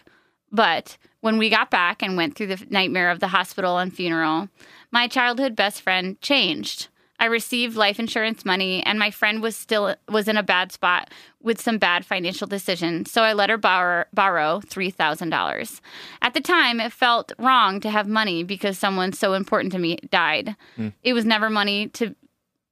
But 0.51 0.97
when 1.19 1.37
we 1.37 1.47
got 1.47 1.69
back 1.69 2.01
and 2.01 2.17
went 2.17 2.35
through 2.35 2.47
the 2.47 2.65
nightmare 2.71 3.11
of 3.11 3.19
the 3.19 3.27
hospital 3.27 3.77
and 3.77 3.93
funeral, 3.93 4.49
my 4.89 5.07
childhood 5.07 5.55
best 5.55 5.79
friend 5.79 6.19
changed. 6.21 6.87
I 7.19 7.25
received 7.25 7.75
life 7.75 7.99
insurance 7.99 8.45
money 8.45 8.81
and 8.81 8.97
my 8.97 9.11
friend 9.11 9.43
was 9.43 9.55
still 9.55 9.95
was 10.09 10.27
in 10.27 10.37
a 10.37 10.43
bad 10.43 10.71
spot 10.71 11.11
with 11.39 11.61
some 11.61 11.77
bad 11.77 12.03
financial 12.03 12.47
decisions, 12.47 13.11
so 13.11 13.21
I 13.21 13.33
let 13.33 13.51
her 13.51 13.59
borrow, 13.59 14.05
borrow 14.11 14.59
$3,000. 14.65 15.81
At 16.23 16.33
the 16.33 16.41
time, 16.41 16.79
it 16.79 16.91
felt 16.91 17.31
wrong 17.37 17.79
to 17.81 17.91
have 17.91 18.07
money 18.07 18.43
because 18.43 18.79
someone 18.79 19.13
so 19.13 19.33
important 19.33 19.71
to 19.73 19.79
me 19.79 19.97
died. 20.09 20.55
Hmm. 20.77 20.89
It 21.03 21.13
was 21.13 21.25
never 21.25 21.51
money 21.51 21.89
to 21.89 22.15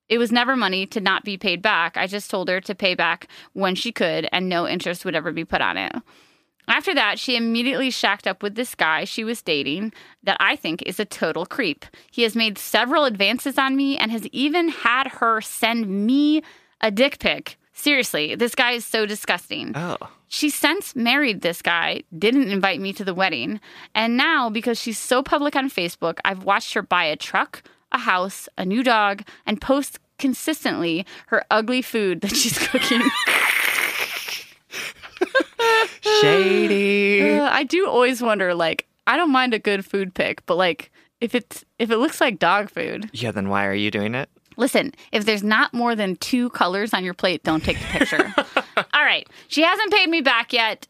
it 0.10 0.18
was 0.18 0.32
never 0.32 0.56
money 0.56 0.86
to 0.88 1.00
not 1.00 1.24
be 1.24 1.38
paid 1.38 1.62
back. 1.62 1.96
I 1.96 2.08
just 2.08 2.30
told 2.30 2.50
her 2.50 2.60
to 2.62 2.76
pay 2.76 2.96
back 2.96 3.28
when 3.54 3.76
she 3.76 3.92
could 3.92 4.28
and 4.32 4.50
no 4.50 4.68
interest 4.68 5.06
would 5.06 5.16
ever 5.16 5.32
be 5.32 5.46
put 5.46 5.62
on 5.62 5.78
it. 5.78 5.96
After 6.68 6.94
that, 6.94 7.18
she 7.18 7.36
immediately 7.36 7.90
shacked 7.90 8.28
up 8.28 8.44
with 8.44 8.54
this 8.54 8.76
guy 8.76 9.04
she 9.04 9.24
was 9.24 9.42
dating 9.42 9.92
that 10.24 10.38
I 10.40 10.56
think 10.56 10.84
is 10.84 11.00
a 11.00 11.06
total 11.06 11.46
creep. 11.48 11.86
He 12.12 12.22
has 12.24 12.36
made 12.36 12.60
several 12.60 13.06
advances 13.06 13.58
on 13.58 13.76
me 13.76 13.98
and 13.98 14.12
has 14.12 14.28
even 14.28 14.70
had 14.70 15.08
her 15.08 15.42
send 15.42 15.90
me 15.90 16.44
a 16.80 16.92
dick 16.92 17.18
pic. 17.20 17.58
Seriously, 17.74 18.36
this 18.36 18.54
guy 18.54 18.74
is 18.74 18.86
so 18.86 19.06
disgusting. 19.06 19.72
Oh. 19.76 19.98
She 20.28 20.52
since 20.52 20.96
married 20.96 21.42
this 21.42 21.62
guy, 21.64 22.04
didn't 22.16 22.52
invite 22.52 22.80
me 22.80 22.94
to 22.94 23.04
the 23.04 23.16
wedding, 23.16 23.60
and 23.96 24.16
now 24.16 24.50
because 24.50 24.80
she's 24.80 25.00
so 25.00 25.24
public 25.24 25.56
on 25.56 25.72
Facebook, 25.72 26.20
I've 26.24 26.44
watched 26.44 26.74
her 26.76 26.84
buy 26.84 27.06
a 27.06 27.16
truck, 27.16 27.64
a 27.92 27.98
house, 28.00 28.48
a 28.58 28.66
new 28.66 28.84
dog, 28.84 29.24
and 29.46 29.60
post 29.62 30.00
consistently 30.18 31.06
her 31.28 31.44
ugly 31.50 31.82
food 31.82 32.22
that 32.22 32.36
she's 32.36 32.58
cooking. 32.68 33.02
Shady. 36.22 37.32
Uh, 37.32 37.50
I 37.50 37.64
do 37.64 37.88
always 37.88 38.22
wonder, 38.22 38.54
like, 38.54 38.86
I 39.08 39.18
don't 39.18 39.32
mind 39.32 39.54
a 39.54 39.60
good 39.60 39.86
food 39.86 40.14
pick, 40.14 40.46
but 40.46 40.56
like, 40.56 40.92
if 41.22 41.36
it's 41.36 41.66
if 41.80 41.92
it 41.92 41.98
looks 41.98 42.22
like 42.22 42.40
dog 42.40 42.70
food, 42.70 43.10
yeah, 43.14 43.32
then 43.32 43.50
why 43.50 43.66
are 43.66 43.74
you 43.74 43.92
doing 43.92 44.16
it? 44.16 44.30
listen. 44.60 44.94
If 45.12 45.26
there's 45.26 45.42
not 45.42 45.74
more 45.74 45.96
than 45.96 46.18
two 46.18 46.50
colors 46.52 46.94
on 46.94 47.04
your 47.04 47.14
plate, 47.14 47.44
don't 47.44 47.64
take 47.64 47.80
the 47.80 47.86
picture. 47.86 48.34
All 48.94 49.04
right, 49.04 49.28
she 49.48 49.64
hasn't 49.64 49.92
paid 49.92 50.10
me 50.10 50.22
back 50.22 50.54
yet, 50.54 50.88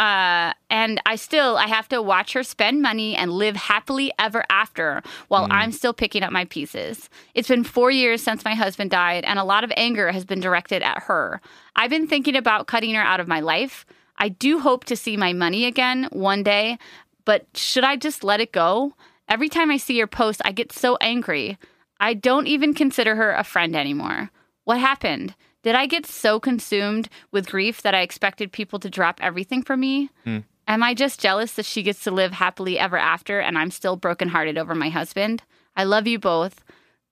uh, 0.00 0.54
and 0.70 0.98
I 1.04 1.16
still 1.16 1.58
I 1.58 1.66
have 1.66 1.86
to 1.90 2.00
watch 2.00 2.32
her 2.32 2.42
spend 2.42 2.80
money 2.80 3.14
and 3.14 3.30
live 3.30 3.54
happily 3.54 4.10
ever 4.18 4.44
after 4.48 5.02
while 5.28 5.46
I'm 5.50 5.72
still 5.72 5.92
picking 5.92 6.22
up 6.22 6.32
my 6.32 6.46
pieces. 6.46 7.10
It's 7.34 7.48
been 7.48 7.64
four 7.64 7.90
years 7.90 8.22
since 8.22 8.42
my 8.42 8.54
husband 8.54 8.90
died, 8.90 9.24
and 9.24 9.38
a 9.38 9.44
lot 9.44 9.62
of 9.62 9.70
anger 9.76 10.10
has 10.10 10.24
been 10.24 10.40
directed 10.40 10.82
at 10.82 11.02
her. 11.02 11.42
I've 11.76 11.90
been 11.90 12.06
thinking 12.06 12.34
about 12.34 12.66
cutting 12.66 12.94
her 12.94 13.02
out 13.02 13.20
of 13.20 13.28
my 13.28 13.40
life. 13.40 13.84
I 14.16 14.30
do 14.30 14.58
hope 14.60 14.86
to 14.86 14.96
see 14.96 15.18
my 15.18 15.34
money 15.34 15.66
again 15.66 16.08
one 16.12 16.42
day, 16.44 16.78
but 17.26 17.46
should 17.54 17.84
I 17.84 17.96
just 17.96 18.24
let 18.24 18.40
it 18.40 18.52
go? 18.52 18.94
Every 19.28 19.50
time 19.50 19.70
I 19.70 19.76
see 19.76 20.00
her 20.00 20.06
post, 20.06 20.40
I 20.46 20.52
get 20.52 20.72
so 20.72 20.96
angry. 21.02 21.58
I 22.00 22.14
don't 22.14 22.46
even 22.46 22.72
consider 22.72 23.16
her 23.16 23.32
a 23.32 23.44
friend 23.44 23.76
anymore. 23.76 24.30
What 24.64 24.80
happened? 24.80 25.34
Did 25.62 25.74
I 25.74 25.86
get 25.86 26.06
so 26.06 26.40
consumed 26.40 27.08
with 27.32 27.48
grief 27.48 27.82
that 27.82 27.94
I 27.94 28.00
expected 28.00 28.52
people 28.52 28.78
to 28.78 28.90
drop 28.90 29.20
everything 29.22 29.62
for 29.62 29.76
me? 29.76 30.10
Am 30.26 30.82
I 30.82 30.94
just 30.94 31.20
jealous 31.20 31.52
that 31.52 31.66
she 31.66 31.82
gets 31.82 32.04
to 32.04 32.10
live 32.10 32.32
happily 32.32 32.78
ever 32.78 32.96
after 32.96 33.40
and 33.40 33.58
I'm 33.58 33.70
still 33.70 33.96
brokenhearted 33.96 34.56
over 34.56 34.74
my 34.74 34.88
husband? 34.88 35.42
I 35.76 35.84
love 35.84 36.06
you 36.06 36.18
both. 36.18 36.62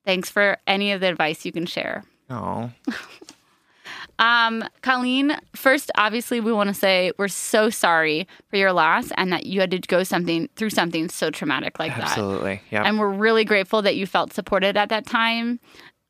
Thanks 0.05 0.29
for 0.29 0.57
any 0.65 0.91
of 0.91 1.01
the 1.01 1.07
advice 1.07 1.45
you 1.45 1.51
can 1.51 1.65
share. 1.65 2.03
Oh. 2.29 2.71
Um, 4.19 4.65
Colleen, 4.81 5.37
first, 5.55 5.91
obviously, 5.95 6.41
we 6.41 6.51
want 6.51 6.67
to 6.67 6.73
say 6.73 7.13
we're 7.17 7.29
so 7.29 7.69
sorry 7.69 8.27
for 8.49 8.57
your 8.57 8.73
loss 8.73 9.11
and 9.15 9.31
that 9.31 9.45
you 9.45 9.61
had 9.61 9.71
to 9.71 9.79
go 9.79 10.03
something 10.03 10.49
through 10.57 10.71
something 10.71 11.07
so 11.07 11.31
traumatic 11.31 11.79
like 11.79 11.95
that. 11.95 12.09
Absolutely. 12.09 12.61
Yeah. 12.69 12.83
And 12.83 12.99
we're 12.99 13.09
really 13.09 13.45
grateful 13.45 13.81
that 13.81 13.95
you 13.95 14.05
felt 14.05 14.33
supported 14.33 14.75
at 14.75 14.89
that 14.89 15.05
time. 15.05 15.59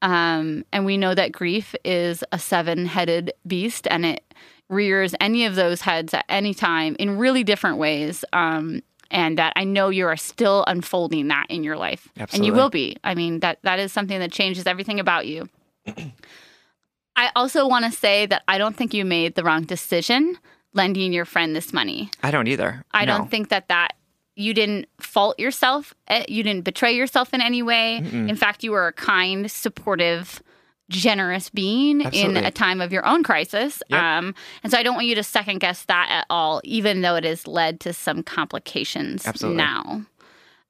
Um, 0.01 0.65
and 0.71 0.85
we 0.85 0.97
know 0.97 1.13
that 1.13 1.31
grief 1.31 1.75
is 1.83 2.23
a 2.31 2.39
seven 2.39 2.85
headed 2.85 3.33
beast 3.45 3.87
and 3.91 4.05
it 4.05 4.23
rears 4.69 5.13
any 5.19 5.45
of 5.45 5.55
those 5.55 5.81
heads 5.81 6.13
at 6.13 6.25
any 6.29 6.53
time 6.53 6.95
in 6.99 7.17
really 7.17 7.43
different 7.43 7.77
ways. 7.77 8.23
Um, 8.33 8.81
and 9.11 9.39
that 9.39 9.53
I 9.55 9.63
know 9.63 9.89
you 9.89 10.05
are 10.05 10.15
still 10.15 10.63
unfolding 10.67 11.29
that 11.29 11.47
in 11.49 11.63
your 11.63 11.75
life. 11.75 12.07
And 12.31 12.45
you 12.45 12.53
will 12.53 12.69
be. 12.69 12.95
I 13.03 13.15
mean, 13.15 13.39
that 13.39 13.57
that 13.63 13.79
is 13.79 13.91
something 13.91 14.19
that 14.19 14.31
changes 14.31 14.67
everything 14.67 14.99
about 14.99 15.25
you. 15.25 15.49
I 17.15 17.31
also 17.35 17.67
want 17.67 17.85
to 17.85 17.91
say 17.91 18.25
that 18.27 18.43
I 18.47 18.57
don't 18.57 18.75
think 18.77 18.93
you 18.93 19.03
made 19.05 19.35
the 19.35 19.43
wrong 19.43 19.63
decision 19.63 20.37
lending 20.73 21.11
your 21.11 21.25
friend 21.25 21.55
this 21.55 21.73
money. 21.73 22.11
I 22.23 22.31
don't 22.31 22.47
either. 22.47 22.85
I 22.91 23.05
No. 23.05 23.17
don't 23.17 23.31
think 23.31 23.49
that 23.49 23.67
that 23.69 23.95
you 24.39 24.53
didn't 24.53 24.87
fault 25.01 25.37
yourself. 25.39 25.93
eh, 26.07 26.23
You 26.29 26.43
didn't 26.43 26.63
betray 26.63 26.93
yourself 26.95 27.33
in 27.33 27.41
any 27.41 27.61
way. 27.61 27.97
In 27.97 28.35
fact, 28.35 28.63
you 28.63 28.71
were 28.71 28.87
a 28.87 28.93
kind, 28.93 29.51
supportive, 29.51 30.41
generous 30.89 31.49
being 31.49 32.05
Absolutely. 32.05 32.37
in 32.39 32.45
a 32.45 32.51
time 32.51 32.79
of 32.81 32.91
your 32.93 33.05
own 33.05 33.21
crisis. 33.21 33.83
Yep. 33.89 34.01
Um, 34.01 34.35
and 34.63 34.71
so 34.71 34.77
I 34.77 34.83
don't 34.83 34.95
want 34.95 35.07
you 35.07 35.15
to 35.15 35.23
second 35.23 35.59
guess 35.59 35.83
that 35.85 36.07
at 36.09 36.25
all, 36.29 36.61
even 36.63 37.01
though 37.01 37.15
it 37.15 37.25
has 37.25 37.45
led 37.47 37.79
to 37.81 37.93
some 37.93 38.23
complications 38.23 39.27
Absolutely. 39.27 39.57
now. 39.57 40.05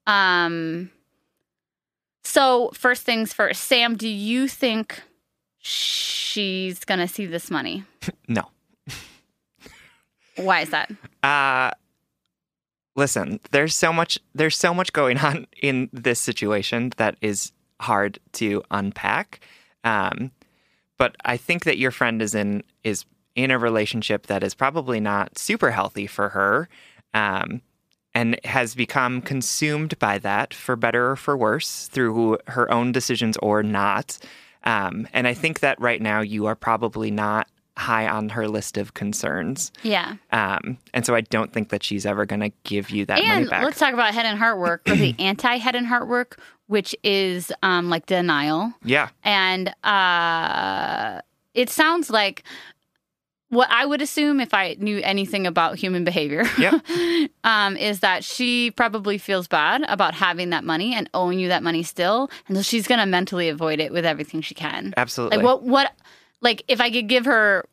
Um, 0.08 0.90
so 2.24 2.72
first 2.74 3.04
things 3.04 3.34
first, 3.34 3.64
Sam, 3.66 3.96
do 3.96 4.10
you 4.10 4.48
think 4.48 5.00
she's 5.60 6.84
gonna 6.86 7.08
see 7.08 7.26
this 7.28 7.52
money? 7.52 7.84
No. 8.28 8.50
Why 10.38 10.62
is 10.62 10.70
that? 10.72 10.90
Uh 11.22 11.72
listen, 12.96 13.40
there's 13.52 13.76
so 13.76 13.94
much 13.94 14.20
there's 14.34 14.58
so 14.58 14.74
much 14.74 14.94
going 14.94 15.18
on 15.30 15.48
in 15.62 15.90
this 15.94 16.20
situation 16.20 16.92
that 16.98 17.16
is 17.22 17.52
hard 17.80 18.20
to 18.34 18.64
unpack. 18.72 19.40
Um 19.84 20.32
but 20.98 21.16
I 21.24 21.38
think 21.38 21.64
that 21.64 21.78
your 21.78 21.92
friend 21.92 22.22
is 22.22 22.36
in 22.36 22.64
is 22.84 23.06
in 23.36 23.52
a 23.52 23.60
relationship 23.60 24.28
that 24.28 24.44
is 24.44 24.54
probably 24.54 25.00
not 25.00 25.38
super 25.38 25.72
healthy 25.72 26.08
for 26.08 26.30
her. 26.30 26.70
Um 27.14 27.62
and 28.14 28.40
has 28.44 28.76
become 28.76 29.22
consumed 29.22 29.98
by 30.00 30.18
that 30.20 30.54
for 30.54 30.76
better 30.76 31.12
or 31.12 31.16
for 31.16 31.38
worse 31.38 31.88
through 31.88 32.38
her 32.48 32.72
own 32.72 32.92
decisions 32.92 33.38
or 33.38 33.62
not. 33.62 34.18
Um, 34.64 35.08
and 35.14 35.28
I 35.28 35.34
think 35.34 35.60
that 35.62 35.80
right 35.80 36.02
now 36.02 36.22
you 36.22 36.46
are 36.48 36.56
probably 36.56 37.12
not 37.12 37.48
high 37.80 38.08
on 38.08 38.30
her 38.30 38.48
list 38.48 38.78
of 38.78 38.94
concerns. 38.94 39.72
Yeah. 39.84 40.16
Um, 40.32 40.78
and 40.94 41.06
so 41.06 41.16
I 41.16 41.22
don't 41.22 41.52
think 41.54 41.70
that 41.70 41.82
she's 41.84 42.06
ever 42.06 42.26
going 42.26 42.42
to 42.42 42.52
give 42.64 42.90
you 42.90 43.06
that 43.06 43.16
money 43.20 43.30
And 43.42 43.50
back. 43.50 43.64
let's 43.64 43.80
talk 43.80 43.94
about 43.94 44.14
head 44.14 44.26
and 44.26 44.38
heart 44.38 44.60
work 44.60 44.82
or 44.88 44.96
the 44.96 45.16
anti 45.20 45.56
head 45.58 45.76
and 45.76 45.88
heart 45.88 46.08
work, 46.08 46.40
which 46.68 46.96
is 47.04 47.52
um, 47.64 47.90
like 47.90 48.06
denial. 48.06 48.74
yeah, 48.84 49.10
And 49.24 49.74
uh, 49.84 51.22
it 51.54 51.70
sounds 51.70 52.10
like 52.10 52.44
what 53.50 53.68
I 53.72 53.84
would 53.86 54.02
assume 54.02 54.40
if 54.40 54.54
I 54.54 54.76
knew 54.78 55.00
anything 55.02 55.48
about 55.48 55.76
human 55.78 56.04
behavior 56.04 56.44
Yep. 56.60 56.86
um, 57.44 57.78
is 57.78 58.02
that 58.02 58.24
she 58.24 58.70
probably 58.72 59.18
feels 59.18 59.48
bad 59.48 59.84
about 59.88 60.14
having 60.14 60.52
that 60.52 60.64
money 60.64 60.94
and 60.94 61.10
owing 61.16 61.40
you 61.40 61.48
that 61.48 61.64
money 61.64 61.82
still. 61.82 62.30
And 62.48 62.56
so 62.58 62.62
she's 62.62 62.88
going 62.88 63.00
to 63.00 63.08
mentally 63.08 63.50
avoid 63.50 63.80
it 63.80 63.92
with 63.92 64.06
everything 64.06 64.42
she 64.42 64.54
can. 64.54 64.94
absolutely. 64.98 65.38
Like 65.38 65.46
what 65.46 65.64
what 65.64 65.94
like 66.42 66.64
if 66.68 66.80
I 66.82 66.90
could 66.92 67.08
give 67.08 67.26
her 67.26 67.66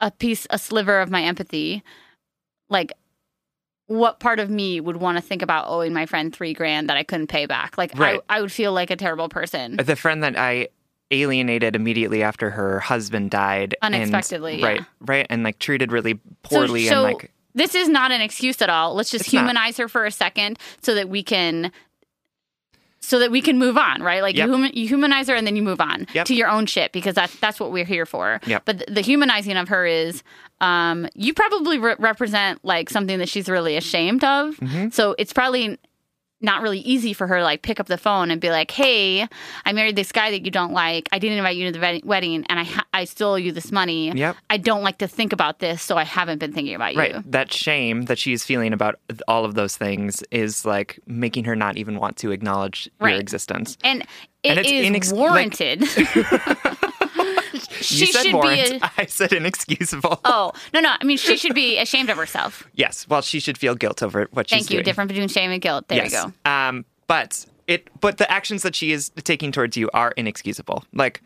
a 0.00 0.10
piece 0.10 0.46
a 0.50 0.58
sliver 0.58 1.00
of 1.00 1.10
my 1.10 1.22
empathy, 1.22 1.82
like 2.68 2.92
what 3.86 4.20
part 4.20 4.38
of 4.38 4.50
me 4.50 4.80
would 4.80 4.98
want 4.98 5.16
to 5.16 5.22
think 5.22 5.40
about 5.42 5.66
owing 5.68 5.92
my 5.94 6.04
friend 6.06 6.34
three 6.34 6.52
grand 6.52 6.88
that 6.90 6.96
I 6.96 7.02
couldn't 7.02 7.28
pay 7.28 7.46
back? 7.46 7.78
Like 7.78 7.98
Right. 7.98 8.20
I, 8.28 8.38
I 8.38 8.40
would 8.40 8.52
feel 8.52 8.72
like 8.72 8.90
a 8.90 8.96
terrible 8.96 9.28
person. 9.28 9.76
the 9.76 9.96
friend 9.96 10.22
that 10.22 10.36
I 10.38 10.68
alienated 11.10 11.74
immediately 11.74 12.22
after 12.22 12.50
her 12.50 12.80
husband 12.80 13.30
died 13.30 13.74
and- 13.82 13.94
Unexpectedly, 13.94 14.62
right, 14.62 14.80
yeah. 14.80 14.84
right, 15.00 15.26
and 15.30 15.42
like 15.42 15.58
treated 15.58 15.90
really 15.90 16.14
poorly 16.42 16.86
so, 16.86 17.04
and 17.06 17.14
like 17.14 17.32
this 17.54 17.74
is 17.74 17.88
not 17.88 18.10
an 18.12 18.20
excuse 18.20 18.60
at 18.60 18.68
all. 18.68 18.94
Let's 18.94 19.10
just 19.10 19.24
It's 19.24 19.32
not. 19.32 19.40
humanize 19.40 19.78
her 19.78 19.88
for 19.88 20.04
a 20.04 20.10
second 20.12 20.58
so 20.82 20.94
that 20.94 21.08
we 21.08 21.22
can 21.22 21.72
so 23.08 23.18
that 23.18 23.30
we 23.30 23.40
can 23.40 23.58
move 23.58 23.78
on, 23.78 24.02
right? 24.02 24.20
Like 24.22 24.36
Yep. 24.36 24.46
you, 24.46 24.52
human, 24.54 24.70
you 24.74 24.86
humanize 24.86 25.28
her 25.28 25.34
and 25.34 25.46
then 25.46 25.56
you 25.56 25.62
move 25.62 25.80
on 25.80 26.06
Yep. 26.12 26.26
to 26.26 26.34
your 26.34 26.48
own 26.48 26.66
shit 26.66 26.92
because 26.92 27.14
that's 27.14 27.34
that's 27.40 27.58
what 27.58 27.72
we're 27.72 27.86
here 27.86 28.04
for. 28.04 28.38
Yep. 28.46 28.62
But 28.66 28.78
th- 28.80 28.90
the 28.90 29.00
humanizing 29.00 29.56
of 29.56 29.68
her 29.68 29.86
is, 29.86 30.22
um, 30.60 31.08
you 31.14 31.32
probably 31.32 31.78
re- 31.78 31.96
represent 31.98 32.62
like 32.64 32.90
something 32.90 33.18
that 33.18 33.28
she's 33.28 33.48
really 33.48 33.76
ashamed 33.76 34.24
of. 34.24 34.56
Mm-hmm. 34.56 34.90
So 34.90 35.14
it's 35.18 35.32
probably 35.32 35.78
not 36.40 36.62
really 36.62 36.78
easy 36.80 37.12
for 37.12 37.26
her 37.26 37.38
to 37.38 37.42
like 37.42 37.62
pick 37.62 37.80
up 37.80 37.86
the 37.86 37.98
phone 37.98 38.30
and 38.30 38.40
be 38.40 38.50
like, 38.50 38.70
"Hey, 38.70 39.26
I 39.66 39.72
married 39.72 39.96
this 39.96 40.12
guy 40.12 40.30
that 40.30 40.44
you 40.44 40.50
don't 40.50 40.72
like. 40.72 41.08
I 41.12 41.18
didn't 41.18 41.38
invite 41.38 41.56
you 41.56 41.66
to 41.66 41.72
the 41.72 41.80
wed- 41.80 42.04
wedding, 42.04 42.44
and 42.48 42.60
I 42.60 42.64
ha- 42.64 42.86
I 42.94 43.04
still 43.04 43.30
owe 43.30 43.34
you 43.36 43.50
this 43.52 43.72
money. 43.72 44.12
Yep. 44.12 44.36
I 44.50 44.56
don't 44.56 44.82
like 44.82 44.98
to 44.98 45.08
think 45.08 45.32
about 45.32 45.58
this, 45.58 45.82
so 45.82 45.96
I 45.96 46.04
haven't 46.04 46.38
been 46.38 46.52
thinking 46.52 46.74
about 46.74 46.94
Right. 46.94 47.14
you." 47.14 47.22
That 47.26 47.52
shame 47.52 48.02
that 48.02 48.18
she's 48.18 48.44
feeling 48.44 48.72
about 48.72 49.00
all 49.26 49.44
of 49.44 49.54
those 49.54 49.76
things 49.76 50.22
is 50.30 50.64
like 50.64 51.00
making 51.06 51.44
her 51.44 51.56
not 51.56 51.76
even 51.76 51.98
want 51.98 52.16
to 52.18 52.30
acknowledge 52.30 52.88
Right. 53.00 53.10
your 53.12 53.20
existence. 53.20 53.76
And 53.82 54.04
And 54.44 54.58
it's 54.60 54.70
is 54.70 54.86
inex- 54.86 55.12
like- 55.12 55.18
warranted. 55.18 55.82
she 57.88 58.06
you 58.06 58.12
said 58.12 58.24
should 58.24 58.34
warrant. 58.34 58.70
be. 58.70 58.76
A- 58.78 58.92
I 58.98 59.06
said 59.06 59.32
inexcusable. 59.32 60.20
oh 60.24 60.52
no, 60.72 60.80
no. 60.80 60.94
I 61.00 61.04
mean, 61.04 61.16
she 61.18 61.36
should 61.36 61.54
be 61.54 61.78
ashamed 61.78 62.10
of 62.10 62.16
herself. 62.16 62.66
Yes. 62.74 63.06
Well, 63.08 63.22
she 63.22 63.40
should 63.40 63.58
feel 63.58 63.74
guilt 63.74 64.02
over 64.02 64.28
what 64.32 64.48
she's 64.48 64.58
Thank 64.58 64.70
you. 64.70 64.76
doing. 64.76 64.84
Difference 64.84 65.08
between 65.08 65.28
shame 65.28 65.50
and 65.50 65.60
guilt. 65.60 65.88
There 65.88 65.98
yes. 65.98 66.12
you 66.12 66.32
go. 66.44 66.50
Um, 66.50 66.84
but 67.06 67.44
it, 67.66 67.88
but 68.00 68.18
the 68.18 68.30
actions 68.30 68.62
that 68.62 68.74
she 68.74 68.92
is 68.92 69.10
taking 69.24 69.52
towards 69.52 69.76
you 69.76 69.90
are 69.92 70.12
inexcusable. 70.12 70.84
Like, 70.92 71.22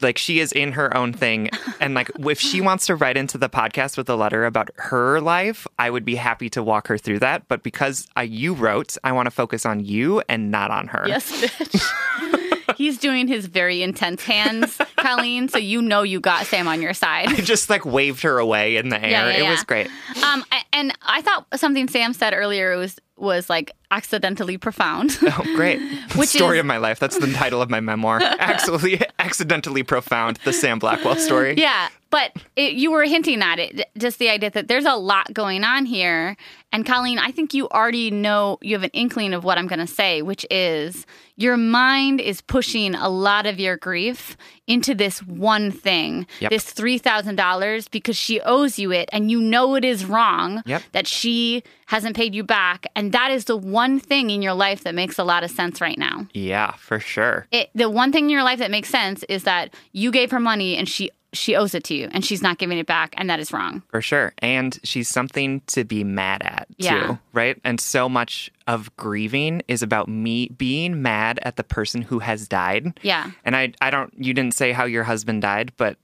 like 0.00 0.18
she 0.18 0.40
is 0.40 0.52
in 0.52 0.72
her 0.72 0.94
own 0.96 1.12
thing, 1.12 1.50
and 1.80 1.94
like 1.94 2.10
if 2.18 2.40
she 2.40 2.60
wants 2.60 2.86
to 2.86 2.94
write 2.96 3.16
into 3.16 3.38
the 3.38 3.48
podcast 3.48 3.96
with 3.96 4.08
a 4.08 4.16
letter 4.16 4.44
about 4.44 4.70
her 4.76 5.20
life, 5.20 5.66
I 5.78 5.88
would 5.90 6.04
be 6.04 6.16
happy 6.16 6.50
to 6.50 6.62
walk 6.62 6.88
her 6.88 6.98
through 6.98 7.20
that. 7.20 7.48
But 7.48 7.62
because 7.62 8.06
I, 8.16 8.24
you 8.24 8.54
wrote, 8.54 8.96
I 9.04 9.12
want 9.12 9.26
to 9.26 9.30
focus 9.30 9.64
on 9.64 9.80
you 9.84 10.22
and 10.28 10.50
not 10.50 10.70
on 10.70 10.88
her. 10.88 11.04
Yes, 11.06 11.30
bitch. 11.32 12.40
He's 12.76 12.98
doing 12.98 13.28
his 13.28 13.46
very 13.46 13.82
intense 13.82 14.22
hands, 14.24 14.78
Colleen. 14.96 15.48
So 15.48 15.58
you 15.58 15.80
know 15.82 16.02
you 16.02 16.20
got 16.20 16.46
Sam 16.46 16.68
on 16.68 16.82
your 16.82 16.94
side. 16.94 17.28
I 17.28 17.36
just 17.36 17.70
like 17.70 17.84
waved 17.84 18.22
her 18.22 18.38
away 18.38 18.76
in 18.76 18.88
the 18.88 19.02
air. 19.02 19.10
Yeah, 19.10 19.28
yeah, 19.36 19.46
It 19.46 19.50
was 19.50 19.62
great. 19.64 19.88
Um, 20.22 20.44
a- 20.52 20.74
and 20.76 20.92
I 21.02 21.22
thought 21.22 21.46
something 21.58 21.88
Sam 21.88 22.12
said 22.12 22.34
earlier 22.34 22.76
was 22.76 22.96
was 23.16 23.48
like 23.48 23.70
accidentally 23.90 24.58
profound. 24.58 25.18
Oh, 25.36 25.42
great. 25.56 25.80
Which 26.16 26.28
story 26.28 26.58
is- 26.58 26.60
of 26.60 26.66
my 26.66 26.76
life. 26.76 26.98
That's 27.00 27.18
the 27.18 27.32
title 27.32 27.60
of 27.62 27.70
my 27.70 27.80
memoir. 27.80 28.20
Actually, 28.22 29.00
accidentally 29.18 29.82
profound, 29.82 30.38
the 30.44 30.52
Sam 30.52 30.78
Blackwell 30.78 31.16
story. 31.16 31.54
yeah, 31.56 31.88
but 32.10 32.30
it, 32.54 32.74
you 32.74 32.92
were 32.92 33.02
hinting 33.04 33.42
at 33.42 33.58
it, 33.58 33.88
just 33.98 34.18
the 34.20 34.28
idea 34.30 34.50
that 34.50 34.68
there's 34.68 34.84
a 34.84 34.94
lot 34.94 35.32
going 35.34 35.64
on 35.64 35.86
here. 35.86 36.36
And 36.72 36.86
Colleen, 36.86 37.18
I 37.18 37.32
think 37.32 37.54
you 37.54 37.68
already 37.68 38.10
know 38.12 38.58
you 38.60 38.74
have 38.76 38.84
an 38.84 38.90
inkling 38.92 39.32
of 39.34 39.42
what 39.44 39.58
I'm 39.58 39.66
going 39.66 39.80
to 39.80 39.86
say, 39.86 40.22
which 40.22 40.46
is 40.50 41.06
your 41.36 41.56
mind 41.56 42.20
is 42.20 42.40
pushing 42.40 42.94
a 42.94 43.08
lot 43.08 43.46
of 43.46 43.58
your 43.58 43.76
grief 43.76 44.36
into 44.68 44.94
this 44.94 45.20
one 45.24 45.72
thing, 45.72 46.26
Yep. 46.40 46.50
this 46.50 46.64
three 46.70 46.98
thousand 46.98 47.36
dollars, 47.36 47.88
because 47.88 48.16
she 48.16 48.40
owes 48.42 48.78
you 48.78 48.92
it, 48.92 49.08
and 49.12 49.30
you 49.30 49.40
know 49.40 49.74
it 49.74 49.84
is 49.84 50.04
wrong 50.04 50.62
Yep. 50.66 50.82
that 50.92 51.06
she 51.08 51.62
hasn't 51.86 52.16
paid 52.16 52.34
you 52.34 52.44
back, 52.44 52.86
and 52.96 53.12
that 53.12 53.30
is 53.30 53.44
the 53.46 53.56
one 53.74 53.98
thing 54.00 54.30
in 54.30 54.40
your 54.40 54.54
life 54.54 54.84
that 54.84 54.94
makes 54.94 55.18
a 55.18 55.24
lot 55.24 55.44
of 55.44 55.50
sense 55.50 55.80
right 55.80 55.98
now. 55.98 56.26
Yeah, 56.32 56.72
for 56.76 56.98
sure. 57.00 57.46
It, 57.50 57.70
the 57.74 57.90
one 57.90 58.12
thing 58.12 58.24
in 58.24 58.30
your 58.30 58.44
life 58.44 58.60
that 58.60 58.70
makes 58.70 58.88
sense 58.88 59.22
is 59.28 59.42
that 59.44 59.74
you 59.92 60.10
gave 60.10 60.30
her 60.30 60.40
money 60.40 60.76
and 60.76 60.88
she 60.88 61.10
she 61.32 61.56
owes 61.56 61.74
it 61.74 61.82
to 61.82 61.94
you 61.94 62.08
and 62.12 62.24
she's 62.24 62.42
not 62.42 62.58
giving 62.58 62.78
it 62.78 62.86
back 62.86 63.12
and 63.16 63.28
that 63.28 63.40
is 63.40 63.52
wrong. 63.52 63.82
For 63.88 64.00
sure. 64.00 64.32
And 64.38 64.78
she's 64.84 65.08
something 65.08 65.62
to 65.66 65.82
be 65.82 66.04
mad 66.04 66.42
at, 66.44 66.68
too. 66.68 66.84
Yeah. 66.84 67.16
Right? 67.32 67.60
And 67.64 67.80
so 67.80 68.08
much 68.08 68.52
of 68.68 68.94
grieving 68.96 69.60
is 69.66 69.82
about 69.82 70.06
me 70.08 70.46
being 70.56 71.02
mad 71.02 71.40
at 71.42 71.56
the 71.56 71.64
person 71.64 72.02
who 72.02 72.20
has 72.20 72.46
died. 72.46 73.00
Yeah. 73.02 73.32
And 73.44 73.56
I 73.56 73.72
I 73.80 73.90
don't 73.90 74.12
you 74.16 74.32
didn't 74.32 74.54
say 74.54 74.70
how 74.70 74.84
your 74.84 75.02
husband 75.02 75.42
died, 75.42 75.72
but 75.76 75.96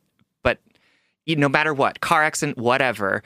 but 0.42 0.58
you- 1.26 1.36
no 1.36 1.48
matter 1.48 1.72
what, 1.72 2.00
car 2.00 2.24
accident, 2.24 2.58
whatever, 2.58 3.22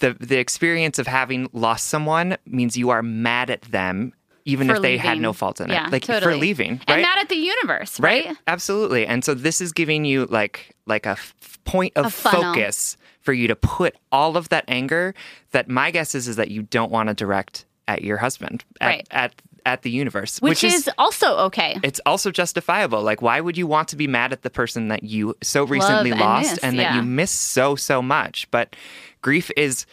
the 0.00 0.14
the 0.20 0.36
experience 0.38 0.98
of 0.98 1.06
having 1.06 1.48
lost 1.52 1.86
someone 1.86 2.36
means 2.46 2.76
you 2.76 2.90
are 2.90 3.02
mad 3.02 3.50
at 3.50 3.62
them 3.62 4.12
even 4.44 4.68
For 4.68 4.76
if 4.76 4.82
they 4.82 4.96
had 4.96 5.18
no 5.18 5.32
fault 5.32 5.60
in 5.60 5.68
Yeah, 5.70 5.86
it. 5.88 5.92
Like 5.92 6.02
totally. 6.04 6.34
for 6.34 6.38
leaving, 6.38 6.70
And 6.86 6.88
right? 6.88 7.00
not 7.02 7.18
at 7.18 7.28
the 7.28 7.34
universe, 7.34 7.98
right? 7.98 8.26
right? 8.26 8.36
Absolutely. 8.46 9.04
And 9.04 9.24
so 9.24 9.34
this 9.34 9.60
is 9.60 9.72
giving 9.72 10.04
you 10.04 10.26
like 10.26 10.76
like 10.86 11.04
a 11.04 11.10
f- 11.18 11.34
point 11.64 11.92
of 11.96 12.06
A 12.06 12.10
focus 12.10 12.96
for 13.22 13.32
you 13.32 13.48
to 13.48 13.56
put 13.56 13.96
all 14.12 14.36
of 14.36 14.48
that 14.50 14.64
anger 14.68 15.14
that 15.50 15.68
my 15.68 15.90
guess 15.90 16.14
is 16.14 16.28
is 16.28 16.36
that 16.36 16.50
you 16.52 16.62
don't 16.62 16.92
want 16.92 17.08
to 17.08 17.14
direct 17.14 17.64
at 17.88 18.02
your 18.02 18.18
husband 18.18 18.64
at 18.80 18.86
Right. 18.86 19.08
at, 19.10 19.34
at 19.66 19.82
the 19.82 19.90
universe, 19.90 20.40
Which, 20.40 20.64
is, 20.64 20.88
also 20.96 21.36
okay. 21.46 21.78
it's 21.82 22.00
also 22.06 22.30
justifiable. 22.30 23.02
Like, 23.02 23.20
why 23.20 23.40
would 23.40 23.58
you 23.58 23.66
want 23.66 23.88
to 23.88 23.96
be 23.96 24.06
mad 24.06 24.32
at 24.32 24.42
the 24.42 24.48
person 24.48 24.88
that 24.88 25.02
you 25.02 25.36
so 25.42 25.64
recently 25.64 26.12
and 26.12 26.20
lost 26.20 26.52
miss, 26.52 26.58
and 26.60 26.78
that 26.78 26.82
yeah. 26.82 26.96
you 26.96 27.02
miss 27.02 27.32
so 27.32 27.74
so 27.74 28.00
much? 28.00 28.48
But 28.50 28.76
grief 29.20 29.50
is 29.56 29.84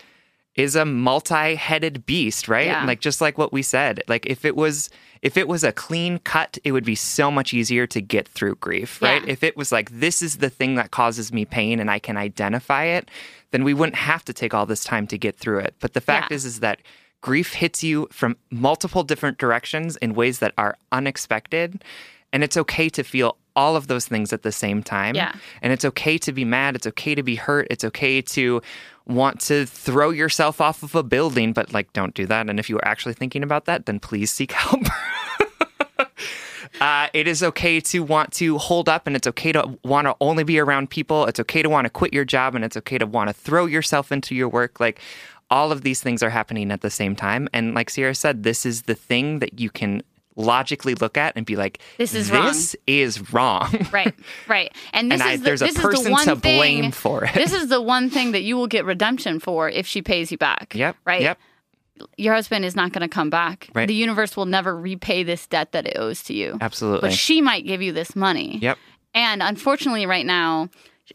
is 0.55 0.75
a 0.75 0.85
multi-headed 0.85 2.05
beast, 2.05 2.47
right? 2.47 2.67
Yeah. 2.67 2.85
Like 2.85 2.99
just 3.01 3.19
like 3.19 3.39
what 3.39 3.51
we 3.51 3.63
said. 3.63 4.03
Like 4.07 4.27
if 4.27 4.45
it 4.45 4.55
was 4.55 4.91
if 5.23 5.37
it 5.37 5.47
was 5.47 5.63
a 5.63 5.71
clean 5.71 6.19
cut, 6.19 6.59
it 6.63 6.71
would 6.71 6.85
be 6.85 6.95
so 6.95 7.31
much 7.31 7.53
easier 7.53 7.87
to 7.87 7.99
get 7.99 8.27
through 8.27 8.55
grief, 8.55 9.01
right? 9.01 9.23
Yeah. 9.25 9.31
If 9.31 9.43
it 9.43 9.57
was 9.57 9.71
like 9.71 9.89
this 9.89 10.21
is 10.21 10.37
the 10.37 10.51
thing 10.51 10.75
that 10.75 10.91
causes 10.91 11.33
me 11.33 11.45
pain 11.45 11.79
and 11.79 11.89
I 11.89 11.97
can 11.97 12.17
identify 12.17 12.83
it, 12.85 13.09
then 13.49 13.63
we 13.63 13.73
wouldn't 13.73 13.95
have 13.95 14.23
to 14.25 14.33
take 14.33 14.53
all 14.53 14.67
this 14.67 14.83
time 14.83 15.07
to 15.07 15.17
get 15.17 15.35
through 15.35 15.59
it. 15.59 15.73
But 15.79 15.93
the 15.93 16.01
fact 16.01 16.29
Yeah. 16.29 16.35
is 16.35 16.45
is 16.45 16.59
that 16.59 16.79
grief 17.23 17.53
hits 17.53 17.81
you 17.83 18.05
from 18.11 18.35
multiple 18.51 19.01
different 19.01 19.37
directions 19.37 19.95
in 19.97 20.13
ways 20.13 20.39
that 20.39 20.53
are 20.57 20.77
unexpected. 20.91 21.83
And 22.33 22.43
it's 22.43 22.57
okay 22.57 22.89
to 22.89 23.03
feel 23.03 23.37
all 23.55 23.75
of 23.77 23.87
those 23.87 24.05
things 24.05 24.33
at 24.33 24.43
the 24.43 24.51
same 24.51 24.83
time. 24.83 25.15
Yeah. 25.15 25.33
And 25.61 25.71
it's 25.71 25.85
okay 25.85 26.17
to 26.17 26.33
be 26.33 26.43
mad. 26.43 26.75
It's 26.75 26.85
okay 26.87 27.15
to 27.15 27.23
be 27.23 27.35
hurt. 27.35 27.67
It's 27.71 27.85
okay 27.85 28.21
to 28.21 28.61
want 29.07 29.39
to 29.41 29.65
throw 29.65 30.09
yourself 30.09 30.59
off 30.59 30.83
of 30.83 30.95
a 30.95 31.03
building, 31.03 31.53
but 31.53 31.73
like, 31.73 31.93
don't 31.93 32.13
do 32.13 32.25
that. 32.25 32.49
And 32.49 32.59
if 32.59 32.69
you 32.69 32.75
are 32.77 32.85
actually 32.85 33.13
thinking 33.13 33.41
about 33.41 33.65
that, 33.65 33.85
then 33.85 33.99
please 33.99 34.29
seek 34.29 34.51
help. 34.63 34.81
Uh, 36.81 37.07
it 37.13 37.27
is 37.27 37.43
okay 37.43 37.79
to 37.79 37.99
want 37.99 38.33
to 38.33 38.57
hold 38.57 38.89
up 38.89 39.05
and 39.07 39.15
it's 39.15 39.27
okay 39.27 39.51
to 39.51 39.77
want 39.83 40.05
to 40.07 40.15
only 40.19 40.43
be 40.43 40.59
around 40.59 40.89
people. 40.89 41.25
It's 41.27 41.39
okay 41.39 41.61
to 41.61 41.69
want 41.69 41.85
to 41.85 41.89
quit 41.89 42.13
your 42.13 42.25
job 42.25 42.55
and 42.55 42.65
it's 42.65 42.75
okay 42.75 42.97
to 42.97 43.05
want 43.05 43.29
to 43.29 43.33
throw 43.33 43.65
yourself 43.65 44.11
into 44.11 44.35
your 44.35 44.49
work. 44.49 44.79
Like 44.79 44.99
all 45.53 45.71
of 45.71 45.81
these 45.83 46.01
things 46.01 46.23
are 46.23 46.29
happening 46.31 46.71
at 46.71 46.81
the 46.81 46.89
same 46.89 47.15
time. 47.15 47.47
And 47.53 47.73
like 47.75 47.89
Sierra 47.89 48.15
said, 48.15 48.41
this 48.43 48.65
is 48.65 48.83
the 48.83 48.95
thing 48.95 49.39
that 49.39 49.59
you 49.59 49.69
can 49.69 50.01
logically 50.35 50.95
look 50.95 51.15
at 51.15 51.31
and 51.35 51.45
be 51.45 51.55
like, 51.55 51.79
This 51.99 52.15
is 52.15 52.31
wrong." 52.31 52.47
this 52.47 52.75
is 52.87 53.31
wrong. 53.31 53.69
right, 53.91 54.15
right. 54.47 54.73
And 54.93 55.11
this 55.11 55.21
And 55.21 55.29
I- 55.29 55.33
is 55.33 55.39
the, 55.41 55.45
there's 55.45 55.61
a 55.61 55.65
this 55.65 55.75
is 55.75 55.81
the 55.81 55.87
person 55.89 56.11
one 56.11 56.25
to 56.25 56.35
thing, 56.37 56.57
blame 56.59 56.91
for 56.91 57.23
it. 57.25 57.33
This 57.35 57.53
is 57.53 57.67
the 57.69 57.81
one 57.81 58.09
thing 58.09 58.31
that 58.31 58.41
you 58.41 58.55
will 58.57 58.67
get 58.67 58.83
redemption 58.85 59.39
for 59.39 59.69
if 59.69 59.85
she 59.85 60.01
pays 60.01 60.31
you 60.31 60.37
back. 60.39 60.73
Yep. 60.75 60.95
Right. 61.05 61.21
Yep. 61.21 61.37
Your 62.17 62.33
husband 62.33 62.65
is 62.65 62.75
not 62.75 62.91
going 62.91 63.07
to 63.07 63.13
come 63.13 63.29
back. 63.29 63.69
Right. 63.75 63.87
The 63.87 63.93
universe 63.93 64.35
will 64.35 64.47
never 64.47 64.75
repay 64.75 65.21
this 65.21 65.45
debt 65.45 65.71
that 65.73 65.85
it 65.85 65.97
owes 65.97 66.23
to 66.23 66.33
you. 66.33 66.57
Absolutely. 66.59 67.09
But 67.09 67.13
she 67.13 67.39
might 67.39 67.67
give 67.67 67.83
you 67.83 67.91
this 67.93 68.15
money. 68.15 68.57
Yep. 68.57 68.79
And 69.13 69.43
unfortunately, 69.43 70.07
right 70.07 70.25
now, 70.25 70.69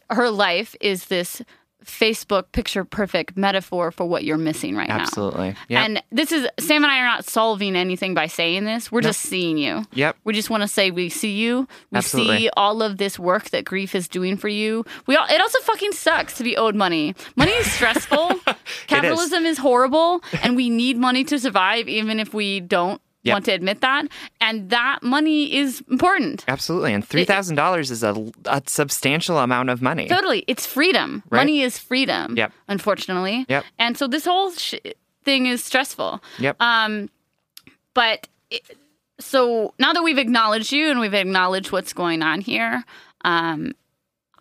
her 0.09 0.29
life 0.29 0.75
is 0.79 1.07
this 1.07 1.41
Facebook 1.85 2.51
picture 2.51 2.83
perfect 2.83 3.37
metaphor 3.37 3.91
for 3.91 4.05
what 4.05 4.23
you're 4.23 4.37
missing 4.37 4.75
right 4.75 4.89
now. 4.89 4.99
Absolutely. 4.99 5.55
Yep. 5.69 5.85
And 5.85 6.03
this 6.11 6.31
is 6.31 6.47
Sam 6.59 6.83
and 6.83 6.91
I 6.91 6.99
are 6.99 7.05
not 7.05 7.25
solving 7.25 7.75
anything 7.75 8.13
by 8.13 8.27
saying 8.27 8.65
this. 8.65 8.91
We're 8.91 9.01
just 9.01 9.21
seeing 9.21 9.57
you. 9.57 9.85
Yep. 9.93 10.17
We 10.23 10.33
just 10.33 10.49
want 10.49 10.61
to 10.61 10.67
say 10.67 10.91
we 10.91 11.09
see 11.09 11.37
you. 11.37 11.67
We 11.91 11.97
Absolutely. 11.97 12.37
see 12.37 12.49
all 12.57 12.81
of 12.81 12.97
this 12.97 13.17
work 13.17 13.51
that 13.51 13.65
grief 13.65 13.95
is 13.95 14.07
doing 14.07 14.35
for 14.37 14.47
you. 14.49 14.85
We 15.07 15.15
all, 15.15 15.25
it 15.29 15.39
also 15.39 15.59
fucking 15.59 15.93
sucks 15.93 16.37
to 16.37 16.43
be 16.43 16.57
owed 16.57 16.75
money. 16.75 17.15
Money 17.35 17.51
is 17.51 17.71
stressful. 17.71 18.31
Capitalism 18.87 19.45
is. 19.45 19.59
horrible, 19.59 20.23
and 20.41 20.55
we 20.55 20.69
need 20.69 20.97
money 20.97 21.23
to 21.25 21.37
survive, 21.37 21.87
even 21.87 22.19
if 22.19 22.33
we 22.33 22.59
don't 22.59 23.01
Yep. 23.23 23.33
want 23.33 23.45
to 23.45 23.51
admit 23.51 23.81
that. 23.81 24.07
And 24.39 24.69
that 24.69 24.99
money 25.03 25.53
is 25.55 25.83
important. 25.89 26.45
Absolutely. 26.47 26.93
And 26.93 27.07
$3,000 27.07 27.91
is 27.91 28.03
a, 28.03 28.31
a 28.45 28.61
substantial 28.65 29.39
amount 29.39 29.69
of 29.69 29.81
money. 29.81 30.07
Totally. 30.07 30.45
It's 30.47 30.65
freedom. 30.65 31.23
Right. 31.29 31.39
Money 31.41 31.61
is 31.61 31.77
freedom. 31.77 32.37
Yep. 32.37 32.53
Unfortunately. 32.69 33.45
Yep. 33.49 33.65
And 33.77 33.97
so 33.97 34.07
this 34.07 34.25
whole 34.25 34.51
sh- 34.51 34.75
thing 35.25 35.47
is 35.47 35.63
stressful. 35.63 36.23
Yep. 36.39 36.61
Um, 36.61 37.09
but 37.93 38.27
it, 38.49 38.61
so 39.19 39.73
now 39.79 39.91
that 39.91 40.01
we've 40.03 40.17
acknowledged 40.17 40.71
you 40.71 40.89
and 40.89 40.99
we've 40.99 41.13
acknowledged 41.13 41.71
what's 41.73 41.91
going 41.91 42.21
on 42.21 42.39
here, 42.39 42.85
um, 43.25 43.73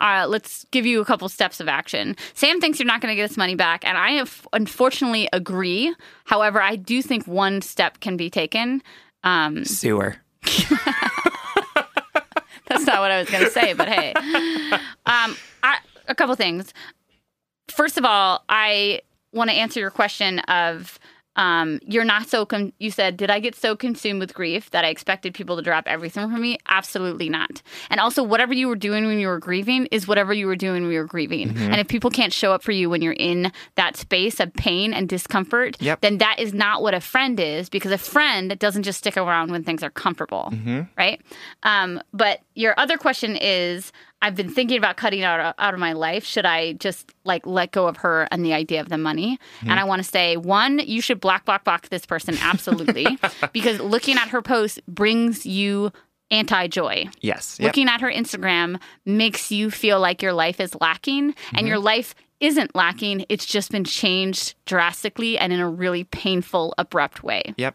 uh, 0.00 0.26
let's 0.28 0.64
give 0.70 0.86
you 0.86 1.00
a 1.00 1.04
couple 1.04 1.28
steps 1.28 1.60
of 1.60 1.68
action. 1.68 2.16
Sam 2.34 2.60
thinks 2.60 2.78
you're 2.78 2.86
not 2.86 3.00
going 3.00 3.12
to 3.12 3.16
get 3.16 3.28
this 3.28 3.36
money 3.36 3.54
back, 3.54 3.84
and 3.84 3.98
I 3.98 4.12
have 4.12 4.46
unfortunately 4.52 5.28
agree. 5.32 5.94
However, 6.24 6.60
I 6.60 6.76
do 6.76 7.02
think 7.02 7.26
one 7.26 7.60
step 7.62 8.00
can 8.00 8.16
be 8.16 8.30
taken. 8.30 8.82
Um, 9.24 9.64
Sewer. 9.64 10.16
That's 12.68 12.84
not 12.84 13.00
what 13.00 13.10
I 13.10 13.18
was 13.18 13.30
going 13.30 13.44
to 13.44 13.50
say, 13.50 13.72
but 13.72 13.88
hey. 13.88 14.12
Um, 15.06 15.36
I, 15.62 15.78
a 16.06 16.14
couple 16.14 16.34
things. 16.36 16.74
First 17.68 17.96
of 17.98 18.04
all, 18.04 18.44
I 18.48 19.00
want 19.32 19.50
to 19.50 19.56
answer 19.56 19.80
your 19.80 19.90
question 19.90 20.40
of 20.40 20.97
Um, 21.38 21.78
you're 21.86 22.04
not 22.04 22.28
so. 22.28 22.46
You 22.78 22.90
said, 22.90 23.16
did 23.16 23.30
I 23.30 23.38
get 23.38 23.54
so 23.54 23.76
consumed 23.76 24.18
with 24.20 24.34
grief 24.34 24.70
that 24.72 24.84
I 24.84 24.88
expected 24.88 25.32
people 25.34 25.56
to 25.56 25.62
drop 25.62 25.84
everything 25.86 26.30
from 26.30 26.40
me? 26.42 26.58
Absolutely 26.68 27.28
not. 27.30 27.62
And 27.90 28.00
also, 28.00 28.22
whatever 28.22 28.52
you 28.52 28.68
were 28.68 28.76
doing 28.76 29.06
when 29.06 29.18
you 29.20 29.28
were 29.28 29.38
grieving 29.38 29.86
is 29.86 30.06
whatever 30.08 30.34
you 30.34 30.46
were 30.48 30.56
doing 30.56 30.82
when 30.82 30.92
you 30.92 30.98
were 30.98 31.06
grieving. 31.06 31.48
Mm-hmm. 31.50 31.70
And 31.70 31.80
if 31.80 31.86
people 31.88 32.10
can't 32.10 32.32
show 32.32 32.52
up 32.52 32.62
for 32.62 32.72
you 32.72 32.90
when 32.90 33.00
you're 33.02 33.12
in 33.12 33.52
that 33.76 33.96
space 33.96 34.40
of 34.40 34.52
pain 34.52 34.92
and 34.92 35.08
discomfort, 35.08 35.80
Yep. 35.80 36.00
then 36.00 36.18
that 36.18 36.40
is 36.40 36.52
not 36.52 36.82
what 36.82 36.92
a 36.92 37.00
friend 37.00 37.38
is. 37.38 37.68
Because 37.68 37.92
a 37.92 37.98
friend 37.98 38.58
doesn't 38.58 38.82
just 38.82 38.98
stick 38.98 39.16
around 39.16 39.52
when 39.52 39.62
things 39.62 39.82
are 39.84 39.90
comfortable, 39.90 40.50
Mm-hmm. 40.52 40.80
right? 40.98 41.20
Um, 41.62 42.02
but 42.12 42.40
your 42.54 42.74
other 42.78 42.98
question 42.98 43.36
is. 43.40 43.92
I've 44.20 44.34
been 44.34 44.50
thinking 44.50 44.78
about 44.78 44.96
cutting 44.96 45.22
out 45.22 45.54
out 45.58 45.74
of 45.74 45.80
my 45.80 45.92
life. 45.92 46.24
Should 46.24 46.44
I 46.44 46.72
just 46.74 47.12
like 47.24 47.46
let 47.46 47.70
go 47.70 47.86
of 47.86 47.98
her 47.98 48.26
and 48.30 48.44
the 48.44 48.52
idea 48.52 48.80
of 48.80 48.88
the 48.88 48.98
money? 48.98 49.38
Mm-hmm. 49.58 49.70
And 49.70 49.80
I 49.80 49.84
want 49.84 50.02
to 50.02 50.08
say 50.08 50.36
one, 50.36 50.80
you 50.80 51.00
should 51.00 51.20
block 51.20 51.44
block 51.44 51.64
block 51.64 51.88
this 51.88 52.04
person 52.04 52.36
absolutely 52.40 53.18
because 53.52 53.78
looking 53.80 54.16
at 54.16 54.28
her 54.28 54.42
posts 54.42 54.80
brings 54.88 55.46
you 55.46 55.92
anti 56.30 56.66
joy. 56.66 57.06
Yes. 57.20 57.58
Yep. 57.60 57.68
Looking 57.68 57.88
at 57.88 58.00
her 58.00 58.10
Instagram 58.10 58.80
makes 59.04 59.50
you 59.52 59.70
feel 59.70 60.00
like 60.00 60.22
your 60.22 60.32
life 60.32 60.60
is 60.60 60.76
lacking 60.80 61.34
and 61.54 61.68
your 61.68 61.78
life 61.78 62.14
isn't 62.40 62.74
lacking. 62.74 63.24
It's 63.28 63.46
just 63.46 63.70
been 63.70 63.84
changed 63.84 64.54
drastically 64.64 65.38
and 65.38 65.52
in 65.52 65.60
a 65.60 65.68
really 65.68 66.04
painful, 66.04 66.74
abrupt 66.78 67.22
way. 67.22 67.54
Yep. 67.56 67.74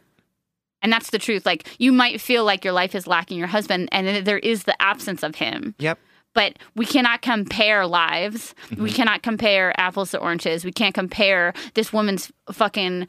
And 0.82 0.92
that's 0.92 1.12
the 1.12 1.20
truth. 1.20 1.46
Like 1.46 1.68
you 1.80 1.92
might 1.94 2.20
feel 2.20 2.44
like 2.44 2.66
your 2.66 2.74
life 2.74 2.96
is 2.96 3.08
lacking 3.08 3.38
your 3.38 3.48
husband 3.48 3.90
and 3.92 4.26
there 4.26 4.40
is 4.40 4.66
the 4.66 4.80
absence 4.82 5.24
of 5.24 5.36
him 5.36 5.76
Yep. 5.80 5.98
But 6.34 6.58
we 6.76 6.86
cannot 6.86 7.22
compare 7.22 7.86
lives. 7.86 8.56
We 8.70 8.76
mm-hmm. 8.76 8.88
cannot 8.88 9.24
compare 9.24 9.80
apples 9.80 10.12
to 10.12 10.20
oranges. 10.20 10.66
We 10.66 10.72
can't 10.72 10.96
compare 10.96 11.54
this 11.74 11.94
woman's 11.94 12.32
fucking 12.52 13.08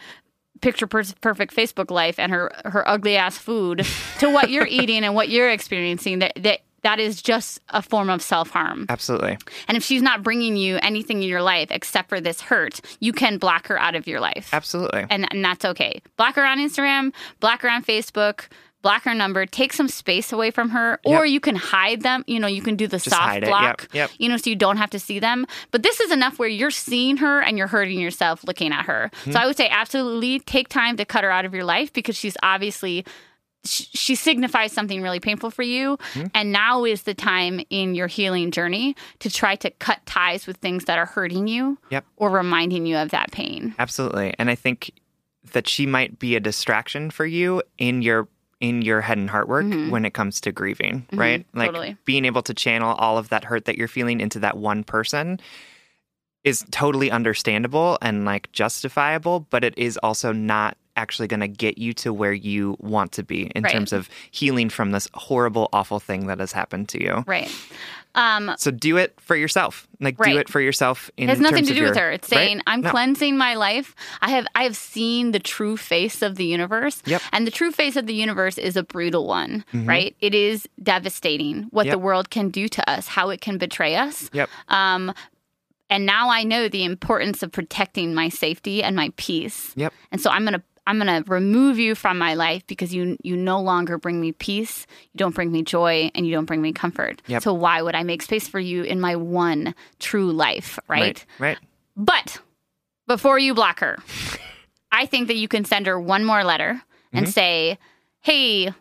picture 0.60 0.86
perfect 0.86 1.54
Facebook 1.54 1.90
life 1.90 2.18
and 2.18 2.32
her 2.32 2.50
her 2.64 2.88
ugly 2.88 3.16
ass 3.16 3.36
food 3.36 3.86
to 4.18 4.30
what 4.30 4.50
you're 4.50 4.66
eating 4.66 5.04
and 5.04 5.14
what 5.14 5.28
you're 5.28 5.50
experiencing. 5.50 6.20
That 6.20 6.32
that 6.36 6.60
that 6.84 7.00
is 7.00 7.22
just 7.22 7.60
a 7.70 7.82
form 7.82 8.08
of 8.10 8.22
self 8.22 8.50
harm. 8.50 8.86
Absolutely. 8.88 9.38
And 9.66 9.76
if 9.76 9.82
she's 9.82 10.02
not 10.02 10.22
bringing 10.22 10.56
you 10.56 10.78
anything 10.82 11.22
in 11.22 11.28
your 11.28 11.42
life 11.42 11.70
except 11.70 12.08
for 12.10 12.20
this 12.20 12.40
hurt, 12.40 12.80
you 13.00 13.12
can 13.12 13.38
block 13.38 13.66
her 13.66 13.80
out 13.80 13.94
of 13.94 14.06
your 14.06 14.20
life 14.20 14.50
Absolutely. 14.52 15.06
and, 15.10 15.26
and 15.32 15.44
that's 15.44 15.64
okay. 15.64 16.02
Block 16.16 16.36
her 16.36 16.44
on 16.44 16.58
Instagram, 16.58 17.12
block 17.40 17.62
her 17.62 17.70
on 17.70 17.82
Facebook, 17.82 18.48
block 18.84 19.02
her 19.02 19.14
number, 19.14 19.46
take 19.46 19.72
some 19.72 19.88
space 19.88 20.30
away 20.32 20.52
from 20.52 20.68
her, 20.70 21.00
or 21.04 21.24
Yep. 21.26 21.32
you 21.32 21.40
can 21.40 21.56
hide 21.56 22.02
them. 22.02 22.22
You 22.28 22.38
know, 22.38 22.46
you 22.46 22.62
can 22.62 22.76
do 22.76 22.86
the 22.86 23.00
soft 23.00 23.20
hide 23.20 23.42
it. 23.42 23.46
Yep, 23.46 23.48
block, 23.50 23.88
yep. 23.92 24.10
you 24.18 24.28
know, 24.28 24.36
so 24.36 24.48
you 24.50 24.54
don't 24.56 24.76
have 24.76 24.90
to 24.90 25.00
see 25.00 25.18
them. 25.18 25.46
But 25.72 25.82
this 25.82 25.98
is 25.98 26.12
enough 26.12 26.38
where 26.38 26.48
you're 26.48 26.70
seeing 26.70 27.16
her 27.16 27.40
and 27.40 27.58
you're 27.58 27.66
hurting 27.66 27.98
yourself 27.98 28.44
looking 28.44 28.70
at 28.72 28.84
her. 28.84 29.10
Mm-hmm. 29.22 29.32
So 29.32 29.40
I 29.40 29.46
would 29.46 29.56
say 29.56 29.68
absolutely 29.68 30.38
take 30.38 30.68
time 30.68 30.96
to 30.98 31.04
cut 31.04 31.24
her 31.24 31.30
out 31.32 31.44
of 31.44 31.52
your 31.54 31.64
life 31.64 31.92
because 31.92 32.14
she's 32.16 32.36
obviously 32.42 33.04
sh- 33.64 33.86
she 33.94 34.14
signifies 34.14 34.70
something 34.72 35.00
really 35.02 35.18
painful 35.20 35.50
for 35.50 35.62
you 35.62 35.96
Mm-hmm. 36.12 36.26
and 36.34 36.52
now 36.52 36.84
is 36.84 37.02
the 37.04 37.14
time 37.14 37.60
in 37.70 37.94
your 37.94 38.06
healing 38.06 38.50
journey 38.50 38.94
to 39.20 39.30
try 39.30 39.56
to 39.56 39.70
cut 39.70 40.04
ties 40.06 40.46
with 40.46 40.58
things 40.58 40.84
that 40.84 40.98
are 40.98 41.06
hurting 41.06 41.48
you 41.48 41.78
Yep. 41.90 42.04
or 42.16 42.28
reminding 42.30 42.84
you 42.86 42.96
of 42.98 43.10
that 43.12 43.32
pain 43.32 43.74
Absolutely. 43.78 44.34
And 44.38 44.50
I 44.50 44.54
think 44.54 44.90
that 45.52 45.66
she 45.68 45.86
might 45.86 46.18
be 46.18 46.36
a 46.36 46.40
distraction 46.40 47.10
for 47.10 47.24
you 47.26 47.62
in 47.78 48.02
your 48.02 48.28
in 48.68 48.82
your 48.82 49.00
head 49.00 49.18
and 49.18 49.28
heart 49.30 49.48
work 49.48 49.66
when 49.90 50.04
it 50.04 50.14
comes 50.14 50.40
to 50.40 50.52
grieving, 50.52 51.06
right? 51.12 51.44
Like 51.54 51.70
Mm-hmm. 51.70 51.76
totally. 51.76 51.96
being 52.04 52.24
able 52.24 52.42
to 52.42 52.54
channel 52.54 52.94
all 52.94 53.18
of 53.18 53.28
that 53.28 53.44
hurt 53.44 53.64
that 53.66 53.76
you're 53.78 53.88
feeling 53.88 54.20
into 54.20 54.38
that 54.40 54.56
one 54.56 54.84
person 54.84 55.38
is 56.44 56.64
totally 56.70 57.10
understandable 57.10 57.96
and 58.02 58.24
like 58.24 58.50
justifiable, 58.52 59.40
but 59.50 59.64
it 59.64 59.74
is 59.78 59.96
also 60.02 60.32
not 60.32 60.76
actually 60.96 61.26
going 61.26 61.40
to 61.40 61.48
get 61.48 61.76
you 61.78 61.92
to 61.92 62.12
where 62.12 62.32
you 62.32 62.76
want 62.78 63.12
to 63.12 63.22
be 63.22 63.50
in 63.56 63.64
Right. 63.64 63.72
terms 63.72 63.92
of 63.92 64.08
healing 64.30 64.68
from 64.70 64.92
this 64.92 65.08
horrible 65.14 65.68
awful 65.72 65.98
thing 66.00 66.26
that 66.28 66.38
has 66.38 66.52
happened 66.52 66.88
to 66.90 67.02
you. 67.02 67.24
right 67.26 67.50
um 68.14 68.54
So 68.58 68.70
do 68.70 68.96
it 68.96 69.18
for 69.20 69.36
yourself. 69.36 69.86
Like 70.00 70.18
Right. 70.18 70.32
do 70.34 70.38
it 70.38 70.48
for 70.48 70.60
yourself 70.60 71.10
in 71.16 71.24
It 71.24 71.30
has 71.30 71.40
nothing 71.40 71.64
to 71.66 71.74
do 71.74 71.82
with 71.82 71.94
your- 71.96 72.04
her. 72.04 72.10
It's 72.12 72.30
Right? 72.30 72.38
saying 72.38 72.60
I'm 72.66 72.80
No. 72.82 72.90
cleansing 72.90 73.36
my 73.36 73.54
life. 73.54 73.94
I 74.22 74.30
have 74.30 74.46
I 74.54 74.62
have 74.64 74.76
seen 74.76 75.32
the 75.32 75.38
true 75.38 75.76
face 75.76 76.22
of 76.22 76.36
the 76.36 76.44
universe. 76.44 77.02
Yep. 77.06 77.20
Mm-hmm. 77.20 77.36
And 77.36 77.46
the 77.46 77.50
true 77.50 77.72
face 77.72 77.96
of 77.96 78.06
the 78.06 78.14
universe 78.14 78.58
is 78.58 78.76
a 78.76 78.82
brutal 78.82 79.26
one, 79.26 79.64
right? 79.72 80.14
It 80.20 80.34
is 80.34 80.68
devastating 80.82 81.64
what 81.70 81.86
Yep. 81.86 81.92
the 81.92 81.98
world 81.98 82.30
can 82.30 82.48
do 82.50 82.68
to 82.68 82.90
us, 82.90 83.08
how 83.08 83.30
it 83.30 83.40
can 83.40 83.58
betray 83.58 83.96
us. 83.96 84.30
Yep. 84.32 84.48
Um 84.68 85.12
and 85.90 86.06
now 86.06 86.30
I 86.30 86.44
know 86.44 86.68
the 86.68 86.82
importance 86.84 87.42
of 87.42 87.52
protecting 87.52 88.14
my 88.14 88.28
safety 88.30 88.82
and 88.82 88.96
my 88.96 89.12
peace. 89.16 89.72
Yep. 89.76 89.92
And 90.10 90.20
so 90.20 90.30
I'm 90.30 90.42
going 90.42 90.54
to 90.54 90.62
I'm 90.86 90.98
going 90.98 91.24
to 91.24 91.30
remove 91.30 91.78
you 91.78 91.94
from 91.94 92.18
my 92.18 92.34
life 92.34 92.66
because 92.66 92.92
you 92.92 93.16
you 93.22 93.36
no 93.36 93.60
longer 93.60 93.96
bring 93.98 94.20
me 94.20 94.32
peace, 94.32 94.86
you 95.12 95.18
don't 95.18 95.34
bring 95.34 95.50
me 95.50 95.62
joy, 95.62 96.10
and 96.14 96.26
you 96.26 96.32
don't 96.32 96.44
bring 96.44 96.60
me 96.62 96.72
comfort. 96.72 97.22
Yep. 97.26 97.42
So 97.42 97.54
why 97.54 97.80
would 97.80 97.94
I 97.94 98.02
make 98.02 98.22
space 98.22 98.46
for 98.48 98.60
you 98.60 98.82
in 98.82 99.00
my 99.00 99.16
one 99.16 99.74
true 99.98 100.30
life, 100.32 100.78
right? 100.88 101.24
Right. 101.38 101.58
But 101.96 102.38
before 103.06 103.38
you 103.38 103.54
block 103.54 103.80
her, 103.80 103.98
I 104.92 105.06
think 105.06 105.28
that 105.28 105.36
you 105.36 105.48
can 105.48 105.64
send 105.64 105.86
her 105.86 105.98
one 105.98 106.24
more 106.24 106.44
letter 106.44 106.82
and 107.12 107.28
say, 107.28 107.78
"Hey, 108.20 108.72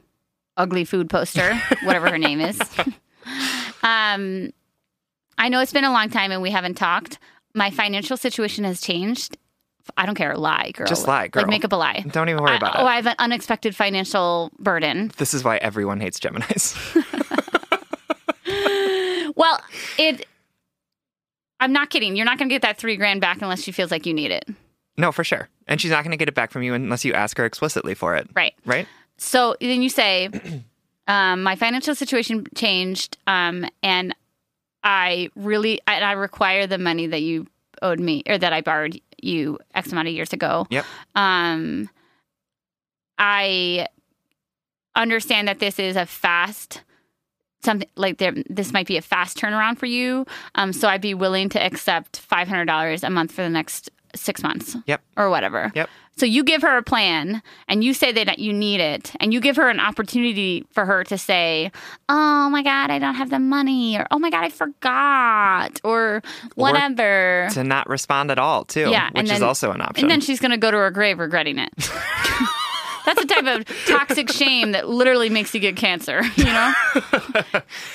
ugly 0.58 0.86
food 0.86 1.10
poster, 1.10 1.56
whatever 1.84 2.10
her 2.10 2.18
name 2.18 2.42
is. 2.42 2.60
um, 3.84 4.52
I 5.38 5.50
know 5.50 5.60
it's 5.60 5.74
been 5.74 5.84
a 5.84 5.92
long 5.92 6.10
time 6.10 6.32
and 6.32 6.42
we 6.42 6.52
haven't 6.52 6.76
talked. 6.76 7.20
My 7.54 7.70
financial 7.70 8.18
situation 8.18 8.64
has 8.64 8.82
changed. 8.82 9.38
I 9.98 10.06
don't 10.06 10.16
care. 10.16 10.36
Lie, 10.38 10.72
girl. 10.74 10.88
Just 10.88 11.08
lie, 11.08 11.28
girl. 11.28 11.44
Like 11.44 11.50
make 11.50 11.66
up 11.66 11.74
a 11.74 11.76
lie. 11.76 12.04
Don't 12.10 12.30
even 12.30 12.42
worry 12.42 12.54
I- 12.54 12.58
about 12.58 12.76
oh, 12.76 12.80
it. 12.80 12.84
Oh, 12.84 12.88
I 12.88 12.96
have 12.96 13.08
an 13.08 13.16
unexpected 13.20 13.76
financial 13.76 14.52
burden. 14.60 15.12
This 15.18 15.34
is 15.34 15.44
why 15.44 15.58
everyone 15.58 16.00
hates 16.00 16.20
Geminis. 16.20 16.78
Well, 19.36 19.60
it. 19.98 20.28
I'm 21.60 21.74
not 21.74 21.90
kidding. 21.90 22.16
You're 22.16 22.26
not 22.26 22.38
going 22.38 22.50
to 22.50 22.54
get 22.54 22.62
that 22.62 22.78
three 22.78 22.98
grand 22.98 23.22
back 23.22 23.42
unless 23.42 23.64
she 23.64 23.72
feels 23.72 23.90
like 23.90 24.06
you 24.06 24.14
need 24.14 24.32
it. 24.32 24.48
no, 24.98 25.12
for 25.12 25.24
sure. 25.24 25.50
And 25.68 25.80
she's 25.80 25.92
not 25.92 26.04
going 26.04 26.12
to 26.12 26.18
get 26.18 26.28
it 26.28 26.36
back 26.36 26.52
from 26.52 26.62
you 26.62 26.74
unless 26.74 27.06
you 27.06 27.14
ask 27.14 27.38
her 27.38 27.46
explicitly 27.46 27.94
for 27.94 28.16
it. 28.16 28.30
Right. 28.36 28.54
Right? 28.66 28.88
So 29.18 29.56
then 29.62 29.82
you 29.82 29.90
say, 29.90 30.30
um, 31.08 31.42
my 31.42 31.56
financial 31.56 31.96
situation 31.96 32.46
changed, 32.56 33.18
um, 33.28 33.66
and 33.82 34.14
I 34.84 35.30
really 35.36 35.80
and 35.88 36.04
I 36.04 36.12
require 36.14 36.68
the 36.68 36.78
money 36.78 37.08
that 37.08 37.22
you 37.22 37.48
owed 37.82 38.00
me 38.00 38.24
or 38.28 38.38
that 38.38 38.52
I 38.54 38.62
borrowed 38.62 39.00
you 39.24 39.60
X 39.74 39.92
amount 39.92 40.08
of 40.08 40.14
years 40.14 40.34
ago. 40.34 40.68
Yep. 40.70 40.86
Um, 41.16 41.90
I 43.18 43.88
understand 44.96 45.48
that 45.48 45.60
this 45.60 45.80
is 45.80 45.96
a 45.96 46.06
fast 46.06 46.84
something 47.64 47.88
like 47.96 48.18
there 48.18 48.34
this 48.50 48.74
might 48.74 48.88
be 48.88 48.98
a 48.98 49.02
fast 49.02 49.38
turnaround 49.38 49.78
for 49.78 49.86
you. 49.86 50.26
Um, 50.56 50.74
so 50.74 50.88
I'd 50.88 51.02
be 51.02 51.14
willing 51.14 51.50
to 51.50 51.64
accept 51.64 52.20
five 52.20 52.48
hundred 52.48 52.66
dollars 52.66 53.04
a 53.04 53.10
month 53.10 53.32
for 53.32 53.42
the 53.42 53.50
next 53.50 53.90
six 54.16 54.44
months. 54.44 54.76
Yep. 54.86 55.02
Or 55.18 55.30
whatever. 55.30 55.72
Yep. 55.76 55.90
So 56.16 56.28
you 56.28 56.44
give 56.44 56.62
her 56.62 56.78
a 56.78 56.84
plan 56.84 57.42
and 57.68 57.84
you 57.84 57.94
say 57.94 58.12
that 58.12 58.38
you 58.38 58.54
need 58.54 58.80
it 58.80 59.12
and 59.20 59.34
you 59.34 59.42
give 59.42 59.56
her 59.56 59.68
an 59.70 59.80
opportunity 59.80 60.64
for 60.72 60.86
her 60.86 61.04
to 61.06 61.18
say, 61.18 61.72
"Oh 62.08 62.50
my 62.52 62.62
god, 62.62 62.92
I 62.92 63.00
don't 63.00 63.16
have 63.16 63.32
the 63.32 63.40
money," 63.40 63.98
or 63.98 64.06
"Oh 64.12 64.20
my 64.20 64.30
god, 64.30 64.44
I 64.44 64.50
forgot," 64.50 65.80
or 65.84 66.22
whatever. 66.54 67.48
To 67.54 67.64
not 67.64 67.90
respond 67.90 68.30
at 68.30 68.38
all, 68.38 68.64
too. 68.64 68.92
Yeah, 68.92 69.08
Which 69.10 69.22
and 69.22 69.32
is 69.32 69.42
also 69.42 69.72
an 69.72 69.82
option. 69.82 70.04
and 70.06 70.12
then 70.12 70.22
she's 70.22 70.40
going 70.40 70.52
to 70.52 70.58
go 70.58 70.70
to 70.70 70.78
her 70.78 70.92
grave 70.92 71.18
regretting 71.18 71.58
it. 71.58 71.72
That's 73.06 73.20
the 73.22 73.28
type 73.28 73.46
of 73.46 73.86
toxic 73.86 74.32
shame 74.32 74.72
that 74.72 74.88
literally 74.88 75.30
makes 75.30 75.54
you 75.54 75.60
get 75.60 75.76
cancer, 75.76 76.22
you 76.36 76.46
know? 76.46 76.74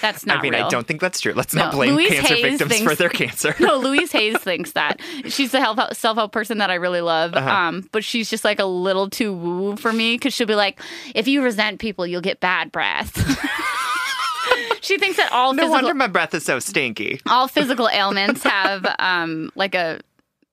That's 0.03 0.27
not 0.27 0.39
I 0.39 0.43
mean, 0.43 0.53
real. 0.53 0.67
I 0.67 0.69
don't 0.69 0.87
think 0.87 1.01
that's 1.01 1.21
true. 1.21 1.33
Let's 1.33 1.55
No, 1.55 1.65
not 1.65 1.73
blame 1.73 1.95
Louise 1.95 2.11
cancer 2.11 2.35
Hayes 2.35 2.43
victims 2.43 2.71
thinks- 2.73 2.91
for 2.93 2.95
their 2.97 3.09
cancer. 3.09 3.55
No, 3.61 3.79
Louise 3.79 4.13
Hayes 4.13 4.37
thinks 4.39 4.73
that. 4.73 5.01
She's 5.27 5.53
the 5.53 5.61
help, 5.61 5.79
self-help 5.95 6.33
person 6.33 6.59
that 6.59 6.71
I 6.71 6.75
really 6.75 7.01
love. 7.01 7.35
Uh-huh. 7.35 7.49
Um, 7.51 7.89
but 7.93 8.05
she's 8.05 8.29
just 8.31 8.45
like 8.45 8.59
a 8.59 8.65
little 8.65 9.09
too 9.11 9.33
woo 9.33 9.77
for 9.77 9.93
me 9.93 10.15
because 10.17 10.35
she'll 10.35 10.47
be 10.47 10.55
like, 10.55 10.81
if 11.15 11.27
you 11.29 11.43
resent 11.43 11.81
people, 11.81 12.07
you'll 12.07 12.21
get 12.21 12.41
bad 12.41 12.71
breath. 12.73 13.13
she 14.81 14.99
thinks 14.99 15.17
that 15.17 15.31
all 15.33 15.53
No 15.55 15.63
physical 15.63 15.73
wonder 15.83 15.95
my 15.95 16.07
breath 16.07 16.35
is 16.35 16.45
so 16.45 16.59
stinky. 16.59 17.21
all 17.29 17.49
physical 17.49 17.89
ailments 17.89 18.43
have 18.43 18.87
um 18.99 19.51
like 19.55 19.75
a 19.75 20.01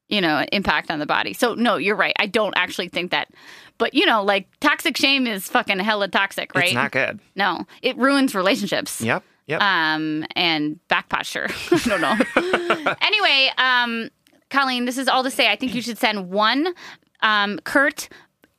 you 0.10 0.22
know 0.22 0.44
impact 0.52 0.92
on 0.92 1.00
the 1.00 1.06
body 1.06 1.34
so 1.34 1.54
no 1.54 1.78
you're 1.78 1.96
right 1.96 2.14
i 2.20 2.26
don't 2.28 2.54
actually 2.58 2.88
think 2.90 3.12
that 3.12 3.30
but 3.78 3.94
you 3.94 4.06
know 4.06 4.24
like 4.24 4.48
toxic 4.60 4.98
shame 4.98 5.28
is 5.28 5.48
fucking 5.48 5.80
hella 5.80 6.08
toxic 6.08 6.54
right 6.56 6.66
It's 6.66 6.74
not 6.74 6.92
good. 6.92 7.20
no 7.36 7.66
it 7.82 7.98
ruins 7.98 8.34
relationships 8.36 9.02
Yep. 9.02 9.24
Yep. 9.48 9.62
um 9.62 10.26
and 10.36 10.80
back 10.88 11.10
posture 11.10 11.48
i 11.72 11.78
don't 11.86 12.02
know 12.02 12.96
anyway 13.02 13.50
um 13.58 14.10
colleen 14.50 14.86
this 14.86 14.98
is 14.98 15.08
all 15.08 15.24
to 15.24 15.32
say 15.32 15.52
i 15.52 15.56
think 15.56 15.74
you 15.76 15.82
should 15.82 15.98
send 15.98 16.30
one 16.30 16.74
um 17.22 17.60
curt 17.64 18.10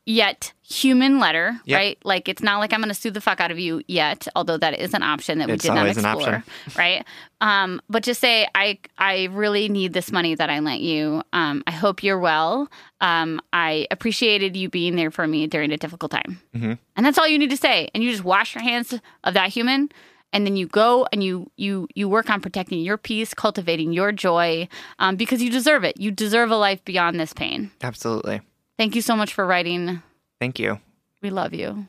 yet 0.06 0.52
human 0.62 1.18
letter, 1.18 1.54
Yep. 1.64 1.76
right? 1.76 1.98
Like 2.04 2.28
it's 2.28 2.42
not 2.42 2.58
like 2.58 2.72
I'm 2.72 2.80
going 2.80 2.88
to 2.88 2.94
sue 2.94 3.10
the 3.10 3.20
fuck 3.20 3.40
out 3.40 3.50
of 3.50 3.58
you 3.58 3.82
yet, 3.88 4.26
although 4.34 4.56
that 4.56 4.78
is 4.78 4.94
an 4.94 5.02
option 5.02 5.38
that 5.38 5.48
we 5.48 5.54
It's 5.54 5.64
did 5.64 5.74
not 5.74 5.86
explore, 5.86 6.42
right? 6.76 7.04
Um, 7.40 7.80
but 7.90 8.02
just 8.02 8.20
say 8.20 8.46
I 8.54 8.78
I 8.96 9.24
really 9.32 9.68
need 9.68 9.92
this 9.92 10.10
money 10.12 10.34
that 10.34 10.48
I 10.48 10.58
lent 10.60 10.80
you. 10.80 11.22
Um, 11.32 11.62
I 11.66 11.72
hope 11.72 12.02
you're 12.02 12.18
well. 12.18 12.68
Um, 13.00 13.40
I 13.52 13.86
appreciated 13.90 14.56
you 14.56 14.68
being 14.70 14.96
there 14.96 15.10
for 15.10 15.26
me 15.26 15.46
during 15.46 15.70
a 15.72 15.76
difficult 15.76 16.12
time, 16.12 16.40
Mm-hmm. 16.54 16.72
and 16.96 17.06
that's 17.06 17.18
all 17.18 17.28
you 17.28 17.38
need 17.38 17.50
to 17.50 17.56
say. 17.56 17.88
And 17.94 18.02
you 18.02 18.10
just 18.10 18.24
wash 18.24 18.54
your 18.54 18.62
hands 18.62 18.94
of 19.24 19.34
that 19.34 19.50
human. 19.50 19.90
And 20.32 20.44
then 20.46 20.56
you 20.56 20.66
go 20.66 21.06
and 21.12 21.22
you 21.22 21.50
you 21.56 21.88
you 21.94 22.08
work 22.08 22.28
on 22.30 22.40
protecting 22.40 22.80
your 22.80 22.96
peace, 22.98 23.32
cultivating 23.34 23.92
your 23.92 24.12
joy, 24.12 24.68
um, 24.98 25.16
because 25.16 25.40
you 25.42 25.50
deserve 25.50 25.84
it. 25.84 25.98
You 26.00 26.10
deserve 26.10 26.50
a 26.50 26.56
life 26.56 26.84
beyond 26.84 27.18
this 27.20 27.32
pain. 27.32 27.70
Absolutely. 27.82 28.40
Thank 28.78 28.94
you 28.94 29.02
so 29.02 29.16
much 29.16 29.32
for 29.32 29.46
writing. 29.46 30.02
Thank 30.40 30.58
you. 30.58 30.80
We 31.22 31.30
love 31.30 31.54
you. 31.54 31.88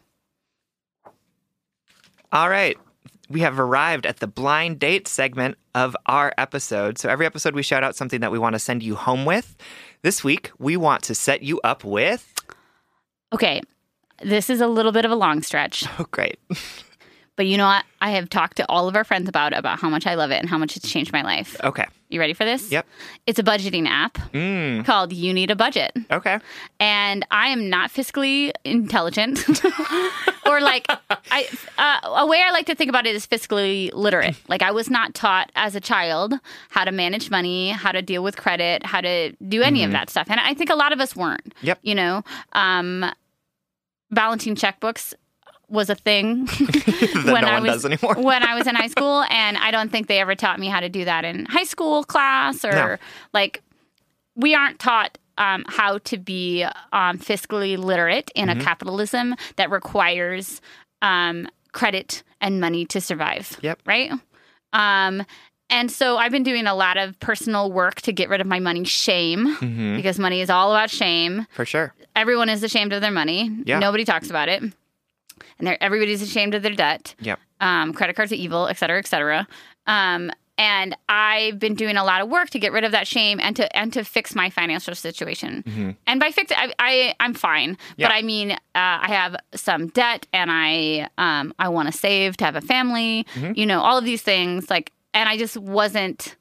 All 2.31 2.49
right. 2.49 2.77
We 3.30 3.41
have 3.41 3.59
arrived 3.59 4.05
at 4.05 4.18
the 4.18 4.27
blind 4.27 4.80
date 4.80 5.07
segment 5.07 5.57
of 5.76 5.97
our 6.05 6.34
episode. 6.38 6.97
So 6.97 7.09
every 7.09 7.26
episode 7.26 7.55
we 7.55 7.61
shout 7.61 7.84
out 7.84 7.95
something 7.95 8.22
that 8.22 8.31
we 8.31 8.39
want 8.39 8.53
to 8.53 8.59
send 8.59 8.84
you 8.84 8.95
home 8.95 9.26
with. 9.26 9.57
This 10.01 10.23
week 10.23 10.51
we 10.59 10.77
want 10.77 11.03
to 11.03 11.15
set 11.15 11.43
you 11.43 11.59
up 11.61 11.84
with 11.84 12.34
Okay, 13.34 13.59
this 14.23 14.49
is 14.49 14.61
a 14.61 14.68
little 14.68 14.93
bit 14.93 15.03
of 15.03 15.11
a 15.11 15.15
long 15.15 15.41
stretch, 15.41 15.84
Oh 15.99 16.05
great. 16.11 16.39
but 17.38 17.45
you 17.45 17.55
know 17.57 17.68
what? 17.68 17.85
I 18.01 18.11
have 18.11 18.30
talked 18.30 18.57
to 18.57 18.65
all 18.68 18.88
of 18.89 18.95
our 18.95 19.03
friends 19.05 19.30
about 19.30 19.53
about 19.53 19.80
how 19.80 19.89
much 19.89 20.05
I 20.05 20.15
love 20.15 20.31
it 20.31 20.39
and 20.41 20.49
how 20.49 20.57
much 20.57 20.76
it's 20.76 20.89
changed 20.91 21.14
my 21.14 21.22
life. 21.23 21.55
Okay. 21.64 21.85
You 22.09 22.19
ready 22.22 22.34
for 22.34 22.45
this? 22.45 22.72
Yep. 22.72 22.85
It's 23.26 23.38
a 23.39 23.43
budgeting 23.43 23.85
app 23.88 24.14
Mm. 24.31 24.85
called 24.85 25.11
You 25.14 25.34
Need 25.34 25.51
a 25.51 25.55
Budget. 25.55 25.91
Okay. 26.11 26.39
And 26.80 27.26
I 27.31 27.47
am 27.49 27.69
not 27.69 27.91
fiscally 27.91 28.51
intelligent 28.64 29.39
or 30.45 30.61
like 30.61 30.85
I 31.31 31.47
uh, 31.77 32.19
a 32.22 32.26
way 32.26 32.41
I 32.41 32.51
like 32.51 32.65
to 32.68 32.76
think 32.76 32.89
about 32.89 33.05
it 33.05 33.15
is 33.15 33.27
fiscally 33.27 33.91
literate. 33.93 34.35
Like 34.47 34.61
I 34.61 34.72
was 34.72 34.89
not 34.89 35.14
taught 35.15 35.51
as 35.55 35.76
a 35.76 35.81
child 35.81 36.34
how 36.69 36.85
to 36.85 36.91
manage 36.91 37.30
money, 37.30 37.69
how 37.72 37.91
to 37.91 38.01
deal 38.01 38.23
with 38.23 38.38
credit, 38.38 38.85
how 38.85 39.01
to 39.01 39.34
do 39.47 39.61
any 39.61 39.84
of 39.84 39.91
that 39.91 40.09
stuff. 40.09 40.27
And 40.30 40.39
I 40.39 40.53
think 40.53 40.69
a 40.69 40.76
lot 40.76 40.93
of 40.93 40.99
us 41.01 41.15
weren't. 41.15 41.53
Yep. 41.61 41.80
You 41.81 41.95
know, 41.95 42.23
um, 42.53 43.05
balancing 44.11 44.55
checkbooks 44.55 45.14
was 45.69 45.89
a 45.89 45.95
thing 45.95 46.45
that 46.45 47.23
when 47.26 47.41
no 47.44 47.48
I 47.49 47.60
was 47.60 47.72
does 47.72 47.85
anymore. 47.85 48.15
when 48.18 48.44
I 48.44 48.56
was 48.56 48.68
in 48.68 48.76
high 48.76 48.88
school, 48.88 49.23
and 49.30 49.57
I 49.57 49.72
don't 49.72 49.91
think 49.91 50.07
they 50.07 50.19
ever 50.19 50.35
taught 50.35 50.60
me 50.60 50.68
how 50.68 50.80
to 50.80 50.89
do 50.89 51.06
that 51.06 51.26
in 51.26 51.45
high 51.45 51.64
school 51.65 52.03
class 52.03 52.64
or 52.64 52.72
No. 52.72 52.98
like 53.34 53.61
we 54.35 54.56
aren't 54.56 54.80
taught 54.80 55.18
um, 55.38 55.65
how 55.68 55.98
to 55.99 56.18
be 56.18 56.64
um, 56.94 57.18
fiscally 57.19 57.77
literate 57.77 58.31
in 58.35 58.48
Mm-hmm. 58.49 58.61
a 58.61 58.64
capitalism 58.64 59.35
that 59.57 59.69
requires 59.69 60.61
um, 61.02 61.48
credit 61.73 62.23
and 62.41 62.60
money 62.61 62.85
to 62.85 63.02
survive. 63.02 63.57
Yep. 63.61 63.80
Right. 63.85 64.11
Um, 64.73 65.23
and 65.69 65.91
so 65.91 66.18
I've 66.18 66.31
been 66.31 66.44
doing 66.44 66.65
a 66.65 66.73
lot 66.76 66.98
of 66.98 67.19
personal 67.19 67.72
work 67.72 68.02
to 68.03 68.14
get 68.14 68.30
rid 68.30 68.39
of 68.41 68.48
my 68.48 68.60
money 68.60 68.84
shame 68.85 69.53
hmm 69.56 69.95
because 69.98 70.18
money 70.18 70.39
is 70.41 70.49
all 70.49 70.72
about 70.72 70.89
shame 70.89 71.45
For 71.53 71.65
sure. 71.65 71.94
everyone 72.15 72.48
is 72.49 72.64
ashamed 72.64 72.94
of 72.94 73.02
their 73.02 73.11
money. 73.11 73.52
Yeah. 73.65 73.80
Nobody 73.80 74.06
talks 74.06 74.30
about 74.30 74.48
it. 74.49 74.64
And 75.60 75.68
they're, 75.68 75.82
everybody's 75.82 76.22
ashamed 76.22 76.54
of 76.54 76.64
their 76.64 76.74
debt. 76.76 77.16
Yep. 77.20 77.40
Um, 77.62 77.94
credit 77.94 78.16
cards 78.16 78.32
are 78.32 78.36
evil, 78.36 78.68
et 78.68 78.78
cetera, 78.78 79.00
et 79.00 79.08
cetera. 79.08 79.48
Um, 79.88 80.32
and 80.60 80.96
I've 81.08 81.60
been 81.60 81.76
doing 81.76 81.98
a 81.98 82.04
lot 82.04 82.22
of 82.22 82.30
work 82.30 82.50
to 82.52 82.60
get 82.60 82.72
rid 82.72 82.84
of 82.84 82.92
that 82.92 83.08
shame 83.08 83.40
and 83.40 83.56
to 83.58 83.78
and 83.78 83.94
to 83.94 84.04
fix 84.04 84.34
my 84.34 84.50
financial 84.50 84.96
situation. 84.96 85.64
hmm 85.68 85.92
And 86.08 86.20
by 86.20 86.32
fix, 86.32 86.52
I, 86.56 86.74
I 86.80 87.14
I'm 87.20 87.36
fine. 87.36 87.78
Yeah. 87.96 88.08
But 88.08 88.16
I 88.16 88.22
mean, 88.24 88.52
uh, 88.52 88.58
I 88.74 89.06
have 89.08 89.36
some 89.54 89.88
debt, 89.90 90.26
and 90.34 90.50
I 90.52 91.10
um 91.20 91.54
I 91.60 91.70
want 91.70 91.92
to 91.92 91.98
save 91.98 92.38
to 92.38 92.46
have 92.46 92.56
a 92.56 92.62
family. 92.62 93.26
Mhm. 93.36 93.56
You 93.56 93.66
know, 93.68 93.82
all 93.82 93.98
of 94.00 94.04
these 94.06 94.24
things. 94.24 94.68
Like, 94.70 94.92
and 95.14 95.30
I 95.30 95.38
just 95.38 95.58
wasn't 95.58 96.36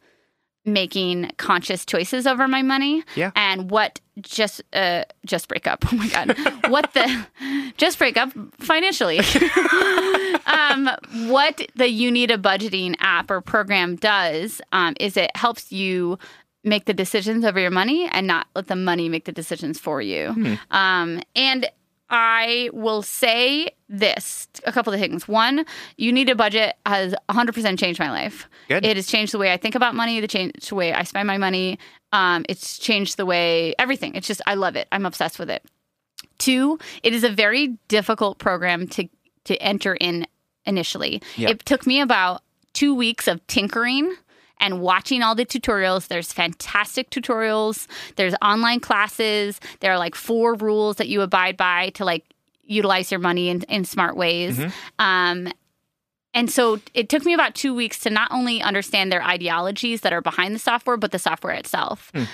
making 0.67 1.31
conscious 1.37 1.87
choices 1.87 2.27
over 2.27 2.49
my 2.49 2.61
money. 2.61 3.05
Yeah. 3.15 3.31
And 3.37 3.71
what 3.71 4.01
just 4.21 4.63
uh 4.73 5.05
just 5.25 5.49
break 5.49 5.67
up. 5.67 5.85
Oh 5.93 5.97
my 5.97 6.09
god. 6.09 6.37
what 6.69 6.93
the 6.95 7.27
just 7.77 7.99
break 7.99 8.17
up 8.17 8.33
financially. 8.59 9.19
um 10.47 10.91
what 11.29 11.67
the 11.77 11.89
you 11.89 12.11
need 12.11 12.31
a 12.31 12.39
budgeting 12.39 12.97
app 12.99 13.31
or 13.31 13.41
program 13.41 13.97
does 13.97 14.61
um, 14.73 14.95
is 14.99 15.17
it 15.17 15.31
helps 15.37 15.71
you 15.71 16.19
make 16.65 16.87
the 16.87 16.95
decisions 16.95 17.45
over 17.45 17.61
your 17.61 17.71
money 17.71 18.09
and 18.11 18.27
not 18.27 18.49
let 18.57 18.67
the 18.67 18.75
money 18.77 19.09
make 19.09 19.25
the 19.25 19.33
decisions 19.33 19.79
for 19.79 20.03
you. 20.03 20.33
Hmm. 20.33 20.55
Um 20.71 21.23
and 21.37 21.71
I 22.09 22.71
will 22.73 23.03
say 23.03 23.71
this 23.89 24.49
a 24.65 24.73
couple 24.73 24.93
of 24.93 25.01
things. 25.01 25.27
One, 25.27 25.67
you 25.97 26.13
need 26.13 26.29
a 26.29 26.35
budget 26.35 26.77
has 26.87 27.15
100% 27.29 27.79
changed 27.79 27.99
my 27.99 28.11
life. 28.11 28.49
Good. 28.69 28.85
It 28.85 28.97
has 28.97 29.07
changed 29.07 29.33
the 29.33 29.39
way 29.39 29.53
I 29.53 29.57
think 29.57 29.75
about 29.75 29.95
money, 29.95 30.21
the 30.21 30.27
the 30.27 30.75
way 30.75 30.93
I 30.93 31.03
spend 31.03 31.27
my 31.27 31.39
money. 31.39 31.79
Um, 32.13 32.45
it's 32.49 32.79
changed 32.79 33.17
the 33.17 33.27
way 33.27 33.75
everything. 33.79 34.15
It's 34.15 34.27
just 34.27 34.41
I 34.47 34.55
love 34.55 34.77
it. 34.77 34.87
I'm 34.93 35.07
obsessed 35.07 35.39
with 35.39 35.51
it. 35.51 35.65
Two, 36.39 36.79
it 37.03 37.13
is 37.13 37.25
a 37.25 37.31
very 37.31 37.79
difficult 37.89 38.39
program 38.39 38.87
to 38.89 39.09
to 39.45 39.57
enter 39.57 39.95
in 39.95 40.27
initially. 40.65 41.23
Yep. 41.37 41.51
It 41.51 41.67
took 41.67 41.87
me 41.87 42.01
about 42.01 42.43
two 42.73 42.95
weeks 42.95 43.27
of 43.27 43.45
tinkering 43.47 44.15
and 44.61 44.81
watching 44.81 45.23
all 45.23 45.35
the 45.35 45.47
tutorials. 45.47 46.09
There's 46.09 46.33
fantastic 46.33 47.11
tutorials. 47.11 47.87
There's 48.17 48.35
online 48.43 48.81
classes. 48.81 49.61
There 49.81 49.93
are 49.93 49.99
like 49.99 50.15
four 50.15 50.55
rules 50.55 50.97
that 50.97 51.09
you 51.09 51.21
abide 51.23 51.57
by 51.57 51.91
to 51.91 52.05
like 52.05 52.25
utilize 52.65 53.11
your 53.11 53.21
money 53.21 53.49
in, 53.49 53.63
in 53.63 53.85
smart 53.85 54.17
ways. 54.17 54.59
Mhm. 54.59 54.73
Um, 54.99 55.53
and 56.35 56.51
so 56.51 56.81
it 56.95 57.09
took 57.09 57.25
me 57.25 57.33
about 57.33 57.55
two 57.55 57.75
weeks 57.75 57.99
to 58.01 58.11
not 58.11 58.29
only 58.31 58.61
understand 58.61 59.11
their 59.11 59.23
ideologies 59.23 60.03
that 60.03 60.13
are 60.13 60.21
behind 60.21 60.55
the 60.55 60.59
software, 60.59 60.97
but 60.97 61.11
the 61.13 61.19
software 61.19 61.55
itself. 61.55 62.11
Hmm. 62.15 62.25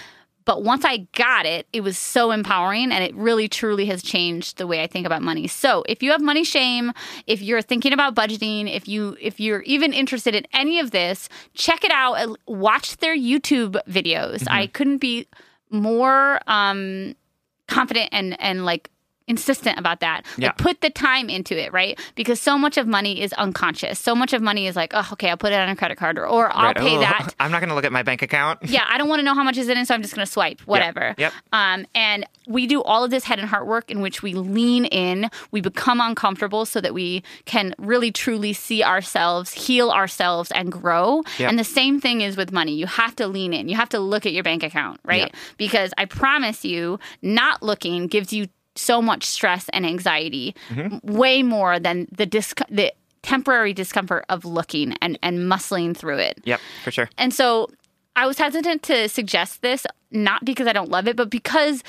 But 0.45 0.63
once 0.63 0.85
I 0.85 1.09
got 1.15 1.47
it, 1.47 1.67
it 1.73 1.83
was 1.83 1.99
so 1.99 2.31
empowering 2.31 2.93
and 2.93 3.05
it 3.05 3.15
really 3.15 3.49
truly 3.49 3.87
has 3.87 4.03
changed 4.03 4.59
the 4.59 4.67
way 4.67 4.83
I 4.83 4.87
think 4.87 5.07
about 5.07 5.23
money. 5.23 5.47
So 5.47 5.85
if 5.89 6.03
you 6.03 6.11
have 6.11 6.21
money 6.21 6.45
shame, 6.45 6.93
if 7.27 7.43
you're 7.43 7.63
thinking 7.63 7.93
about 7.93 8.15
budgeting, 8.15 8.75
if 8.75 8.89
you 8.89 9.17
if 9.21 9.41
you're 9.41 9.63
even 9.63 9.93
interested 9.93 10.35
in 10.35 10.47
any 10.53 10.79
of 10.79 10.91
this, 10.91 11.29
check 11.55 11.85
it 11.85 11.91
out. 11.91 12.37
Watch 12.47 12.97
their 12.99 13.17
YouTube 13.17 13.77
videos. 13.89 14.47
I 14.51 14.67
couldn't 14.67 14.99
be 14.99 15.27
more 15.71 16.41
um 16.47 17.15
confident 17.67 18.11
and 18.13 18.41
and 18.41 18.65
like 18.65 18.91
insistent 19.29 19.79
about 19.79 20.01
that. 20.01 20.23
Yeah. 20.37 20.49
Like 20.49 20.59
put 20.59 20.81
the 20.81 20.91
time 20.91 21.29
into 21.31 21.57
it, 21.61 21.73
right? 21.73 21.99
Because 22.15 22.41
so 22.41 22.59
much 22.59 22.77
of 22.77 22.87
money 22.87 23.21
is 23.21 23.33
unconscious. 23.35 23.99
So 23.99 24.15
much 24.15 24.33
of 24.33 24.43
money 24.43 24.67
is 24.67 24.77
like, 24.77 24.93
oh, 24.95 25.09
okay, 25.15 25.31
I'll 25.31 25.37
put 25.37 25.53
it 25.53 25.57
on 25.59 25.69
a 25.69 25.77
credit 25.77 25.99
card 25.99 26.19
or, 26.19 26.27
or 26.27 26.51
I'll 26.53 26.67
Right. 26.73 26.77
pay 26.77 26.97
Oh, 26.97 27.01
that. 27.01 27.35
I'm 27.41 27.51
not 27.51 27.61
going 27.61 27.69
to 27.71 27.75
look 27.75 27.85
at 27.85 27.93
my 27.93 28.03
bank 28.03 28.23
account. 28.23 28.61
Yeah, 28.73 28.85
I 28.89 28.97
don't 28.99 29.09
want 29.09 29.21
to 29.21 29.25
know 29.25 29.35
how 29.35 29.43
much 29.43 29.59
is 29.59 29.69
in 29.69 29.77
it, 29.77 29.87
so 29.87 29.95
I'm 29.95 30.01
just 30.03 30.15
going 30.15 30.25
to 30.27 30.31
swipe, 30.33 30.61
whatever. 30.63 31.15
Yep. 31.19 31.33
Um, 31.53 31.87
and 31.95 32.27
we 32.47 32.67
do 32.67 32.83
all 32.83 33.05
of 33.05 33.11
this 33.11 33.25
head 33.25 33.39
and 33.39 33.47
heart 33.49 33.67
work 33.67 33.91
in 33.91 34.01
which 34.01 34.23
we 34.23 34.33
lean 34.35 34.87
in, 34.87 35.29
we 35.51 35.61
become 35.61 36.01
uncomfortable 36.01 36.65
so 36.65 36.81
that 36.81 36.95
we 36.95 37.23
can 37.45 37.75
really 37.79 38.11
truly 38.11 38.53
see 38.55 38.83
ourselves, 38.83 39.53
heal 39.53 39.91
ourselves, 39.91 40.51
and 40.53 40.73
grow. 40.73 41.23
Yep. 41.39 41.51
And 41.51 41.59
the 41.59 41.65
same 41.65 42.01
thing 42.01 42.23
is 42.23 42.37
with 42.37 42.51
money. 42.51 42.73
You 42.75 42.87
have 42.87 43.15
to 43.17 43.27
lean 43.27 43.53
in. 43.53 43.69
You 43.69 43.77
have 43.77 43.91
to 43.91 43.99
look 44.01 44.25
at 44.27 44.33
your 44.33 44.43
bank 44.43 44.63
account, 44.63 45.01
right? 45.05 45.23
Yep. 45.23 45.35
Because 45.59 45.93
I 45.99 46.07
promise 46.07 46.65
you, 46.65 46.99
not 47.21 47.63
looking 47.63 48.07
gives 48.07 48.33
you 48.33 48.47
so 48.75 49.03
much 49.03 49.25
stress 49.25 49.69
and 49.73 49.85
anxiety, 49.87 50.55
Mm-hmm. 50.71 51.13
way 51.17 51.43
more 51.43 51.79
than 51.79 52.09
the 52.11 52.27
dis- 52.27 52.55
the 52.71 52.93
temporary 53.23 53.73
discomfort 53.73 54.25
of 54.29 54.45
looking 54.45 54.95
and 55.01 55.19
and 55.23 55.41
muscling 55.41 55.97
through 55.97 56.19
it. 56.19 56.41
Yep, 56.45 56.61
for 56.85 56.91
sure. 56.91 57.09
And 57.19 57.33
so 57.33 57.71
I 58.17 58.27
was 58.27 58.39
hesitant 58.39 58.83
to 58.85 59.09
suggest 59.09 59.63
this, 59.63 59.87
not 60.11 60.45
because 60.45 60.67
I 60.67 60.73
don't 60.73 60.91
love 60.91 61.07
it, 61.09 61.17
but 61.17 61.31
because 61.31 61.83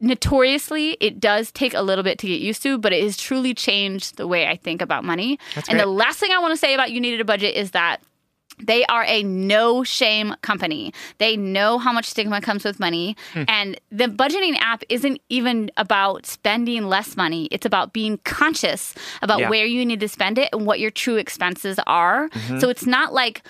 notoriously 0.00 0.96
it 1.00 1.18
does 1.20 1.50
take 1.52 1.74
a 1.74 1.82
little 1.82 2.04
bit 2.04 2.18
to 2.20 2.26
get 2.26 2.40
used 2.40 2.62
to, 2.62 2.78
but 2.78 2.92
it 2.92 3.02
has 3.02 3.16
truly 3.16 3.54
changed 3.54 4.16
the 4.16 4.26
way 4.26 4.46
I 4.46 4.56
think 4.56 4.82
about 4.82 5.04
money. 5.04 5.38
That's 5.54 5.68
and 5.68 5.80
the 5.80 5.86
last 5.86 6.18
thing 6.18 6.30
I 6.32 6.38
want 6.38 6.52
to 6.52 6.56
say 6.56 6.74
about 6.74 6.92
You 6.92 7.00
Needed 7.00 7.20
a 7.20 7.24
Budget 7.24 7.54
is 7.56 7.72
that 7.72 8.00
they 8.62 8.84
are 8.86 9.04
a 9.06 9.22
no 9.22 9.84
shame 9.84 10.34
company. 10.42 10.92
They 11.18 11.36
know 11.36 11.78
how 11.78 11.92
much 11.92 12.06
stigma 12.06 12.40
comes 12.40 12.64
with 12.64 12.80
money. 12.80 13.16
Hmm. 13.32 13.42
And 13.48 13.80
the 13.90 14.06
budgeting 14.06 14.56
app 14.60 14.82
isn't 14.88 15.20
even 15.28 15.70
about 15.76 16.26
spending 16.26 16.86
less 16.88 17.16
money. 17.16 17.46
It's 17.50 17.66
about 17.66 17.92
being 17.92 18.18
conscious 18.24 18.94
about 19.22 19.38
Yeah. 19.38 19.44
Mm-hmm. 19.46 19.50
where 19.50 19.66
you 19.66 19.84
need 19.84 20.00
to 20.00 20.08
spend 20.08 20.38
it 20.38 20.48
and 20.52 20.66
what 20.66 20.80
your 20.80 20.90
true 20.90 21.16
expenses 21.16 21.78
are. 21.86 22.28
So 22.58 22.68
it's 22.68 22.86
not 22.86 23.12
like 23.12 23.42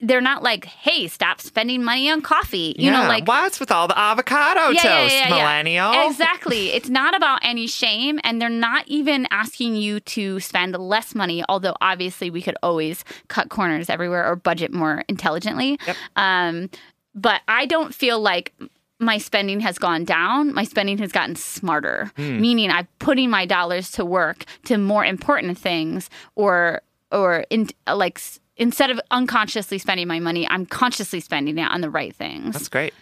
they're 0.00 0.20
not 0.20 0.42
like, 0.42 0.64
hey, 0.64 1.08
stop 1.08 1.40
spending 1.40 1.82
money 1.82 2.08
on 2.08 2.20
coffee. 2.20 2.74
You 2.78 2.90
know, 2.90 3.08
like 3.08 3.26
what's 3.26 3.58
with 3.58 3.72
all 3.72 3.88
the 3.88 3.98
avocado 3.98 4.72
toast, 4.72 5.28
millennial? 5.28 6.08
Exactly. 6.08 6.68
It's 6.78 6.88
not 6.88 7.16
about 7.16 7.40
any 7.42 7.66
shame, 7.66 8.20
and 8.22 8.40
they're 8.40 8.48
not 8.48 8.86
even 8.86 9.26
asking 9.30 9.74
you 9.74 9.98
to 10.00 10.38
spend 10.38 10.76
less 10.76 11.14
money. 11.14 11.42
Although 11.48 11.74
obviously 11.80 12.30
we 12.30 12.40
could 12.40 12.56
always 12.62 13.04
cut 13.26 13.48
corners 13.48 13.90
everywhere 13.90 14.24
or 14.30 14.36
budget 14.36 14.72
more 14.72 15.02
intelligently. 15.08 15.78
Yep. 15.86 15.96
Um, 16.14 16.70
but 17.14 17.40
I 17.48 17.66
don't 17.66 17.92
feel 17.92 18.20
like 18.20 18.54
my 19.00 19.18
spending 19.18 19.60
has 19.60 19.78
gone 19.78 20.04
down. 20.04 20.54
My 20.54 20.64
spending 20.64 20.98
has 20.98 21.10
gotten 21.10 21.34
smarter, 21.34 22.12
meaning 22.16 22.70
I'm 22.70 22.86
putting 23.00 23.30
my 23.30 23.46
dollars 23.46 23.90
to 23.92 24.04
work 24.04 24.44
to 24.66 24.78
more 24.78 25.04
important 25.04 25.58
things, 25.58 26.10
or 26.36 26.82
or 27.10 27.44
in 27.50 27.68
like 27.92 28.20
instead 28.58 28.90
of 28.90 29.00
unconsciously 29.10 29.78
spending 29.78 30.06
my 30.08 30.20
money, 30.20 30.46
I'm 30.48 30.66
consciously 30.66 31.20
spending 31.20 31.56
it 31.58 31.70
on 31.70 31.80
the 31.80 31.90
right 31.90 32.14
things. 32.14 32.52
That's 32.54 32.68
great. 32.68 32.92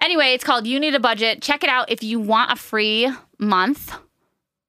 Anyway, 0.00 0.32
it's 0.34 0.44
called 0.44 0.66
You 0.66 0.80
Need 0.80 0.94
a 0.94 1.00
Budget. 1.00 1.40
Check 1.40 1.62
it 1.64 1.70
out 1.70 1.90
if 1.90 2.02
you 2.02 2.18
want 2.20 2.50
a 2.50 2.56
free 2.56 3.08
month. 3.38 3.94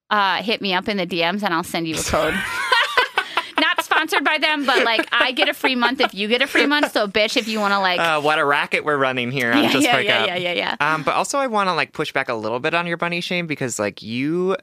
Uh, 0.09 0.41
hit 0.43 0.61
me 0.61 0.73
up 0.73 0.87
in 0.87 0.97
the 0.97 1.07
DMs 1.07 1.41
and 1.43 1.53
I'll 1.53 1.63
send 1.63 1.87
you 1.87 1.95
a 1.95 2.03
code. 2.03 2.33
Not 3.57 3.83
sponsored 3.83 4.23
by 4.23 4.37
them, 4.37 4.65
but 4.65 4.83
like 4.83 5.07
I 5.11 5.31
get 5.31 5.49
a 5.49 5.53
free 5.53 5.75
month 5.75 5.99
if 5.99 6.13
you 6.13 6.27
get 6.27 6.41
a 6.41 6.47
free 6.47 6.65
month. 6.67 6.91
So, 6.91 7.07
bitch, 7.07 7.37
if 7.37 7.47
you 7.47 7.59
want 7.59 7.73
to 7.73 7.79
like, 7.79 7.99
Uh, 7.99 8.21
what 8.21 8.37
a 8.37 8.45
racket 8.45 8.85
we're 8.85 8.97
running 8.97 9.31
here 9.31 9.51
on 9.51 9.63
yeah, 9.63 9.71
Just 9.71 9.83
yeah, 9.85 9.93
Break 9.93 10.07
yeah, 10.07 10.21
Up. 10.21 10.27
yeah, 10.27 10.35
yeah, 10.37 10.51
yeah. 10.53 10.75
Um, 10.93 11.03
but 11.03 11.15
also, 11.15 11.37
I 11.39 11.47
want 11.47 11.67
to 11.69 11.73
like 11.73 11.91
push 11.93 12.13
back 12.13 12.29
a 12.29 12.33
little 12.35 12.59
bit 12.59 12.73
on 12.73 12.85
your 12.85 12.97
bunny 12.97 13.21
shame 13.21 13.47
because 13.47 13.79
like 13.79 14.01
you 14.03 14.57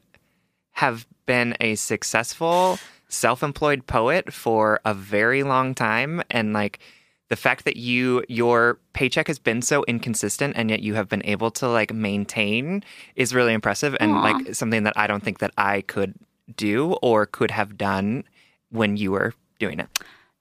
have 0.73 1.07
been 1.27 1.55
a 1.61 1.75
successful 1.75 2.79
self-employed 3.13 3.87
poet 3.87 4.33
for 4.33 4.81
a 4.85 4.95
very 4.95 5.43
long 5.43 5.75
time, 5.75 6.23
and 6.31 6.53
like 6.53 6.79
the 7.29 7.37
fact 7.37 7.65
that 7.65 7.77
you 7.77 8.25
your 8.29 8.79
paycheck 8.93 9.27
has 9.27 9.39
been 9.39 9.63
so 9.63 9.85
inconsistent 9.85 10.55
and 10.57 10.69
yet 10.71 10.81
you 10.83 10.95
have 10.95 11.09
been 11.09 11.23
able 11.25 11.51
to 11.51 11.67
like 11.69 11.93
maintain 11.93 12.83
is 13.17 13.35
really 13.35 13.55
impressive 13.55 13.97
and 14.01 14.13
Aw. 14.13 14.23
like 14.23 14.55
something 14.55 14.83
that 14.83 14.93
I 14.97 15.07
don't 15.07 15.23
think 15.23 15.39
that 15.39 15.53
I 15.57 15.81
could 15.83 16.15
do 16.57 16.93
or 17.01 17.25
could 17.25 17.51
have 17.51 17.79
done 17.79 18.25
when 18.71 18.97
you 18.99 19.13
were 19.13 19.33
doing 19.59 19.81
it. 19.81 19.89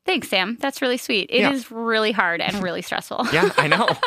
Thanks, 0.06 0.28
Sam. 0.28 0.58
That's 0.60 0.82
really 0.82 0.98
sweet. 0.98 1.30
It 1.32 1.44
is 1.54 1.70
Yeah. 1.72 1.78
really 1.80 2.12
hard 2.12 2.42
and 2.42 2.62
really 2.62 2.82
stressful. 2.82 3.26
Yeah, 3.34 3.50
I 3.58 3.68
know. 3.68 3.88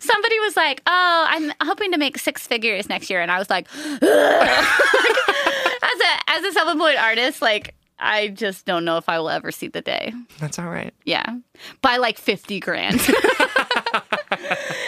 Somebody 0.00 0.38
was 0.40 0.56
like, 0.56 0.80
"Oh, 0.86 1.26
I'm 1.28 1.52
hoping 1.62 1.92
to 1.92 1.98
make 1.98 2.18
six 2.18 2.46
figures 2.46 2.88
next 2.88 3.10
year," 3.10 3.20
and 3.20 3.30
I 3.30 3.38
was 3.38 3.50
like, 3.50 3.68
as 6.00 6.06
a 6.06 6.30
as 6.30 6.44
a 6.44 6.52
self-employed 6.52 6.96
artist, 6.96 7.42
like 7.42 7.74
I 7.98 8.28
just 8.28 8.64
don't 8.64 8.84
know 8.84 8.96
if 8.96 9.08
I 9.08 9.18
will 9.18 9.30
ever 9.30 9.50
see 9.50 9.68
the 9.68 9.80
day. 9.80 10.12
That's 10.38 10.58
all 10.58 10.68
right. 10.68 10.94
Yeah, 11.04 11.38
by 11.82 11.96
like 11.96 12.18
fifty 12.18 12.60
grand. 12.60 13.00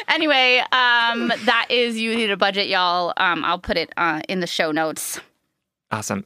anyway, 0.08 0.58
um, 0.72 1.32
that 1.44 1.66
is 1.70 1.98
you 1.98 2.14
need 2.14 2.30
a 2.30 2.36
budget, 2.36 2.68
y'all. 2.68 3.12
Um, 3.16 3.44
I'll 3.44 3.58
put 3.58 3.76
it 3.76 3.92
uh, 3.96 4.20
in 4.28 4.40
the 4.40 4.46
show 4.46 4.70
notes. 4.70 5.20
Awesome. 5.90 6.24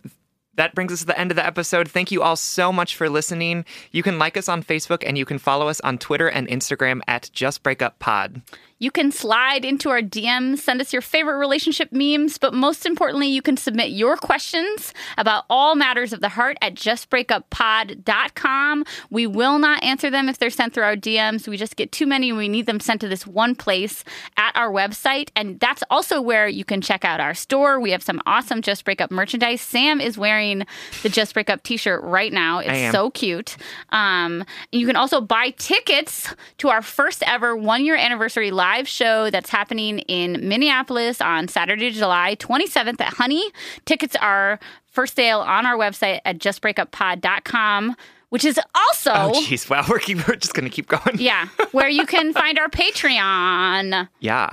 That 0.57 0.75
brings 0.75 0.93
us 0.93 1.01
to 1.01 1.07
the 1.07 1.19
end 1.19 1.31
of 1.31 1.37
the 1.37 1.47
episode. 1.47 1.91
Thank 1.91 2.11
you 2.11 2.23
all 2.23 2.37
so 2.37 2.73
much 2.73 2.97
for 2.97 3.09
listening. 3.09 3.65
You 3.93 4.03
can 4.03 4.19
like 4.19 4.37
us 4.37 4.49
on 4.49 4.63
Facebook 4.63 5.03
and 5.07 5.19
you 5.19 5.25
can 5.25 5.39
follow 5.39 5.69
us 5.69 5.81
on 5.81 5.99
Twitter 5.99 6.29
and 6.29 6.49
Instagram 6.49 7.01
at 7.09 7.31
Just 7.33 7.63
Breakup 7.63 7.99
Pod. 7.99 8.43
You 8.85 8.91
can 8.91 9.13
slide 9.13 9.65
into 9.65 9.89
our 9.89 10.03
DMs, 10.03 10.59
send 10.59 10.81
us 10.81 10.93
your 10.93 11.01
favorite 11.01 11.39
relationship 11.39 11.91
memes, 11.91 12.39
but 12.39 12.53
most 12.53 12.85
importantly, 12.85 13.29
you 13.29 13.41
can 13.41 13.57
submit 13.57 13.93
your 13.93 14.17
questions 14.17 14.93
about 15.17 15.45
all 15.49 15.77
matters 15.77 16.13
of 16.13 16.21
the 16.21 16.29
heart 16.29 16.59
at 16.61 16.75
justbreakuppod.com. 16.75 18.85
We 19.11 19.27
will 19.27 19.59
not 19.59 19.83
answer 19.83 20.11
them 20.11 20.29
if 20.29 20.37
they're 20.39 20.51
sent 20.51 20.75
through 20.75 20.85
our 20.85 20.97
DMs. 20.97 21.49
We 21.49 21.57
just 21.57 21.77
get 21.77 21.93
too 21.93 22.07
many 22.07 22.29
and 22.31 22.39
we 22.39 22.49
need 22.49 22.67
them 22.67 22.81
sent 22.81 23.01
to 23.01 23.09
this 23.09 23.27
one 23.27 23.55
place 23.55 24.05
at 24.37 24.55
our 24.55 24.71
website. 24.71 25.31
And 25.35 25.59
that's 25.61 25.83
also 25.89 26.21
where 26.21 26.47
you 26.47 26.65
can 26.65 26.83
check 26.83 27.07
out 27.07 27.21
our 27.21 27.33
store. 27.33 27.81
We 27.81 27.93
have 27.93 28.03
some 28.03 28.21
awesome 28.27 28.61
Just 28.61 28.85
Breakup 28.85 29.11
merchandise. 29.11 29.63
Sam 29.63 29.99
is 30.01 30.19
wearing 30.19 30.44
the 31.03 31.09
Just 31.09 31.35
Breakup 31.35 31.63
t 31.63 31.77
shirt 31.77 32.03
right 32.03 32.33
now. 32.33 32.59
It's 32.61 32.93
so 32.93 33.11
cute. 33.11 33.57
Um, 33.91 34.45
you 34.73 34.87
can 34.87 34.97
also 34.97 35.21
buy 35.21 35.51
tickets 35.51 36.35
to 36.59 36.69
our 36.69 36.83
first 36.83 37.23
ever 37.27 37.57
one 37.57 37.85
year 37.85 37.97
anniversary 37.97 38.51
live 38.51 38.87
show 38.89 39.31
that's 39.31 39.51
happening 39.51 40.01
in 40.01 40.47
Minneapolis 40.49 41.21
on 41.21 41.49
Saturday, 41.49 41.91
July 41.91 42.37
27th 42.39 43.01
at 43.01 43.15
Honey. 43.15 43.51
Tickets 43.85 44.17
are 44.21 44.59
for 44.87 45.07
sale 45.07 45.41
on 45.41 45.67
our 45.67 45.77
website 45.77 46.21
at 46.25 46.39
justbreakuppod.com, 46.39 47.97
which 48.29 48.45
is 48.45 48.61
also. 48.75 49.11
Oh, 49.13 49.33
jeez. 49.47 49.69
Wow. 49.69 49.85
We're, 49.89 49.99
keep, 49.99 50.27
we're 50.29 50.37
just 50.37 50.55
going 50.55 50.69
to 50.69 50.75
keep 50.75 50.89
going. 50.89 51.19
yeah, 51.19 51.49
where 51.73 51.89
you 51.89 52.07
can 52.07 52.33
find 52.41 52.59
our 52.59 52.69
Patreon. 52.69 54.09
Yeah. 54.21 54.51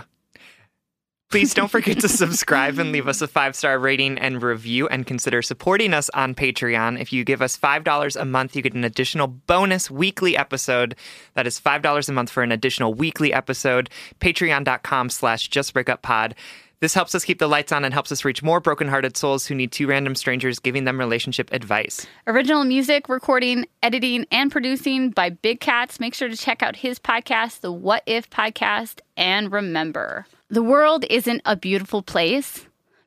Please 1.31 1.53
don't 1.53 1.69
forget 1.69 1.97
to 2.01 2.09
subscribe 2.09 2.77
and 2.77 2.91
leave 2.91 3.07
us 3.07 3.21
a 3.21 3.27
five 3.27 3.55
star 3.55 3.79
rating 3.79 4.17
and 4.17 4.43
review 4.43 4.89
and 4.89 5.07
consider 5.07 5.41
supporting 5.41 5.93
us 5.93 6.09
on 6.09 6.35
Patreon. 6.35 6.99
If 6.99 7.13
you 7.13 7.23
give 7.23 7.41
us 7.41 7.57
$5 7.57 8.19
a 8.19 8.25
month, 8.25 8.53
you 8.53 8.61
get 8.61 8.73
an 8.73 8.83
additional 8.83 9.27
bonus 9.27 9.89
weekly 9.89 10.35
episode. 10.35 10.93
That 11.35 11.47
is 11.47 11.57
$5 11.57 12.09
a 12.09 12.11
month 12.11 12.29
for 12.31 12.43
an 12.43 12.51
additional 12.51 12.93
weekly 12.93 13.31
episode. 13.31 13.89
Patreon.com 14.19 15.09
slash 15.09 15.49
justbreakuppod. 15.49 16.33
This 16.81 16.95
helps 16.95 17.13
us 17.13 17.23
keep 17.23 17.37
the 17.37 17.47
lights 17.47 17.71
on 17.71 17.85
and 17.85 17.93
helps 17.93 18.11
us 18.11 18.25
reach 18.25 18.41
more 18.41 18.59
brokenhearted 18.59 19.15
souls 19.15 19.45
who 19.45 19.53
need 19.53 19.71
two 19.71 19.85
random 19.85 20.15
strangers 20.15 20.57
giving 20.57 20.83
them 20.83 20.99
relationship 20.99 21.53
advice. 21.53 22.07
Original 22.25 22.63
music, 22.63 23.07
recording, 23.07 23.67
editing, 23.83 24.25
and 24.31 24.51
producing 24.51 25.11
by 25.11 25.29
Big 25.29 25.59
Cats. 25.59 25.99
Make 25.99 26.15
sure 26.15 26.27
to 26.27 26.35
check 26.35 26.63
out 26.63 26.75
his 26.75 26.97
podcast, 26.97 27.59
the 27.59 27.71
What 27.71 28.01
If 28.07 28.31
Podcast. 28.31 28.99
And 29.15 29.51
remember, 29.51 30.25
the 30.49 30.63
world 30.63 31.05
isn't 31.07 31.43
a 31.45 31.55
beautiful 31.55 32.01
place 32.01 32.65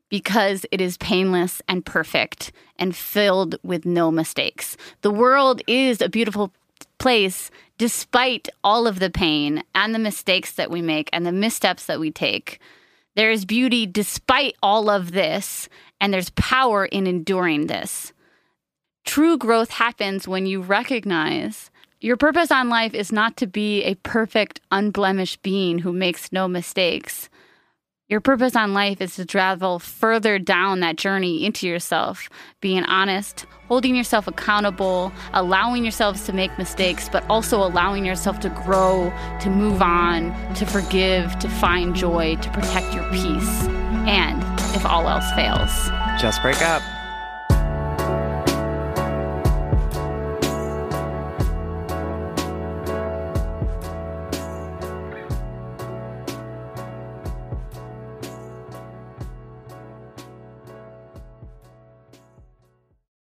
because 0.09 0.65
it 0.71 0.81
is 0.81 0.97
painless 0.99 1.61
and 1.67 1.85
perfect 1.85 2.53
and 2.79 2.95
filled 2.95 3.57
with 3.65 3.85
no 3.85 4.13
mistakes. 4.13 4.77
The 5.01 5.11
world 5.11 5.63
is 5.67 6.01
a 6.01 6.09
beautiful 6.09 6.53
place 6.99 7.51
despite 7.77 8.49
all 8.63 8.87
of 8.87 9.01
the 9.01 9.11
pain 9.11 9.65
and 9.75 9.93
the 9.93 9.99
mistakes 9.99 10.53
that 10.53 10.71
we 10.71 10.81
make 10.81 11.11
and 11.13 11.27
the 11.27 11.33
missteps 11.33 11.87
that 11.87 11.99
we 11.99 12.13
take. 12.13 12.61
There 13.17 13.31
is 13.31 13.45
beauty 13.45 13.87
despite 13.87 14.57
all 14.63 14.91
of 14.91 15.13
this, 15.13 15.69
and 16.01 16.13
there's 16.13 16.31
power 16.31 16.85
in 16.85 17.07
enduring 17.07 17.67
this. 17.67 18.13
True 19.05 19.37
growth 19.37 19.71
happens 19.71 20.27
when 20.27 20.47
you 20.47 20.61
recognize 20.61 21.71
your 22.05 22.19
purpose 22.19 22.51
on 22.51 22.69
life 22.69 22.93
is 22.93 23.13
not 23.13 23.39
to 23.39 23.47
be 23.47 23.83
a 23.85 23.95
perfect, 23.95 24.61
unblemished 24.71 25.41
being 25.41 25.79
who 25.79 25.91
makes 25.91 26.33
no 26.33 26.47
mistakes. 26.47 27.31
Your 28.11 28.21
purpose 28.21 28.55
on 28.55 28.75
life 28.75 29.01
is 29.01 29.15
to 29.17 29.25
travel 29.25 29.79
further 29.79 30.39
down 30.39 30.81
that 30.81 30.97
journey 30.97 31.47
into 31.47 31.67
yourself, 31.67 32.29
being 32.61 32.85
honest, 32.85 33.47
holding 33.75 33.97
yourself 33.97 34.29
accountable, 34.29 35.11
allowing 35.33 35.83
yourselves 35.83 36.27
to 36.27 36.33
make 36.33 36.57
mistakes, 36.59 37.09
but 37.09 37.29
also 37.29 37.57
allowing 37.59 38.05
yourself 38.05 38.39
to 38.39 38.49
grow, 38.51 39.13
to 39.41 39.51
move 39.51 39.83
on, 39.83 40.31
to 40.55 40.65
forgive, 40.65 41.37
to 41.41 41.49
find 41.49 41.97
joy, 41.97 42.37
to 42.37 42.49
protect 42.51 42.95
your 42.95 43.03
peace. 43.11 43.65
And 44.07 44.41
if 44.77 44.87
all 44.87 45.09
else 45.09 45.29
fails, 45.33 45.91
Just 46.23 46.41
break 46.41 46.63
up. 46.63 46.94